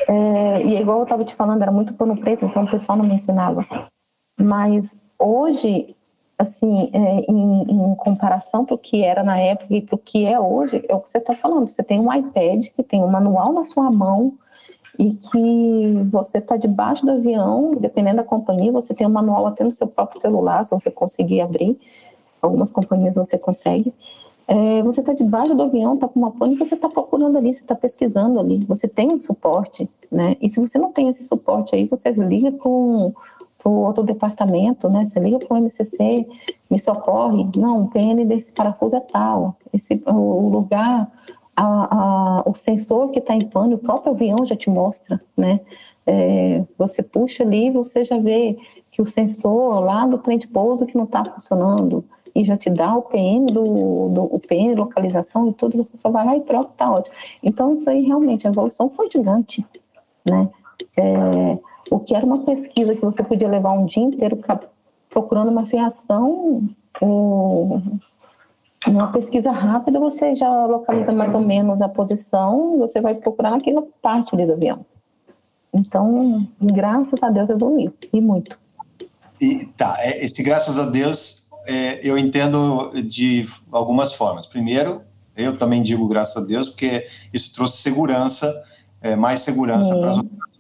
É, 0.07 0.63
e 0.63 0.81
igual 0.81 0.99
eu 0.99 1.05
estava 1.05 1.25
te 1.25 1.35
falando, 1.35 1.63
era 1.63 1.73
muito 1.73 1.95
pano 1.95 2.17
preto, 2.17 2.45
então 2.45 2.65
o 2.65 2.71
pessoal 2.71 2.97
não 2.97 3.05
me 3.05 3.15
ensinava. 3.15 3.67
Mas 4.41 5.01
hoje, 5.19 5.97
assim, 6.39 6.91
é, 6.93 7.21
em, 7.29 7.63
em, 7.63 7.95
comparação 7.97 8.65
para 8.65 8.75
o 8.75 8.79
que 8.79 9.03
era 9.03 9.25
na 9.25 9.39
época 9.39 9.75
e 9.75 9.81
para 9.83 9.97
o 9.97 9.99
que 9.99 10.25
é 10.25 10.39
hoje, 10.39 10.85
é 10.89 10.95
o 10.95 11.01
que 11.01 11.11
você 11.11 11.19
está 11.19 11.35
falando. 11.35 11.69
Você 11.69 11.83
tem 11.83 11.99
um 11.99 12.13
iPad 12.13 12.67
que 12.69 12.83
tem 12.83 13.03
um 13.03 13.09
manual 13.09 13.53
na 13.53 13.65
sua 13.65 13.91
mão 13.91 14.35
e 14.99 15.15
que 15.15 16.09
você 16.11 16.39
está 16.39 16.57
debaixo 16.57 17.05
do 17.05 17.13
avião, 17.13 17.75
dependendo 17.75 18.19
da 18.19 18.25
companhia, 18.25 18.73
você 18.73 18.95
tem 18.95 19.07
um 19.07 19.11
manual 19.11 19.47
até 19.47 19.65
no 19.65 19.73
seu 19.73 19.87
próprio 19.87 20.21
celular, 20.21 20.65
se 20.65 20.71
você 20.71 20.91
conseguir 20.91 21.41
abrir. 21.41 21.79
Algumas 22.41 22.71
companhias 22.71 23.17
você 23.17 23.37
consegue. 23.37 23.93
É, 24.51 24.83
você 24.83 25.01
está 25.01 25.13
debaixo 25.13 25.55
do 25.55 25.63
avião, 25.63 25.95
está 25.95 26.09
com 26.09 26.19
uma 26.19 26.31
pane, 26.31 26.57
você 26.57 26.75
está 26.75 26.89
procurando 26.89 27.37
ali, 27.37 27.53
você 27.53 27.61
está 27.61 27.75
pesquisando 27.75 28.41
ali, 28.41 28.65
você 28.65 28.89
tem 28.89 29.13
um 29.13 29.21
suporte, 29.21 29.87
né? 30.11 30.39
E 30.41 30.49
se 30.49 30.59
você 30.59 30.79
não 30.79 30.91
tem 30.91 31.11
esse 31.11 31.23
suporte 31.27 31.77
aí, 31.77 31.85
você 31.85 32.11
liga 32.13 32.51
com 32.53 33.13
o 33.63 33.71
outro 33.71 34.03
departamento, 34.03 34.89
né? 34.89 35.07
Você 35.07 35.21
liga 35.21 35.39
para 35.39 35.55
o 35.55 35.59
MCC, 35.59 36.27
me 36.71 36.79
socorre, 36.79 37.47
não, 37.57 37.83
o 37.83 37.89
PN 37.89 38.25
desse 38.25 38.51
parafuso 38.51 38.97
é 38.97 39.01
tal, 39.01 39.55
esse, 39.71 40.03
o 40.07 40.49
lugar, 40.49 41.13
a, 41.55 42.41
a, 42.41 42.43
o 42.49 42.55
sensor 42.55 43.11
que 43.11 43.19
está 43.19 43.35
em 43.35 43.47
pane, 43.47 43.75
o 43.75 43.79
próprio 43.79 44.15
avião 44.15 44.47
já 44.47 44.57
te 44.57 44.71
mostra, 44.71 45.21
né? 45.37 45.61
É, 46.07 46.65
você 46.79 47.03
puxa 47.03 47.43
ali, 47.43 47.71
você 47.71 48.03
já 48.03 48.17
vê 48.17 48.57
que 48.91 49.03
o 49.03 49.07
sensor 49.07 49.81
lá 49.81 50.07
do 50.07 50.17
trem 50.17 50.39
de 50.39 50.49
pouso 50.49 50.87
que 50.87 50.97
não 50.97 51.05
está 51.05 51.23
funcionando, 51.23 52.03
e 52.35 52.45
já 52.45 52.57
te 52.57 52.71
dá 52.71 52.95
o 52.97 53.03
PN 53.03 53.47
do, 53.47 54.09
do 54.09 54.23
o 54.25 54.39
PN, 54.39 54.75
localização 54.75 55.49
e 55.49 55.53
tudo, 55.53 55.77
você 55.77 55.97
só 55.97 56.11
vai 56.11 56.25
lá 56.25 56.37
e 56.37 56.41
troca, 56.41 56.71
tá 56.77 56.91
ótimo. 56.91 57.15
Então, 57.43 57.73
isso 57.73 57.89
aí 57.89 58.03
realmente, 58.03 58.47
a 58.47 58.51
evolução 58.51 58.91
foi 58.91 59.11
gigante, 59.11 59.65
né? 60.25 60.49
É, 60.97 61.59
o 61.91 61.99
que 61.99 62.15
era 62.15 62.25
uma 62.25 62.45
pesquisa 62.45 62.95
que 62.95 63.05
você 63.05 63.23
podia 63.23 63.49
levar 63.49 63.73
um 63.73 63.87
dia 63.87 64.03
inteiro 64.03 64.39
procurando 65.11 65.51
uma 65.51 65.67
fiação, 65.67 66.63
um, 67.03 67.99
uma 68.87 69.11
pesquisa 69.13 69.51
rápida, 69.51 69.99
você 69.99 70.35
já 70.35 70.67
localiza 70.67 71.13
mais 71.13 71.35
ou 71.35 71.41
menos 71.41 71.83
a 71.83 71.89
posição, 71.89 72.79
você 72.79 73.01
vai 73.01 73.15
procurar 73.15 73.51
naquela 73.51 73.83
parte 74.03 74.35
ali 74.35 74.47
do 74.47 74.53
avião. 74.53 74.85
Então, 75.73 76.47
graças 76.61 77.23
a 77.23 77.31
Deus 77.31 77.51
evoluiu, 77.51 77.93
e 78.13 78.21
muito. 78.21 78.59
E 79.41 79.67
tá, 79.77 79.97
é, 80.01 80.25
esse 80.25 80.43
graças 80.43 80.79
a 80.79 80.85
Deus 80.85 81.48
é, 81.69 82.01
eu 82.03 82.17
entendo 82.17 82.91
de 83.03 83.47
algumas 83.71 84.13
formas. 84.15 84.47
Primeiro, 84.47 85.03
eu 85.37 85.57
também 85.57 85.83
digo 85.83 86.09
graças 86.09 86.43
a 86.43 86.47
Deus, 86.47 86.69
porque 86.69 87.07
isso 87.33 87.53
trouxe 87.53 87.77
segurança, 87.83 88.53
é, 89.03 89.15
mais 89.15 89.41
segurança 89.41 89.95
para 89.97 90.09
as 90.09 90.19
operações. 90.19 90.59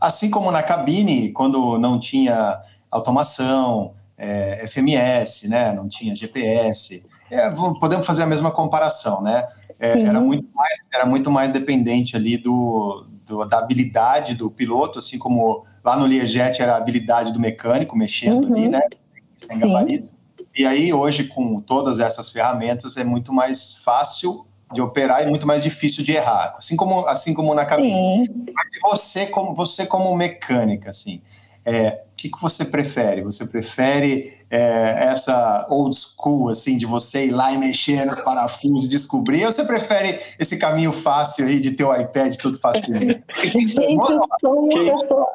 Assim 0.00 0.30
como 0.30 0.50
na 0.50 0.62
cabine, 0.62 1.32
quando 1.32 1.76
não 1.78 1.98
tinha 1.98 2.60
automação, 2.90 3.94
é, 4.16 4.64
FMS, 4.66 5.48
né, 5.48 5.72
não 5.72 5.88
tinha 5.88 6.14
GPS, 6.14 7.04
é, 7.30 7.50
podemos 7.50 8.06
fazer 8.06 8.22
a 8.22 8.26
mesma 8.26 8.50
comparação, 8.50 9.20
né? 9.20 9.48
É, 9.80 10.02
era, 10.02 10.20
muito 10.20 10.48
mais, 10.54 10.88
era 10.94 11.04
muito 11.04 11.30
mais 11.30 11.50
dependente 11.50 12.14
ali 12.16 12.36
do, 12.36 13.06
do, 13.26 13.44
da 13.44 13.58
habilidade 13.58 14.34
do 14.34 14.50
piloto, 14.50 15.00
assim 15.00 15.18
como 15.18 15.64
lá 15.82 15.96
no 15.96 16.06
Learjet 16.06 16.62
era 16.62 16.74
a 16.74 16.76
habilidade 16.76 17.32
do 17.32 17.40
mecânico 17.40 17.96
mexendo 17.96 18.46
uhum. 18.46 18.54
ali, 18.54 18.68
né? 18.68 18.80
Sem 19.36 19.58
gabarito. 19.58 20.12
E 20.56 20.64
aí, 20.66 20.92
hoje, 20.92 21.24
com 21.24 21.60
todas 21.60 22.00
essas 22.00 22.30
ferramentas, 22.30 22.96
é 22.96 23.04
muito 23.04 23.32
mais 23.32 23.74
fácil 23.76 24.46
de 24.72 24.80
operar 24.80 25.22
e 25.22 25.26
muito 25.26 25.46
mais 25.46 25.62
difícil 25.62 26.04
de 26.04 26.12
errar, 26.12 26.54
assim 26.58 26.76
como, 26.76 27.06
assim 27.06 27.32
como 27.32 27.54
na 27.54 27.64
cabine. 27.64 28.26
Sim. 28.26 28.46
Mas 28.54 28.70
você 28.82 29.26
como, 29.26 29.54
você 29.54 29.86
como 29.86 30.14
mecânica, 30.16 30.90
assim, 30.90 31.20
é, 31.64 32.02
o 32.12 32.16
que, 32.16 32.28
que 32.28 32.40
você 32.40 32.64
prefere? 32.64 33.22
Você 33.22 33.46
prefere 33.46 34.43
é, 34.54 35.06
essa 35.06 35.66
old 35.68 35.96
school, 35.96 36.48
assim, 36.48 36.78
de 36.78 36.86
você 36.86 37.26
ir 37.26 37.32
lá 37.32 37.50
e 37.50 37.58
mexer 37.58 38.06
nos 38.06 38.20
parafusos 38.20 38.86
e 38.86 38.88
descobrir, 38.88 39.44
ou 39.44 39.50
você 39.50 39.64
prefere 39.64 40.20
esse 40.38 40.56
caminho 40.58 40.92
fácil 40.92 41.44
aí 41.44 41.58
de 41.58 41.72
ter 41.72 41.82
o 41.82 41.92
iPad 41.92 42.36
tudo 42.36 42.56
facinho? 42.56 43.20
Gente, 43.42 43.76
eu 43.76 44.24
sou 44.40 44.60
uma 44.60 44.98
pessoa... 44.98 45.26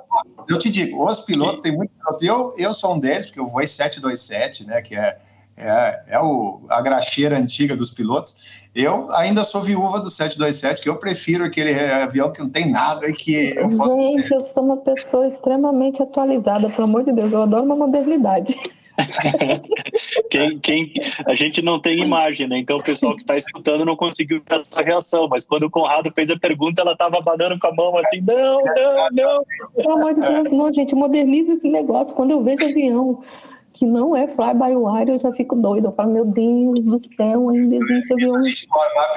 Eu 0.48 0.58
te 0.58 0.70
digo, 0.70 1.06
os 1.06 1.20
pilotos 1.20 1.60
têm 1.60 1.76
muito 1.76 1.92
eu, 2.22 2.56
eu 2.58 2.74
sou 2.74 2.96
um 2.96 3.00
deles, 3.00 3.26
porque 3.26 3.42
eu 3.42 3.48
vou 3.48 3.68
727, 3.68 4.66
né, 4.66 4.82
que 4.82 4.96
é, 4.96 5.18
é, 5.58 6.04
é 6.08 6.20
o, 6.22 6.62
a 6.70 6.82
graxeira 6.82 7.38
antiga 7.38 7.76
dos 7.76 7.90
pilotos, 7.90 8.70
eu 8.74 9.06
ainda 9.12 9.44
sou 9.44 9.62
viúva 9.62 10.00
do 10.00 10.10
727, 10.10 10.82
que 10.82 10.88
eu 10.88 10.96
prefiro 10.96 11.44
aquele 11.44 11.78
avião 11.78 12.32
que 12.32 12.40
não 12.40 12.50
tem 12.50 12.72
nada 12.72 13.06
e 13.06 13.14
que 13.14 13.54
eu 13.58 13.68
posso... 13.76 13.98
Gente, 13.98 14.34
eu 14.34 14.42
sou 14.42 14.64
uma 14.64 14.78
pessoa 14.78 15.28
extremamente 15.28 16.02
atualizada, 16.02 16.70
pelo 16.70 16.84
amor 16.84 17.04
de 17.04 17.12
Deus, 17.12 17.34
eu 17.34 17.42
adoro 17.42 17.66
uma 17.66 17.76
modernidade. 17.76 18.58
quem, 20.30 20.60
quem, 20.60 20.94
a 21.26 21.36
gente 21.36 21.62
não 21.62 21.80
tem 21.80 22.02
imagem, 22.02 22.48
né? 22.48 22.58
Então 22.58 22.78
o 22.78 22.84
pessoal 22.84 23.16
que 23.16 23.22
está 23.22 23.38
escutando 23.38 23.86
não 23.86 23.96
conseguiu 23.96 24.42
ver 24.48 24.66
a 24.76 24.82
reação, 24.82 25.28
mas 25.28 25.46
quando 25.46 25.64
o 25.64 25.70
Conrado 25.70 26.12
fez 26.14 26.30
a 26.30 26.38
pergunta, 26.38 26.82
ela 26.82 26.94
estava 26.94 27.18
abanando 27.18 27.58
com 27.60 27.68
a 27.68 27.74
mão 27.74 27.98
assim, 27.98 28.22
não, 28.22 28.62
não, 28.64 29.08
não. 29.12 29.44
Pelo 29.76 29.92
amor 29.94 30.14
de 30.14 30.22
Deus, 30.22 30.52
não, 30.52 30.74
gente, 30.74 30.96
moderniza 30.96 31.54
esse 31.54 31.70
negócio. 31.70 32.16
Quando 32.16 32.32
eu 32.32 32.44
vejo 32.44 32.66
avião 32.66 33.24
que 33.72 33.86
não 33.86 34.16
é 34.16 34.28
fly 34.28 34.54
by 34.54 34.76
wire, 34.76 35.12
eu 35.12 35.20
já 35.20 35.32
fico 35.32 35.56
doido. 35.56 35.88
Eu 35.88 35.92
falo, 35.92 36.12
meu 36.12 36.26
Deus 36.26 36.86
do 36.86 37.00
céu, 37.00 37.50
ainda 37.50 37.76
existe 37.76 38.14
avião. 38.14 38.34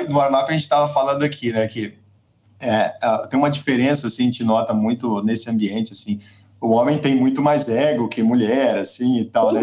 No 0.08 0.16
warm-up 0.16 0.48
a 0.48 0.52
gente 0.52 0.62
estava 0.62 0.86
falando 0.88 1.22
aqui, 1.22 1.52
né, 1.52 1.66
que 1.66 1.94
é, 2.60 2.94
tem 3.28 3.38
uma 3.38 3.50
diferença, 3.50 4.06
assim, 4.06 4.22
a 4.22 4.26
gente 4.26 4.44
nota 4.44 4.72
muito 4.72 5.20
nesse 5.24 5.50
ambiente, 5.50 5.92
assim, 5.92 6.20
o 6.62 6.70
homem 6.70 6.96
tem 6.96 7.16
muito 7.16 7.42
mais 7.42 7.68
ego 7.68 8.08
que 8.08 8.22
mulher, 8.22 8.78
assim, 8.78 9.18
e 9.18 9.24
tal, 9.24 9.52
né? 9.52 9.62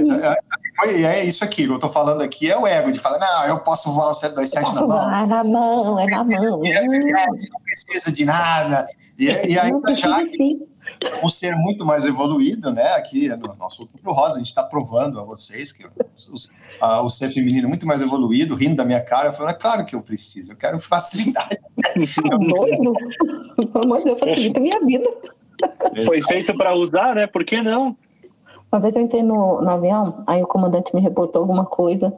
E 0.86 1.06
é 1.06 1.24
isso 1.24 1.46
aqui, 1.46 1.66
que 1.66 1.72
eu 1.72 1.80
tô 1.80 1.88
falando 1.88 2.22
aqui 2.22 2.52
é 2.52 2.58
o 2.58 2.68
ego, 2.68 2.92
de 2.92 3.00
falar, 3.00 3.18
não, 3.20 3.46
eu 3.48 3.60
posso 3.62 3.92
voar 3.94 4.12
um 4.12 4.14
727 4.14 4.76
na 4.76 4.86
mão. 4.86 5.14
É 5.14 5.26
na 5.26 5.44
mão, 5.44 6.00
é 6.00 6.06
na 6.08 6.24
mão. 6.26 6.62
É, 6.66 6.86
não 6.86 7.62
precisa 7.64 8.12
de 8.12 8.26
nada. 8.26 8.86
E, 9.18 9.26
e 9.26 9.60
aí, 9.60 9.72
já 9.96 10.18
um 11.24 11.30
ser 11.30 11.56
muito 11.56 11.86
mais 11.86 12.06
evoluído, 12.06 12.72
né? 12.72 12.94
Aqui 12.94 13.30
no 13.30 13.56
nosso 13.56 13.84
Outubro 13.84 14.12
Rosa, 14.12 14.36
a 14.36 14.38
gente 14.40 14.48
está 14.48 14.64
provando 14.64 15.20
a 15.20 15.24
vocês 15.24 15.72
que 15.72 15.86
os, 16.32 16.50
a, 16.82 17.02
o 17.02 17.10
ser 17.10 17.30
feminino 17.30 17.66
é 17.66 17.70
muito 17.70 17.88
mais 17.88 18.02
evoluído, 18.02 18.56
rindo 18.56 18.76
da 18.76 18.86
minha 18.86 19.02
cara, 19.02 19.32
falando, 19.32 19.52
é 19.52 19.58
claro 19.58 19.86
que 19.86 19.96
eu 19.96 20.02
preciso, 20.02 20.52
eu 20.52 20.58
quero 20.58 20.80
facilidade. 20.80 21.60
Doido? 22.24 22.94
Pelo 23.72 23.86
amor 23.86 23.98
de 24.00 24.04
Deus, 24.06 24.20
facilita 24.20 24.60
a 24.60 24.62
minha 24.62 24.80
vida. 24.86 25.39
Foi 26.06 26.22
feito 26.22 26.56
para 26.56 26.76
usar, 26.76 27.16
né? 27.16 27.28
Por 27.28 27.44
que 27.44 27.62
não? 27.62 27.96
Uma 28.72 28.80
vez 28.80 28.96
eu 28.96 29.02
entrei 29.02 29.24
no, 29.24 29.62
no 29.62 29.70
avião, 29.70 30.24
aí 30.28 30.44
o 30.44 30.48
comandante 30.48 30.94
me 30.94 31.02
reportou 31.02 31.42
alguma 31.42 31.66
coisa 31.66 32.14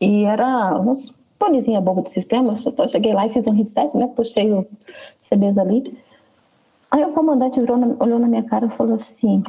e 0.00 0.24
era 0.24 0.74
uns 0.80 1.12
panezinha 1.38 1.80
boba 1.80 2.02
de 2.02 2.10
sistema. 2.10 2.54
Eu 2.78 2.88
cheguei 2.88 3.12
lá 3.12 3.26
e 3.26 3.30
fiz 3.30 3.46
um 3.46 3.52
reset, 3.52 3.96
né? 3.96 4.10
Puxei 4.14 4.52
os 4.52 4.76
CBs 5.20 5.58
ali. 5.58 5.96
Aí 6.90 7.04
o 7.04 7.12
comandante 7.12 7.60
virou, 7.60 7.76
olhou 8.00 8.18
na 8.18 8.26
minha 8.26 8.42
cara 8.42 8.66
e 8.66 8.70
falou 8.70 8.94
assim: 8.94 9.42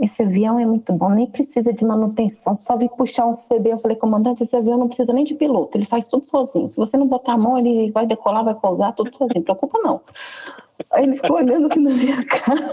esse 0.00 0.22
avião 0.22 0.58
é 0.58 0.66
muito 0.66 0.92
bom, 0.92 1.10
nem 1.10 1.26
precisa 1.26 1.72
de 1.72 1.84
manutenção, 1.84 2.56
só 2.56 2.76
vir 2.76 2.88
puxar 2.90 3.26
um 3.26 3.30
CB. 3.30 3.72
Eu 3.72 3.78
falei, 3.78 3.96
comandante, 3.96 4.42
esse 4.42 4.56
avião 4.56 4.76
não 4.76 4.88
precisa 4.88 5.12
nem 5.12 5.24
de 5.24 5.34
piloto, 5.34 5.78
ele 5.78 5.84
faz 5.84 6.08
tudo 6.08 6.26
sozinho. 6.26 6.68
Se 6.68 6.76
você 6.76 6.96
não 6.96 7.06
botar 7.06 7.34
a 7.34 7.38
mão, 7.38 7.58
ele 7.58 7.90
vai 7.92 8.06
decolar, 8.06 8.44
vai 8.44 8.54
pousar, 8.54 8.92
tudo 8.94 9.16
sozinho, 9.16 9.44
preocupa 9.44 9.78
não. 9.78 10.00
Aí 10.90 11.04
ele 11.04 11.16
ficou 11.16 11.36
olhando 11.36 11.66
assim 11.66 11.80
na 11.80 11.90
minha 11.90 12.24
cara. 12.24 12.70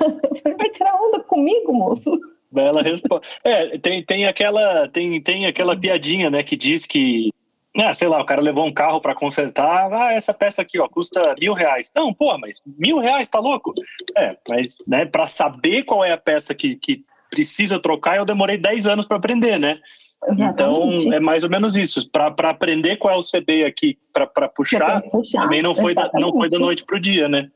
Vai 0.57 0.69
tirar 0.69 0.95
onda 0.95 1.19
comigo, 1.21 1.73
moço? 1.73 2.11
Bela 2.51 2.81
resposta. 2.81 3.27
É, 3.43 3.77
tem, 3.77 4.03
tem, 4.03 4.25
aquela, 4.25 4.87
tem, 4.87 5.21
tem 5.21 5.45
aquela 5.45 5.77
piadinha, 5.77 6.29
né, 6.29 6.41
que 6.41 6.57
diz 6.57 6.85
que, 6.85 7.31
ah, 7.77 7.93
sei 7.93 8.07
lá, 8.07 8.19
o 8.21 8.25
cara 8.25 8.41
levou 8.41 8.65
um 8.65 8.73
carro 8.73 8.99
para 8.99 9.13
consertar, 9.13 9.93
ah, 9.93 10.13
essa 10.13 10.33
peça 10.33 10.61
aqui, 10.61 10.79
ó, 10.79 10.87
custa 10.87 11.35
mil 11.39 11.53
reais. 11.53 11.91
Não, 11.95 12.13
pô, 12.13 12.35
mas 12.37 12.61
mil 12.65 12.97
reais, 12.97 13.29
tá 13.29 13.39
louco? 13.39 13.73
É, 14.17 14.35
mas, 14.47 14.77
né, 14.87 15.05
para 15.05 15.27
saber 15.27 15.83
qual 15.83 16.03
é 16.03 16.11
a 16.11 16.17
peça 16.17 16.55
que, 16.55 16.75
que 16.75 17.05
precisa 17.29 17.79
trocar, 17.79 18.17
eu 18.17 18.25
demorei 18.25 18.57
10 18.57 18.87
anos 18.87 19.05
para 19.05 19.17
aprender, 19.17 19.59
né? 19.59 19.79
Exatamente. 20.27 21.05
Então, 21.05 21.13
é 21.13 21.19
mais 21.19 21.43
ou 21.43 21.49
menos 21.49 21.75
isso. 21.77 22.09
Para 22.11 22.49
aprender 22.49 22.97
qual 22.97 23.15
é 23.15 23.17
o 23.17 23.23
CB 23.23 23.65
aqui, 23.65 23.97
para 24.11 24.49
puxar, 24.49 25.01
puxar, 25.03 25.43
também 25.43 25.61
não 25.61 25.73
foi, 25.73 25.95
da, 25.95 26.09
não 26.13 26.35
foi 26.35 26.49
da 26.49 26.59
noite 26.59 26.83
para 26.83 26.97
o 26.97 26.99
dia, 26.99 27.29
né? 27.29 27.49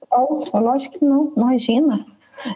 Lógico 0.53 0.97
que 0.97 1.05
não, 1.05 1.33
imagina. 1.35 2.05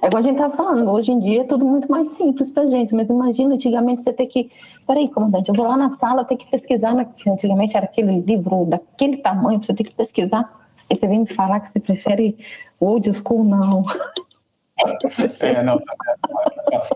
É 0.01 0.07
igual 0.07 0.19
a 0.19 0.21
gente 0.21 0.35
estava 0.35 0.55
falando, 0.55 0.89
hoje 0.91 1.11
em 1.11 1.19
dia 1.19 1.41
é 1.41 1.43
tudo 1.43 1.63
muito 1.63 1.89
mais 1.89 2.09
simples 2.09 2.51
para 2.51 2.65
gente, 2.65 2.95
mas 2.95 3.09
imagina, 3.09 3.53
antigamente 3.53 4.01
você 4.01 4.11
ter 4.11 4.25
que. 4.25 4.49
Peraí, 4.87 5.07
comandante, 5.07 5.49
eu 5.49 5.55
vou 5.55 5.67
lá 5.67 5.77
na 5.77 5.89
sala, 5.89 6.25
ter 6.25 6.35
que 6.35 6.49
pesquisar. 6.49 6.93
Na... 6.93 7.05
Antigamente 7.27 7.77
era 7.77 7.85
aquele 7.85 8.19
livro 8.21 8.65
daquele 8.65 9.17
tamanho, 9.17 9.63
você 9.63 9.73
tem 9.73 9.85
que 9.85 9.93
pesquisar. 9.93 10.51
Aí 10.89 10.95
você 10.95 11.07
vem 11.07 11.19
me 11.19 11.27
falar 11.27 11.59
que 11.59 11.69
você 11.69 11.79
prefere 11.79 12.37
old 12.79 13.11
school, 13.13 13.43
não. 13.43 13.83
É, 15.39 15.63
não, 15.63 15.79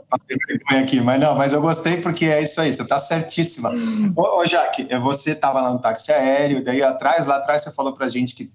passei 0.10 0.38
vergonha 0.48 0.84
aqui, 0.84 1.02
mas 1.02 1.20
não, 1.20 1.36
mas 1.36 1.54
eu 1.54 1.62
gostei 1.62 1.98
porque 1.98 2.26
é 2.26 2.42
isso 2.42 2.62
aí, 2.62 2.72
você 2.72 2.84
está 2.84 3.00
certíssima. 3.00 3.72
Ô, 4.16 4.42
ô 4.42 4.46
Jaque, 4.46 4.88
você 5.00 5.32
estava 5.32 5.62
lá 5.62 5.72
no 5.72 5.80
táxi 5.80 6.12
aéreo, 6.12 6.64
daí 6.64 6.84
atrás, 6.84 7.26
lá 7.26 7.38
atrás 7.38 7.64
você 7.64 7.72
falou 7.72 7.94
para 7.94 8.08
gente 8.10 8.36
que 8.36 8.52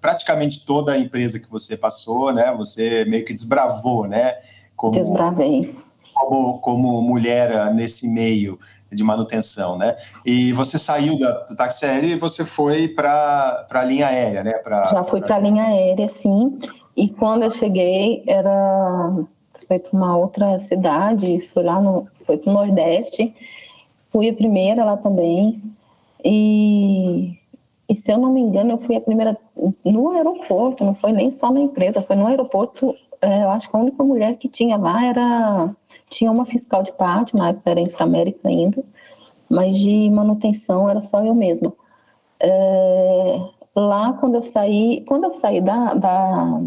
praticamente 0.00 0.64
toda 0.64 0.92
a 0.92 0.98
empresa 0.98 1.38
que 1.38 1.50
você 1.50 1.76
passou, 1.76 2.32
né, 2.32 2.52
você 2.56 3.04
meio 3.04 3.24
que 3.24 3.32
desbravou, 3.32 4.06
né? 4.06 4.36
Como, 4.74 4.92
Desbravei. 4.92 5.74
Como, 6.14 6.58
como 6.60 7.02
mulher 7.02 7.72
nesse 7.74 8.08
meio 8.08 8.58
de 8.90 9.02
manutenção, 9.02 9.76
né? 9.76 9.96
E 10.24 10.52
você 10.52 10.78
saiu 10.78 11.18
da, 11.18 11.44
do 11.44 11.56
táxi 11.56 11.84
aéreo 11.84 12.10
e 12.10 12.16
você 12.16 12.44
foi 12.44 12.88
para 12.88 13.66
a 13.70 13.84
linha 13.84 14.06
aérea, 14.06 14.44
né? 14.44 14.52
Pra, 14.54 14.90
Já 14.90 15.04
fui 15.04 15.20
para 15.20 15.36
a 15.36 15.38
linha 15.38 15.64
aérea, 15.64 16.08
sim. 16.08 16.58
E 16.96 17.08
quando 17.08 17.42
eu 17.42 17.50
cheguei, 17.50 18.24
era 18.26 19.24
foi 19.68 19.78
para 19.78 19.96
uma 19.96 20.16
outra 20.16 20.58
cidade, 20.60 21.48
fui 21.52 21.62
lá 21.62 21.80
no 21.80 22.06
foi 22.24 22.36
para 22.36 22.50
o 22.50 22.54
Nordeste, 22.54 23.34
fui 24.10 24.28
a 24.28 24.34
primeira 24.34 24.84
lá 24.84 24.96
também. 24.96 25.62
E, 26.24 27.38
e 27.88 27.94
se 27.94 28.12
eu 28.12 28.18
não 28.18 28.32
me 28.32 28.40
engano, 28.40 28.72
eu 28.72 28.78
fui 28.78 28.96
a 28.96 29.00
primeira 29.00 29.36
no 29.84 30.10
aeroporto, 30.10 30.84
não 30.84 30.94
foi 30.94 31.12
nem 31.12 31.30
só 31.30 31.52
na 31.52 31.60
empresa, 31.60 32.02
foi 32.02 32.16
no 32.16 32.26
aeroporto. 32.26 32.94
É, 33.20 33.44
eu 33.44 33.50
acho 33.50 33.70
que 33.70 33.76
a 33.76 33.80
única 33.80 34.02
mulher 34.02 34.36
que 34.36 34.48
tinha 34.48 34.76
lá 34.76 35.04
era 35.04 35.70
tinha 36.08 36.30
uma 36.30 36.46
fiscal 36.46 36.82
de 36.82 36.92
pátio, 36.92 37.38
na 37.38 37.50
época 37.50 37.70
era 37.70 37.80
Inframérica 37.80 38.48
ainda, 38.48 38.82
mas 39.48 39.78
de 39.78 40.10
manutenção 40.10 40.88
era 40.88 41.02
só 41.02 41.24
eu 41.24 41.34
mesma. 41.34 41.72
É, 42.40 43.40
lá 43.74 44.12
quando 44.14 44.36
eu 44.36 44.42
saí, 44.42 45.04
quando 45.06 45.24
eu 45.24 45.30
saí 45.30 45.60
da, 45.60 45.94
da, 45.94 46.60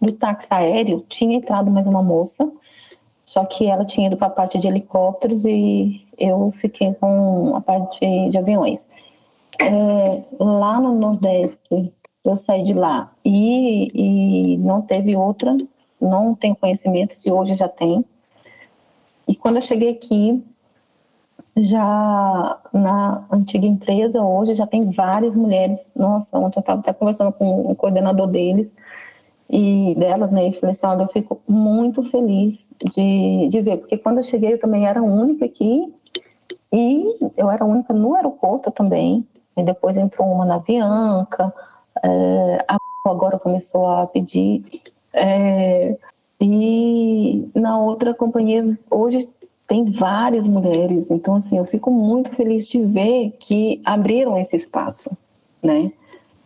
do 0.00 0.12
táxi 0.12 0.48
aéreo, 0.52 1.04
tinha 1.08 1.36
entrado 1.36 1.70
mais 1.70 1.86
uma 1.86 2.02
moça, 2.02 2.50
só 3.24 3.44
que 3.44 3.66
ela 3.66 3.84
tinha 3.84 4.06
ido 4.06 4.16
para 4.16 4.28
a 4.28 4.30
parte 4.30 4.58
de 4.58 4.66
helicópteros 4.66 5.44
e 5.44 6.06
eu 6.18 6.50
fiquei 6.52 6.94
com 6.94 7.54
a 7.54 7.60
parte 7.60 8.00
de 8.30 8.38
aviões. 8.38 8.88
É, 9.60 10.22
lá 10.38 10.80
no 10.80 10.94
Nordeste, 10.94 11.92
eu 12.24 12.36
saí 12.36 12.62
de 12.62 12.72
lá 12.72 13.12
e, 13.24 13.90
e 13.94 14.56
não 14.58 14.80
teve 14.80 15.14
outra, 15.14 15.56
não 16.00 16.34
tenho 16.34 16.56
conhecimento 16.56 17.14
se 17.14 17.30
hoje 17.30 17.54
já 17.54 17.68
tem. 17.68 18.04
E 19.28 19.36
quando 19.36 19.56
eu 19.56 19.62
cheguei 19.62 19.90
aqui, 19.90 20.42
já 21.56 22.58
na 22.72 23.24
antiga 23.30 23.66
empresa, 23.66 24.22
hoje 24.22 24.54
já 24.54 24.66
tem 24.66 24.90
várias 24.90 25.36
mulheres. 25.36 25.90
Nossa, 25.94 26.38
ontem 26.38 26.58
eu 26.58 26.60
estava 26.60 26.80
até 26.80 26.92
conversando 26.92 27.32
com 27.32 27.70
o 27.70 27.76
coordenador 27.76 28.26
deles 28.26 28.74
e 29.50 29.94
delas, 29.96 30.30
né? 30.30 30.48
E 30.48 30.52
falei 30.52 30.70
assim: 30.70 30.86
olha, 30.86 31.02
eu 31.02 31.08
fico 31.08 31.40
muito 31.48 32.02
feliz 32.04 32.70
de, 32.94 33.48
de 33.48 33.60
ver, 33.60 33.78
porque 33.78 33.98
quando 33.98 34.18
eu 34.18 34.22
cheguei 34.22 34.54
eu 34.54 34.60
também 34.60 34.86
era 34.86 35.02
única 35.02 35.44
aqui 35.44 35.92
e 36.72 37.16
eu 37.36 37.50
era 37.50 37.64
única 37.64 37.92
no 37.92 38.14
aeroporto 38.14 38.70
também. 38.70 39.26
E 39.56 39.62
depois 39.62 39.98
entrou 39.98 40.28
uma 40.28 40.44
na 40.44 40.58
Bianca, 40.58 41.52
é, 42.02 42.64
agora 43.04 43.38
começou 43.38 43.88
a 43.88 44.06
pedir. 44.06 44.64
É, 45.12 45.96
e 46.40 47.50
na 47.54 47.78
outra 47.78 48.14
companhia, 48.14 48.78
hoje 48.88 49.28
tem 49.66 49.84
várias 49.90 50.48
mulheres, 50.48 51.10
então 51.10 51.34
assim, 51.34 51.58
eu 51.58 51.64
fico 51.64 51.90
muito 51.90 52.30
feliz 52.30 52.66
de 52.66 52.80
ver 52.80 53.36
que 53.38 53.80
abriram 53.84 54.38
esse 54.38 54.56
espaço, 54.56 55.16
né? 55.62 55.92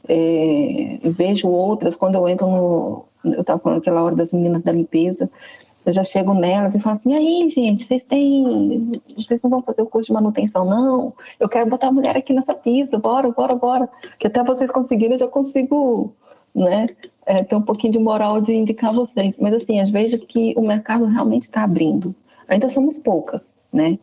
É, 0.09 0.99
vejo 1.03 1.49
outras, 1.49 1.97
quando 1.97 2.17
eu 2.17 2.29
entro 2.29 2.47
no. 2.47 3.05
Eu 3.25 3.41
estava 3.41 3.59
falando 3.59 3.79
aquela 3.79 4.03
hora 4.03 4.15
das 4.15 4.33
meninas 4.33 4.63
da 4.63 4.71
limpeza, 4.71 5.31
eu 5.87 5.93
já 5.93 6.05
chego 6.05 6.35
nelas 6.35 6.75
e 6.75 6.81
falo 6.81 6.95
assim: 6.95 7.15
aí, 7.15 7.49
gente, 7.49 7.85
vocês 7.85 8.05
têm. 8.05 9.01
Vocês 9.17 9.43
não 9.43 9.51
vão 9.51 9.63
fazer 9.63 9.83
o 9.83 9.87
curso 9.87 10.09
de 10.09 10.13
manutenção, 10.13 10.65
não? 10.65 11.13
Eu 11.39 11.49
quero 11.49 11.69
botar 11.69 11.89
a 11.89 11.93
mulher 11.93 12.17
aqui 12.17 12.33
nessa 12.33 12.55
pista, 12.55 12.99
bora, 12.99 13.31
bora, 13.31 13.55
bora. 13.55 13.89
Que 14.19 14.27
até 14.27 14.43
vocês 14.43 14.71
conseguirem, 14.71 15.13
eu 15.13 15.19
já 15.19 15.29
consigo, 15.29 16.15
né? 16.55 16.89
É, 17.27 17.43
ter 17.43 17.57
um 17.57 17.63
pouquinho 17.63 17.93
de 17.95 17.99
moral 17.99 18.41
de 18.41 18.55
indicar 18.55 18.93
vocês. 18.93 19.39
Mas, 19.39 19.55
assim, 19.55 19.81
eu 19.81 19.91
vejo 19.91 20.19
que 20.19 20.55
o 20.57 20.63
mercado 20.63 21.07
realmente 21.07 21.45
está 21.45 21.63
abrindo. 21.63 22.15
Ainda 22.49 22.69
somos 22.69 22.99
poucas, 22.99 23.55
né? 23.73 23.99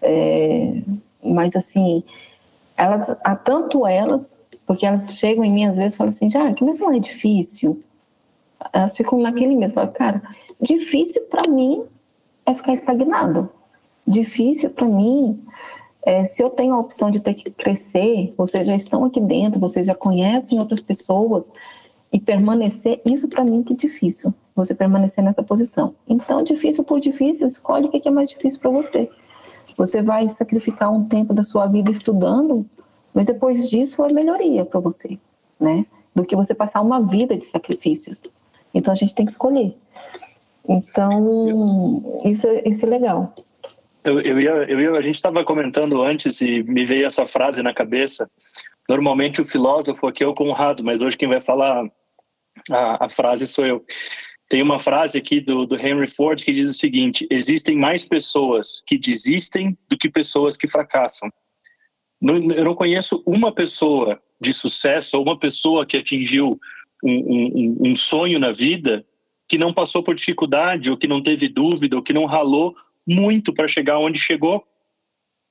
É, 0.00 0.82
mas 1.22 1.54
assim, 1.54 2.02
elas, 2.76 3.16
há 3.22 3.36
tanto 3.36 3.86
elas, 3.86 4.36
porque 4.66 4.86
elas 4.86 5.12
chegam 5.16 5.44
em 5.44 5.52
mim 5.52 5.64
às 5.64 5.76
vezes 5.76 5.94
e 5.94 5.96
falam 5.96 6.08
assim, 6.08 6.30
já, 6.30 6.52
que 6.52 6.64
não 6.64 6.92
é 6.92 6.98
difícil. 6.98 7.82
Elas 8.72 8.96
ficam 8.96 9.20
naquele 9.20 9.56
mesmo, 9.56 9.74
falam, 9.74 9.92
cara, 9.92 10.22
difícil 10.60 11.22
para 11.30 11.48
mim 11.48 11.82
é 12.46 12.54
ficar 12.54 12.72
estagnado. 12.72 13.50
Difícil 14.06 14.70
para 14.70 14.86
mim 14.86 15.42
é, 16.04 16.24
se 16.24 16.42
eu 16.42 16.50
tenho 16.50 16.74
a 16.74 16.78
opção 16.78 17.10
de 17.10 17.20
ter 17.20 17.34
que 17.34 17.50
crescer, 17.50 18.34
vocês 18.36 18.66
já 18.66 18.74
estão 18.74 19.04
aqui 19.04 19.20
dentro, 19.20 19.60
vocês 19.60 19.86
já 19.86 19.94
conhecem 19.94 20.58
outras 20.58 20.82
pessoas, 20.82 21.52
e 22.12 22.20
permanecer, 22.20 23.00
isso 23.06 23.26
para 23.26 23.42
mim 23.42 23.62
que 23.62 23.72
é 23.72 23.76
difícil, 23.76 24.34
você 24.54 24.74
permanecer 24.74 25.24
nessa 25.24 25.42
posição. 25.42 25.94
Então, 26.06 26.42
difícil 26.42 26.84
por 26.84 27.00
difícil, 27.00 27.46
escolhe 27.46 27.86
o 27.86 27.88
que 27.88 28.06
é 28.06 28.10
mais 28.10 28.28
difícil 28.28 28.60
para 28.60 28.70
você. 28.70 29.08
Você 29.78 30.02
vai 30.02 30.28
sacrificar 30.28 30.92
um 30.92 31.04
tempo 31.04 31.32
da 31.32 31.42
sua 31.42 31.66
vida 31.66 31.90
estudando, 31.90 32.66
mas 33.14 33.26
depois 33.26 33.68
disso 33.68 34.04
é 34.04 34.12
melhoria 34.12 34.64
para 34.64 34.80
você, 34.80 35.18
né? 35.58 35.86
Do 36.14 36.24
que 36.24 36.36
você 36.36 36.54
passar 36.54 36.80
uma 36.80 37.00
vida 37.00 37.36
de 37.36 37.44
sacrifícios. 37.44 38.22
Então 38.74 38.92
a 38.92 38.96
gente 38.96 39.14
tem 39.14 39.26
que 39.26 39.32
escolher. 39.32 39.74
Então, 40.68 42.22
isso, 42.24 42.46
é, 42.46 42.68
isso 42.68 42.86
é 42.86 42.88
legal. 42.88 43.34
Eu, 44.04 44.20
eu, 44.20 44.40
ia, 44.40 44.50
eu 44.50 44.80
ia, 44.80 44.90
a 44.92 45.02
gente 45.02 45.14
estava 45.14 45.44
comentando 45.44 46.02
antes 46.02 46.40
e 46.40 46.62
me 46.62 46.84
veio 46.84 47.06
essa 47.06 47.26
frase 47.26 47.62
na 47.62 47.72
cabeça. 47.72 48.28
Normalmente 48.88 49.40
o 49.40 49.44
filósofo 49.44 50.06
aqui 50.06 50.24
é 50.24 50.26
o 50.26 50.34
Conrado, 50.34 50.82
mas 50.82 51.02
hoje 51.02 51.16
quem 51.16 51.28
vai 51.28 51.40
falar 51.40 51.84
a, 52.70 53.06
a 53.06 53.08
frase 53.08 53.46
sou 53.46 53.64
eu. 53.64 53.84
Tem 54.48 54.60
uma 54.60 54.78
frase 54.78 55.16
aqui 55.16 55.40
do, 55.40 55.64
do 55.64 55.76
Henry 55.76 56.08
Ford 56.08 56.42
que 56.44 56.52
diz 56.52 56.68
o 56.68 56.74
seguinte: 56.74 57.26
existem 57.30 57.76
mais 57.76 58.04
pessoas 58.04 58.82
que 58.86 58.98
desistem 58.98 59.76
do 59.88 59.96
que 59.96 60.10
pessoas 60.10 60.56
que 60.56 60.68
fracassam. 60.68 61.30
Não, 62.22 62.36
eu 62.52 62.64
não 62.64 62.74
conheço 62.76 63.20
uma 63.26 63.52
pessoa 63.52 64.22
de 64.40 64.54
sucesso 64.54 65.16
ou 65.16 65.24
uma 65.24 65.36
pessoa 65.36 65.84
que 65.84 65.96
atingiu 65.96 66.58
um, 67.02 67.12
um, 67.12 67.76
um 67.90 67.94
sonho 67.96 68.38
na 68.38 68.52
vida 68.52 69.04
que 69.48 69.58
não 69.58 69.74
passou 69.74 70.02
por 70.04 70.14
dificuldade 70.14 70.88
ou 70.88 70.96
que 70.96 71.08
não 71.08 71.20
teve 71.20 71.48
dúvida 71.48 71.96
ou 71.96 72.02
que 72.02 72.12
não 72.12 72.24
ralou 72.24 72.76
muito 73.06 73.52
para 73.52 73.66
chegar 73.66 73.98
onde 73.98 74.18
chegou, 74.18 74.64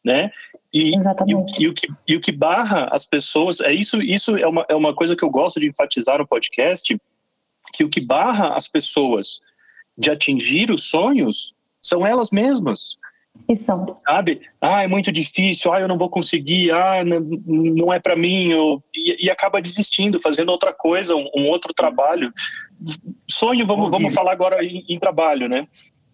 né? 0.03 0.31
E, 0.73 0.93
e, 1.27 1.35
o, 1.35 1.45
e, 1.59 1.67
o 1.67 1.73
que, 1.73 1.87
e 2.07 2.15
o 2.15 2.21
que 2.21 2.31
barra 2.31 2.85
as 2.93 3.05
pessoas, 3.05 3.59
é 3.59 3.73
isso, 3.73 4.01
isso 4.01 4.37
é 4.37 4.47
uma, 4.47 4.65
é 4.69 4.73
uma 4.73 4.95
coisa 4.95 5.15
que 5.15 5.23
eu 5.23 5.29
gosto 5.29 5.59
de 5.59 5.67
enfatizar 5.67 6.17
no 6.17 6.27
podcast, 6.27 6.97
que 7.73 7.83
o 7.83 7.89
que 7.89 7.99
barra 7.99 8.55
as 8.55 8.69
pessoas 8.69 9.41
de 9.97 10.09
atingir 10.09 10.71
os 10.71 10.85
sonhos 10.85 11.53
são 11.81 12.07
elas 12.07 12.31
mesmas. 12.31 12.95
E 13.47 13.55
são. 13.55 13.97
Sabe? 13.99 14.41
Ah, 14.59 14.83
é 14.83 14.87
muito 14.87 15.11
difícil, 15.11 15.73
ah, 15.73 15.79
eu 15.79 15.87
não 15.87 15.97
vou 15.97 16.09
conseguir, 16.09 16.71
ah, 16.71 17.03
não, 17.03 17.91
é 17.91 17.99
para 17.99 18.15
mim, 18.15 18.51
eu, 18.51 18.83
e, 18.93 19.25
e, 19.25 19.29
acaba 19.29 19.61
desistindo, 19.61 20.19
fazendo 20.19 20.49
outra 20.49 20.73
coisa, 20.73 21.15
um, 21.15 21.29
um 21.35 21.47
outro 21.47 21.73
trabalho. 21.73 22.31
Sonho, 23.29 23.65
vamos, 23.65 23.89
vamos 23.89 24.13
falar 24.13 24.31
agora 24.31 24.63
em, 24.63 24.85
em 24.87 24.99
trabalho, 24.99 25.49
né? 25.49 25.67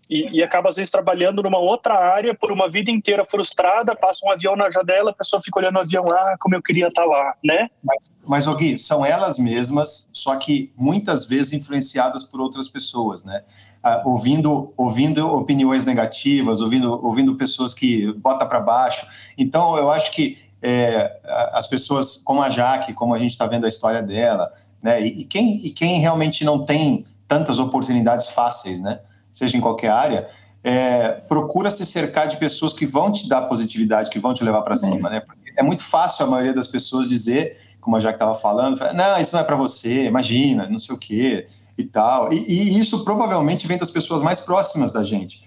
E, 0.10 0.38
e, 0.38 0.44
acaba, 0.44 0.70
às 0.70 0.78
vezes, 0.78 0.90
trabalhando 0.90 1.44
numa 1.44 1.60
outra 1.60 1.94
área 1.94 2.34
por 2.34 2.52
uma 2.52 2.70
vida 2.70 2.90
inteira 2.90 3.26
frustrada, 3.26 3.96
passa 3.96 4.26
um 4.26 4.32
avião 4.32 4.56
na 4.56 4.70
janela, 4.70 5.12
a 5.12 5.14
pessoa 5.14 5.42
fica 5.42 5.60
olhando 5.60 5.76
o 5.76 5.82
avião, 5.82 6.10
ah, 6.10 6.36
como 6.40 6.56
eu 6.56 6.64
queria 6.64 6.88
estar 6.88 7.02
tá 7.02 7.08
lá, 7.08 7.36
né? 7.44 7.70
Mas, 7.84 8.08
mas 8.28 8.48
Gui, 8.56 8.80
são 8.80 9.06
elas 9.06 9.38
mesmas, 9.38 10.10
só 10.14 10.38
que 10.38 10.72
muitas 10.78 11.26
vezes 11.26 11.54
influenciadas 11.54 12.24
por 12.24 12.40
outras 12.40 12.70
pessoas, 12.70 13.26
né? 13.26 13.44
Ah, 13.84 14.02
ouvindo, 14.06 14.74
ouvindo 14.76 15.32
opiniões 15.32 15.86
negativas, 15.86 16.62
ouvindo, 16.62 17.06
ouvindo 17.06 17.36
pessoas 17.36 17.74
que 17.74 18.12
bota 18.14 18.46
para 18.46 18.60
baixo. 18.60 19.06
Então, 19.38 19.78
eu 19.78 19.92
acho 19.92 20.12
que 20.12 20.38
é, 20.62 21.20
as 21.54 21.68
pessoas, 21.68 22.18
como 22.18 22.42
a 22.42 22.50
Jaque, 22.50 22.94
como 22.94 23.14
a 23.14 23.20
gente 23.20 23.32
está 23.32 23.46
vendo 23.46 23.66
a 23.66 23.70
história 23.70 24.02
dela, 24.02 24.52
né? 24.82 25.02
E, 25.02 25.22
e, 25.22 25.24
quem, 25.24 25.66
e 25.66 25.70
quem 25.70 26.00
realmente 26.00 26.44
não 26.44 26.66
tem 26.66 27.06
tantas 27.28 27.60
oportunidades 27.60 28.28
fáceis, 28.28 28.82
né? 28.82 29.00
seja 29.38 29.56
em 29.56 29.62
qualquer 29.62 29.92
área, 29.92 30.28
é, 30.64 31.10
procura 31.10 31.70
se 31.70 31.86
cercar 31.86 32.28
de 32.28 32.38
pessoas 32.38 32.74
que 32.74 32.86
vão 32.86 33.12
te 33.12 33.30
dar 33.30 33.44
positividade, 33.44 34.10
que 34.10 34.20
vão 34.20 34.34
te 34.34 34.44
levar 34.44 34.64
para 34.64 34.76
cima, 34.76 35.10
né? 35.10 35.20
Porque 35.20 35.54
é 35.56 35.62
muito 35.62 35.84
fácil 35.84 36.26
a 36.26 36.30
maioria 36.30 36.54
das 36.54 36.68
pessoas 36.68 37.08
dizer, 37.08 37.58
como 37.80 37.96
a 37.96 38.00
Jaque 38.00 38.16
estava 38.16 38.34
falando, 38.34 38.80
não, 38.94 39.20
isso 39.20 39.36
não 39.36 39.42
é 39.42 39.44
para 39.44 39.56
você, 39.56 40.06
imagina, 40.06 40.68
não 40.68 40.80
sei 40.80 40.96
o 40.96 40.98
quê 40.98 41.48
e 41.78 41.84
tal. 41.84 42.32
E, 42.32 42.38
e, 42.38 42.80
isso 42.80 43.04
provavelmente 43.04 43.68
vem 43.68 43.78
das 43.78 43.92
pessoas 43.92 44.22
mais 44.22 44.40
próximas 44.40 44.92
da 44.92 45.04
gente. 45.04 45.46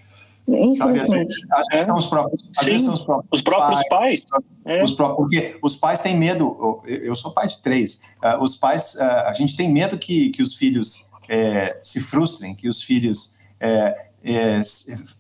Sabe, 0.73 1.01
às 1.01 1.11
vezes, 1.11 1.87
são 1.87 1.97
os 1.97 2.07
próprios, 2.07 2.43
às 2.59 2.67
vezes 2.67 2.83
são 2.83 2.95
os 2.95 3.05
próprios, 3.05 3.29
os 3.33 3.43
próprios 3.43 3.89
pais. 3.89 4.25
pais. 4.25 4.45
É. 4.65 4.85
Os 4.85 4.95
próprios, 4.95 5.21
porque 5.21 5.59
os 5.63 5.77
pais 5.77 6.01
têm 6.01 6.17
medo. 6.17 6.83
Eu 6.87 7.15
sou 7.15 7.31
pai 7.33 7.47
de 7.47 7.59
três. 7.59 8.01
Uh, 8.23 8.43
os 8.43 8.57
pais, 8.57 8.95
uh, 8.95 9.27
a 9.27 9.33
gente 9.33 9.57
tem 9.57 9.71
medo 9.71 9.97
que, 9.97 10.31
que 10.31 10.43
os 10.43 10.55
filhos 10.55 11.11
é, 11.29 11.79
se 11.83 12.01
frustrem, 12.01 12.55
que 12.55 12.69
os 12.69 12.83
filhos 12.83 13.37
é, 13.61 14.11
é, 14.25 14.63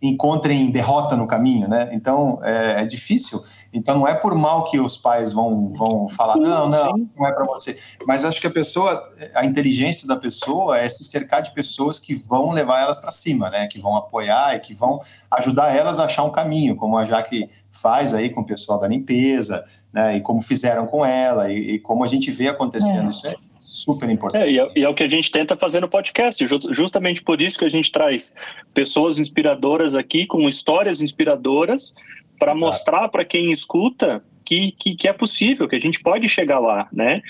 encontrem 0.02 0.70
derrota 0.70 1.16
no 1.16 1.26
caminho, 1.26 1.68
né? 1.68 1.88
Então 1.92 2.40
é, 2.42 2.82
é, 2.82 2.84
difícil. 2.84 3.42
Então 3.72 3.98
não 3.98 4.08
é 4.08 4.14
por 4.14 4.34
mal 4.34 4.64
que 4.64 4.80
os 4.80 4.96
pais 4.96 5.32
vão, 5.32 5.72
vão 5.72 6.08
falar 6.08 6.34
sim, 6.34 6.40
não, 6.40 6.68
não, 6.68 6.96
sim. 6.96 7.08
não 7.16 7.26
é 7.26 7.32
para 7.32 7.44
você. 7.44 7.78
Mas 8.06 8.24
acho 8.24 8.40
que 8.40 8.46
a 8.46 8.50
pessoa, 8.50 9.08
a 9.34 9.44
inteligência 9.44 10.08
da 10.08 10.16
pessoa 10.16 10.78
é 10.78 10.88
se 10.88 11.04
cercar 11.04 11.40
de 11.40 11.52
pessoas 11.52 11.98
que 11.98 12.14
vão 12.14 12.50
levar 12.50 12.80
elas 12.80 13.00
para 13.00 13.12
cima, 13.12 13.48
né? 13.48 13.68
Que 13.68 13.80
vão 13.80 13.96
apoiar 13.96 14.56
e 14.56 14.60
que 14.60 14.74
vão 14.74 15.00
ajudar 15.30 15.74
elas 15.74 16.00
a 16.00 16.06
achar 16.06 16.24
um 16.24 16.30
caminho, 16.30 16.74
como 16.74 16.98
a 16.98 17.04
Jaque 17.04 17.48
faz 17.70 18.12
aí 18.12 18.30
com 18.30 18.40
o 18.40 18.46
pessoal 18.46 18.80
da 18.80 18.88
limpeza, 18.88 19.64
né? 19.92 20.16
E 20.16 20.20
como 20.20 20.42
fizeram 20.42 20.86
com 20.86 21.06
ela 21.06 21.50
e, 21.52 21.74
e 21.74 21.78
como 21.78 22.02
a 22.02 22.08
gente 22.08 22.32
vê 22.32 22.48
acontecendo 22.48 23.06
é. 23.06 23.08
isso 23.08 23.26
é 23.28 23.34
super 23.60 24.08
importante. 24.10 24.42
É, 24.42 24.50
e, 24.50 24.58
é, 24.58 24.72
e, 24.76 24.84
é, 24.84 24.88
o 24.88 24.94
que 24.94 25.04
a 25.04 25.08
gente 25.08 25.30
tenta 25.30 25.56
fazer 25.56 25.80
no 25.80 25.88
podcast, 25.88 26.44
justamente 26.72 27.22
por 27.22 27.40
isso 27.40 27.58
que 27.58 27.64
a 27.64 27.70
gente 27.70 27.92
traz 27.92 28.34
pessoas 28.74 29.18
inspiradoras 29.18 29.94
aqui, 29.94 30.26
com 30.26 30.48
histórias 30.48 31.00
inspiradoras, 31.00 31.94
para 32.40 32.54
mostrar 32.54 33.08
para 33.10 33.24
quem 33.24 33.52
escuta 33.52 34.24
que, 34.44 34.72
que, 34.72 34.96
que, 34.96 35.06
é 35.06 35.12
possível, 35.12 35.68
que 35.68 35.76
a 35.76 35.80
gente 35.80 36.00
pode 36.00 36.26
chegar 36.28 36.58
lá, 36.58 36.88
né? 36.90 37.20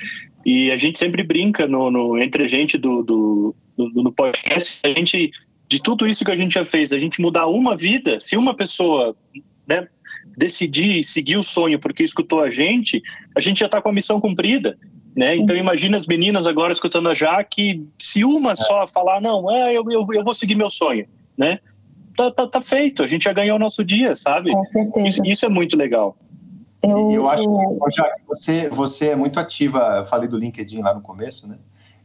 E 0.46 0.70
a 0.70 0.76
gente 0.76 0.98
sempre 0.98 1.22
brinca 1.24 1.66
no, 1.66 1.90
no 1.90 2.16
entre 2.16 2.44
a 2.44 2.46
gente 2.46 2.78
do, 2.78 3.02
do, 3.02 3.54
do, 3.76 4.02
do 4.04 4.12
podcast, 4.12 4.80
a 4.84 4.88
gente, 4.88 5.30
de 5.68 5.82
tudo 5.82 6.06
isso 6.06 6.24
que 6.24 6.30
a 6.30 6.36
gente 6.36 6.54
já 6.54 6.64
fez, 6.64 6.92
a 6.92 6.98
gente 6.98 7.20
mudar 7.20 7.46
uma 7.46 7.76
vida, 7.76 8.20
se 8.20 8.36
uma 8.36 8.54
pessoa 8.54 9.14
né, 9.66 9.88
decidir 10.36 11.02
seguir 11.04 11.36
o 11.36 11.42
sonho 11.42 11.78
porque 11.78 12.04
escutou 12.04 12.40
a 12.40 12.50
gente, 12.50 13.02
a 13.36 13.40
gente 13.40 13.60
já 13.60 13.66
está 13.66 13.82
com 13.82 13.88
a 13.88 13.92
missão 13.92 14.20
cumprida. 14.20 14.78
Né? 15.14 15.34
Então 15.34 15.56
imagina 15.56 15.96
as 15.96 16.06
meninas 16.06 16.46
agora 16.46 16.72
escutando 16.72 17.08
a 17.08 17.14
Jaque, 17.14 17.84
se 17.98 18.24
uma 18.24 18.54
só 18.54 18.86
falar, 18.86 19.20
não, 19.20 19.50
é, 19.50 19.76
eu, 19.76 19.84
eu, 19.90 20.06
eu 20.14 20.22
vou 20.22 20.32
seguir 20.32 20.54
meu 20.54 20.70
sonho, 20.70 21.04
né? 21.36 21.58
Tá, 22.20 22.30
tá, 22.30 22.46
tá, 22.46 22.60
feito, 22.60 23.02
a 23.02 23.06
gente 23.06 23.24
já 23.24 23.32
ganhou 23.32 23.56
o 23.56 23.58
nosso 23.58 23.82
dia, 23.82 24.14
sabe? 24.14 24.52
Com 24.52 24.62
certeza. 24.62 25.06
Isso, 25.06 25.24
isso 25.24 25.46
é 25.46 25.48
muito 25.48 25.74
legal. 25.74 26.14
Eu, 26.82 27.10
eu 27.10 27.30
acho 27.30 27.44
que, 27.44 28.26
você, 28.28 28.68
você 28.68 29.08
é 29.08 29.16
muito 29.16 29.40
ativa, 29.40 29.96
eu 29.96 30.04
falei 30.04 30.28
do 30.28 30.36
LinkedIn 30.36 30.82
lá 30.82 30.92
no 30.92 31.00
começo, 31.00 31.48
né? 31.48 31.58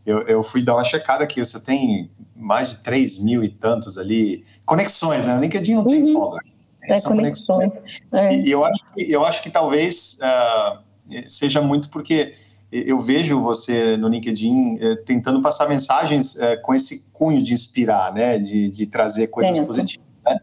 Eu, 0.05 0.22
eu 0.22 0.41
fui 0.41 0.63
dar 0.63 0.76
uma 0.76 0.86
checada 0.86 1.26
aqui, 1.26 1.43
você 1.43 1.59
tem 1.59 2.09
mais 2.34 2.70
de 2.70 2.78
3 2.78 3.20
mil 3.20 3.43
e 3.43 3.49
tantos 3.49 3.97
ali, 3.97 4.45
conexões, 4.66 5.26
né? 5.26 5.38
O 5.38 5.41
LinkedIn 5.41 5.76
não 5.76 5.84
tem 5.84 6.01
uhum. 6.01 6.13
follower. 6.13 6.43
É, 6.84 6.95
são 6.95 7.13
conexões. 7.13 7.74
conexões. 7.74 8.01
É. 8.13 8.36
E, 8.38 8.49
eu, 8.49 8.63
acho 8.63 8.86
que, 8.93 9.11
eu 9.11 9.26
acho 9.26 9.43
que 9.43 9.49
talvez 9.49 10.18
uh, 10.22 10.80
seja 11.28 11.61
muito 11.61 11.89
porque 11.89 12.36
eu 12.72 12.99
vejo 12.99 13.41
você 13.41 13.97
no 13.97 14.07
LinkedIn 14.07 14.78
é, 14.80 14.95
tentando 14.95 15.41
passar 15.41 15.68
mensagens 15.70 16.38
é, 16.38 16.57
com 16.57 16.74
esse 16.74 17.09
cunho 17.11 17.41
de 17.43 17.53
inspirar, 17.53 18.13
né, 18.13 18.38
de, 18.38 18.70
de 18.70 18.86
trazer 18.86 19.28
coisas 19.28 19.57
positivas, 19.59 20.05
né? 20.26 20.38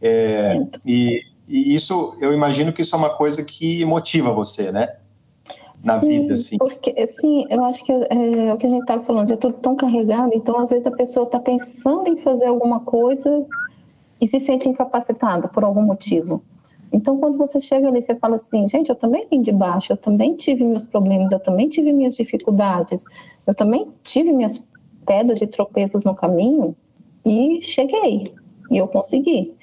É, 0.00 0.66
e, 0.84 1.22
e, 1.48 1.74
isso, 1.74 2.16
eu 2.20 2.32
imagino 2.32 2.72
que 2.72 2.82
isso 2.82 2.94
é 2.94 2.98
uma 2.98 3.10
coisa 3.10 3.44
que 3.44 3.84
motiva 3.84 4.32
você, 4.32 4.70
né? 4.70 4.96
Na 5.82 5.98
sim, 6.00 6.08
vida, 6.08 6.34
assim. 6.34 6.56
Porque, 6.58 7.06
sim, 7.06 7.46
eu 7.50 7.64
acho 7.64 7.84
que 7.84 7.92
é, 7.92 8.52
o 8.52 8.56
que 8.56 8.66
a 8.66 8.70
gente 8.70 8.82
estava 8.82 9.02
falando, 9.02 9.32
é 9.32 9.36
tudo 9.36 9.54
tão 9.54 9.76
carregado, 9.76 10.32
então 10.34 10.58
às 10.58 10.70
vezes 10.70 10.86
a 10.86 10.90
pessoa 10.90 11.26
está 11.26 11.38
pensando 11.38 12.08
em 12.08 12.16
fazer 12.16 12.46
alguma 12.46 12.80
coisa 12.80 13.46
e 14.20 14.26
se 14.26 14.40
sente 14.40 14.68
incapacitada 14.68 15.48
por 15.48 15.64
algum 15.64 15.82
motivo. 15.82 16.42
Então, 16.94 17.18
quando 17.18 17.36
você 17.36 17.60
chega 17.60 17.88
ali, 17.88 18.00
você 18.00 18.14
fala 18.14 18.36
assim, 18.36 18.68
gente, 18.68 18.88
eu 18.88 18.94
também 18.94 19.26
vim 19.28 19.42
de 19.42 19.50
baixo, 19.50 19.92
eu 19.92 19.96
também 19.96 20.36
tive 20.36 20.62
meus 20.64 20.86
problemas, 20.86 21.32
eu 21.32 21.40
também 21.40 21.68
tive 21.68 21.92
minhas 21.92 22.14
dificuldades, 22.14 23.04
eu 23.46 23.54
também 23.54 23.88
tive 24.04 24.32
minhas 24.32 24.62
pedras 25.04 25.42
e 25.42 25.46
tropeços 25.46 26.04
no 26.04 26.14
caminho 26.14 26.76
e 27.24 27.60
cheguei, 27.62 28.32
e 28.74 28.78
eu 28.78 28.88
consegui. 28.88 29.54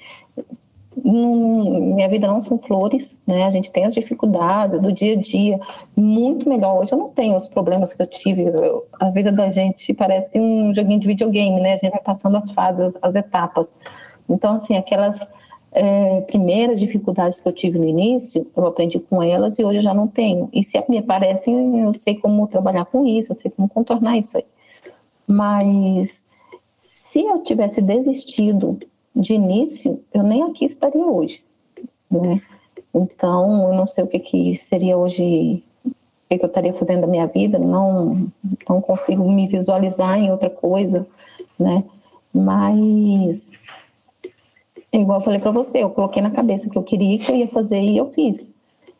Minha 1.04 2.08
vida 2.08 2.26
não 2.26 2.40
são 2.40 2.58
flores, 2.58 3.16
né? 3.26 3.44
A 3.44 3.50
gente 3.50 3.70
tem 3.70 3.84
as 3.84 3.94
dificuldades 3.94 4.80
do 4.80 4.92
dia 4.92 5.14
a 5.14 5.16
dia, 5.16 5.60
muito 5.96 6.48
melhor. 6.48 6.80
Hoje 6.80 6.92
eu 6.92 6.98
não 6.98 7.08
tenho 7.08 7.36
os 7.36 7.48
problemas 7.48 7.92
que 7.92 8.02
eu 8.02 8.06
tive. 8.06 8.44
Eu, 8.44 8.86
a 9.00 9.10
vida 9.10 9.32
da 9.32 9.50
gente 9.50 9.92
parece 9.94 10.38
um 10.38 10.74
joguinho 10.74 11.00
de 11.00 11.06
videogame, 11.06 11.60
né? 11.60 11.74
A 11.74 11.76
gente 11.76 11.90
vai 11.90 12.00
passando 12.00 12.36
as 12.36 12.50
fases, 12.50 12.96
as 13.00 13.14
etapas. 13.14 13.74
Então, 14.28 14.54
assim, 14.54 14.76
aquelas 14.76 15.26
é, 15.72 16.20
primeiras 16.22 16.78
dificuldades 16.78 17.40
que 17.40 17.48
eu 17.48 17.52
tive 17.52 17.78
no 17.78 17.88
início, 17.88 18.46
eu 18.54 18.66
aprendi 18.66 19.00
com 19.00 19.22
elas 19.22 19.58
e 19.58 19.64
hoje 19.64 19.78
eu 19.78 19.82
já 19.82 19.94
não 19.94 20.06
tenho. 20.06 20.48
E 20.52 20.62
se 20.62 20.82
me 20.88 20.98
aparecem, 20.98 21.80
eu 21.80 21.92
sei 21.92 22.16
como 22.16 22.46
trabalhar 22.46 22.84
com 22.84 23.06
isso, 23.06 23.32
eu 23.32 23.36
sei 23.36 23.50
como 23.50 23.68
contornar 23.68 24.18
isso 24.18 24.36
aí. 24.36 24.44
Mas 25.26 26.22
se 26.76 27.24
eu 27.24 27.42
tivesse 27.42 27.80
desistido 27.80 28.78
de 29.14 29.34
início, 29.34 30.02
eu 30.12 30.22
nem 30.22 30.42
aqui 30.42 30.64
estaria 30.64 31.04
hoje. 31.04 31.42
Né? 32.10 32.34
Então, 32.94 33.68
eu 33.68 33.74
não 33.74 33.86
sei 33.86 34.04
o 34.04 34.06
que, 34.06 34.18
que 34.18 34.54
seria 34.56 34.96
hoje, 34.96 35.62
o 35.84 35.90
que, 36.28 36.38
que 36.38 36.44
eu 36.44 36.48
estaria 36.48 36.74
fazendo 36.74 37.02
da 37.02 37.06
minha 37.06 37.26
vida, 37.26 37.58
não, 37.58 38.28
não 38.68 38.80
consigo 38.80 39.30
me 39.30 39.46
visualizar 39.46 40.18
em 40.18 40.30
outra 40.30 40.50
coisa, 40.50 41.06
né? 41.58 41.84
Mas 42.32 43.50
igual 44.92 45.20
eu 45.20 45.24
falei 45.24 45.40
para 45.40 45.50
você, 45.50 45.82
eu 45.82 45.90
coloquei 45.90 46.22
na 46.22 46.30
cabeça 46.30 46.68
que 46.68 46.76
eu 46.76 46.82
queria, 46.82 47.18
que 47.18 47.30
eu 47.30 47.36
ia 47.36 47.48
fazer 47.48 47.80
e 47.80 47.96
eu 47.96 48.10
fiz. 48.12 48.52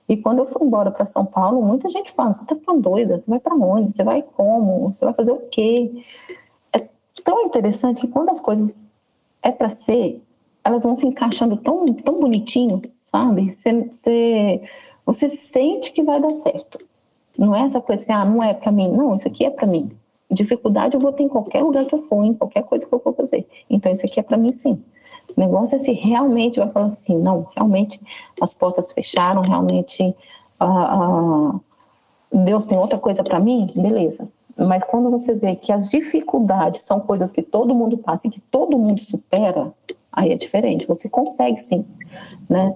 E 0.09 0.17
quando 0.17 0.41
eu 0.41 0.47
fui 0.47 0.67
embora 0.67 0.91
para 0.91 1.05
São 1.05 1.25
Paulo, 1.25 1.63
muita 1.63 1.89
gente 1.89 2.13
fala: 2.13 2.33
você 2.33 2.45
tá 2.45 2.57
tão 2.67 2.81
doida? 2.81 3.21
Você 3.21 3.31
vai 3.31 3.41
para 3.41 3.55
onde? 3.55 3.91
Você 3.91 4.03
vai 4.03 4.23
como? 4.23 4.93
Você 4.93 5.05
vai 5.05 5.15
fazer 5.15 5.33
o 5.33 5.49
quê? 5.51 6.05
É 6.73 6.87
tão 7.25 7.43
interessante 7.43 8.03
que 8.03 8.09
quando 8.09 8.31
as 8.31 8.41
coisas 8.41 8.87
é 9.43 9.51
para 9.51 9.69
ser, 9.69 10.23
elas 10.65 10.83
vão 10.83 10.95
se 10.95 11.07
encaixando 11.07 11.57
tão, 11.57 11.85
tão 11.95 12.21
bonitinho, 12.21 12.81
sabe? 13.01 13.53
Você, 13.53 13.91
você, 13.93 14.63
você 15.05 15.29
sente 15.29 15.93
que 15.93 16.03
vai 16.03 16.21
dar 16.21 16.33
certo. 16.33 16.79
Não 17.37 17.55
é 17.55 17.67
essa 17.67 17.81
coisa 17.81 18.03
assim, 18.03 18.13
ah, 18.13 18.25
não 18.25 18.43
é 18.43 18.55
para 18.55 18.71
mim. 18.71 18.89
Não, 18.89 19.15
isso 19.15 19.27
aqui 19.27 19.45
é 19.45 19.51
para 19.51 19.67
mim. 19.67 19.91
Dificuldade 20.31 20.95
eu 20.95 21.01
vou 21.01 21.13
ter 21.13 21.25
em 21.25 21.29
qualquer 21.29 21.63
lugar 21.63 21.85
que 21.85 21.95
eu 21.95 22.03
for, 22.03 22.25
em 22.25 22.35
qualquer 22.35 22.63
coisa 22.63 22.87
que 22.87 22.95
eu 22.95 23.01
for 23.01 23.15
fazer. 23.15 23.47
Então, 23.69 23.93
isso 23.93 24.07
aqui 24.07 24.21
é 24.21 24.23
para 24.23 24.37
mim, 24.37 24.55
sim. 24.55 24.83
O 25.37 25.41
negócio 25.41 25.77
é 25.77 25.79
se 25.79 25.93
realmente 25.93 26.59
vai 26.59 26.71
falar 26.71 26.87
assim, 26.87 27.17
não, 27.19 27.49
realmente 27.57 28.01
as 28.41 28.53
portas 28.55 28.93
fecharam, 28.93 29.43
realmente 29.43 30.15
ah, 30.59 30.65
ah, 30.65 31.61
Deus 32.33 32.65
tem 32.65 32.79
outra 32.79 32.99
coisa 32.99 33.23
para 33.23 33.41
mim, 33.41 33.71
beleza. 33.75 34.29
Mas 34.57 34.85
quando 34.85 35.11
você 35.11 35.35
vê 35.35 35.57
que 35.57 35.73
as 35.73 35.89
dificuldades 35.89 36.83
são 36.83 37.01
coisas 37.01 37.33
que 37.33 37.43
todo 37.43 37.75
mundo 37.75 37.97
passa 37.97 38.27
e 38.27 38.31
que 38.31 38.41
todo 38.41 38.79
mundo 38.79 39.03
supera, 39.03 39.73
aí 40.13 40.33
é 40.33 40.37
diferente. 40.37 40.87
Você 40.87 41.09
consegue 41.09 41.61
sim, 41.61 41.85
né? 42.49 42.75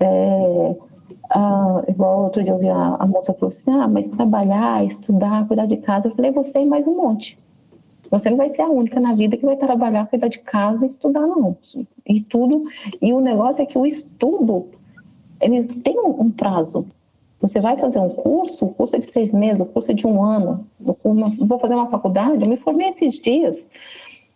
É, 0.00 0.76
ah, 1.30 1.82
igual 1.88 2.24
outro 2.24 2.42
dia 2.42 2.52
eu 2.52 2.58
vi 2.58 2.68
a, 2.68 2.96
a 2.98 3.06
moça 3.06 3.34
falou 3.34 3.48
assim, 3.48 3.70
ah, 3.70 3.88
mas 3.88 4.08
trabalhar, 4.08 4.84
estudar, 4.84 5.46
cuidar 5.46 5.66
de 5.66 5.76
casa. 5.76 6.08
Eu 6.08 6.14
falei, 6.14 6.30
você 6.30 6.60
e 6.60 6.66
mais 6.66 6.86
um 6.86 6.96
monte. 6.96 7.38
Você 8.10 8.30
não 8.30 8.38
vai 8.38 8.48
ser 8.48 8.62
a 8.62 8.68
única 8.68 8.98
na 8.98 9.14
vida 9.14 9.36
que 9.36 9.44
vai 9.44 9.56
trabalhar, 9.56 10.06
cuidar 10.06 10.28
de 10.28 10.38
casa 10.38 10.86
e 10.86 10.88
estudar, 10.88 11.26
não. 11.26 11.56
E 12.06 12.22
tudo. 12.22 12.64
E 13.02 13.12
o 13.12 13.20
negócio 13.20 13.62
é 13.62 13.66
que 13.66 13.76
o 13.76 13.84
estudo, 13.84 14.68
ele 15.40 15.64
tem 15.64 15.98
um 16.00 16.30
prazo. 16.30 16.86
Você 17.40 17.60
vai 17.60 17.76
fazer 17.76 18.00
um 18.00 18.10
curso, 18.10 18.66
o 18.66 18.74
curso 18.74 18.98
de 18.98 19.06
seis 19.06 19.32
meses, 19.32 19.60
o 19.60 19.66
curso 19.66 19.94
de 19.94 20.06
um 20.06 20.22
ano. 20.22 20.66
Vou 20.80 21.58
fazer 21.58 21.74
uma 21.74 21.88
faculdade, 21.88 22.42
eu 22.42 22.48
me 22.48 22.56
formei 22.56 22.88
esses 22.88 23.18
dias, 23.18 23.68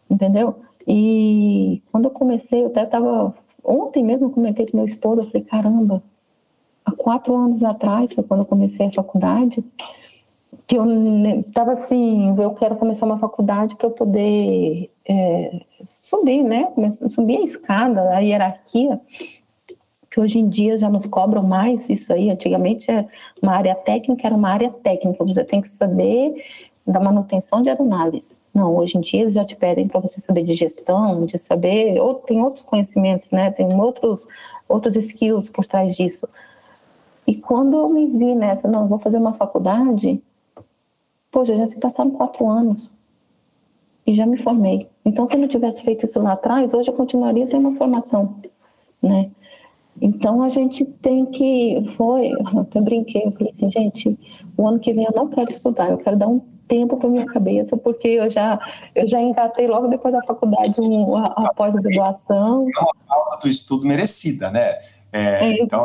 entendeu? 0.08 0.56
E 0.86 1.82
quando 1.90 2.04
eu 2.04 2.10
comecei, 2.10 2.62
eu 2.62 2.66
até 2.66 2.84
estava. 2.84 3.34
Ontem 3.64 4.04
mesmo 4.04 4.30
comentei 4.30 4.66
com 4.66 4.76
meu 4.76 4.86
esposo, 4.86 5.20
eu 5.20 5.26
falei, 5.26 5.42
caramba, 5.42 6.02
há 6.84 6.92
quatro 6.92 7.34
anos 7.34 7.62
atrás, 7.62 8.12
foi 8.12 8.24
quando 8.24 8.40
eu 8.40 8.46
comecei 8.46 8.86
a 8.86 8.92
faculdade, 8.92 9.64
que 10.66 10.76
eu 10.76 10.84
estava 11.46 11.72
assim, 11.72 12.34
eu 12.40 12.54
quero 12.54 12.76
começar 12.76 13.06
uma 13.06 13.18
faculdade 13.18 13.76
para 13.76 13.86
eu 13.86 13.92
poder 13.92 14.90
é, 15.08 15.60
subir, 15.86 16.42
né? 16.42 16.72
Subir 17.10 17.38
a 17.38 17.44
escada, 17.44 18.10
a 18.10 18.18
hierarquia, 18.20 19.00
que 20.12 20.20
hoje 20.20 20.38
em 20.38 20.46
dia 20.46 20.76
já 20.76 20.90
nos 20.90 21.06
cobram 21.06 21.42
mais 21.42 21.88
isso 21.88 22.12
aí. 22.12 22.30
Antigamente 22.30 22.90
é 22.90 23.08
uma 23.42 23.56
área 23.56 23.74
técnica, 23.74 24.26
era 24.26 24.36
uma 24.36 24.50
área 24.50 24.70
técnica, 24.70 25.24
você 25.24 25.42
tem 25.42 25.62
que 25.62 25.70
saber 25.70 26.44
da 26.86 27.00
manutenção 27.00 27.62
de 27.62 27.70
aeronaves. 27.70 28.36
Não, 28.52 28.76
hoje 28.76 28.98
em 28.98 29.00
dia 29.00 29.22
eles 29.22 29.32
já 29.32 29.44
te 29.44 29.56
pedem 29.56 29.88
para 29.88 30.00
você 30.00 30.20
saber 30.20 30.42
de 30.44 30.52
gestão, 30.52 31.24
de 31.24 31.38
saber, 31.38 31.98
ou 31.98 32.16
tem 32.16 32.42
outros 32.42 32.62
conhecimentos, 32.62 33.30
né? 33.30 33.50
Tem 33.52 33.66
outros 33.80 34.28
outros 34.68 34.96
skills 34.96 35.48
por 35.48 35.64
trás 35.64 35.96
disso. 35.96 36.28
E 37.26 37.34
quando 37.34 37.78
eu 37.78 37.88
me 37.88 38.06
vi 38.06 38.34
nessa, 38.34 38.68
não, 38.68 38.86
vou 38.86 38.98
fazer 38.98 39.16
uma 39.16 39.32
faculdade, 39.32 40.22
poxa, 41.30 41.56
já 41.56 41.64
se 41.64 41.80
passaram 41.80 42.10
quatro 42.10 42.46
anos 42.46 42.92
e 44.06 44.14
já 44.14 44.26
me 44.26 44.36
formei. 44.36 44.88
Então, 45.06 45.26
se 45.26 45.36
eu 45.36 45.40
não 45.40 45.48
tivesse 45.48 45.82
feito 45.82 46.04
isso 46.04 46.20
lá 46.20 46.32
atrás, 46.32 46.74
hoje 46.74 46.90
eu 46.90 46.94
continuaria 46.94 47.46
sem 47.46 47.58
uma 47.58 47.74
formação, 47.76 48.36
né? 49.00 49.30
Então, 50.04 50.42
a 50.42 50.48
gente 50.48 50.84
tem 50.84 51.24
que, 51.26 51.80
foi, 51.96 52.32
eu 52.74 52.82
brinquei, 52.82 53.22
eu 53.24 53.30
falei 53.30 53.52
assim, 53.52 53.70
gente, 53.70 54.18
o 54.56 54.66
ano 54.66 54.80
que 54.80 54.92
vem 54.92 55.04
eu 55.04 55.12
não 55.14 55.28
quero 55.28 55.48
estudar, 55.48 55.92
eu 55.92 55.98
quero 55.98 56.18
dar 56.18 56.26
um 56.26 56.40
tempo 56.66 56.96
para 56.96 57.08
minha 57.08 57.24
cabeça, 57.24 57.76
porque 57.76 58.08
eu 58.08 58.28
já, 58.28 58.58
eu 58.96 59.06
já 59.06 59.20
engatei 59.20 59.68
logo 59.68 59.86
depois 59.86 60.12
da 60.12 60.20
faculdade 60.24 60.74
um, 60.80 61.14
a, 61.14 61.26
a 61.26 61.54
pós-graduação. 61.54 62.66
É 62.76 62.80
uma 62.80 62.94
pausa 63.06 63.40
do 63.42 63.48
estudo 63.48 63.86
merecida, 63.86 64.50
né? 64.50 64.76
É, 65.12 65.50
é 65.50 65.62
então, 65.62 65.84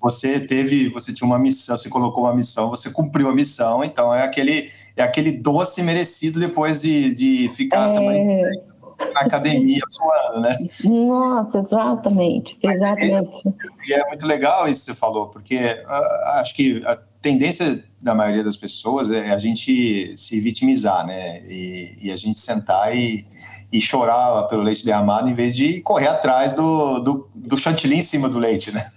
você 0.00 0.40
teve, 0.40 0.88
você 0.88 1.14
tinha 1.14 1.26
uma 1.26 1.38
missão, 1.38 1.78
você 1.78 1.88
colocou 1.88 2.24
uma 2.24 2.34
missão, 2.34 2.68
você 2.68 2.90
cumpriu 2.90 3.28
a 3.28 3.34
missão, 3.34 3.84
então 3.84 4.12
é 4.12 4.24
aquele, 4.24 4.68
é 4.96 5.04
aquele 5.04 5.30
doce 5.30 5.84
merecido 5.84 6.40
depois 6.40 6.82
de, 6.82 7.14
de 7.14 7.48
ficar 7.50 7.82
é... 7.82 7.84
a 7.84 7.88
semana 7.88 8.18
inteira 8.18 8.69
na 9.14 9.20
academia 9.20 9.80
suando, 9.88 10.40
né? 10.40 10.56
Nossa, 10.84 11.58
exatamente, 11.58 12.58
exatamente. 12.62 13.42
E 13.86 13.92
é, 13.92 14.06
muito 14.06 14.26
legal 14.26 14.68
isso 14.68 14.86
que 14.86 14.92
você 14.92 14.98
falou, 14.98 15.28
porque 15.28 15.56
uh, 15.56 16.28
acho 16.38 16.54
que 16.54 16.84
a 16.86 16.96
tendência 17.20 17.84
da 18.00 18.14
maioria 18.14 18.42
das 18.42 18.56
pessoas 18.56 19.10
é 19.10 19.30
a 19.30 19.38
gente 19.38 20.14
se 20.16 20.40
vitimizar, 20.40 21.06
né? 21.06 21.42
E, 21.46 21.98
e 22.02 22.12
a 22.12 22.16
gente 22.16 22.38
sentar 22.38 22.96
e, 22.96 23.26
e 23.70 23.80
chorar 23.80 24.44
pelo 24.44 24.62
leite 24.62 24.84
derramado 24.84 25.28
em 25.28 25.34
vez 25.34 25.54
de 25.54 25.80
correr 25.82 26.08
atrás 26.08 26.54
do, 26.54 27.00
do, 27.00 27.30
do 27.34 27.58
chantilly 27.58 27.96
em 27.96 28.02
cima 28.02 28.28
do 28.28 28.38
leite, 28.38 28.72
né? 28.72 28.82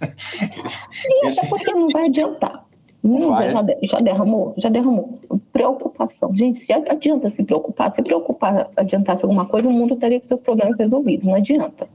E 1.22 1.28
até 1.28 1.46
porque 1.46 1.70
não 1.72 1.88
vai 1.90 2.06
adiantar. 2.06 2.64
Não, 3.04 3.30
vai. 3.32 3.50
Já, 3.50 3.62
já 3.82 3.98
derramou, 3.98 4.54
já 4.56 4.70
derramou. 4.70 5.20
Preocupação. 5.52 6.34
Gente, 6.34 6.58
se 6.58 6.72
adianta 6.72 7.28
se 7.28 7.44
preocupar, 7.44 7.92
se 7.92 8.02
preocupar 8.02 8.70
adiantasse 8.74 9.24
alguma 9.24 9.44
coisa, 9.44 9.68
o 9.68 9.72
mundo 9.72 9.94
teria 9.96 10.22
seus 10.22 10.40
problemas 10.40 10.78
resolvidos. 10.78 11.26
Não 11.26 11.34
adianta. 11.34 11.86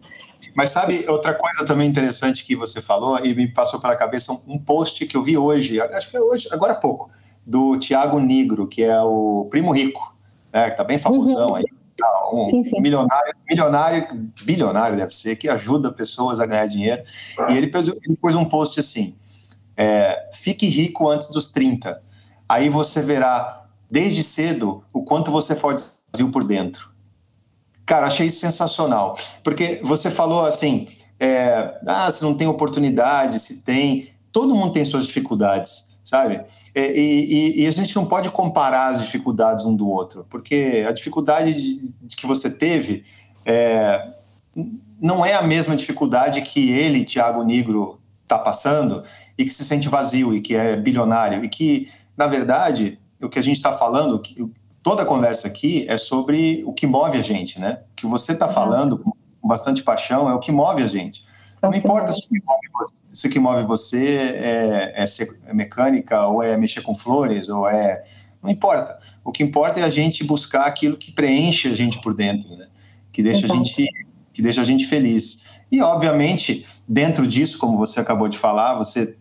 Mas 0.56 0.70
sabe, 0.70 1.04
outra 1.10 1.34
coisa 1.34 1.66
também 1.66 1.90
interessante 1.90 2.46
que 2.46 2.56
você 2.56 2.80
falou 2.80 3.20
e 3.26 3.34
me 3.34 3.48
passou 3.48 3.80
pela 3.80 3.96
cabeça 3.96 4.32
um 4.48 4.58
post 4.58 5.06
que 5.08 5.18
eu 5.18 5.24
vi 5.24 5.36
hoje, 5.36 5.82
acho 5.82 6.12
que 6.12 6.18
é 6.18 6.22
hoje, 6.22 6.48
agora 6.52 6.74
há 6.74 6.76
pouco, 6.76 7.10
do 7.46 7.78
Tiago 7.78 8.20
Negro, 8.20 8.68
que 8.68 8.84
é 8.84 9.02
o 9.02 9.48
primo 9.50 9.72
rico, 9.74 10.16
né, 10.54 10.70
que 10.70 10.78
tá 10.78 10.84
bem 10.84 10.98
famosão 10.98 11.50
uhum. 11.50 11.56
aí. 11.56 11.66
Tá, 11.98 12.30
um 12.32 12.50
sim, 12.50 12.64
sim. 12.64 12.80
milionário, 12.80 13.34
milionário, 13.50 14.32
bilionário 14.44 14.96
deve 14.96 15.14
ser, 15.14 15.36
que 15.36 15.50
ajuda 15.50 15.92
pessoas 15.92 16.40
a 16.40 16.46
ganhar 16.46 16.66
dinheiro. 16.66 17.04
E 17.50 17.58
ele 17.58 17.68
pôs, 17.68 17.90
ele 17.90 18.16
pôs 18.22 18.36
um 18.36 18.46
post 18.46 18.80
assim: 18.80 19.18
é, 19.80 20.30
fique 20.34 20.68
rico 20.68 21.08
antes 21.08 21.30
dos 21.30 21.48
30. 21.54 22.02
Aí 22.50 22.68
você 22.68 23.02
verá, 23.02 23.66
desde 23.90 24.26
cedo, 24.26 24.84
o 24.92 25.04
quanto 25.04 25.32
você 25.32 25.56
for 25.56 25.74
vazio 25.74 26.32
por 26.32 26.44
dentro. 26.44 26.90
Cara, 27.86 28.08
achei 28.08 28.28
isso 28.28 28.42
sensacional. 28.42 29.18
Porque 29.42 29.80
você 29.82 30.12
falou 30.12 30.46
assim: 30.46 30.86
é, 31.18 31.80
ah, 31.88 32.12
se 32.12 32.22
não 32.24 32.36
tem 32.36 32.46
oportunidade, 32.46 33.40
se 33.40 33.64
tem. 33.64 34.10
Todo 34.34 34.54
mundo 34.54 34.74
tem 34.74 34.84
suas 34.84 35.08
dificuldades, 35.08 35.98
sabe? 36.04 36.44
É, 36.76 37.00
e, 37.00 37.60
e, 37.60 37.64
e, 37.64 37.68
a 37.68 37.72
gente 37.72 37.96
não 37.96 38.06
pode 38.06 38.30
comparar 38.30 38.90
as 38.90 39.00
dificuldades 39.00 39.66
um 39.66 39.76
do 39.76 39.90
outro, 39.90 40.26
porque 40.30 40.86
a 40.88 40.92
dificuldade 40.92 41.54
de, 41.54 41.94
de 42.02 42.16
que 42.16 42.28
você 42.28 42.52
teve 42.52 43.04
é, 43.44 44.08
não 45.02 45.26
é 45.26 45.34
a 45.34 45.42
mesma 45.42 45.76
dificuldade 45.76 46.42
que 46.44 46.70
ele, 46.70 47.06
Tiago 47.06 47.44
Negro, 47.44 48.00
está 48.22 48.38
passando 48.38 49.04
e 49.40 49.46
que 49.46 49.52
se 49.52 49.64
sente 49.64 49.88
vazio 49.88 50.36
e 50.36 50.42
que 50.42 50.54
é 50.54 50.76
bilionário 50.76 51.46
e 51.46 51.48
que, 51.48 51.90
na 52.18 52.28
verdade, 52.28 53.00
o 53.22 53.30
que 53.30 53.40
a 53.40 53.42
gente 53.42 53.56
está 53.56 53.72
falando, 53.72 54.22
toda 54.84 55.04
a 55.04 55.06
conversa 55.06 55.48
aqui 55.48 55.86
é 55.88 55.96
sobre 55.96 56.62
o 56.66 56.74
que 56.74 56.86
move 56.86 57.18
a 57.18 57.22
gente, 57.22 57.58
né? 57.58 57.80
O 57.94 57.96
que 57.96 58.06
você 58.06 58.34
está 58.34 58.50
falando 58.50 59.00
com 59.00 59.14
bastante 59.48 59.82
paixão 59.82 60.30
é 60.30 60.34
o 60.34 60.40
que 60.40 60.52
move 60.52 60.84
a 60.84 60.88
gente. 60.88 61.26
É 61.62 61.68
Não 61.70 61.74
importa 61.74 62.12
se 62.12 62.26
o 62.26 62.28
que 62.28 62.44
move 62.46 62.68
você, 62.74 62.96
se 63.14 63.30
que 63.30 63.40
move 63.40 63.64
você 63.64 64.18
é, 64.18 65.04
é 65.04 65.08
ser 65.08 65.30
mecânica 65.54 66.28
ou 66.28 66.44
é 66.44 66.58
mexer 66.58 66.82
com 66.82 66.94
flores 66.94 67.48
ou 67.48 67.66
é 67.66 68.04
não 68.44 68.50
importa. 68.50 69.00
O 69.24 69.32
que 69.32 69.42
importa 69.42 69.80
é 69.80 69.84
a 69.84 69.90
gente 69.90 70.22
buscar 70.26 70.66
aquilo 70.66 70.98
que 70.98 71.14
preenche 71.14 71.70
a 71.70 71.76
gente 71.76 72.02
por 72.02 72.14
dentro, 72.14 72.58
né? 72.58 72.68
Que 73.10 73.24
deixa 73.24 73.46
a 73.46 73.56
gente 73.56 73.88
que 74.34 74.42
deixa 74.42 74.60
a 74.62 74.66
gente 74.66 74.86
feliz. 74.86 75.44
E 75.72 75.82
obviamente, 75.82 76.66
dentro 76.88 77.28
disso, 77.28 77.58
como 77.58 77.78
você 77.78 78.00
acabou 78.00 78.28
de 78.28 78.38
falar, 78.38 78.76
você 78.76 79.19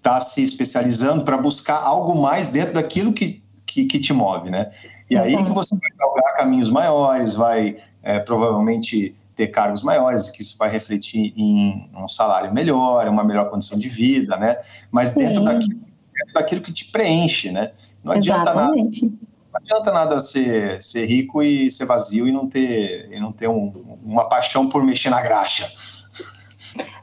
está 0.00 0.20
se 0.20 0.42
especializando 0.42 1.24
para 1.24 1.36
buscar 1.36 1.76
algo 1.76 2.20
mais 2.20 2.48
dentro 2.48 2.74
daquilo 2.74 3.12
que, 3.12 3.42
que, 3.66 3.84
que 3.84 3.98
te 3.98 4.12
move, 4.12 4.50
né? 4.50 4.70
E 5.08 5.16
aí 5.16 5.36
que 5.36 5.50
você 5.50 5.76
vai 5.76 5.90
galgar 5.98 6.36
caminhos 6.36 6.70
maiores, 6.70 7.34
vai 7.34 7.76
é, 8.02 8.18
provavelmente 8.18 9.14
ter 9.36 9.48
cargos 9.48 9.82
maiores, 9.82 10.30
que 10.30 10.42
isso 10.42 10.56
vai 10.58 10.70
refletir 10.70 11.32
em 11.36 11.90
um 11.94 12.08
salário 12.08 12.52
melhor, 12.52 13.06
uma 13.08 13.24
melhor 13.24 13.48
condição 13.50 13.78
de 13.78 13.88
vida, 13.88 14.36
né? 14.36 14.56
Mas 14.90 15.14
dentro 15.14 15.42
daquilo, 15.42 15.80
dentro 16.14 16.34
daquilo, 16.34 16.60
que 16.62 16.72
te 16.72 16.86
preenche, 16.86 17.50
né? 17.50 17.72
Não 18.02 18.12
adianta 18.12 18.50
Exatamente. 18.50 19.04
nada. 19.04 19.16
Não 19.52 19.60
adianta 19.60 19.92
nada 19.92 20.20
ser, 20.20 20.82
ser 20.82 21.06
rico 21.06 21.42
e 21.42 21.70
ser 21.72 21.84
vazio 21.84 22.26
e 22.28 22.32
não 22.32 22.48
ter, 22.48 23.08
e 23.10 23.18
não 23.18 23.32
ter 23.32 23.48
um, 23.48 23.98
uma 24.04 24.28
paixão 24.28 24.68
por 24.68 24.82
mexer 24.82 25.10
na 25.10 25.20
graxa. 25.20 25.70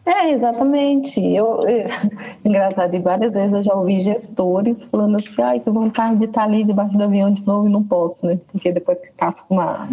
É, 0.08 0.30
exatamente. 0.30 1.20
Eu, 1.20 1.68
eu, 1.68 1.90
engraçado, 2.46 2.96
e 2.96 3.00
várias 3.00 3.34
vezes 3.34 3.54
eu 3.54 3.64
já 3.64 3.74
ouvi 3.74 4.00
gestores 4.00 4.86
falando 4.86 5.18
assim, 5.18 5.42
ai, 5.42 5.60
que 5.60 5.70
vontade 5.70 6.20
de 6.20 6.26
estar 6.26 6.44
ali 6.44 6.64
debaixo 6.64 6.98
do 6.98 7.04
avião 7.04 7.30
de 7.30 7.46
novo 7.46 7.68
e 7.68 7.72
não 7.72 7.84
posso, 7.84 8.26
né? 8.26 8.40
Porque 8.50 8.72
depois 8.72 8.98
que 9.00 9.12
passa 9.18 9.44
uma, 9.50 9.90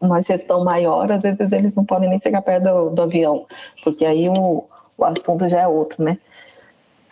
uma 0.00 0.20
gestão 0.20 0.64
maior, 0.64 1.12
às 1.12 1.22
vezes 1.22 1.52
eles 1.52 1.76
não 1.76 1.84
podem 1.84 2.08
nem 2.08 2.18
chegar 2.18 2.42
perto 2.42 2.64
do, 2.64 2.90
do 2.90 3.02
avião, 3.02 3.46
porque 3.84 4.04
aí 4.04 4.28
o, 4.28 4.64
o 4.96 5.04
assunto 5.04 5.48
já 5.48 5.60
é 5.60 5.68
outro, 5.68 6.02
né? 6.02 6.18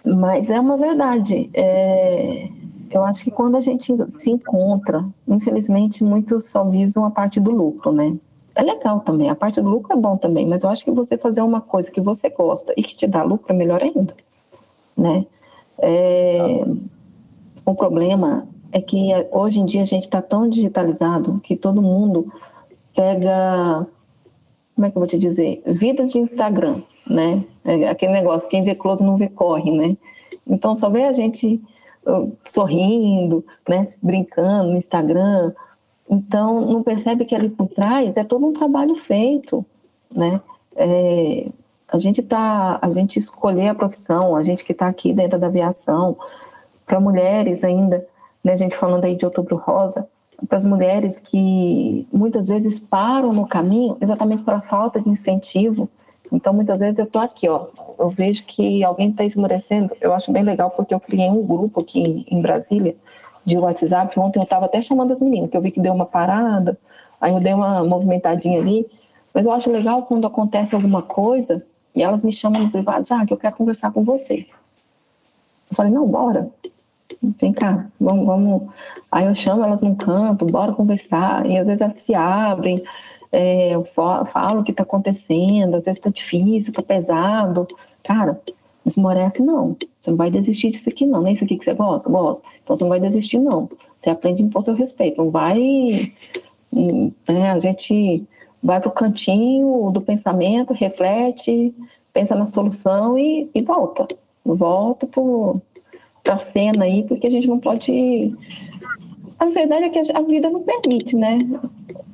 Mas 0.05 0.51
é 0.51 0.59
uma 0.59 0.77
verdade. 0.77 1.49
É, 1.55 2.49
eu 2.91 3.05
acho 3.05 3.22
que 3.22 3.31
quando 3.31 3.57
a 3.57 3.61
gente 3.61 3.95
se 4.11 4.31
encontra, 4.33 5.05
infelizmente 5.29 6.03
muitos 6.03 6.47
só 6.49 6.64
visam 6.64 7.05
a 7.05 7.11
parte 7.11 7.39
do 7.39 7.53
lucro, 7.53 7.93
né? 7.93 8.16
É 8.57 8.63
legal 8.63 9.01
também, 9.01 9.29
a 9.29 9.35
parte 9.35 9.61
do 9.61 9.69
lucro 9.69 9.93
é 9.93 9.97
bom 10.01 10.17
também, 10.17 10.47
mas 10.47 10.65
eu 10.65 10.71
acho 10.71 10.83
que 10.83 10.91
você 10.91 11.19
fazer 11.19 11.43
uma 11.43 11.61
coisa 11.61 11.91
que 11.91 12.01
você 12.01 12.31
gosta 12.31 12.73
e 12.75 12.83
que 12.83 12.97
te 12.97 13.07
dá 13.07 13.23
lucro 13.23 13.53
é 13.53 13.55
melhor 13.55 13.83
ainda, 13.83 14.17
né? 14.97 15.27
É, 15.79 16.65
o 17.67 17.75
problema 17.75 18.49
é 18.73 18.81
que 18.81 19.09
hoje 19.31 19.61
em 19.61 19.67
dia 19.67 19.83
a 19.83 19.87
gente 19.87 20.05
está 20.05 20.23
tão 20.23 20.49
digitalizado 20.49 21.39
que 21.41 21.55
todo 21.55 21.83
mundo 21.83 22.33
pega, 22.95 23.87
como 24.75 24.87
é 24.87 24.91
que 24.91 24.97
eu 24.97 25.01
vou 25.01 25.07
te 25.07 25.19
dizer, 25.19 25.63
vidas 25.67 26.11
de 26.11 26.19
Instagram, 26.19 26.81
né? 27.07 27.45
É 27.63 27.91
aquele 27.91 28.13
negócio, 28.13 28.49
quem 28.49 28.65
vê 28.65 28.75
close 28.75 29.05
não 29.05 29.19
vê 29.19 29.29
corre, 29.29 29.71
né? 29.71 29.99
Então 30.47 30.75
só 30.75 30.89
vê 30.89 31.05
a 31.05 31.13
gente 31.13 31.61
uh, 32.07 32.33
sorrindo, 32.43 33.45
né? 33.69 33.89
Brincando 34.03 34.71
no 34.71 34.79
Instagram. 34.79 35.53
Então 36.09 36.61
não 36.61 36.83
percebe 36.83 37.25
que 37.25 37.35
ali 37.35 37.49
por 37.49 37.69
trás 37.69 38.17
é 38.17 38.25
todo 38.25 38.47
um 38.47 38.53
trabalho 38.53 38.95
feito, 38.95 39.65
né? 40.15 40.41
É, 40.77 41.49
a 41.89 41.99
gente 41.99 42.23
tá, 42.23 42.79
a 42.81 42.91
gente 42.91 43.19
escolher 43.19 43.69
a 43.69 43.75
profissão, 43.75 44.37
a 44.37 44.43
gente 44.43 44.65
que 44.65 44.73
está 44.73 44.89
aqui 44.89 45.13
dentro 45.13 45.39
da 45.39 45.47
aviação, 45.47 46.17
para 46.85 47.01
mulheres 47.01 47.65
ainda, 47.65 48.07
né? 48.43 48.53
A 48.53 48.57
gente 48.57 48.77
falando 48.77 49.05
aí 49.05 49.17
de 49.17 49.25
Outubro 49.25 49.57
Rosa, 49.57 50.09
para 50.49 50.59
as 50.59 50.65
mulheres 50.65 51.19
que 51.19 52.07
muitas 52.13 52.49
vezes 52.49 52.79
param 52.79 53.33
no 53.33 53.47
caminho 53.47 53.97
exatamente 54.01 54.43
por 54.43 54.61
falta 54.63 55.01
de 55.01 55.09
incentivo. 55.09 55.89
Então, 56.31 56.53
muitas 56.53 56.81
vezes 56.81 56.99
eu 56.99 57.05
estou 57.05 57.23
aqui, 57.23 57.49
ó, 57.49 57.67
eu 57.99 58.09
vejo 58.09 58.45
que 58.45 58.83
alguém 58.83 59.11
está 59.11 59.25
esmorecendo, 59.25 59.97
eu 60.01 60.13
acho 60.13 60.33
bem 60.33 60.43
legal 60.43 60.71
porque 60.71 60.93
eu 60.93 60.99
criei 60.99 61.31
um 61.31 61.43
grupo 61.45 61.81
aqui 61.81 62.27
em 62.29 62.43
Brasília 62.43 62.97
de 63.47 63.57
WhatsApp. 63.57 64.19
Ontem 64.21 64.39
eu 64.39 64.45
estava 64.45 64.67
até 64.67 64.83
chamando 64.83 65.13
as 65.13 65.23
meninas, 65.23 65.49
que 65.49 65.57
eu 65.57 65.63
vi 65.63 65.71
que 65.71 65.81
deu 65.81 65.95
uma 65.95 66.05
parada, 66.05 66.79
aí 67.19 67.33
eu 67.33 67.41
dei 67.41 67.55
uma 67.55 67.83
movimentadinha 67.83 68.61
ali. 68.61 68.87
Mas 69.33 69.47
eu 69.47 69.53
acho 69.53 69.71
legal 69.71 70.03
quando 70.03 70.27
acontece 70.27 70.75
alguma 70.75 71.01
coisa 71.01 71.65
e 71.95 72.03
elas 72.03 72.25
me 72.25 72.33
chamam 72.33 72.65
no 72.65 72.71
privado, 72.71 73.07
já 73.07 73.23
ah, 73.23 73.27
que 73.27 73.33
eu 73.33 73.39
quero 73.39 73.57
conversar 73.57 73.91
com 73.93 74.05
você. 74.05 74.47
Eu 75.71 75.77
falei, 75.77 75.93
não, 75.93 76.07
bora 76.07 76.51
vem 77.23 77.53
cá, 77.53 77.87
vamos, 78.01 78.27
vamos. 78.27 78.63
Aí 79.11 79.27
eu 79.27 79.35
chamo 79.35 79.65
elas 79.65 79.81
num 79.81 79.95
canto, 79.95 80.45
bora 80.47 80.73
conversar. 80.73 81.47
E 81.47 81.59
às 81.59 81.67
vezes 81.67 81.81
elas 81.81 81.97
se 81.97 82.15
abrem, 82.15 82.83
é, 83.33 83.75
eu 83.75 83.85
falo 83.85 84.61
o 84.61 84.65
que 84.65 84.71
está 84.71 84.83
acontecendo, 84.83 85.77
às 85.77 85.85
vezes 85.85 85.99
está 85.99 86.11
difícil, 86.11 86.71
está 86.71 86.83
pesado. 86.83 87.67
Cara, 88.03 88.41
esmorece 88.87 89.43
não. 89.43 89.76
Você 90.01 90.11
não 90.11 90.16
vai 90.16 90.30
desistir 90.30 90.70
disso 90.70 90.89
aqui 90.89 91.05
não. 91.05 91.20
Nem 91.20 91.30
é 91.30 91.34
isso 91.34 91.45
aqui 91.45 91.57
que 91.57 91.64
você 91.64 91.74
gosta? 91.74 92.09
Gosta. 92.09 92.47
Então 92.62 92.76
você 92.76 92.84
não 92.84 92.89
vai 92.89 93.01
desistir 93.01 93.39
não. 93.39 93.68
Você 93.99 94.11
aprende 94.11 94.43
a 94.43 94.47
impor 94.47 94.62
seu 94.62 94.74
respeito. 94.74 95.18
Não 95.18 95.30
vai... 95.30 96.12
É, 97.26 97.51
a 97.51 97.59
gente 97.59 98.22
vai 98.62 98.80
para 98.80 98.89
o 98.89 98.93
cantinho 98.93 99.91
do 99.91 100.01
pensamento, 100.01 100.74
reflete, 100.74 101.74
pensa 102.12 102.34
na 102.34 102.47
solução 102.47 103.18
e, 103.18 103.51
e 103.55 103.62
volta. 103.62 104.07
Volta 104.45 105.07
para 105.07 105.22
para 106.26 106.39
cena 106.39 106.84
aí, 106.84 107.05
porque 107.05 107.28
a 107.28 107.30
gente 107.30 107.47
não 107.47 107.61
pode. 107.61 108.34
A 109.39 109.45
verdade 109.47 109.84
é 109.84 109.89
que 109.91 110.12
a 110.12 110.20
vida 110.22 110.51
não 110.51 110.62
permite, 110.62 111.14
né? 111.14 111.39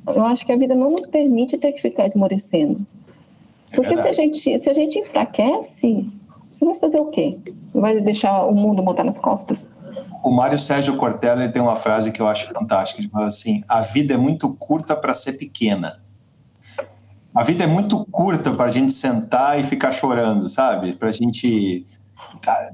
Eu 0.05 0.23
acho 0.23 0.45
que 0.45 0.51
a 0.51 0.55
vida 0.55 0.75
não 0.75 0.91
nos 0.91 1.07
permite 1.07 1.57
ter 1.57 1.71
que 1.71 1.81
ficar 1.81 2.05
esmorecendo. 2.05 2.85
Porque 3.75 3.95
é 3.95 3.97
se, 3.97 4.07
a 4.07 4.13
gente, 4.13 4.59
se 4.59 4.69
a 4.69 4.73
gente 4.73 4.99
enfraquece, 4.99 6.07
você 6.53 6.65
vai 6.65 6.75
fazer 6.75 6.99
o 6.99 7.07
quê? 7.07 7.37
Vai 7.73 7.99
deixar 7.99 8.45
o 8.45 8.53
mundo 8.53 8.83
montar 8.83 9.03
nas 9.03 9.17
costas? 9.17 9.67
O 10.23 10.31
Mário 10.31 10.57
Sérgio 10.59 10.95
Cortella 10.95 11.43
ele 11.43 11.51
tem 11.51 11.61
uma 11.61 11.75
frase 11.75 12.11
que 12.11 12.21
eu 12.21 12.27
acho 12.27 12.47
fantástica. 12.47 13.01
Ele 13.01 13.09
fala 13.09 13.27
assim: 13.27 13.63
a 13.67 13.81
vida 13.81 14.13
é 14.13 14.17
muito 14.17 14.53
curta 14.55 14.95
para 14.95 15.13
ser 15.13 15.33
pequena. 15.33 16.01
A 17.33 17.43
vida 17.43 17.63
é 17.63 17.67
muito 17.67 18.05
curta 18.05 18.51
para 18.51 18.65
a 18.65 18.69
gente 18.69 18.93
sentar 18.93 19.59
e 19.59 19.63
ficar 19.63 19.91
chorando, 19.91 20.47
sabe? 20.47 20.93
Para 20.93 21.09
a 21.09 21.11
gente 21.11 21.85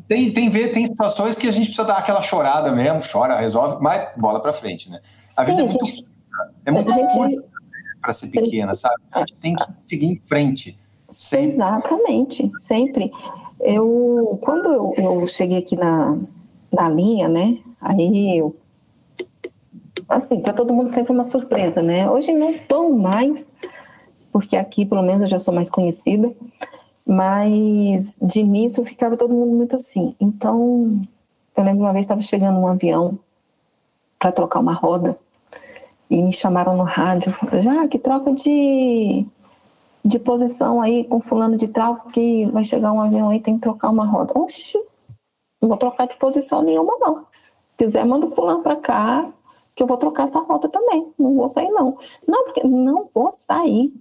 tem, 0.07 0.31
tem, 0.31 0.49
ver, 0.49 0.71
tem 0.71 0.85
situações 0.85 1.35
que 1.35 1.47
a 1.47 1.51
gente 1.51 1.67
precisa 1.67 1.85
dar 1.85 1.97
aquela 1.97 2.21
chorada 2.21 2.71
mesmo, 2.71 3.01
chora, 3.09 3.39
resolve, 3.39 3.81
mas 3.81 4.09
bola 4.17 4.41
para 4.41 4.51
frente, 4.51 4.89
né? 4.89 4.99
A 5.37 5.43
vida 5.43 5.59
Sim, 5.59 5.63
é 5.63 5.67
muito, 5.67 5.85
gente, 5.85 6.07
é 6.65 6.71
muito 6.71 6.93
gente, 6.93 7.13
curta 7.13 7.43
para 8.01 8.13
ser 8.13 8.27
pequena, 8.31 8.75
sabe? 8.75 8.95
A 9.11 9.19
gente 9.19 9.35
tem 9.35 9.55
que 9.55 9.63
seguir 9.79 10.07
em 10.07 10.21
frente. 10.25 10.79
Sempre. 11.11 11.47
Exatamente, 11.47 12.51
sempre. 12.57 13.11
Eu, 13.59 14.37
quando 14.41 14.71
eu, 14.71 14.93
eu 14.97 15.27
cheguei 15.27 15.57
aqui 15.57 15.75
na, 15.75 16.17
na 16.71 16.89
linha, 16.89 17.27
né? 17.27 17.57
Aí 17.81 18.37
eu 18.37 18.55
assim, 20.07 20.41
para 20.41 20.53
todo 20.53 20.73
mundo 20.73 20.93
sempre 20.93 21.13
uma 21.13 21.23
surpresa, 21.23 21.81
né? 21.81 22.09
Hoje 22.09 22.33
não 22.33 22.57
tão 22.57 22.91
mais, 22.91 23.47
porque 24.31 24.57
aqui 24.57 24.85
pelo 24.85 25.03
menos 25.03 25.21
eu 25.21 25.27
já 25.27 25.37
sou 25.37 25.53
mais 25.53 25.69
conhecida, 25.69 26.31
mas 27.05 28.19
de 28.21 28.39
início 28.39 28.83
ficava 28.83 29.15
todo 29.15 29.33
mundo 29.33 29.55
muito 29.55 29.75
assim. 29.75 30.15
Então, 30.19 30.99
eu 31.55 31.63
lembro 31.63 31.83
uma 31.83 31.93
vez 31.93 32.05
estava 32.05 32.21
chegando 32.21 32.59
um 32.59 32.67
avião 32.67 33.19
para 34.17 34.31
trocar 34.31 34.59
uma 34.59 34.73
roda 34.73 35.17
e 36.09 36.21
me 36.21 36.33
chamaram 36.33 36.75
no 36.75 36.83
rádio, 36.83 37.33
já 37.61 37.87
que 37.87 37.99
troca 37.99 38.33
de 38.33 39.25
de 40.03 40.17
posição 40.17 40.81
aí 40.81 41.03
com 41.03 41.19
fulano 41.19 41.57
de 41.57 41.67
tal, 41.67 41.97
que 42.13 42.45
vai 42.47 42.63
chegar 42.63 42.93
um 42.93 43.01
avião 43.01 43.29
aí, 43.29 43.39
tem 43.39 43.55
que 43.55 43.61
trocar 43.61 43.89
uma 43.89 44.05
roda. 44.05 44.37
Oxi, 44.37 44.77
não 45.61 45.69
vou 45.69 45.77
trocar 45.77 46.07
de 46.07 46.15
posição 46.17 46.61
nenhuma, 46.61 46.95
não. 46.99 47.25
Se 47.71 47.85
quiser, 47.85 48.05
manda 48.05 48.25
o 48.25 48.31
fulano 48.31 48.61
para 48.61 48.75
cá, 48.75 49.29
que 49.75 49.83
eu 49.83 49.87
vou 49.87 49.97
trocar 49.97 50.23
essa 50.23 50.39
roda 50.39 50.67
também. 50.69 51.11
Não 51.17 51.35
vou 51.35 51.49
sair, 51.49 51.69
não. 51.69 51.97
Não, 52.27 52.45
porque 52.45 52.65
não 52.65 53.09
vou 53.13 53.31
sair. 53.31 53.93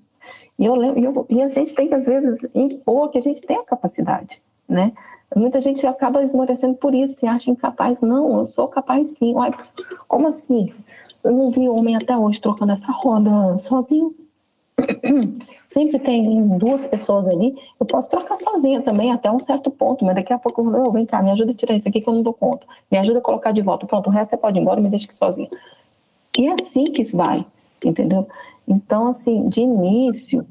E, 0.58 0.64
eu, 0.64 0.82
eu, 0.82 1.26
e 1.28 1.42
a 1.42 1.48
gente 1.48 1.74
tem 1.74 1.88
que, 1.88 1.94
às 1.94 2.06
vezes, 2.06 2.38
impor 2.54 3.10
que 3.10 3.18
a 3.18 3.22
gente 3.22 3.40
tem 3.40 3.56
a 3.56 3.64
capacidade, 3.64 4.42
né? 4.68 4.92
Muita 5.34 5.60
gente 5.60 5.86
acaba 5.86 6.22
esmorecendo 6.22 6.74
por 6.74 6.94
isso, 6.94 7.20
se 7.20 7.26
acha 7.26 7.50
incapaz. 7.50 8.00
Não, 8.00 8.38
eu 8.38 8.46
sou 8.46 8.66
capaz 8.66 9.10
sim. 9.10 9.34
Uai, 9.34 9.52
como 10.06 10.26
assim? 10.26 10.72
Eu 11.22 11.32
não 11.32 11.50
vi 11.50 11.68
homem 11.68 11.96
até 11.96 12.16
hoje 12.16 12.40
trocando 12.40 12.72
essa 12.72 12.90
roda 12.90 13.58
sozinho. 13.58 14.14
Sempre 15.66 15.98
tem 15.98 16.48
duas 16.58 16.84
pessoas 16.84 17.28
ali. 17.28 17.54
Eu 17.78 17.86
posso 17.86 18.08
trocar 18.08 18.36
sozinha 18.36 18.80
também 18.80 19.12
até 19.12 19.30
um 19.30 19.40
certo 19.40 19.70
ponto, 19.70 20.04
mas 20.04 20.14
daqui 20.14 20.32
a 20.32 20.38
pouco 20.38 20.60
eu 20.60 20.70
vou, 20.70 20.92
vem 20.92 21.04
cá, 21.04 21.22
me 21.22 21.30
ajuda 21.30 21.52
a 21.52 21.54
tirar 21.54 21.74
isso 21.74 21.88
aqui 21.88 22.00
que 22.00 22.08
eu 22.08 22.14
não 22.14 22.22
dou 22.22 22.32
conta. 22.32 22.66
Me 22.90 22.98
ajuda 22.98 23.18
a 23.18 23.22
colocar 23.22 23.52
de 23.52 23.62
volta. 23.62 23.86
Pronto, 23.86 24.08
o 24.08 24.10
resto 24.10 24.30
você 24.30 24.36
pode 24.36 24.58
ir 24.58 24.62
embora, 24.62 24.80
me 24.80 24.88
deixa 24.88 25.04
aqui 25.06 25.14
sozinha. 25.14 25.48
E 26.36 26.46
é 26.46 26.54
assim 26.54 26.84
que 26.84 27.04
vai, 27.04 27.44
entendeu? 27.84 28.26
Então, 28.66 29.08
assim, 29.08 29.48
de 29.48 29.62
início, 29.62 30.46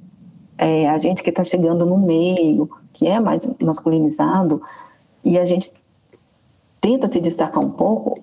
é, 0.57 0.89
a 0.89 0.97
gente 0.99 1.23
que 1.23 1.29
está 1.29 1.43
chegando 1.43 1.85
no 1.85 1.97
meio, 1.97 2.69
que 2.91 3.07
é 3.07 3.19
mais 3.19 3.47
masculinizado, 3.61 4.61
e 5.23 5.37
a 5.37 5.45
gente 5.45 5.71
tenta 6.81 7.07
se 7.07 7.19
destacar 7.19 7.63
um 7.63 7.69
pouco, 7.69 8.19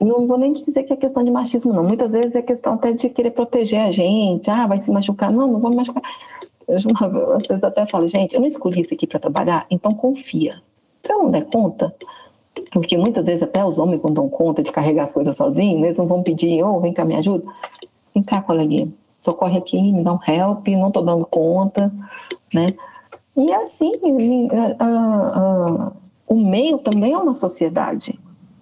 não 0.00 0.26
vou 0.26 0.38
nem 0.38 0.52
dizer 0.52 0.84
que 0.84 0.92
é 0.92 0.96
questão 0.96 1.24
de 1.24 1.30
machismo, 1.30 1.72
não. 1.72 1.82
Muitas 1.82 2.12
vezes 2.12 2.36
é 2.36 2.42
questão 2.42 2.74
até 2.74 2.92
de 2.92 3.08
querer 3.08 3.32
proteger 3.32 3.80
a 3.80 3.90
gente. 3.90 4.48
Ah, 4.50 4.66
vai 4.66 4.78
se 4.78 4.90
machucar. 4.90 5.32
Não, 5.32 5.52
não 5.52 5.60
vou 5.60 5.74
machucar. 5.74 6.02
Eu, 6.68 6.76
às 7.34 7.46
vezes 7.46 7.64
até 7.64 7.86
falo, 7.86 8.06
gente, 8.06 8.34
eu 8.34 8.40
não 8.40 8.46
escolhi 8.46 8.82
isso 8.82 8.92
aqui 8.92 9.06
para 9.06 9.18
trabalhar, 9.18 9.66
então 9.70 9.94
confia. 9.94 10.60
Se 11.02 11.12
eu 11.12 11.18
não 11.18 11.30
der 11.30 11.46
conta, 11.46 11.94
porque 12.70 12.96
muitas 12.98 13.26
vezes 13.26 13.42
até 13.42 13.64
os 13.64 13.78
homens 13.78 14.02
não 14.02 14.12
dão 14.12 14.28
conta 14.28 14.62
de 14.62 14.70
carregar 14.70 15.04
as 15.04 15.12
coisas 15.12 15.34
sozinhos, 15.34 15.82
eles 15.82 15.96
não 15.96 16.06
vão 16.06 16.22
pedir, 16.22 16.62
ô, 16.62 16.76
oh, 16.76 16.80
vem 16.80 16.92
cá, 16.92 17.06
me 17.06 17.16
ajuda. 17.16 17.44
Vem 18.14 18.22
cá, 18.22 18.42
coleguinha, 18.42 18.92
socorre 19.22 19.56
aqui, 19.56 19.80
me 19.80 20.04
dá 20.04 20.12
um 20.12 20.18
help, 20.26 20.68
não 20.68 20.88
estou 20.88 21.02
dando 21.02 21.24
conta, 21.24 21.90
né? 22.52 22.74
E 23.34 23.52
assim, 23.52 23.92
a, 24.50 24.84
a, 24.84 24.88
a, 25.88 25.92
o 26.26 26.34
meio 26.34 26.78
também 26.78 27.12
é 27.14 27.18
uma 27.18 27.32
sociedade. 27.32 28.18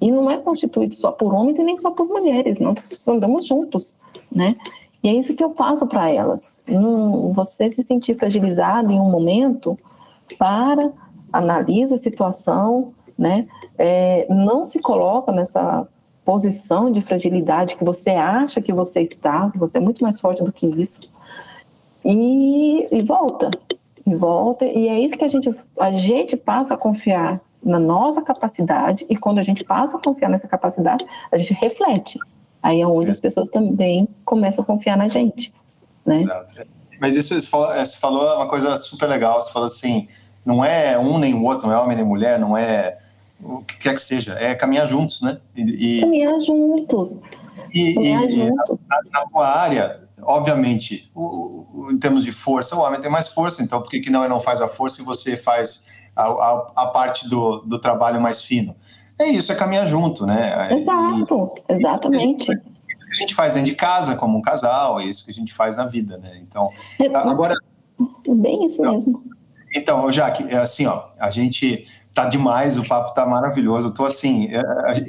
E 0.06 0.10
não 0.12 0.30
é 0.30 0.36
constituído 0.36 0.94
só 0.94 1.10
por 1.10 1.34
homens 1.34 1.58
e 1.58 1.64
nem 1.64 1.76
só 1.76 1.90
por 1.90 2.06
mulheres, 2.06 2.60
nós 2.60 3.08
andamos 3.08 3.44
juntos, 3.44 3.92
né? 4.30 4.54
E 5.02 5.08
é 5.08 5.12
isso 5.12 5.34
que 5.34 5.42
eu 5.42 5.50
passo 5.50 5.84
para 5.84 6.08
elas. 6.08 6.62
Não, 6.68 7.32
você 7.32 7.68
se 7.68 7.82
sentir 7.82 8.14
fragilizado 8.14 8.92
em 8.92 9.00
um 9.00 9.10
momento, 9.10 9.76
para, 10.38 10.92
analisa 11.32 11.96
a 11.96 11.98
situação, 11.98 12.94
né? 13.18 13.48
É, 13.76 14.28
não 14.30 14.64
se 14.64 14.78
coloca 14.78 15.32
nessa 15.32 15.88
posição 16.24 16.88
de 16.88 17.00
fragilidade 17.00 17.74
que 17.74 17.84
você 17.84 18.10
acha 18.10 18.62
que 18.62 18.72
você 18.72 19.00
está, 19.00 19.50
que 19.50 19.58
você 19.58 19.78
é 19.78 19.80
muito 19.80 20.04
mais 20.04 20.20
forte 20.20 20.44
do 20.44 20.52
que 20.52 20.68
isso, 20.68 21.12
e, 22.04 22.86
e 22.92 23.02
volta, 23.02 23.50
e 24.06 24.14
volta, 24.14 24.66
e 24.66 24.86
é 24.86 25.00
isso 25.00 25.18
que 25.18 25.24
a 25.24 25.28
gente, 25.28 25.52
a 25.80 25.90
gente 25.90 26.36
passa 26.36 26.74
a 26.74 26.78
confiar 26.78 27.40
na 27.66 27.80
nossa 27.80 28.22
capacidade, 28.22 29.04
e 29.10 29.16
quando 29.16 29.40
a 29.40 29.42
gente 29.42 29.64
passa 29.64 29.96
a 29.96 30.00
confiar 30.00 30.30
nessa 30.30 30.46
capacidade, 30.46 31.04
a 31.32 31.36
gente 31.36 31.52
reflete. 31.52 32.16
Aí 32.62 32.80
é 32.80 32.86
onde 32.86 33.10
as 33.10 33.20
pessoas 33.20 33.48
também 33.48 34.08
começam 34.24 34.62
a 34.62 34.66
confiar 34.66 34.96
na 34.96 35.08
gente. 35.08 35.52
né? 36.04 36.16
Exato. 36.16 36.64
Mas 37.00 37.16
isso 37.16 37.34
você 37.34 37.48
falou, 37.48 37.74
você 37.74 37.98
falou 37.98 38.36
uma 38.36 38.48
coisa 38.48 38.76
super 38.76 39.08
legal, 39.08 39.40
você 39.40 39.52
falou 39.52 39.66
assim, 39.66 40.06
não 40.44 40.64
é 40.64 40.96
um 40.96 41.18
nem 41.18 41.34
o 41.34 41.42
outro, 41.42 41.66
não 41.66 41.74
é 41.74 41.78
homem 41.78 41.96
nem 41.96 42.06
mulher, 42.06 42.38
não 42.38 42.56
é 42.56 42.98
o 43.42 43.62
que 43.62 43.76
quer 43.78 43.94
que 43.94 44.00
seja, 44.00 44.34
é 44.38 44.54
caminhar 44.54 44.86
juntos, 44.86 45.20
né? 45.20 45.38
E, 45.56 46.00
caminhar 46.00 46.40
juntos. 46.40 47.18
E, 47.74 47.94
caminhar 47.94 48.30
e, 48.30 48.46
juntos. 48.46 48.78
Na, 48.88 49.00
na 49.12 49.26
tua 49.26 49.46
área, 49.46 50.08
obviamente, 50.22 51.10
o, 51.14 51.66
o, 51.74 51.88
em 51.90 51.98
termos 51.98 52.24
de 52.24 52.32
força, 52.32 52.76
o 52.76 52.80
homem 52.80 53.00
tem 53.00 53.10
mais 53.10 53.26
força, 53.28 53.62
então 53.62 53.82
por 53.82 53.90
que, 53.90 54.00
que 54.00 54.10
não 54.10 54.26
não 54.28 54.40
faz 54.40 54.62
a 54.62 54.68
força 54.68 55.02
e 55.02 55.04
você 55.04 55.36
faz 55.36 55.95
a, 56.16 56.24
a, 56.24 56.72
a 56.76 56.86
parte 56.86 57.28
do, 57.28 57.58
do 57.60 57.78
trabalho 57.78 58.20
mais 58.20 58.42
fino? 58.42 58.74
É 59.18 59.26
isso, 59.28 59.52
é 59.52 59.54
caminhar 59.54 59.86
junto, 59.86 60.26
né? 60.26 60.68
Exato, 60.72 61.54
e, 61.68 61.74
exatamente. 61.74 62.50
a 62.52 63.14
gente 63.14 63.34
faz 63.34 63.54
dentro 63.54 63.70
de 63.70 63.76
casa, 63.76 64.16
como 64.16 64.36
um 64.36 64.42
casal, 64.42 65.00
é 65.00 65.04
isso 65.04 65.24
que 65.24 65.30
a 65.30 65.34
gente 65.34 65.54
faz 65.54 65.76
na 65.76 65.86
vida, 65.86 66.18
né? 66.18 66.38
Então, 66.42 66.70
é, 67.00 67.14
agora... 67.16 67.54
Bem 68.28 68.64
isso 68.64 68.82
então, 68.82 68.92
mesmo. 68.92 69.22
Então, 69.74 70.12
Jaque, 70.12 70.44
é 70.52 70.58
assim, 70.58 70.86
ó, 70.86 71.04
a 71.18 71.30
gente 71.30 71.86
tá 72.12 72.26
demais, 72.26 72.78
o 72.78 72.86
papo 72.86 73.14
tá 73.14 73.26
maravilhoso, 73.26 73.88
eu 73.88 73.94
tô 73.94 74.04
assim, 74.04 74.48
é, 74.54 74.62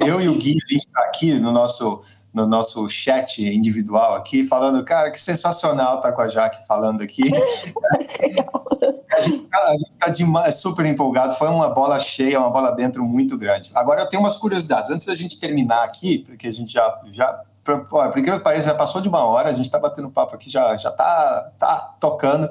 eu 0.06 0.20
e 0.20 0.28
o 0.28 0.36
Gui, 0.36 0.56
a 0.62 0.72
gente 0.72 0.86
tá 0.88 1.00
aqui 1.00 1.34
no 1.34 1.52
nosso 1.52 2.02
no 2.32 2.46
nosso 2.46 2.88
chat 2.90 3.42
individual 3.42 4.14
aqui, 4.14 4.44
falando, 4.44 4.84
cara, 4.84 5.10
que 5.10 5.20
sensacional 5.20 6.00
tá 6.00 6.12
com 6.12 6.20
a 6.20 6.28
Jaque 6.28 6.64
falando 6.66 7.00
aqui. 7.00 7.22
a 9.18 9.20
gente 9.20 9.44
está 9.44 9.74
tá 9.98 10.10
demais, 10.10 10.56
super 10.56 10.86
empolgado, 10.86 11.34
foi 11.34 11.48
uma 11.48 11.68
bola 11.68 11.98
cheia, 12.00 12.38
uma 12.38 12.50
bola 12.50 12.70
dentro 12.72 13.04
muito 13.04 13.36
grande. 13.36 13.70
Agora 13.74 14.02
eu 14.02 14.06
tenho 14.08 14.22
umas 14.22 14.36
curiosidades, 14.36 14.90
antes 14.90 15.06
da 15.06 15.14
gente 15.14 15.38
terminar 15.38 15.84
aqui, 15.84 16.18
porque 16.20 16.48
a 16.48 16.52
gente 16.52 16.72
já, 16.72 17.00
já 17.12 17.42
por 17.62 18.18
incrível 18.18 18.38
que 18.38 18.44
pareça, 18.44 18.68
já 18.68 18.74
passou 18.74 19.00
de 19.00 19.08
uma 19.08 19.22
hora, 19.24 19.50
a 19.50 19.52
gente 19.52 19.66
está 19.66 19.78
batendo 19.78 20.10
papo 20.10 20.34
aqui, 20.34 20.48
já, 20.48 20.74
já 20.76 20.90
tá, 20.90 21.52
tá 21.58 21.94
tocando. 22.00 22.48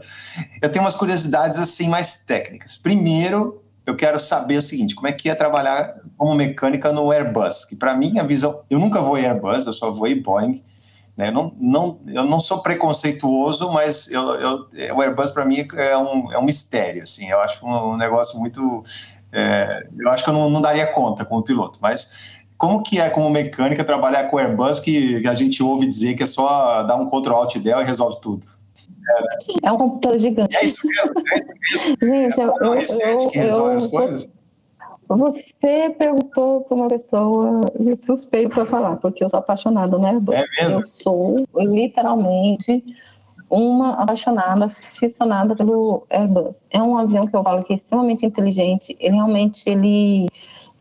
Eu 0.61 0.71
tenho 0.71 0.83
umas 0.83 0.95
curiosidades 0.95 1.57
assim 1.57 1.89
mais 1.89 2.17
técnicas. 2.17 2.77
Primeiro, 2.77 3.63
eu 3.85 3.95
quero 3.95 4.19
saber 4.19 4.57
o 4.57 4.61
seguinte: 4.61 4.93
como 4.93 5.07
é 5.07 5.11
que 5.11 5.29
é 5.29 5.33
trabalhar 5.33 5.95
como 6.17 6.35
mecânica 6.35 6.91
no 6.91 7.11
Airbus? 7.11 7.65
Que 7.65 7.75
para 7.75 7.95
mim 7.95 8.19
a 8.19 8.23
visão, 8.23 8.61
eu 8.69 8.77
nunca 8.77 9.01
voei 9.01 9.25
Airbus, 9.25 9.65
eu 9.65 9.73
só 9.73 9.91
voei 9.91 10.21
Boeing. 10.21 10.63
Né? 11.17 11.31
Não, 11.31 11.51
não, 11.59 11.99
eu 12.07 12.23
não 12.23 12.39
sou 12.39 12.59
preconceituoso, 12.59 13.71
mas 13.71 14.07
eu, 14.11 14.21
eu, 14.35 14.95
o 14.95 15.01
Airbus 15.01 15.31
para 15.31 15.43
mim 15.45 15.67
é 15.73 15.97
um, 15.97 16.31
é 16.31 16.37
um 16.37 16.43
mistério. 16.43 17.01
Assim, 17.01 17.27
eu 17.27 17.39
acho 17.41 17.65
um, 17.65 17.97
negócio 17.97 18.39
muito. 18.39 18.83
É, 19.31 19.87
eu 19.99 20.09
acho 20.11 20.23
que 20.23 20.29
eu 20.29 20.33
não, 20.33 20.47
não 20.47 20.61
daria 20.61 20.85
conta 20.85 21.25
como 21.25 21.43
piloto, 21.43 21.79
mas 21.81 22.37
como 22.55 22.83
que 22.83 22.99
é 22.99 23.09
como 23.09 23.29
mecânica 23.31 23.83
trabalhar 23.83 24.25
com 24.25 24.37
Airbus 24.37 24.79
que, 24.79 25.27
a 25.27 25.33
gente 25.33 25.63
ouve 25.63 25.87
dizer 25.87 26.15
que 26.15 26.23
é 26.23 26.27
só 26.27 26.83
dar 26.83 26.95
um 26.95 27.09
Ctrl 27.09 27.33
Alt 27.33 27.57
Del 27.57 27.81
e 27.81 27.83
resolve 27.83 28.21
tudo? 28.21 28.45
É 29.63 29.71
um 29.71 29.77
computador 29.77 30.19
gigante. 30.19 30.55
É 30.55 30.65
isso 30.65 30.85
mesmo. 30.85 31.13
É 32.01 32.27
isso 32.27 32.37
mesmo. 32.37 33.21
Gente, 33.31 33.37
eu, 33.37 33.47
eu, 33.47 33.71
eu, 33.71 33.71
eu 33.71 34.36
você 35.15 35.89
perguntou 35.97 36.61
para 36.61 36.75
uma 36.75 36.87
pessoa 36.87 37.61
suspeita 37.97 38.49
para 38.49 38.65
falar, 38.65 38.97
porque 38.97 39.23
eu 39.23 39.29
sou 39.29 39.39
apaixonada 39.39 39.97
no 39.97 40.05
Airbus. 40.05 40.35
É 40.35 40.45
mesmo? 40.59 40.75
Eu 40.75 40.83
sou 40.83 41.47
literalmente 41.55 42.83
uma 43.49 43.91
apaixonada, 43.91 44.65
aficionada 44.65 45.55
pelo 45.55 46.05
Airbus. 46.09 46.65
É 46.69 46.81
um 46.81 46.97
avião 46.97 47.25
que 47.25 47.35
eu 47.35 47.43
falo 47.43 47.63
que 47.63 47.73
é 47.73 47.75
extremamente 47.75 48.25
inteligente. 48.25 48.95
Ele 48.99 49.15
realmente 49.15 49.63
ele 49.69 50.27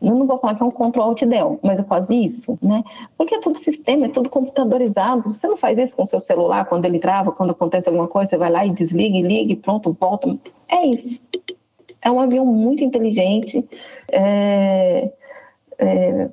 eu 0.01 0.13
não 0.13 0.27
vou 0.27 0.37
falar 0.37 0.53
que 0.53 0.61
é 0.61 0.65
um 0.65 0.71
control 0.71 1.05
alt 1.05 1.23
del, 1.23 1.59
mas 1.63 1.79
é 1.79 1.83
quase 1.83 2.15
isso, 2.15 2.57
né? 2.61 2.83
Porque 3.17 3.33
é 3.33 3.39
tudo 3.39 3.57
sistema, 3.57 4.05
é 4.05 4.09
tudo 4.09 4.29
computadorizado. 4.29 5.23
Você 5.23 5.47
não 5.47 5.57
faz 5.57 5.77
isso 5.77 5.95
com 5.95 6.03
o 6.03 6.05
seu 6.05 6.19
celular 6.19 6.65
quando 6.65 6.85
ele 6.85 6.99
trava, 6.99 7.31
quando 7.31 7.51
acontece 7.51 7.89
alguma 7.89 8.07
coisa, 8.07 8.29
você 8.29 8.37
vai 8.37 8.51
lá 8.51 8.65
e 8.65 8.69
desliga 8.69 9.17
e 9.17 9.23
liga 9.23 9.53
e 9.53 9.55
pronto, 9.55 9.95
volta. 9.99 10.37
É 10.69 10.85
isso. 10.85 11.19
É 11.99 12.11
um 12.11 12.19
avião 12.19 12.45
muito 12.45 12.83
inteligente. 12.83 13.67
É, 14.11 15.11
é, 15.79 16.29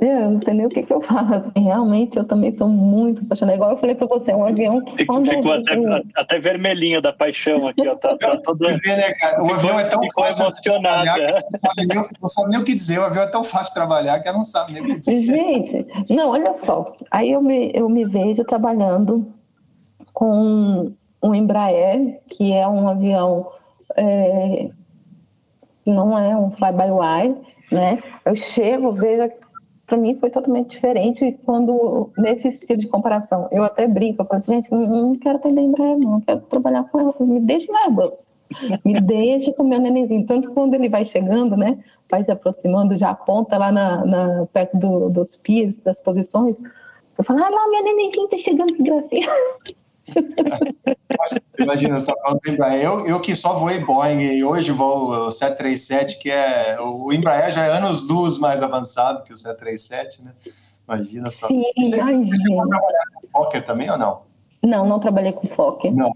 eu 0.00 0.30
não 0.30 0.38
sei 0.38 0.54
nem 0.54 0.66
o 0.66 0.68
que, 0.68 0.82
que 0.82 0.92
eu 0.92 1.00
falo, 1.00 1.34
assim, 1.34 1.52
realmente 1.56 2.18
eu 2.18 2.24
também 2.24 2.52
sou 2.52 2.68
muito 2.68 3.22
apaixonada. 3.22 3.56
Igual 3.56 3.70
eu 3.70 3.76
falei 3.78 3.94
para 3.94 4.06
você, 4.06 4.32
é 4.32 4.36
um 4.36 4.44
avião 4.44 4.80
que 4.84 4.98
Ficou 4.98 5.16
até, 5.52 5.74
até 6.14 6.38
vermelhinho 6.38 7.00
da 7.00 7.12
paixão 7.12 7.68
aqui, 7.68 7.86
ó. 7.86 7.94
Tá, 7.96 8.16
tá 8.16 8.36
todo... 8.38 8.58
Você 8.58 8.76
vê, 8.78 8.96
né, 8.96 9.12
cara? 9.14 9.42
O 9.42 9.52
avião 9.52 9.78
é 9.78 9.84
tão 9.84 10.00
ficou 10.00 10.24
fácil 10.24 10.44
emocionada. 10.44 11.44
Não 11.50 11.58
sabe, 11.58 11.86
nem, 11.86 12.08
não 12.20 12.28
sabe 12.28 12.50
nem 12.50 12.60
o 12.60 12.64
que 12.64 12.74
dizer. 12.74 12.98
O 12.98 13.04
avião 13.04 13.24
é 13.24 13.28
tão 13.28 13.44
fácil 13.44 13.68
de 13.68 13.74
trabalhar 13.74 14.20
que 14.20 14.28
ela 14.28 14.38
não 14.38 14.44
sabe 14.44 14.72
nem 14.72 14.82
o 14.82 14.86
que 14.86 15.00
dizer. 15.00 15.22
Gente, 15.22 15.86
não, 16.10 16.30
olha 16.30 16.54
só. 16.54 16.96
Aí 17.10 17.30
eu 17.30 17.40
me, 17.40 17.70
eu 17.74 17.88
me 17.88 18.04
vejo 18.04 18.44
trabalhando 18.44 19.32
com 20.12 20.92
um 21.22 21.34
Embraer, 21.34 22.20
que 22.28 22.52
é 22.52 22.66
um 22.68 22.88
avião 22.88 23.48
é, 23.96 24.68
não 25.86 26.18
é 26.18 26.36
um 26.36 26.50
fly-by-wire, 26.52 27.36
né? 27.70 28.02
Eu 28.24 28.34
chego, 28.34 28.92
vejo 28.92 29.22
para 29.86 29.96
mim 29.98 30.16
foi 30.18 30.30
totalmente 30.30 30.70
diferente 30.70 31.38
quando 31.44 32.10
nesse 32.16 32.48
estilo 32.48 32.78
de 32.78 32.88
comparação. 32.88 33.48
Eu 33.52 33.62
até 33.62 33.86
brinco, 33.86 34.22
eu 34.22 34.26
falo 34.26 34.38
assim, 34.38 34.54
gente, 34.54 34.72
não, 34.72 35.14
quero 35.16 35.36
atender 35.36 35.60
Embraer, 35.60 35.98
não, 35.98 36.20
quero 36.20 36.40
trabalhar 36.42 36.84
com 36.84 37.00
ela, 37.00 37.14
me 37.20 37.40
deixe 37.40 37.70
no 37.70 37.76
Airbus, 37.78 38.28
me 38.84 39.00
deixe 39.00 39.52
com 39.52 39.62
o 39.62 39.68
meu 39.68 39.78
nenenzinho. 39.78 40.26
Tanto 40.26 40.48
que 40.48 40.54
quando 40.54 40.74
ele 40.74 40.88
vai 40.88 41.04
chegando, 41.04 41.56
né, 41.56 41.78
vai 42.10 42.24
se 42.24 42.30
aproximando, 42.30 42.96
já 42.96 43.10
aponta 43.10 43.58
lá 43.58 43.70
na, 43.70 44.04
na 44.04 44.46
perto 44.52 44.76
do, 44.76 45.10
dos 45.10 45.36
piers, 45.36 45.82
das 45.82 46.02
posições, 46.02 46.56
eu 47.16 47.22
falo, 47.22 47.40
ah 47.44 47.48
lá, 47.48 47.68
meu 47.68 47.84
nenenzinho 47.84 48.28
tá 48.28 48.36
chegando, 48.36 48.74
que 48.74 48.82
gracinha. 48.82 49.28
Imagina, 51.58 51.98
você 51.98 52.06
tá 52.06 52.14
falando 52.22 52.40
do 52.40 52.50
Embraer. 52.50 52.84
Eu, 52.84 53.06
eu 53.06 53.20
que 53.20 53.34
só 53.34 53.54
voei 53.54 53.78
Boeing 53.78 54.20
e 54.20 54.44
hoje 54.44 54.72
vou 54.72 55.28
o 55.28 55.30
737, 55.30 56.18
que 56.18 56.30
é. 56.30 56.76
O 56.80 57.12
Embraer 57.12 57.52
já 57.52 57.64
é 57.64 57.76
anos 57.76 58.06
luz 58.06 58.38
mais 58.38 58.62
avançado 58.62 59.22
que 59.22 59.32
o 59.32 59.38
737, 59.38 60.24
né? 60.24 60.32
Imagina 60.86 61.30
só. 61.30 61.46
Sim, 61.46 61.62
você, 61.76 61.96
imagina. 61.96 62.24
Você 62.24 62.68
trabalhar 62.68 63.04
com 63.14 63.28
Fokker 63.32 63.64
também 63.64 63.90
ou 63.90 63.98
não? 63.98 64.22
Não, 64.62 64.86
não 64.86 64.98
trabalhei 64.98 65.32
com 65.32 65.46
Fokker. 65.46 65.94
Não. 65.94 66.12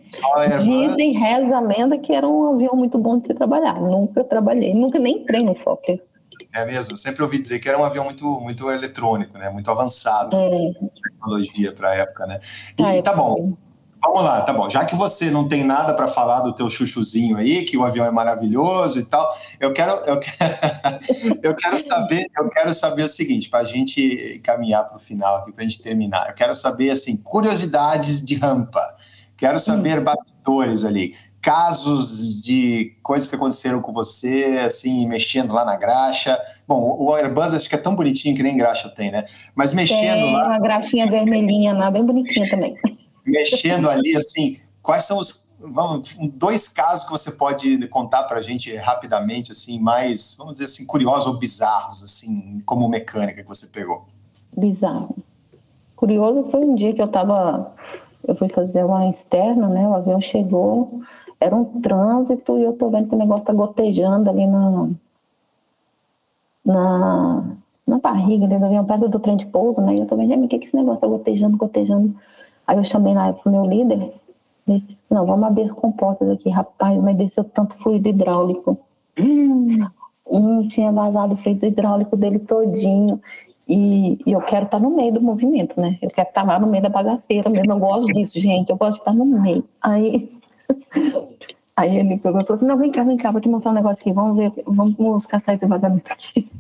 Dizem, 0.62 1.12
reza 1.12 1.57
a 1.57 1.61
lenda 1.61 1.99
que 1.99 2.14
era 2.14 2.26
um 2.26 2.55
avião 2.55 2.74
muito 2.74 2.99
bom 2.99 3.18
de 3.18 3.26
se 3.26 3.34
trabalhar. 3.34 3.80
Nunca 3.80 4.24
trabalhei, 4.24 4.74
nunca 4.74 4.99
nem 4.99 5.18
entrei 5.18 5.43
no 5.43 5.55
Fokker. 5.55 6.03
É 6.53 6.64
mesmo, 6.64 6.97
sempre 6.97 7.22
ouvi 7.22 7.39
dizer 7.39 7.59
que 7.59 7.68
era 7.68 7.78
um 7.78 7.84
avião 7.84 8.05
muito, 8.05 8.24
muito 8.41 8.70
eletrônico, 8.70 9.36
né? 9.36 9.51
Muito 9.51 9.70
avançado, 9.70 10.34
é. 10.34 10.72
tecnologia 11.03 11.72
para 11.72 11.91
a 11.91 11.95
época, 11.97 12.26
né? 12.26 12.41
E 12.78 12.82
ah, 12.82 13.03
tá 13.03 13.12
bom. 13.12 13.53
Vamos 14.01 14.22
lá, 14.22 14.40
tá 14.42 14.53
bom. 14.53 14.70
Já 14.70 14.84
que 14.84 14.94
você 14.94 15.30
não 15.30 15.49
tem 15.49 15.64
nada 15.64 15.92
para 15.92 16.07
falar 16.07 16.40
do 16.40 16.53
teu 16.53 16.70
chuchuzinho 16.70 17.36
aí, 17.36 17.64
que 17.64 17.76
o 17.76 17.84
avião 17.84 18.07
é 18.07 18.11
maravilhoso 18.11 18.99
e 18.99 19.05
tal, 19.05 19.28
eu 19.59 19.72
quero, 19.72 19.92
eu 20.07 20.20
quero, 20.20 20.55
eu 21.42 21.55
quero 21.57 21.78
saber, 21.78 22.26
eu 22.36 22.49
quero 22.49 22.72
saber 22.72 23.03
o 23.03 23.09
seguinte, 23.09 23.51
para 23.51 23.61
a 23.61 23.64
gente 23.64 24.40
caminhar 24.44 24.84
para 24.86 24.96
o 24.96 25.01
final 25.01 25.36
aqui, 25.36 25.53
para 25.53 25.64
a 25.64 25.68
gente 25.68 25.82
terminar. 25.82 26.28
Eu 26.28 26.34
quero 26.34 26.55
saber 26.55 26.90
assim 26.90 27.16
curiosidades 27.16 28.24
de 28.24 28.36
rampa. 28.36 28.80
Quero 29.36 29.59
saber 29.59 30.01
hum. 30.01 30.05
bastidores 30.05 30.84
ali, 30.84 31.14
casos 31.40 32.40
de 32.40 32.96
coisas 33.03 33.28
que 33.28 33.34
aconteceram 33.34 33.80
com 33.80 33.92
você, 33.92 34.62
assim, 34.64 35.07
mexendo 35.09 35.53
lá 35.53 35.64
na 35.64 35.76
graxa. 35.76 36.38
Bom, 36.66 36.96
o 36.99 37.14
Airbus 37.14 37.55
acho 37.55 37.68
que 37.68 37.74
é 37.74 37.78
tão 37.78 37.94
bonitinho 37.94 38.36
que 38.36 38.42
nem 38.42 38.57
graxa 38.57 38.88
tem, 38.88 39.11
né? 39.11 39.24
Mas 39.55 39.74
mexendo 39.74 40.22
tem 40.22 40.32
lá. 40.32 40.46
Uma 40.46 40.61
graxinha 40.61 41.09
vermelhinha 41.09 41.72
lá, 41.74 41.90
bem 41.90 42.04
bonitinha 42.04 42.49
também 42.49 42.76
mexendo 43.29 43.88
ali, 43.88 44.17
assim, 44.17 44.59
quais 44.83 45.05
são 45.05 45.18
os 45.18 45.49
vamos, 45.61 46.17
dois 46.34 46.68
casos 46.68 47.05
que 47.05 47.11
você 47.11 47.33
pode 47.33 47.87
contar 47.88 48.25
para 48.25 48.38
a 48.38 48.42
gente 48.42 48.75
rapidamente, 48.76 49.53
assim, 49.53 49.79
mais, 49.79 50.34
vamos 50.38 50.55
dizer 50.55 50.67
assim, 50.67 50.87
curiosos 50.87 51.26
ou 51.26 51.37
bizarros, 51.37 52.03
assim, 52.03 52.63
como 52.64 52.88
mecânica 52.88 53.42
que 53.42 53.49
você 53.49 53.67
pegou? 53.67 54.07
Bizarro. 54.57 55.17
Curioso 55.96 56.45
foi 56.45 56.61
um 56.61 56.75
dia 56.75 56.95
que 56.95 57.03
eu 57.03 57.07
estava, 57.07 57.75
eu 58.26 58.34
fui 58.37 58.49
fazer 58.49 58.84
uma 58.84 59.09
externa, 59.09 59.68
né, 59.68 59.88
o 59.88 59.95
avião 59.95 60.21
chegou, 60.21 61.00
era 61.41 61.55
um 61.55 61.80
trânsito 61.80 62.59
e 62.59 62.64
eu 62.64 62.72
tô 62.72 62.88
vendo 62.91 63.09
que 63.09 63.14
o 63.14 63.18
negócio 63.18 63.46
tá 63.46 63.53
gotejando 63.53 64.30
ali 64.30 64.46
na, 64.46 64.88
na, 66.64 67.45
na 67.87 67.99
barriga 67.99 68.46
do 68.46 68.64
avião, 68.64 68.84
perto 68.84 69.09
do 69.09 69.18
trem 69.18 69.37
de 69.37 69.46
pouso, 69.46 69.80
né, 69.80 69.96
e 69.96 69.99
eu 69.99 70.07
tô 70.07 70.17
vendo, 70.17 70.45
o 70.45 70.49
que 70.49 70.59
que 70.59 70.67
esse 70.67 70.76
negócio 70.76 71.00
tá 71.00 71.09
gotejando, 71.09 71.57
gotejando? 71.57 72.14
Aí 72.68 72.76
eu 72.76 72.84
chamei 72.84 73.14
na 73.14 73.28
época 73.28 73.49
o 73.49 73.53
meu 73.53 73.64
líder, 73.64 74.12
disse, 74.66 75.03
não, 75.11 75.24
vamos 75.24 75.49
abrir 75.49 75.62
as 75.62 75.72
comportas 75.72 76.28
aqui, 76.28 76.50
rapaz, 76.50 77.00
mas 77.03 77.16
desceu 77.16 77.42
tanto 77.42 77.72
fluido 77.78 78.11
hidráulico. 78.11 78.78
Hum, 79.18 80.68
tinha 80.68 80.92
vazado 80.92 81.32
o 81.32 81.36
fluido 81.38 81.64
hidráulico 81.64 82.14
dele 82.14 82.38
todinho. 82.38 83.18
E, 83.66 84.18
e, 84.26 84.32
eu 84.32 84.42
quero 84.42 84.66
estar 84.66 84.78
no 84.78 84.90
meio 84.90 85.14
do 85.14 85.22
movimento, 85.22 85.80
né? 85.80 85.99
Eu 86.03 86.11
quero 86.11 86.28
estar 86.28 86.42
lá 86.42 86.58
no 86.58 86.66
meio 86.66 86.82
da 86.82 86.90
bagaceira 86.90 87.49
mesmo. 87.49 87.72
Eu 87.72 87.78
gosto 87.78 88.12
disso, 88.12 88.36
gente. 88.40 88.68
Eu 88.68 88.76
gosto 88.76 88.95
de 88.95 88.99
estar 88.99 89.14
no 89.14 89.24
meio. 89.24 89.64
Aí, 89.80 90.30
aí 91.74 91.96
ele 91.96 92.18
pegou 92.18 92.40
e 92.40 92.45
falou 92.45 92.57
assim: 92.57 92.66
Não, 92.66 92.76
vem 92.76 92.90
cá, 92.92 93.03
vem 93.03 93.16
cá, 93.16 93.30
vou 93.30 93.40
te 93.40 93.49
mostrar 93.49 93.72
um 93.72 93.74
negócio 93.74 94.03
aqui. 94.03 94.12
Vamos 94.12 94.36
ver, 94.36 94.53
vamos 94.66 95.26
caçar 95.26 95.54
esse 95.54 95.66
vazamento 95.66 96.12
aqui. 96.12 96.50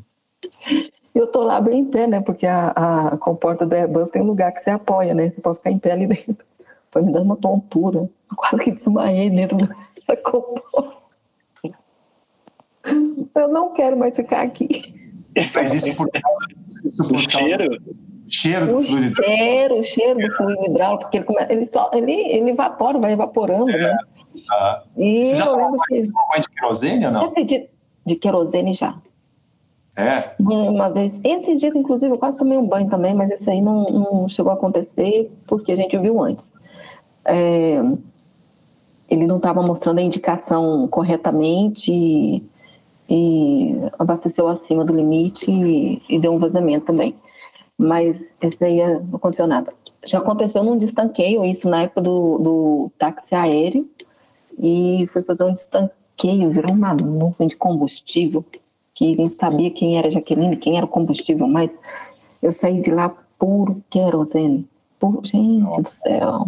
Eu 1.14 1.26
tô 1.26 1.42
lá 1.42 1.60
bem 1.60 1.80
em 1.80 1.84
pé, 1.84 2.06
né? 2.06 2.20
Porque 2.20 2.46
a, 2.46 2.68
a 3.12 3.16
comporta 3.16 3.66
da 3.66 3.76
Airbus 3.76 4.10
tem 4.10 4.22
um 4.22 4.26
lugar 4.26 4.52
que 4.52 4.60
você 4.60 4.70
apoia, 4.70 5.14
né? 5.14 5.30
Você 5.30 5.40
pode 5.40 5.58
ficar 5.58 5.70
em 5.70 5.78
pé 5.78 5.92
ali 5.92 6.06
dentro. 6.06 6.36
foi 6.90 7.02
me 7.02 7.12
dando 7.12 7.24
uma 7.24 7.36
tontura. 7.36 8.08
Eu 8.30 8.36
quase 8.36 8.64
que 8.64 8.70
desmaiei 8.72 9.30
dentro 9.30 9.56
da 10.06 10.16
copô. 10.16 10.92
Eu 13.34 13.48
não 13.48 13.72
quero 13.72 13.96
mais 13.96 14.16
ficar 14.16 14.42
aqui. 14.42 14.94
Mas 15.54 15.72
isso 15.74 15.96
por 15.96 16.08
causa 16.10 16.46
do 17.12 17.30
cheiro? 17.30 17.82
cheiro 18.28 18.66
do 18.66 18.78
o 18.78 18.84
fluido 18.84 19.16
cheiro, 19.16 19.80
o 19.80 19.84
cheiro 19.84 20.20
do 20.20 20.34
fluido 20.34 20.66
hidráulico, 20.66 21.02
porque 21.04 21.16
ele, 21.18 21.24
come... 21.24 21.46
ele, 21.48 21.66
só, 21.66 21.90
ele, 21.94 22.12
ele 22.12 22.50
evapora, 22.50 22.98
vai 22.98 23.12
evaporando, 23.12 23.70
é. 23.70 23.78
né? 23.78 23.96
Ah. 24.50 24.82
E 24.96 25.24
Você 25.24 25.36
já 25.36 25.46
eu 25.46 25.52
tomou 25.52 25.70
lembro 25.70 25.80
que... 25.88 26.02
de 26.40 26.48
querosene 26.50 27.06
ou 27.06 27.12
não? 27.12 27.32
De, 27.32 27.68
de 28.06 28.16
querosene 28.16 28.74
já. 28.74 28.94
É? 29.98 30.30
Uma 30.38 30.88
vez, 30.88 31.20
esses 31.24 31.60
dias, 31.60 31.74
inclusive, 31.74 32.14
eu 32.14 32.18
quase 32.18 32.38
tomei 32.38 32.56
um 32.56 32.64
banho 32.64 32.88
também, 32.88 33.12
mas 33.12 33.32
esse 33.32 33.50
aí 33.50 33.60
não, 33.60 33.82
não 33.90 34.28
chegou 34.28 34.52
a 34.52 34.54
acontecer 34.54 35.28
porque 35.44 35.72
a 35.72 35.76
gente 35.76 35.98
viu 35.98 36.22
antes. 36.22 36.52
É, 37.24 37.82
ele 39.10 39.26
não 39.26 39.38
estava 39.38 39.60
mostrando 39.60 39.98
a 39.98 40.02
indicação 40.02 40.86
corretamente 40.86 41.92
e, 41.92 42.44
e 43.08 43.76
abasteceu 43.98 44.46
acima 44.46 44.84
do 44.84 44.94
limite 44.94 45.50
e, 45.50 46.00
e, 46.08 46.20
deu 46.20 46.32
um 46.32 46.38
vazamento 46.38 46.86
também. 46.86 47.16
Mas 47.76 48.36
esse 48.40 48.64
aí 48.64 48.78
não 49.00 49.16
aconteceu 49.16 49.48
nada. 49.48 49.74
Já 50.06 50.18
aconteceu 50.18 50.62
num 50.62 50.78
destanqueio, 50.78 51.44
isso 51.44 51.68
na 51.68 51.82
época 51.82 52.02
do, 52.02 52.38
do 52.38 52.92
táxi 52.96 53.34
aéreo, 53.34 53.90
e 54.56 55.08
foi 55.12 55.24
fazer 55.24 55.42
um 55.42 55.52
destanqueio, 55.52 56.50
virou 56.50 56.70
uma 56.70 56.94
nuvem 56.94 57.48
de 57.48 57.56
combustível 57.56 58.44
que 58.98 59.14
nem 59.14 59.28
sabia 59.28 59.70
quem 59.70 59.96
era 59.96 60.10
Jaqueline, 60.10 60.56
quem 60.56 60.76
era 60.76 60.84
o 60.84 60.88
combustível, 60.88 61.46
mas 61.46 61.70
eu 62.42 62.50
saí 62.50 62.80
de 62.80 62.90
lá 62.90 63.14
puro 63.38 63.80
querosene. 63.88 64.68
Por, 64.98 65.24
gente 65.24 65.60
Nossa. 65.60 65.82
do 65.82 65.88
céu. 65.88 66.46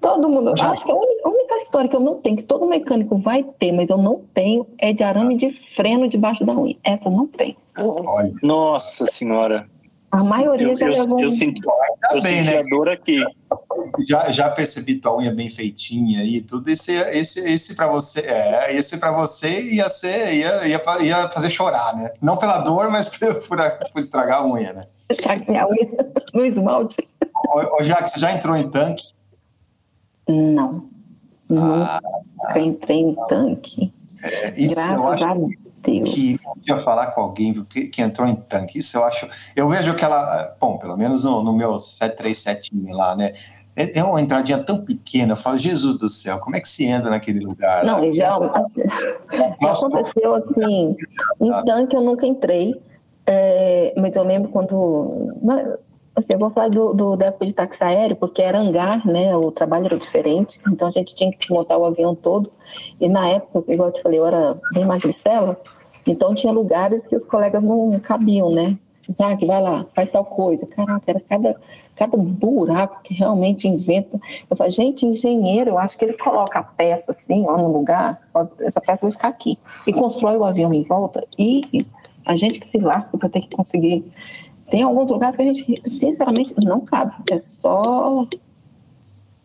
Todo 0.00 0.26
mundo. 0.26 0.56
Já... 0.56 0.70
Acho 0.70 0.82
que 0.82 0.90
a 0.90 0.94
única, 0.94 1.20
a 1.22 1.28
única, 1.28 1.56
história 1.58 1.90
que 1.90 1.94
eu 1.94 2.00
não 2.00 2.14
tenho, 2.14 2.38
que 2.38 2.42
todo 2.42 2.66
mecânico 2.66 3.18
vai 3.18 3.42
ter, 3.42 3.72
mas 3.72 3.90
eu 3.90 3.98
não 3.98 4.22
tenho, 4.32 4.66
é 4.78 4.94
de 4.94 5.02
arame 5.02 5.36
de 5.36 5.50
freno 5.50 6.08
debaixo 6.08 6.42
da 6.42 6.54
unha. 6.54 6.74
Essa 6.82 7.10
eu 7.10 7.12
não 7.12 7.26
tem. 7.26 7.54
Olha. 7.76 8.32
Nossa 8.42 9.04
Senhora. 9.04 9.68
A 10.10 10.24
maioria 10.24 10.68
eu, 10.68 10.76
já 10.78 10.86
eu, 10.86 10.92
levou. 10.92 11.20
Eu, 11.20 11.26
eu 11.26 11.30
senti, 11.30 11.60
eu 11.66 12.22
bem, 12.22 12.36
senti 12.36 12.50
né? 12.50 12.58
a 12.60 12.62
dor 12.62 12.88
aqui. 12.88 13.22
Já, 14.04 14.30
já 14.30 14.50
percebi 14.50 14.96
tua 14.96 15.16
unha 15.16 15.30
bem 15.32 15.50
feitinha 15.50 16.24
e 16.24 16.40
tudo. 16.40 16.68
Esse, 16.68 16.92
esse, 16.92 17.40
esse 17.40 17.74
para 17.74 17.86
você, 17.86 18.20
é, 18.20 18.74
esse 18.74 18.98
para 18.98 19.12
você 19.12 19.60
ia 19.62 19.88
ser, 19.88 20.34
ia, 20.34 20.66
ia, 20.66 20.82
ia 21.02 21.28
fazer 21.28 21.50
chorar, 21.50 21.96
né? 21.96 22.10
Não 22.20 22.36
pela 22.36 22.58
dor, 22.58 22.90
mas 22.90 23.08
por, 23.16 23.34
por, 23.34 23.58
por 23.92 24.00
estragar 24.00 24.40
a 24.40 24.46
unha, 24.46 24.72
né? 24.72 24.86
Estragar 25.10 25.64
a 25.64 25.68
unha 25.68 25.88
no 26.34 26.44
esmalte. 26.44 27.08
Ô, 27.48 27.80
ô 27.80 27.84
Jaque, 27.84 28.10
você 28.10 28.20
já 28.20 28.32
entrou 28.32 28.56
em 28.56 28.68
tanque? 28.68 29.04
Não. 30.28 30.88
Ah, 31.56 32.00
Nunca 32.38 32.60
entrei 32.60 32.98
em 32.98 33.16
tanque. 33.28 33.92
É, 34.22 34.52
isso 34.60 34.74
Graças 34.74 34.92
eu 34.92 35.08
acho 35.08 35.28
a 35.28 35.34
Deus. 35.82 36.14
que 36.14 36.36
podia 36.42 36.84
falar 36.84 37.06
com 37.12 37.22
alguém 37.22 37.64
que, 37.64 37.88
que, 37.88 38.02
entrou 38.02 38.28
em 38.28 38.34
tanque. 38.34 38.78
Isso 38.78 38.96
eu 38.96 39.04
acho. 39.04 39.28
Eu 39.56 39.68
vejo 39.68 39.94
que 39.94 40.04
ela, 40.04 40.56
bom, 40.60 40.78
pelo 40.78 40.96
menos 40.96 41.24
no, 41.24 41.42
no 41.42 41.52
meu 41.52 41.78
737 41.78 42.70
lá, 42.90 43.16
né? 43.16 43.32
É, 43.76 44.00
é 44.00 44.04
uma 44.04 44.20
entradinha 44.20 44.58
tão 44.58 44.84
pequena. 44.84 45.32
Eu 45.32 45.36
falo, 45.36 45.56
Jesus 45.56 45.96
do 45.96 46.08
céu, 46.08 46.38
como 46.38 46.56
é 46.56 46.60
que 46.60 46.68
se 46.68 46.84
entra 46.84 47.10
naquele 47.10 47.40
lugar? 47.40 47.84
Não, 47.84 48.12
já, 48.12 48.36
assim, 48.54 48.82
Nossa, 49.60 49.86
aconteceu 49.86 50.34
assim. 50.34 50.96
Em 51.40 51.64
tanque 51.64 51.96
eu 51.96 52.00
nunca 52.00 52.26
entrei, 52.26 52.80
é, 53.26 53.94
mas 53.96 54.14
eu 54.16 54.24
lembro 54.24 54.50
quando. 54.50 55.32
Assim, 56.14 56.32
eu 56.32 56.38
vou 56.38 56.50
falar 56.50 56.68
do, 56.68 56.92
do, 56.92 57.16
da 57.16 57.26
época 57.26 57.46
de 57.46 57.54
táxi 57.54 57.84
aéreo, 57.84 58.16
porque 58.16 58.42
era 58.42 58.58
hangar, 58.58 59.06
né? 59.06 59.34
O 59.36 59.52
trabalho 59.52 59.86
era 59.86 59.96
diferente, 59.96 60.60
então 60.68 60.88
a 60.88 60.90
gente 60.90 61.14
tinha 61.14 61.30
que 61.32 61.52
montar 61.52 61.78
o 61.78 61.84
avião 61.84 62.14
todo. 62.14 62.50
E 63.00 63.08
na 63.08 63.28
época, 63.28 63.72
igual 63.72 63.88
eu 63.88 63.94
te 63.94 64.02
falei, 64.02 64.18
eu 64.18 64.26
era 64.26 64.58
bem 64.74 64.84
magricela, 64.84 65.56
então 66.04 66.34
tinha 66.34 66.52
lugares 66.52 67.06
que 67.06 67.14
os 67.14 67.24
colegas 67.24 67.62
não 67.62 67.98
cabiam, 68.00 68.50
né? 68.50 68.76
Ah, 69.18 69.36
que 69.36 69.46
vai 69.46 69.62
lá, 69.62 69.86
faz 69.94 70.12
tal 70.12 70.24
coisa. 70.24 70.66
Caraca, 70.66 71.02
era 71.06 71.20
cada, 71.20 71.56
cada 72.00 72.16
buraco 72.16 73.02
que 73.02 73.12
realmente 73.12 73.68
inventa. 73.68 74.18
Eu 74.48 74.56
falo, 74.56 74.70
gente, 74.70 75.04
engenheiro, 75.04 75.70
eu 75.70 75.78
acho 75.78 75.98
que 75.98 76.04
ele 76.06 76.14
coloca 76.14 76.58
a 76.58 76.62
peça 76.62 77.10
assim, 77.10 77.44
ó, 77.46 77.58
no 77.58 77.70
lugar, 77.70 78.18
ó, 78.32 78.46
essa 78.60 78.80
peça 78.80 79.04
vai 79.04 79.12
ficar 79.12 79.28
aqui. 79.28 79.58
E 79.86 79.92
constrói 79.92 80.38
o 80.38 80.44
avião 80.44 80.72
em 80.72 80.82
volta. 80.82 81.26
E 81.38 81.86
a 82.24 82.36
gente 82.36 82.58
que 82.58 82.66
se 82.66 82.78
lasca 82.78 83.18
para 83.18 83.28
ter 83.28 83.42
que 83.42 83.54
conseguir 83.54 84.10
tem 84.70 84.84
alguns 84.84 85.10
lugares 85.10 85.34
que 85.34 85.42
a 85.42 85.44
gente, 85.44 85.82
sinceramente, 85.84 86.54
não 86.64 86.80
cabe. 86.80 87.12
É 87.28 87.38
só 87.40 88.24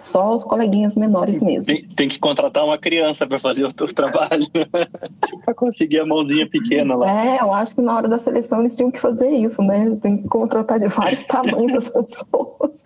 só 0.05 0.33
os 0.33 0.43
coleguinhas 0.43 0.95
menores 0.95 1.41
mesmo. 1.41 1.73
Tem, 1.73 1.83
tem 1.95 2.09
que 2.09 2.19
contratar 2.19 2.63
uma 2.63 2.77
criança 2.77 3.25
para 3.25 3.39
fazer 3.39 3.65
o 3.65 3.73
teu 3.73 3.87
trabalho, 3.87 4.45
para 5.43 5.53
conseguir 5.53 5.99
a 5.99 6.05
mãozinha 6.05 6.47
pequena 6.47 6.95
lá. 6.95 7.25
É, 7.25 7.41
eu 7.41 7.51
acho 7.51 7.73
que 7.73 7.81
na 7.81 7.95
hora 7.95 8.07
da 8.07 8.17
seleção 8.17 8.59
eles 8.59 8.75
tinham 8.75 8.91
que 8.91 8.99
fazer 8.99 9.29
isso, 9.29 9.61
né? 9.63 9.97
Tem 10.01 10.17
que 10.17 10.27
contratar 10.27 10.79
de 10.79 10.87
vários 10.87 11.23
tamanhos 11.25 11.73
as 11.75 11.89
pessoas. 11.89 12.83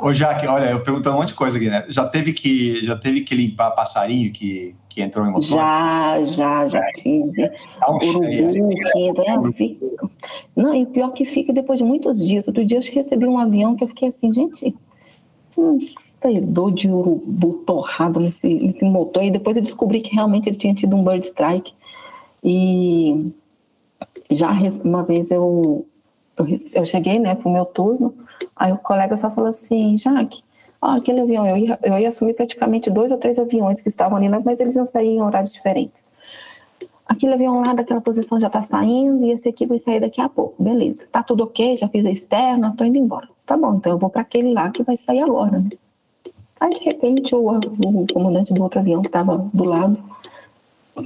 Ô, 0.00 0.14
Jaque, 0.14 0.46
olha, 0.46 0.70
eu 0.70 0.80
pergunto 0.80 1.10
um 1.10 1.14
monte 1.14 1.28
de 1.28 1.34
coisa 1.34 1.58
aqui, 1.58 1.68
né? 1.68 1.84
Já 1.88 2.06
teve 2.06 2.32
que, 2.32 2.86
já 2.86 2.96
teve 2.96 3.22
que 3.22 3.34
limpar 3.34 3.72
passarinho 3.72 4.32
que, 4.32 4.74
que 4.88 5.02
entrou 5.02 5.26
em 5.26 5.30
motor? 5.30 5.42
Já, 5.42 6.24
já, 6.24 6.66
já 6.66 6.78
é. 6.78 6.92
tive. 6.92 7.50
Urubu 7.88 8.20
que 8.22 9.00
entra, 9.00 9.24
é. 9.24 9.36
Não, 10.56 10.74
e 10.74 10.86
pior 10.86 11.12
que 11.12 11.24
fica 11.24 11.52
depois 11.52 11.78
de 11.78 11.84
muitos 11.84 12.24
dias. 12.24 12.46
Outro 12.46 12.64
dia 12.64 12.78
eu 12.78 12.94
recebi 12.94 13.26
um 13.26 13.38
avião 13.38 13.74
que 13.74 13.82
eu 13.84 13.88
fiquei 13.88 14.08
assim, 14.08 14.32
gente, 14.32 14.74
um 15.56 15.80
fedor 16.20 16.72
de 16.72 16.90
urubu 16.90 17.54
torrado 17.66 18.20
nesse, 18.20 18.52
nesse 18.54 18.84
motor. 18.84 19.22
E 19.22 19.30
depois 19.30 19.56
eu 19.56 19.62
descobri 19.62 20.00
que 20.00 20.14
realmente 20.14 20.48
ele 20.48 20.56
tinha 20.56 20.74
tido 20.74 20.96
um 20.96 21.04
bird 21.04 21.24
strike. 21.26 21.72
E 22.42 23.32
já 24.30 24.50
uma 24.84 25.02
vez 25.02 25.30
eu, 25.30 25.86
eu, 26.36 26.46
eu 26.74 26.84
cheguei, 26.84 27.18
né, 27.18 27.34
pro 27.34 27.50
meu 27.50 27.64
turno, 27.64 28.14
aí 28.54 28.72
o 28.72 28.78
colega 28.78 29.16
só 29.16 29.30
falou 29.30 29.48
assim, 29.48 29.96
Jaque, 29.96 30.42
ó, 30.80 30.96
aquele 30.96 31.20
avião, 31.20 31.46
eu 31.46 31.56
ia, 31.56 31.78
eu 31.82 31.98
ia 31.98 32.08
assumir 32.08 32.34
praticamente 32.34 32.90
dois 32.90 33.10
ou 33.10 33.18
três 33.18 33.38
aviões 33.38 33.80
que 33.80 33.88
estavam 33.88 34.16
ali, 34.16 34.28
mas 34.28 34.60
eles 34.60 34.76
iam 34.76 34.86
sair 34.86 35.08
em 35.08 35.22
horários 35.22 35.52
diferentes. 35.52 36.06
Aquele 37.06 37.32
avião 37.32 37.62
lá 37.62 37.72
daquela 37.72 38.02
posição 38.02 38.38
já 38.38 38.48
está 38.48 38.60
saindo 38.60 39.24
e 39.24 39.30
esse 39.30 39.48
aqui 39.48 39.64
vai 39.64 39.78
sair 39.78 39.98
daqui 39.98 40.20
a 40.20 40.28
pouco. 40.28 40.62
Beleza, 40.62 41.08
tá 41.10 41.22
tudo 41.22 41.44
ok, 41.44 41.76
já 41.78 41.88
fiz 41.88 42.04
a 42.04 42.10
externa, 42.10 42.74
tô 42.76 42.84
indo 42.84 42.98
embora. 42.98 43.26
Tá 43.46 43.56
bom, 43.56 43.76
então 43.76 43.92
eu 43.92 43.98
vou 43.98 44.10
para 44.10 44.20
aquele 44.20 44.52
lá 44.52 44.70
que 44.70 44.82
vai 44.82 44.96
sair 44.96 45.20
agora, 45.20 45.58
né? 45.58 45.70
Aí 46.60 46.70
de 46.70 46.84
repente 46.84 47.34
o, 47.34 47.48
o 47.48 48.12
comandante 48.12 48.52
do 48.52 48.62
outro 48.62 48.80
avião 48.80 49.00
que 49.00 49.08
estava 49.08 49.38
do 49.52 49.64
lado 49.64 49.96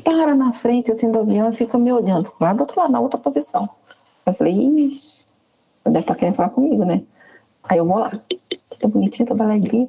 para 0.05 0.35
na 0.35 0.53
frente 0.53 0.91
assim 0.91 1.11
do 1.11 1.21
avião 1.21 1.51
e 1.51 1.57
fica 1.57 1.77
me 1.77 1.93
olhando, 1.93 2.33
lá 2.41 2.53
do 2.53 2.61
outro 2.61 2.81
lado, 2.81 2.93
na 2.93 3.01
outra 3.01 3.19
posição. 3.19 3.69
Eu 4.25 4.33
falei, 4.33 4.55
ixi, 4.55 5.23
deve 5.85 5.99
estar 5.99 6.15
tá 6.15 6.19
querendo 6.19 6.37
falar 6.37 6.51
comigo, 6.51 6.85
né? 6.85 7.03
Aí 7.65 7.79
eu 7.79 7.87
vou 7.87 7.99
lá, 7.99 8.11
toda 8.69 8.89
bonitinha, 8.89 9.27
toda 9.27 9.45
alegria. 9.45 9.89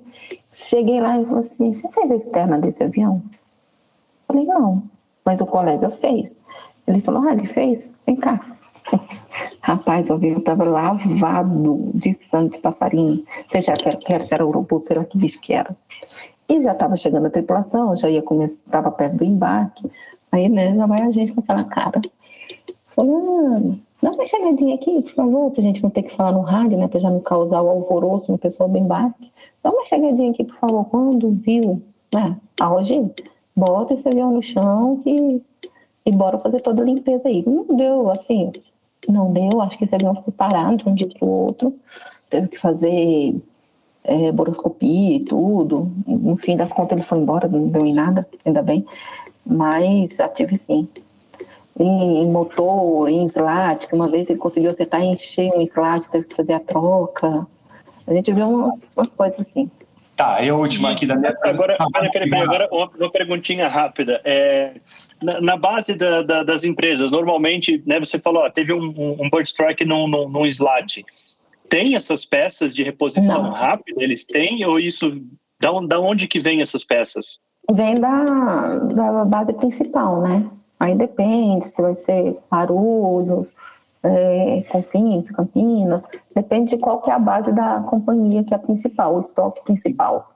Cheguei 0.52 1.02
lá 1.02 1.19
e 1.19 1.26
falou 1.26 1.40
assim: 1.40 1.73
Você 1.73 1.90
fez 1.90 2.11
a 2.11 2.15
externa 2.15 2.60
desse 2.60 2.84
avião? 2.84 3.22
Eu 4.30 4.35
falei: 4.35 4.45
Não, 4.45 4.84
mas 5.26 5.41
o 5.41 5.45
colega 5.45 5.90
fez. 5.90 6.41
Ele 6.88 7.02
falou: 7.02 7.27
Ah, 7.27 7.34
ele 7.34 7.48
fez? 7.48 7.90
Vem 8.06 8.15
cá. 8.15 8.45
Rapaz, 9.61 10.10
o 10.10 10.14
avião 10.14 10.38
estava 10.38 10.64
lavado 10.64 11.91
de 11.93 12.14
sangue 12.14 12.55
de 12.55 12.61
passarinho. 12.61 13.23
Seja 13.47 13.73
que 13.73 14.14
era, 14.14 14.23
se 14.23 14.34
era 14.34 14.45
urubu, 14.45 14.81
sei 14.81 14.97
lá 14.97 15.05
que 15.05 15.18
bicho 15.18 15.39
que 15.41 15.53
era. 15.53 15.76
E 16.47 16.61
já 16.61 16.73
estava 16.73 16.95
chegando 16.95 17.27
a 17.27 17.30
tripulação, 17.30 17.95
já 17.95 18.10
ia 18.10 18.22
começar, 18.22 18.64
estava 18.65 18.91
perto 18.91 19.18
do 19.18 19.26
embarque. 19.26 19.89
Aí, 20.31 20.49
né, 20.49 20.76
já 20.76 20.85
vai 20.85 21.01
a 21.01 21.11
gente 21.11 21.31
com 21.31 21.41
aquela 21.41 21.64
cara. 21.64 22.01
Falando, 22.95 23.80
Dá 24.03 24.11
uma 24.11 24.26
chegadinha 24.26 24.76
aqui, 24.76 25.01
por 25.01 25.14
favor, 25.14 25.51
para 25.51 25.61
a 25.61 25.64
gente 25.64 25.81
não 25.81 25.89
ter 25.89 26.03
que 26.03 26.14
falar 26.14 26.34
no 26.34 26.41
rádio, 26.41 26.77
né? 26.77 26.89
Para 26.89 26.99
já 26.99 27.10
não 27.10 27.22
causar 27.22 27.61
o 27.61 27.69
alvoroço 27.69 28.34
no 28.34 28.38
pessoal 28.38 28.68
do 28.68 28.77
embarque. 28.77 29.31
Dá 29.64 29.72
uma 29.72 29.85
chegadinha 29.85 30.30
aqui, 30.30 30.43
por 30.43 30.55
favor. 30.55 30.84
Quando 30.89 31.31
viu, 31.31 31.81
né? 32.14 32.38
A 32.60 32.69
bota 33.55 33.93
esse 33.93 34.10
avião 34.10 34.34
no 34.34 34.43
chão 34.43 35.01
e, 35.05 35.41
e 36.05 36.11
bora 36.11 36.38
fazer 36.39 36.60
toda 36.60 36.81
a 36.81 36.85
limpeza 36.85 37.30
aí. 37.30 37.45
Não 37.47 37.64
deu, 37.77 38.11
assim, 38.11 38.51
não 39.12 39.32
deu. 39.32 39.62
Acho 39.62 39.78
que 39.78 39.84
esse 39.84 39.96
avião 39.96 40.16
ficou 40.16 40.34
parado 40.34 40.78
de 40.78 40.90
um 40.90 40.96
dia 40.96 41.08
para 41.08 41.26
o 41.26 41.30
outro. 41.30 41.76
Teve 42.30 42.48
que 42.48 42.60
fazer 42.60 43.36
é, 44.04 44.32
boroscopia 44.32 45.18
e 45.18 45.20
tudo. 45.22 45.92
No 46.08 46.38
fim 46.38 46.58
das 46.58 46.72
contas, 46.72 46.98
ele 46.98 47.08
foi 47.08 47.20
embora, 47.20 47.48
não 47.48 47.68
deu 47.68 47.86
em 47.86 47.94
nada, 47.94 48.28
ainda 48.46 48.62
bem. 48.62 48.86
Mas 49.46 50.16
já 50.16 50.28
tive 50.28 50.56
sim 50.56 50.88
em, 51.80 52.30
motor, 52.30 53.10
em 53.10 53.26
slat, 53.26 53.88
que 53.88 53.96
uma 53.96 54.08
vez 54.08 54.30
ele 54.30 54.40
conseguiu 54.40 54.70
acertar 54.70 55.02
e 55.02 55.06
encher 55.06 55.52
um 55.56 55.62
slat, 55.62 56.08
teve 56.10 56.26
que 56.26 56.36
fazer 56.36 56.54
a 56.54 56.60
troca. 56.60 57.48
A 58.06 58.14
gente 58.14 58.32
vê 58.32 58.44
umas, 58.44 58.96
umas 58.96 59.14
coisas 59.14 59.40
assim. 59.40 59.70
Tá, 60.16 60.44
e 60.44 60.50
a 60.50 60.56
última 60.56 60.92
aqui 60.92 61.08
da 61.08 61.16
minha 61.16 61.36
Agora, 61.42 61.76
peraí, 61.92 62.12
peraí, 62.12 62.42
agora 62.44 62.70
uma, 62.72 62.90
uma, 62.96 63.12
perguntinha 63.12 63.68
rápida. 63.68 64.22
É, 64.24 64.74
na, 65.24 65.41
na 65.41 65.58
base 65.58 65.95
da, 65.95 66.22
da, 66.22 66.44
das 66.44 66.64
empresas, 66.64 67.12
normalmente, 67.12 67.82
né, 67.86 68.00
você 68.00 68.20
falou, 68.20 68.44
ó, 68.44 68.50
teve 68.50 68.74
um, 68.74 69.16
um 69.20 69.30
bird 69.30 69.48
strike 69.48 69.86
num, 69.86 70.08
num, 70.08 70.30
num 70.30 70.45
slat. 70.45 71.04
Tem 71.70 71.95
essas 71.95 72.26
peças 72.26 72.74
de 72.76 72.84
reposição 72.84 73.44
Não. 73.44 73.52
rápida? 73.52 74.04
Eles 74.04 74.24
têm 74.26 74.64
ou 74.66 74.80
isso 74.80 75.10
Da, 75.60 75.72
da 75.88 76.00
onde 76.00 76.28
que 76.28 76.41
vem 76.41 76.60
essas 76.62 76.84
peças? 76.84 77.40
Vem 77.72 77.95
da, 77.95 78.78
da 78.78 79.26
base 79.26 79.54
principal, 79.54 80.22
né? 80.22 80.45
Aí 80.78 80.94
depende 80.94 81.66
se 81.66 81.82
vai 81.82 81.95
ser 81.95 82.38
Guarulhos, 82.52 83.54
é, 84.04 84.66
Confins, 84.70 85.32
Campinas, 85.32 86.04
depende 86.36 86.76
de 86.76 86.78
qual 86.78 87.02
que 87.02 87.10
é 87.10 87.14
a 87.14 87.20
base 87.20 87.54
da 87.54 87.80
companhia 87.90 88.44
que 88.44 88.54
é 88.54 88.58
a 88.58 88.60
principal, 88.60 89.16
o 89.16 89.20
estoque 89.22 89.64
principal. 89.64 90.32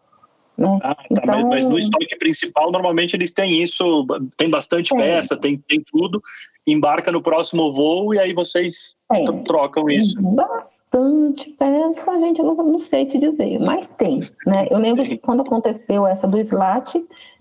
Né? 0.58 0.80
Ah, 0.82 0.96
tá, 0.96 1.06
então, 1.12 1.26
mas, 1.26 1.44
mas, 1.44 1.66
no 1.66 1.78
estoque 1.78 2.16
principal, 2.18 2.72
normalmente 2.72 3.16
eles 3.16 3.32
têm 3.32 3.62
isso, 3.62 4.06
tem 4.36 4.50
bastante 4.50 4.90
tem. 4.90 4.98
peça, 4.98 5.38
tem, 5.38 5.58
tem 5.58 5.82
tudo, 5.82 6.22
embarca 6.66 7.12
no 7.12 7.22
próximo 7.22 7.72
voo 7.72 8.14
e 8.14 8.20
aí 8.20 8.34
vocês 8.34 8.98
tem. 9.10 9.44
trocam 9.44 9.90
isso. 9.90 10.20
Bastante 10.20 11.52
peça, 11.52 12.12
a 12.12 12.20
gente 12.20 12.42
não, 12.42 12.56
não 12.56 12.80
sei 12.80 13.06
te 13.06 13.20
dizer, 13.20 13.60
mas 13.60 13.92
tem. 13.92 14.22
Né? 14.46 14.68
Eu 14.72 14.80
lembro 14.80 15.06
que 15.06 15.18
quando 15.18 15.42
aconteceu 15.42 16.08
essa 16.08 16.28
do 16.28 16.38
SLAT, 16.40 16.96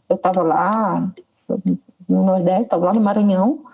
eu 0.09 0.17
estava 0.17 0.43
lá 0.43 1.11
no 2.09 2.25
Nordeste, 2.25 2.63
estava 2.63 2.87
lá 2.87 2.93
no 2.93 3.01
Maranhão, 3.01 3.65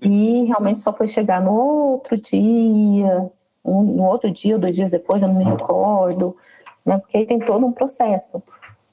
e 0.00 0.44
realmente 0.44 0.80
só 0.80 0.92
foi 0.92 1.08
chegar 1.08 1.40
no 1.40 1.52
outro 1.52 2.16
dia, 2.16 3.30
um, 3.64 3.82
no 3.82 4.04
outro 4.04 4.30
dia 4.30 4.54
ou 4.54 4.60
dois 4.60 4.76
dias 4.76 4.90
depois, 4.90 5.22
eu 5.22 5.28
não 5.28 5.36
me 5.36 5.44
recordo, 5.44 6.36
né? 6.84 6.98
porque 6.98 7.24
tem 7.26 7.38
todo 7.38 7.64
um 7.64 7.72
processo. 7.72 8.42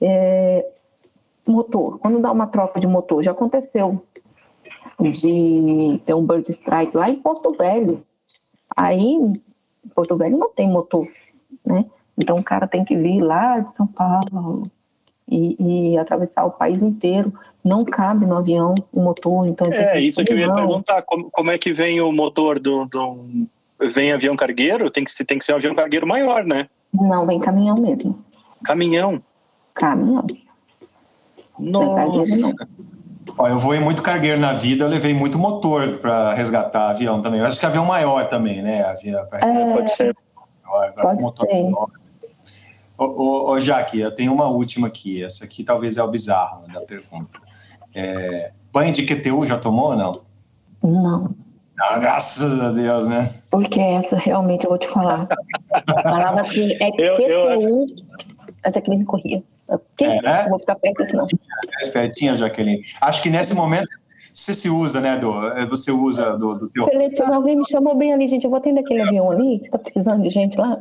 É, 0.02 0.66
motor, 1.46 2.00
quando 2.00 2.20
dá 2.20 2.32
uma 2.32 2.48
troca 2.48 2.80
de 2.80 2.88
motor, 2.88 3.24
já 3.24 3.32
aconteceu 3.32 4.02
de 5.00 6.02
ter 6.06 6.14
um 6.14 6.26
bird 6.26 6.50
strike 6.50 6.96
lá 6.96 7.10
em 7.10 7.16
Porto 7.16 7.52
Velho. 7.54 8.04
Aí, 8.76 9.18
Porto 9.96 10.18
Velho 10.18 10.38
não 10.38 10.50
tem 10.50 10.68
motor, 10.68 11.08
né? 11.66 11.86
Então 12.18 12.38
o 12.38 12.44
cara 12.44 12.68
tem 12.68 12.84
que 12.84 12.96
vir 12.96 13.22
lá 13.22 13.60
de 13.60 13.76
São 13.76 13.88
Paulo 13.88 14.70
e, 15.28 15.92
e 15.94 15.98
atravessar 15.98 16.46
o 16.46 16.52
país 16.52 16.82
inteiro. 16.82 17.34
Não 17.64 17.86
cabe 17.86 18.26
no 18.26 18.38
avião 18.38 18.76
o 18.92 19.02
motor, 19.02 19.48
então 19.48 19.72
é 19.72 20.00
isso 20.02 20.24
que 20.24 20.34
eu 20.34 20.40
ia 20.40 20.54
perguntar. 20.54 21.04
Como, 21.04 21.30
como, 21.32 21.52
é 21.52 21.58
que 21.58 21.72
vem 21.72 22.02
o 22.02 22.12
motor 22.12 22.60
do, 22.60 22.86
do 22.86 23.48
vem 23.80 24.12
avião 24.12 24.36
cargueiro? 24.36 24.90
Tem 24.90 25.04
que 25.04 25.24
tem 25.24 25.38
que 25.38 25.46
ser 25.46 25.54
um 25.54 25.58
avião 25.58 25.76
cargueiro 25.76 26.08
maior, 26.08 26.44
né? 26.44 26.68
Não, 26.94 27.26
vem 27.26 27.40
caminhão 27.40 27.80
mesmo. 27.80 28.24
Caminhão. 28.64 29.22
Caminhão. 29.74 30.26
Nossa. 31.58 32.54
Ó, 33.38 33.48
eu 33.48 33.60
vou 33.60 33.76
em 33.76 33.80
muito 33.80 34.02
cargueiro 34.02 34.40
na 34.40 34.54
vida, 34.54 34.86
eu 34.86 34.90
levei 34.90 35.14
muito 35.14 35.38
motor 35.38 36.00
para 36.00 36.34
resgatar 36.34 36.90
avião 36.90 37.22
também. 37.22 37.40
Eu 37.40 37.46
acho 37.46 37.60
que 37.60 37.66
avião 37.66 37.86
maior 37.86 38.28
também, 38.28 38.62
né? 38.62 38.84
Avião, 38.84 39.28
é, 39.34 39.74
pode 39.74 39.92
ser. 39.96 40.16
Pode 41.02 41.36
ser. 41.36 41.74
Ô, 42.98 43.06
ô, 43.06 43.52
ô, 43.52 43.60
Jaque, 43.60 44.00
eu 44.00 44.12
tenho 44.12 44.34
uma 44.34 44.48
última 44.48 44.88
aqui. 44.88 45.24
Essa 45.24 45.46
aqui 45.46 45.64
talvez 45.64 45.98
é 45.98 46.04
o 46.04 46.08
bizarro 46.08 46.68
da 46.72 46.82
pergunta. 46.82 47.40
É, 47.94 48.52
banho 48.72 48.94
de 48.94 49.06
QTU 49.06 49.46
já 49.46 49.58
tomou 49.58 49.88
ou 49.88 49.96
não? 49.96 50.22
Não. 50.84 51.36
Ah, 51.80 51.98
graças 51.98 52.60
a 52.62 52.72
Deus, 52.72 53.08
né? 53.08 53.34
Porque 53.50 53.80
essa 53.80 54.16
realmente 54.16 54.66
eu 54.66 54.70
vou 54.70 54.78
te 54.78 54.88
falar. 54.88 55.28
Falava 56.04 56.44
que 56.44 56.78
é 56.82 56.90
eu, 56.90 57.16
QTU, 57.16 57.26
eu... 57.28 57.86
a 58.64 58.72
Jaqueline 58.72 59.04
corria. 59.04 59.44
É, 60.00 60.22
né? 60.22 60.46
Vou 60.50 60.60
ficar 60.60 60.76
perto 60.76 61.06
senão. 61.06 61.28
É 61.80 61.86
espertinha, 61.86 62.36
Jaqueline. 62.36 62.82
Acho 63.00 63.22
que 63.22 63.30
nesse 63.30 63.56
momento 63.56 63.88
você 64.34 64.54
se 64.54 64.70
usa, 64.70 65.00
né, 65.00 65.18
do, 65.18 65.32
você 65.70 65.92
usa 65.92 66.38
do, 66.38 66.58
do 66.58 66.70
teu... 66.70 66.86
Seletivo, 66.86 67.34
alguém 67.34 67.56
me 67.56 67.68
chamou 67.68 67.96
bem 67.96 68.14
ali, 68.14 68.28
gente, 68.28 68.44
eu 68.44 68.50
vou 68.50 68.58
atender 68.58 68.82
aquele 68.82 69.02
avião 69.02 69.30
ali, 69.30 69.60
que 69.60 69.70
tá 69.70 69.78
precisando 69.78 70.22
de 70.22 70.30
gente 70.30 70.58
lá. 70.58 70.80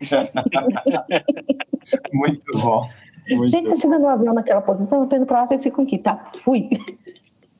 muito 2.12 2.58
bom. 2.58 2.88
Muito 3.28 3.50
gente, 3.50 3.68
tá 3.68 3.76
chegando 3.76 4.04
o 4.04 4.08
avião 4.08 4.32
naquela 4.32 4.62
posição, 4.62 5.02
eu 5.02 5.08
tô 5.08 5.16
indo 5.16 5.26
pra 5.26 5.42
lá, 5.42 5.46
vocês 5.46 5.62
ficam 5.62 5.84
aqui, 5.84 5.98
tá? 5.98 6.32
Fui. 6.42 6.68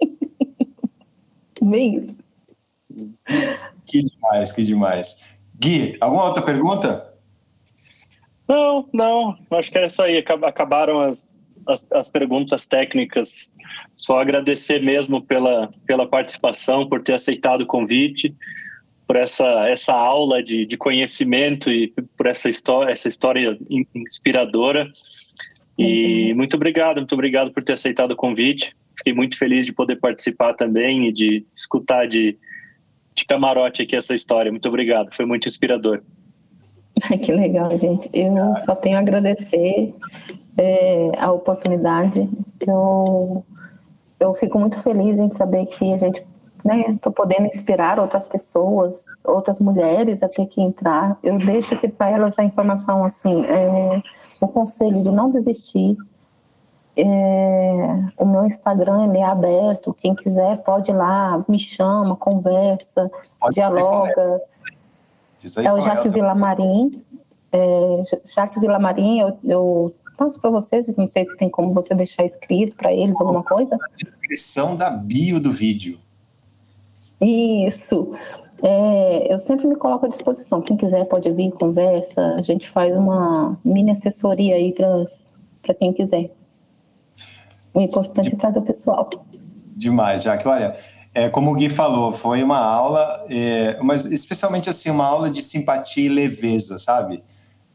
Bem 1.61 1.99
isso. 1.99 2.17
Que 3.85 4.03
demais, 4.03 4.53
que 4.53 4.63
demais. 4.63 5.17
Gui, 5.59 5.97
alguma 6.01 6.25
outra 6.25 6.43
pergunta? 6.43 7.16
Não, 8.49 8.89
não. 8.93 9.37
Acho 9.51 9.71
que 9.71 9.79
é 9.79 9.87
isso 9.87 10.03
aí. 10.03 10.19
Acabaram 10.19 11.01
as, 11.01 11.55
as, 11.67 11.91
as, 11.93 12.09
perguntas 12.09 12.67
técnicas. 12.67 13.53
Só 13.97 14.21
agradecer 14.21 14.81
mesmo 14.81 15.21
pela, 15.21 15.71
pela 15.87 16.07
participação, 16.07 16.89
por 16.89 17.03
ter 17.03 17.15
aceitado 17.15 17.63
o 17.63 17.67
convite, 17.67 18.35
por 19.07 19.17
essa, 19.17 19.69
essa 19.69 19.93
aula 19.93 20.43
de, 20.43 20.65
de 20.65 20.77
conhecimento 20.77 21.71
e 21.71 21.93
por 22.17 22.27
essa 22.27 22.49
história, 22.49 22.93
essa 22.93 23.09
história 23.09 23.59
inspiradora. 23.95 24.89
E 25.79 26.31
uhum. 26.31 26.37
muito 26.37 26.55
obrigado, 26.55 26.99
muito 26.99 27.15
obrigado 27.15 27.53
por 27.53 27.63
ter 27.63 27.73
aceitado 27.73 28.13
o 28.13 28.17
convite. 28.17 28.75
Fiquei 28.97 29.13
muito 29.13 29.37
feliz 29.37 29.67
de 29.67 29.73
poder 29.73 29.97
participar 29.97 30.55
também 30.55 31.09
e 31.09 31.13
de 31.13 31.45
escutar 31.55 32.07
de, 32.07 32.39
de 33.15 33.25
camarote 33.27 33.83
aqui 33.83 33.95
essa 33.95 34.15
história. 34.15 34.51
Muito 34.51 34.69
obrigado, 34.69 35.15
foi 35.15 35.27
muito 35.27 35.49
inspirador. 35.49 36.03
que 37.23 37.33
legal, 37.33 37.77
gente. 37.77 38.11
Eu 38.13 38.57
só 38.59 38.75
tenho 38.75 38.97
a 38.97 39.01
agradecer 39.01 39.95
é, 40.57 41.13
a 41.19 41.31
oportunidade. 41.33 42.29
Eu, 42.61 43.45
eu 44.19 44.35
fico 44.35 44.59
muito 44.59 44.81
feliz 44.83 45.19
em 45.19 45.31
saber 45.31 45.67
que 45.67 45.93
a 45.93 45.97
gente 45.97 46.27
né, 46.67 46.99
podendo 47.15 47.47
inspirar 47.47 48.01
outras 48.01 48.27
pessoas, 48.27 49.25
outras 49.25 49.61
mulheres 49.61 50.23
a 50.23 50.29
ter 50.29 50.47
que 50.47 50.61
entrar. 50.61 51.17
Eu 51.23 51.39
deixo 51.39 51.75
aqui 51.75 51.87
para 51.87 52.11
elas 52.11 52.39
a 52.39 52.45
informação 52.45 53.05
assim, 53.05 53.45
é, 53.47 54.03
o 54.41 54.49
conselho 54.49 55.01
de 55.03 55.11
não 55.11 55.31
desistir. 55.31 55.97
É, 56.97 58.05
o 58.19 58.25
meu 58.25 58.47
Instagram 58.47 59.13
é 59.15 59.23
aberto, 59.23 59.95
quem 60.01 60.15
quiser 60.15 60.57
pode 60.63 60.91
ir 60.91 60.95
lá, 60.95 61.45
me 61.47 61.59
chama, 61.59 62.17
conversa, 62.17 63.11
pode 63.39 63.55
dialoga. 63.55 64.43
É 65.63 65.73
o 65.73 65.81
Jaque 65.81 66.09
Vilamarim. 66.09 67.03
É, 67.53 68.03
Jaque 68.35 68.59
Vilamarim, 68.59 69.21
eu, 69.21 69.39
eu 69.45 69.95
passo 70.17 70.41
para 70.41 70.51
vocês, 70.51 70.87
não 70.97 71.09
sei 71.09 71.29
se 71.29 71.37
tem 71.37 71.49
como 71.49 71.73
você 71.73 71.95
deixar 71.95 72.25
escrito 72.25 72.77
para 72.77 72.93
eles 72.93 73.21
alguma 73.21 73.43
coisa. 73.43 73.77
Descrição 73.97 74.77
da 74.77 74.91
bio 74.91 75.39
do 75.39 75.53
vídeo. 75.53 75.99
Isso. 77.21 78.15
É, 78.63 79.33
eu 79.33 79.39
sempre 79.39 79.67
me 79.67 79.77
coloco 79.77 80.07
à 80.07 80.09
disposição. 80.09 80.63
Quem 80.63 80.77
quiser 80.77 81.05
pode 81.05 81.31
vir, 81.33 81.53
conversa. 81.53 82.35
A 82.35 82.43
gente 82.43 82.69
faz 82.69 82.97
uma 82.97 83.59
mini 83.65 83.91
assessoria 83.91 84.57
aí 84.57 84.73
para 84.73 85.75
quem 85.75 85.93
quiser. 85.93 86.31
O 87.75 87.81
importante 87.81 88.33
é 88.33 88.37
trazer 88.37 88.59
o 88.59 88.63
pessoal. 88.63 89.11
Demais, 89.77 90.23
Jaque. 90.23 90.49
Olha, 90.49 90.75
é, 91.17 91.31
como 91.31 91.51
o 91.51 91.55
Gui 91.55 91.71
falou, 91.71 92.13
foi 92.13 92.43
uma 92.43 92.59
aula, 92.59 93.25
é, 93.31 93.79
mas 93.83 94.05
especialmente 94.05 94.69
assim, 94.69 94.91
uma 94.91 95.07
aula 95.07 95.31
de 95.31 95.43
simpatia 95.43 96.05
e 96.05 96.11
leveza, 96.11 96.79
sabe? 96.79 97.25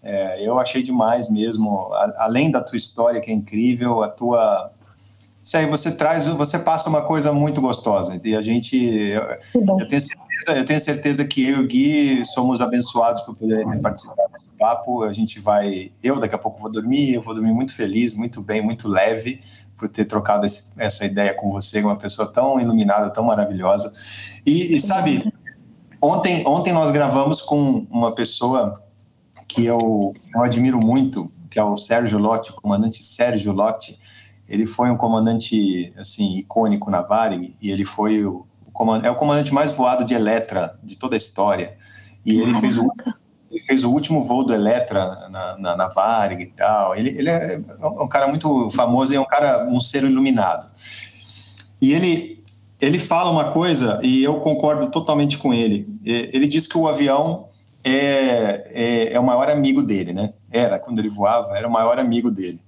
É, 0.04 0.48
eu 0.48 0.60
achei 0.60 0.84
demais 0.84 1.28
mesmo, 1.28 1.92
a, 1.92 2.26
além 2.26 2.52
da 2.52 2.62
tua 2.62 2.78
história 2.78 3.20
que 3.20 3.32
é 3.32 3.34
incrível, 3.34 4.04
a 4.04 4.10
tua 4.10 4.72
isso 5.44 5.58
aí 5.58 5.66
você 5.66 5.92
traz, 5.92 6.28
você 6.28 6.60
passa 6.60 6.88
uma 6.88 7.02
coisa 7.02 7.34
muito 7.34 7.60
gostosa. 7.60 8.22
E 8.24 8.36
a 8.36 8.44
gente, 8.44 8.78
eu, 8.78 9.24
eu, 9.80 9.88
tenho 9.88 10.02
certeza, 10.02 10.56
eu 10.56 10.66
tenho 10.66 10.80
certeza 10.80 11.26
que 11.26 11.44
eu 11.44 11.58
e 11.58 11.64
o 11.64 11.68
Gui 11.68 12.26
somos 12.28 12.62
abençoados 12.62 13.24
por 13.24 13.36
poder 13.36 13.66
participar 13.82 14.28
desse 14.32 14.50
papo. 14.52 15.02
A 15.04 15.12
gente 15.12 15.40
vai, 15.40 15.92
eu 16.04 16.20
daqui 16.20 16.36
a 16.36 16.38
pouco 16.38 16.62
vou 16.62 16.72
dormir, 16.72 17.16
eu 17.16 17.24
vou 17.24 17.34
dormir 17.34 17.54
muito 17.54 17.74
feliz, 17.74 18.14
muito 18.14 18.40
bem, 18.40 18.62
muito 18.62 18.88
leve 18.88 19.42
por 19.82 19.90
ter 19.90 20.06
trocado 20.06 20.46
esse, 20.46 20.72
essa 20.78 21.04
ideia 21.04 21.34
com 21.34 21.52
você, 21.52 21.82
uma 21.82 21.96
pessoa 21.96 22.32
tão 22.32 22.60
iluminada, 22.60 23.10
tão 23.10 23.24
maravilhosa. 23.24 23.92
E, 24.46 24.76
e 24.76 24.80
sabe, 24.80 25.34
ontem, 26.00 26.46
ontem 26.46 26.72
nós 26.72 26.92
gravamos 26.92 27.42
com 27.42 27.88
uma 27.90 28.12
pessoa 28.12 28.80
que 29.48 29.66
eu, 29.66 30.14
eu 30.36 30.44
admiro 30.44 30.80
muito, 30.80 31.32
que 31.50 31.58
é 31.58 31.64
o 31.64 31.76
Sérgio 31.76 32.20
Lotti, 32.20 32.52
o 32.52 32.54
comandante 32.54 33.04
Sérgio 33.04 33.52
Lotti. 33.52 34.00
Ele 34.48 34.68
foi 34.68 34.92
um 34.92 34.96
comandante 34.98 35.92
assim 35.98 36.38
icônico 36.38 36.92
na 36.92 37.02
Varig 37.02 37.56
e 37.60 37.72
ele 37.72 37.84
foi 37.84 38.24
o, 38.24 38.46
o 38.64 38.72
comandante, 38.72 39.08
é 39.08 39.10
o 39.10 39.16
comandante 39.16 39.52
mais 39.52 39.72
voado 39.72 40.06
de 40.06 40.14
Eletra 40.14 40.80
de 40.84 40.96
toda 40.96 41.16
a 41.16 41.18
história. 41.18 41.76
E 42.24 42.40
ele 42.40 42.54
fez 42.60 42.78
o 42.78 42.88
ele 43.52 43.62
fez 43.62 43.84
o 43.84 43.92
último 43.92 44.24
voo 44.24 44.46
do 44.46 44.54
Eletra 44.54 45.28
na, 45.30 45.58
na, 45.58 45.76
na 45.76 45.88
Varig 45.90 46.42
e 46.42 46.48
tal. 46.48 46.96
Ele, 46.96 47.10
ele 47.10 47.30
é 47.30 47.62
um 47.82 48.08
cara 48.08 48.28
muito 48.28 48.72
famoso 48.72 49.14
e 49.14 49.18
é 49.18 49.20
um 49.20 49.26
cara, 49.26 49.68
um 49.70 49.80
ser 49.80 50.04
iluminado. 50.04 50.72
E 51.82 51.92
ele, 51.94 52.42
ele 52.80 52.98
fala 52.98 53.30
uma 53.30 53.52
coisa 53.52 54.00
e 54.02 54.24
eu 54.24 54.40
concordo 54.40 54.88
totalmente 54.88 55.38
com 55.38 55.54
ele. 55.54 55.86
Ele 56.06 56.48
diz 56.48 56.66
que 56.66 56.78
o 56.78 56.88
avião 56.88 57.48
é, 57.84 58.72
é, 58.74 59.14
é 59.14 59.20
o 59.20 59.24
maior 59.24 59.50
amigo 59.50 59.82
dele, 59.82 60.14
né? 60.14 60.34
Era, 60.50 60.80
quando 60.80 61.00
ele 61.00 61.10
voava, 61.10 61.58
era 61.58 61.68
o 61.68 61.72
maior 61.72 62.00
amigo 62.00 62.32
dele. 62.32 62.62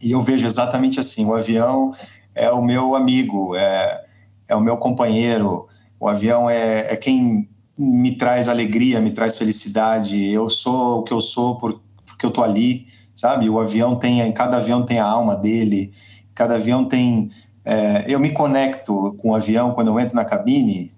E 0.00 0.12
eu 0.12 0.22
vejo 0.22 0.46
exatamente 0.46 1.00
assim: 1.00 1.24
o 1.24 1.34
avião 1.34 1.94
é 2.34 2.50
o 2.50 2.62
meu 2.62 2.94
amigo, 2.94 3.56
é, 3.56 4.04
é 4.46 4.54
o 4.54 4.60
meu 4.60 4.76
companheiro, 4.76 5.66
o 5.98 6.08
avião 6.08 6.48
é, 6.48 6.92
é 6.92 6.96
quem 6.96 7.48
me 7.76 8.16
traz 8.16 8.48
alegria, 8.48 9.00
me 9.00 9.10
traz 9.10 9.36
felicidade. 9.36 10.30
Eu 10.30 10.48
sou 10.50 11.00
o 11.00 11.02
que 11.02 11.12
eu 11.12 11.20
sou 11.20 11.56
por, 11.56 11.80
porque 12.04 12.24
eu 12.24 12.30
tô 12.30 12.42
ali, 12.42 12.86
sabe? 13.14 13.48
O 13.48 13.58
avião 13.58 13.96
tem, 13.96 14.30
cada 14.32 14.58
avião 14.58 14.84
tem 14.84 14.98
a 14.98 15.06
alma 15.06 15.36
dele, 15.36 15.92
cada 16.34 16.54
avião 16.54 16.84
tem. 16.84 17.30
É, 17.64 18.04
eu 18.08 18.18
me 18.18 18.30
conecto 18.30 19.14
com 19.18 19.30
o 19.30 19.34
avião 19.34 19.72
quando 19.72 19.88
eu 19.88 20.00
entro 20.00 20.16
na 20.16 20.24
cabine. 20.24 20.90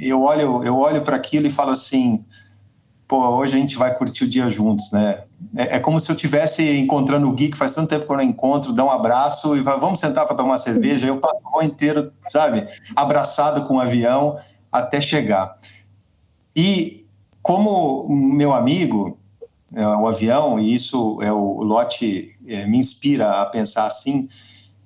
Eu 0.00 0.22
olho, 0.22 0.62
eu 0.62 0.78
olho 0.78 1.02
para 1.02 1.16
aquilo 1.16 1.46
e 1.46 1.50
falo 1.50 1.72
assim: 1.72 2.24
pô, 3.12 3.28
hoje 3.28 3.56
a 3.56 3.58
gente 3.58 3.76
vai 3.76 3.94
curtir 3.94 4.24
o 4.24 4.28
dia 4.28 4.48
juntos, 4.48 4.90
né? 4.90 5.24
É, 5.54 5.76
é 5.76 5.78
como 5.78 6.00
se 6.00 6.10
eu 6.10 6.16
tivesse 6.16 6.78
encontrando 6.78 7.28
o 7.28 7.34
que 7.34 7.54
faz 7.54 7.74
tanto 7.74 7.90
tempo 7.90 8.06
que 8.06 8.12
eu 8.12 8.16
não 8.16 8.24
encontro, 8.24 8.72
dá 8.72 8.84
um 8.84 8.90
abraço 8.90 9.56
e 9.56 9.60
vai, 9.60 9.78
vamos 9.78 10.00
sentar 10.00 10.24
para 10.24 10.34
tomar 10.34 10.52
uma 10.52 10.58
cerveja. 10.58 11.06
Eu 11.06 11.18
passo 11.18 11.40
o 11.44 11.50
voo 11.50 11.62
inteiro, 11.62 12.12
sabe, 12.28 12.66
abraçado 12.96 13.66
com 13.66 13.74
o 13.76 13.80
avião 13.80 14.38
até 14.70 15.00
chegar. 15.00 15.56
E 16.54 17.06
como 17.42 18.06
meu 18.08 18.54
amigo, 18.54 19.18
é, 19.74 19.86
o 19.86 20.06
avião, 20.06 20.60
e 20.60 20.74
isso 20.74 21.18
é 21.22 21.32
o 21.32 21.62
lote 21.62 22.28
é, 22.46 22.66
me 22.66 22.78
inspira 22.78 23.40
a 23.40 23.46
pensar 23.46 23.86
assim, 23.86 24.28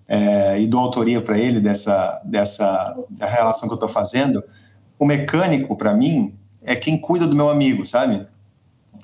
é, 0.09 0.60
e 0.60 0.66
dou 0.66 0.80
autoria 0.80 1.20
para 1.20 1.38
ele 1.38 1.60
dessa, 1.60 2.20
dessa 2.24 2.97
relação 3.18 3.68
que 3.68 3.72
eu 3.72 3.76
estou 3.76 3.88
fazendo. 3.88 4.43
O 4.98 5.05
mecânico, 5.05 5.76
para 5.76 5.93
mim, 5.93 6.34
é 6.62 6.76
quem 6.76 6.97
cuida 6.97 7.26
do 7.26 7.34
meu 7.34 7.51
amigo, 7.51 7.84
sabe? 7.84 8.26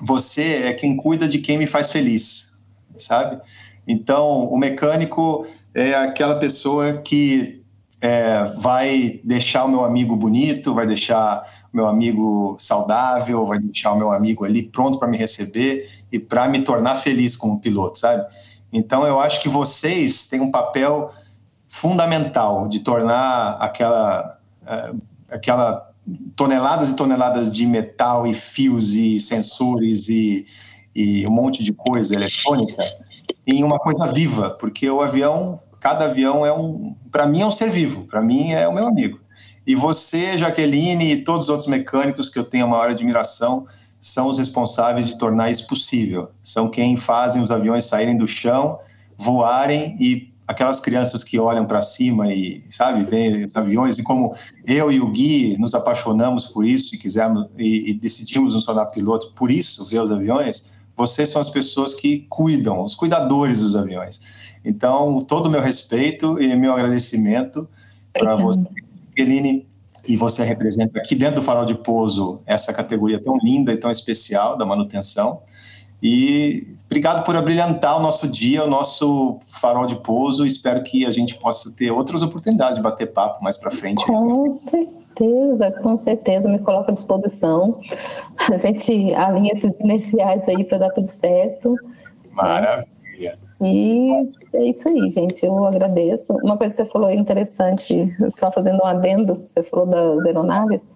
Você 0.00 0.64
é 0.64 0.72
quem 0.72 0.96
cuida 0.96 1.28
de 1.28 1.38
quem 1.38 1.58
me 1.58 1.66
faz 1.66 1.90
feliz, 1.90 2.52
sabe? 2.96 3.40
Então, 3.86 4.46
o 4.46 4.56
mecânico 4.56 5.46
é 5.74 5.94
aquela 5.94 6.36
pessoa 6.36 6.98
que 6.98 7.62
é, 8.00 8.44
vai 8.56 9.20
deixar 9.24 9.64
o 9.64 9.68
meu 9.68 9.84
amigo 9.84 10.16
bonito, 10.16 10.74
vai 10.74 10.86
deixar 10.86 11.44
meu 11.72 11.88
amigo 11.88 12.56
saudável, 12.58 13.46
vai 13.46 13.58
deixar 13.58 13.92
o 13.92 13.96
meu 13.96 14.12
amigo 14.12 14.44
ali 14.44 14.62
pronto 14.62 14.98
para 14.98 15.08
me 15.08 15.16
receber 15.16 15.88
e 16.10 16.18
para 16.18 16.48
me 16.48 16.60
tornar 16.62 16.96
feliz 16.96 17.34
como 17.36 17.60
piloto, 17.60 17.98
sabe? 17.98 18.26
Então 18.72 19.06
eu 19.06 19.20
acho 19.20 19.40
que 19.40 19.48
vocês 19.48 20.26
têm 20.28 20.40
um 20.40 20.50
papel 20.50 21.10
fundamental 21.68 22.68
de 22.68 22.80
tornar 22.80 23.56
aquela 23.60 24.38
é, 24.66 24.92
aquela 25.30 25.90
toneladas 26.36 26.90
e 26.90 26.96
toneladas 26.96 27.52
de 27.52 27.66
metal 27.66 28.26
e 28.26 28.34
fios 28.34 28.94
e 28.94 29.20
sensores 29.20 30.08
e, 30.08 30.44
e 30.94 31.26
um 31.26 31.30
monte 31.30 31.62
de 31.62 31.72
coisa 31.72 32.14
eletrônica 32.14 32.82
em 33.46 33.64
uma 33.64 33.78
coisa 33.78 34.06
viva, 34.12 34.50
porque 34.50 34.88
o 34.90 35.00
avião 35.00 35.60
cada 35.82 36.04
avião 36.04 36.46
é 36.46 36.52
um, 36.52 36.94
para 37.10 37.26
mim 37.26 37.40
é 37.40 37.46
um 37.46 37.50
ser 37.50 37.68
vivo, 37.68 38.06
para 38.06 38.22
mim 38.22 38.52
é 38.52 38.68
o 38.68 38.72
meu 38.72 38.86
amigo. 38.86 39.21
E 39.66 39.74
você, 39.74 40.36
Jaqueline 40.36 41.12
e 41.12 41.24
todos 41.24 41.44
os 41.44 41.50
outros 41.50 41.68
mecânicos 41.68 42.28
que 42.28 42.38
eu 42.38 42.44
tenho 42.44 42.64
a 42.64 42.68
maior 42.68 42.90
admiração 42.90 43.66
são 44.00 44.26
os 44.26 44.38
responsáveis 44.38 45.06
de 45.06 45.16
tornar 45.16 45.50
isso 45.50 45.66
possível. 45.66 46.30
São 46.42 46.68
quem 46.68 46.96
fazem 46.96 47.42
os 47.42 47.52
aviões 47.52 47.84
saírem 47.84 48.16
do 48.16 48.26
chão, 48.26 48.80
voarem 49.16 49.96
e 50.00 50.32
aquelas 50.46 50.80
crianças 50.80 51.22
que 51.22 51.38
olham 51.38 51.64
para 51.64 51.80
cima 51.80 52.32
e, 52.32 52.64
sabe, 52.68 53.04
veem 53.04 53.44
os 53.44 53.54
aviões 53.54 53.98
e 53.98 54.02
como 54.02 54.34
eu 54.66 54.90
e 54.90 55.00
o 55.00 55.08
Gui 55.10 55.56
nos 55.58 55.74
apaixonamos 55.74 56.46
por 56.46 56.64
isso 56.64 56.94
e 56.94 56.98
quisemos 56.98 57.46
e, 57.56 57.90
e 57.90 57.94
decidimos 57.94 58.54
nos 58.54 58.64
tornar 58.64 58.86
pilotos 58.86 59.28
por 59.28 59.50
isso, 59.50 59.86
ver 59.86 60.00
os 60.00 60.10
aviões, 60.10 60.66
vocês 60.96 61.28
são 61.28 61.40
as 61.40 61.48
pessoas 61.48 61.94
que 61.94 62.26
cuidam, 62.28 62.84
os 62.84 62.94
cuidadores 62.94 63.60
dos 63.62 63.76
aviões. 63.76 64.20
Então, 64.64 65.18
todo 65.20 65.46
o 65.46 65.50
meu 65.50 65.60
respeito 65.60 66.40
e 66.40 66.54
meu 66.54 66.72
agradecimento 66.72 67.68
para 68.12 68.36
você, 68.36 68.68
Eline, 69.16 69.68
e 70.06 70.16
você 70.16 70.42
representa 70.44 70.98
aqui 70.98 71.14
dentro 71.14 71.36
do 71.36 71.42
Farol 71.42 71.64
de 71.64 71.74
Pouso 71.74 72.40
essa 72.44 72.72
categoria 72.72 73.22
tão 73.22 73.38
linda 73.38 73.72
e 73.72 73.76
tão 73.76 73.90
especial 73.90 74.56
da 74.56 74.66
manutenção. 74.66 75.42
E 76.02 76.76
obrigado 76.86 77.24
por 77.24 77.36
abrilhantar 77.36 77.96
o 77.96 78.02
nosso 78.02 78.26
dia, 78.26 78.64
o 78.64 78.66
nosso 78.66 79.38
Farol 79.46 79.86
de 79.86 79.94
Pouso. 79.96 80.44
Espero 80.44 80.82
que 80.82 81.06
a 81.06 81.12
gente 81.12 81.38
possa 81.38 81.72
ter 81.76 81.92
outras 81.92 82.22
oportunidades 82.22 82.76
de 82.76 82.82
bater 82.82 83.12
papo 83.12 83.42
mais 83.42 83.56
para 83.56 83.70
frente. 83.70 84.04
Com 84.04 84.52
certeza, 84.52 85.70
com 85.80 85.96
certeza, 85.96 86.48
me 86.48 86.58
coloco 86.58 86.90
à 86.90 86.94
disposição. 86.94 87.80
A 88.50 88.56
gente 88.56 89.14
alinha 89.14 89.52
esses 89.52 89.78
iniciais 89.78 90.42
aí 90.48 90.64
para 90.64 90.78
dar 90.78 90.90
tudo 90.90 91.10
certo. 91.12 91.76
Maravilha. 92.32 93.38
E 93.62 94.28
é 94.54 94.64
isso 94.64 94.88
aí, 94.88 95.08
gente. 95.08 95.46
Eu 95.46 95.64
agradeço. 95.64 96.32
Uma 96.42 96.58
coisa 96.58 96.74
que 96.74 96.82
você 96.82 96.86
falou 96.86 97.10
interessante, 97.12 98.12
só 98.28 98.50
fazendo 98.50 98.82
um 98.82 98.86
adendo, 98.86 99.40
você 99.46 99.62
falou 99.62 99.86
das 99.86 100.26
aeronaves. 100.26 100.88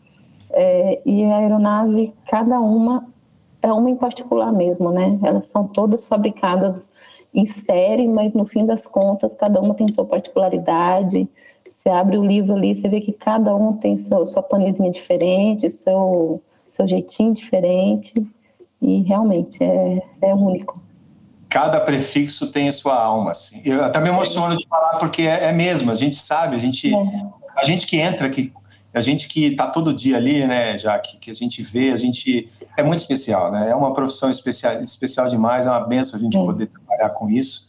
É, 0.51 1.01
e 1.07 1.25
a 1.25 1.37
aeronave, 1.37 2.13
cada 2.29 2.59
uma 2.59 3.07
é 3.63 3.73
uma 3.73 3.89
em 3.89 3.97
particular 3.97 4.53
mesmo, 4.53 4.91
né? 4.91 5.17
Elas 5.23 5.45
são 5.45 5.67
todas 5.69 6.07
fabricadas 6.07 6.91
em 7.33 7.47
série, 7.47 8.09
mas 8.09 8.35
no 8.35 8.45
fim 8.45 8.67
das 8.67 8.87
contas, 8.87 9.33
cada 9.35 9.61
uma 9.61 9.75
tem 9.75 9.89
sua 9.89 10.05
particularidade. 10.05 11.29
Você 11.69 11.89
abre 11.89 12.19
o 12.19 12.25
livro 12.25 12.55
ali, 12.55 12.75
você 12.75 12.89
vê 12.89 13.01
que 13.01 13.13
cada 13.13 13.55
um 13.55 13.75
tem 13.75 13.97
seu, 13.97 14.27
sua 14.27 14.43
panezinha 14.43 14.91
diferente, 14.91 15.71
seu, 15.71 16.43
seu 16.69 16.87
jeitinho 16.89 17.33
diferente. 17.33 18.27
E 18.83 19.03
realmente 19.03 19.63
é, 19.63 20.03
é 20.21 20.35
único 20.35 20.86
cada 21.49 21.81
prefixo 21.81 22.53
tem 22.53 22.69
a 22.69 22.73
sua 22.73 23.01
alma. 23.01 23.31
Assim. 23.31 23.61
Eu 23.65 23.85
até 23.85 24.01
me 24.01 24.09
emociono 24.09 24.57
de 24.57 24.67
falar 24.69 24.99
porque 24.99 25.23
é, 25.23 25.45
é 25.45 25.53
mesmo, 25.53 25.91
a 25.91 25.95
gente 25.95 26.17
sabe, 26.17 26.57
a 26.57 26.59
gente, 26.59 26.95
é. 26.95 26.99
a 27.57 27.65
gente 27.65 27.87
que 27.87 27.99
entra, 27.99 28.29
que, 28.29 28.53
a 28.93 29.01
gente 29.01 29.29
que 29.29 29.47
está 29.47 29.67
todo 29.67 29.93
dia 29.93 30.17
ali, 30.17 30.47
né, 30.47 30.79
já 30.79 30.99
que, 30.99 31.31
a 31.31 31.35
gente 31.35 31.63
vê, 31.63 31.93
a 31.93 31.97
gente 31.97 32.51
é 32.77 32.83
muito 32.83 33.01
especial, 33.01 33.53
né? 33.53 33.71
É 33.71 33.75
uma 33.75 33.93
profissão 33.93 34.31
especial, 34.31 34.83
especial 34.83 35.29
demais, 35.29 35.67
é 35.67 35.71
uma 35.71 35.81
benção 35.81 36.19
a 36.19 36.23
gente 36.23 36.37
é. 36.37 36.43
poder 36.43 36.67
trabalhar 36.67 37.11
com 37.11 37.29
isso 37.29 37.69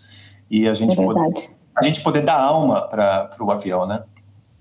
e 0.49 0.67
a 0.67 0.73
gente 0.73 0.99
é 0.99 1.03
poder, 1.03 1.49
a 1.75 1.83
gente 1.85 2.01
poder 2.01 2.21
dar 2.21 2.39
alma 2.39 2.81
para 2.81 3.29
o 3.39 3.51
avião, 3.51 3.85
né? 3.85 4.03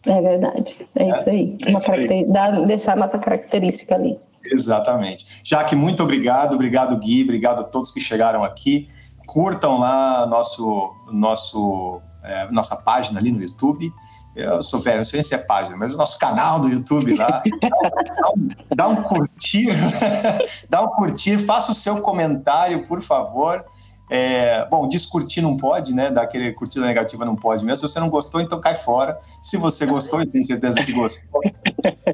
É 0.04 0.20
verdade, 0.20 0.76
é, 0.94 1.02
é 1.02 1.10
isso 1.10 1.30
aí. 1.30 1.58
Uma 1.66 1.78
isso 1.78 1.90
aí. 1.90 2.24
Dar, 2.26 2.50
deixar 2.64 2.92
a 2.92 2.96
nossa 2.96 3.18
característica 3.18 3.94
ali. 3.94 4.18
Exatamente. 4.44 5.40
Jaque, 5.42 5.74
muito 5.74 6.02
obrigado, 6.02 6.54
obrigado 6.54 6.96
Gui, 6.96 7.24
obrigado 7.24 7.60
a 7.60 7.64
todos 7.64 7.90
que 7.90 8.00
chegaram 8.00 8.44
aqui 8.44 8.88
curtam 9.26 9.78
lá 9.78 10.26
nosso, 10.26 10.94
nosso, 11.10 12.00
é, 12.22 12.50
nossa 12.50 12.76
página 12.76 13.18
ali 13.18 13.32
no 13.32 13.42
YouTube. 13.42 13.92
Eu 14.34 14.62
sou 14.62 14.78
velho, 14.78 14.98
não 14.98 15.04
sei 15.04 15.22
se 15.22 15.34
é 15.34 15.38
página, 15.38 15.76
mas 15.78 15.94
o 15.94 15.96
nosso 15.96 16.18
canal 16.18 16.60
do 16.60 16.68
YouTube 16.68 17.14
lá. 17.14 17.42
dá, 17.42 18.28
um, 18.36 18.48
dá 18.76 18.88
um 18.88 19.02
curtir, 19.02 19.68
dá 20.68 20.82
um 20.82 20.88
curtir, 20.88 21.38
faça 21.38 21.72
o 21.72 21.74
seu 21.74 22.00
comentário, 22.02 22.86
por 22.86 23.00
favor. 23.00 23.64
É, 24.08 24.64
bom, 24.66 24.86
descurtir 24.86 25.42
não 25.42 25.56
pode, 25.56 25.94
né? 25.94 26.10
Dar 26.10 26.22
aquele 26.22 26.52
curtida 26.52 26.86
negativa 26.86 27.24
não 27.24 27.34
pode 27.34 27.64
mesmo. 27.64 27.88
Se 27.88 27.94
você 27.94 27.98
não 27.98 28.08
gostou, 28.08 28.40
então 28.40 28.60
cai 28.60 28.74
fora. 28.74 29.18
Se 29.42 29.56
você 29.56 29.86
gostou, 29.86 30.20
eu 30.20 30.26
tenho 30.26 30.44
certeza 30.44 30.84
que 30.84 30.92
gostou, 30.92 31.40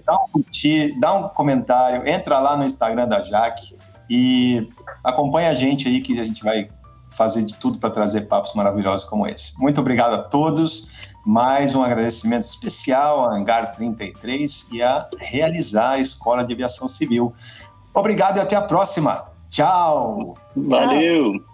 dá 0.04 0.14
um 0.14 0.28
curtir, 0.32 0.98
dá 0.98 1.12
um 1.12 1.28
comentário, 1.28 2.08
entra 2.08 2.38
lá 2.38 2.56
no 2.56 2.64
Instagram 2.64 3.08
da 3.08 3.20
Jaque 3.20 3.76
e 4.08 4.68
acompanha 5.02 5.50
a 5.50 5.54
gente 5.54 5.88
aí 5.88 6.00
que 6.00 6.18
a 6.18 6.24
gente 6.24 6.42
vai 6.42 6.70
fazer 7.12 7.42
de 7.44 7.54
tudo 7.54 7.78
para 7.78 7.90
trazer 7.90 8.22
papos 8.22 8.54
maravilhosos 8.54 9.08
como 9.08 9.26
esse. 9.26 9.60
Muito 9.60 9.80
obrigado 9.80 10.14
a 10.14 10.18
todos. 10.18 11.12
Mais 11.24 11.74
um 11.74 11.82
agradecimento 11.82 12.42
especial 12.42 13.24
à 13.24 13.36
Hangar 13.36 13.72
33 13.72 14.68
e 14.72 14.82
a 14.82 15.08
realizar 15.18 15.92
a 15.92 15.98
Escola 15.98 16.44
de 16.44 16.52
Aviação 16.52 16.88
Civil. 16.88 17.32
Obrigado 17.94 18.38
e 18.38 18.40
até 18.40 18.56
a 18.56 18.62
próxima. 18.62 19.24
Tchau. 19.48 20.34
Valeu. 20.56 21.51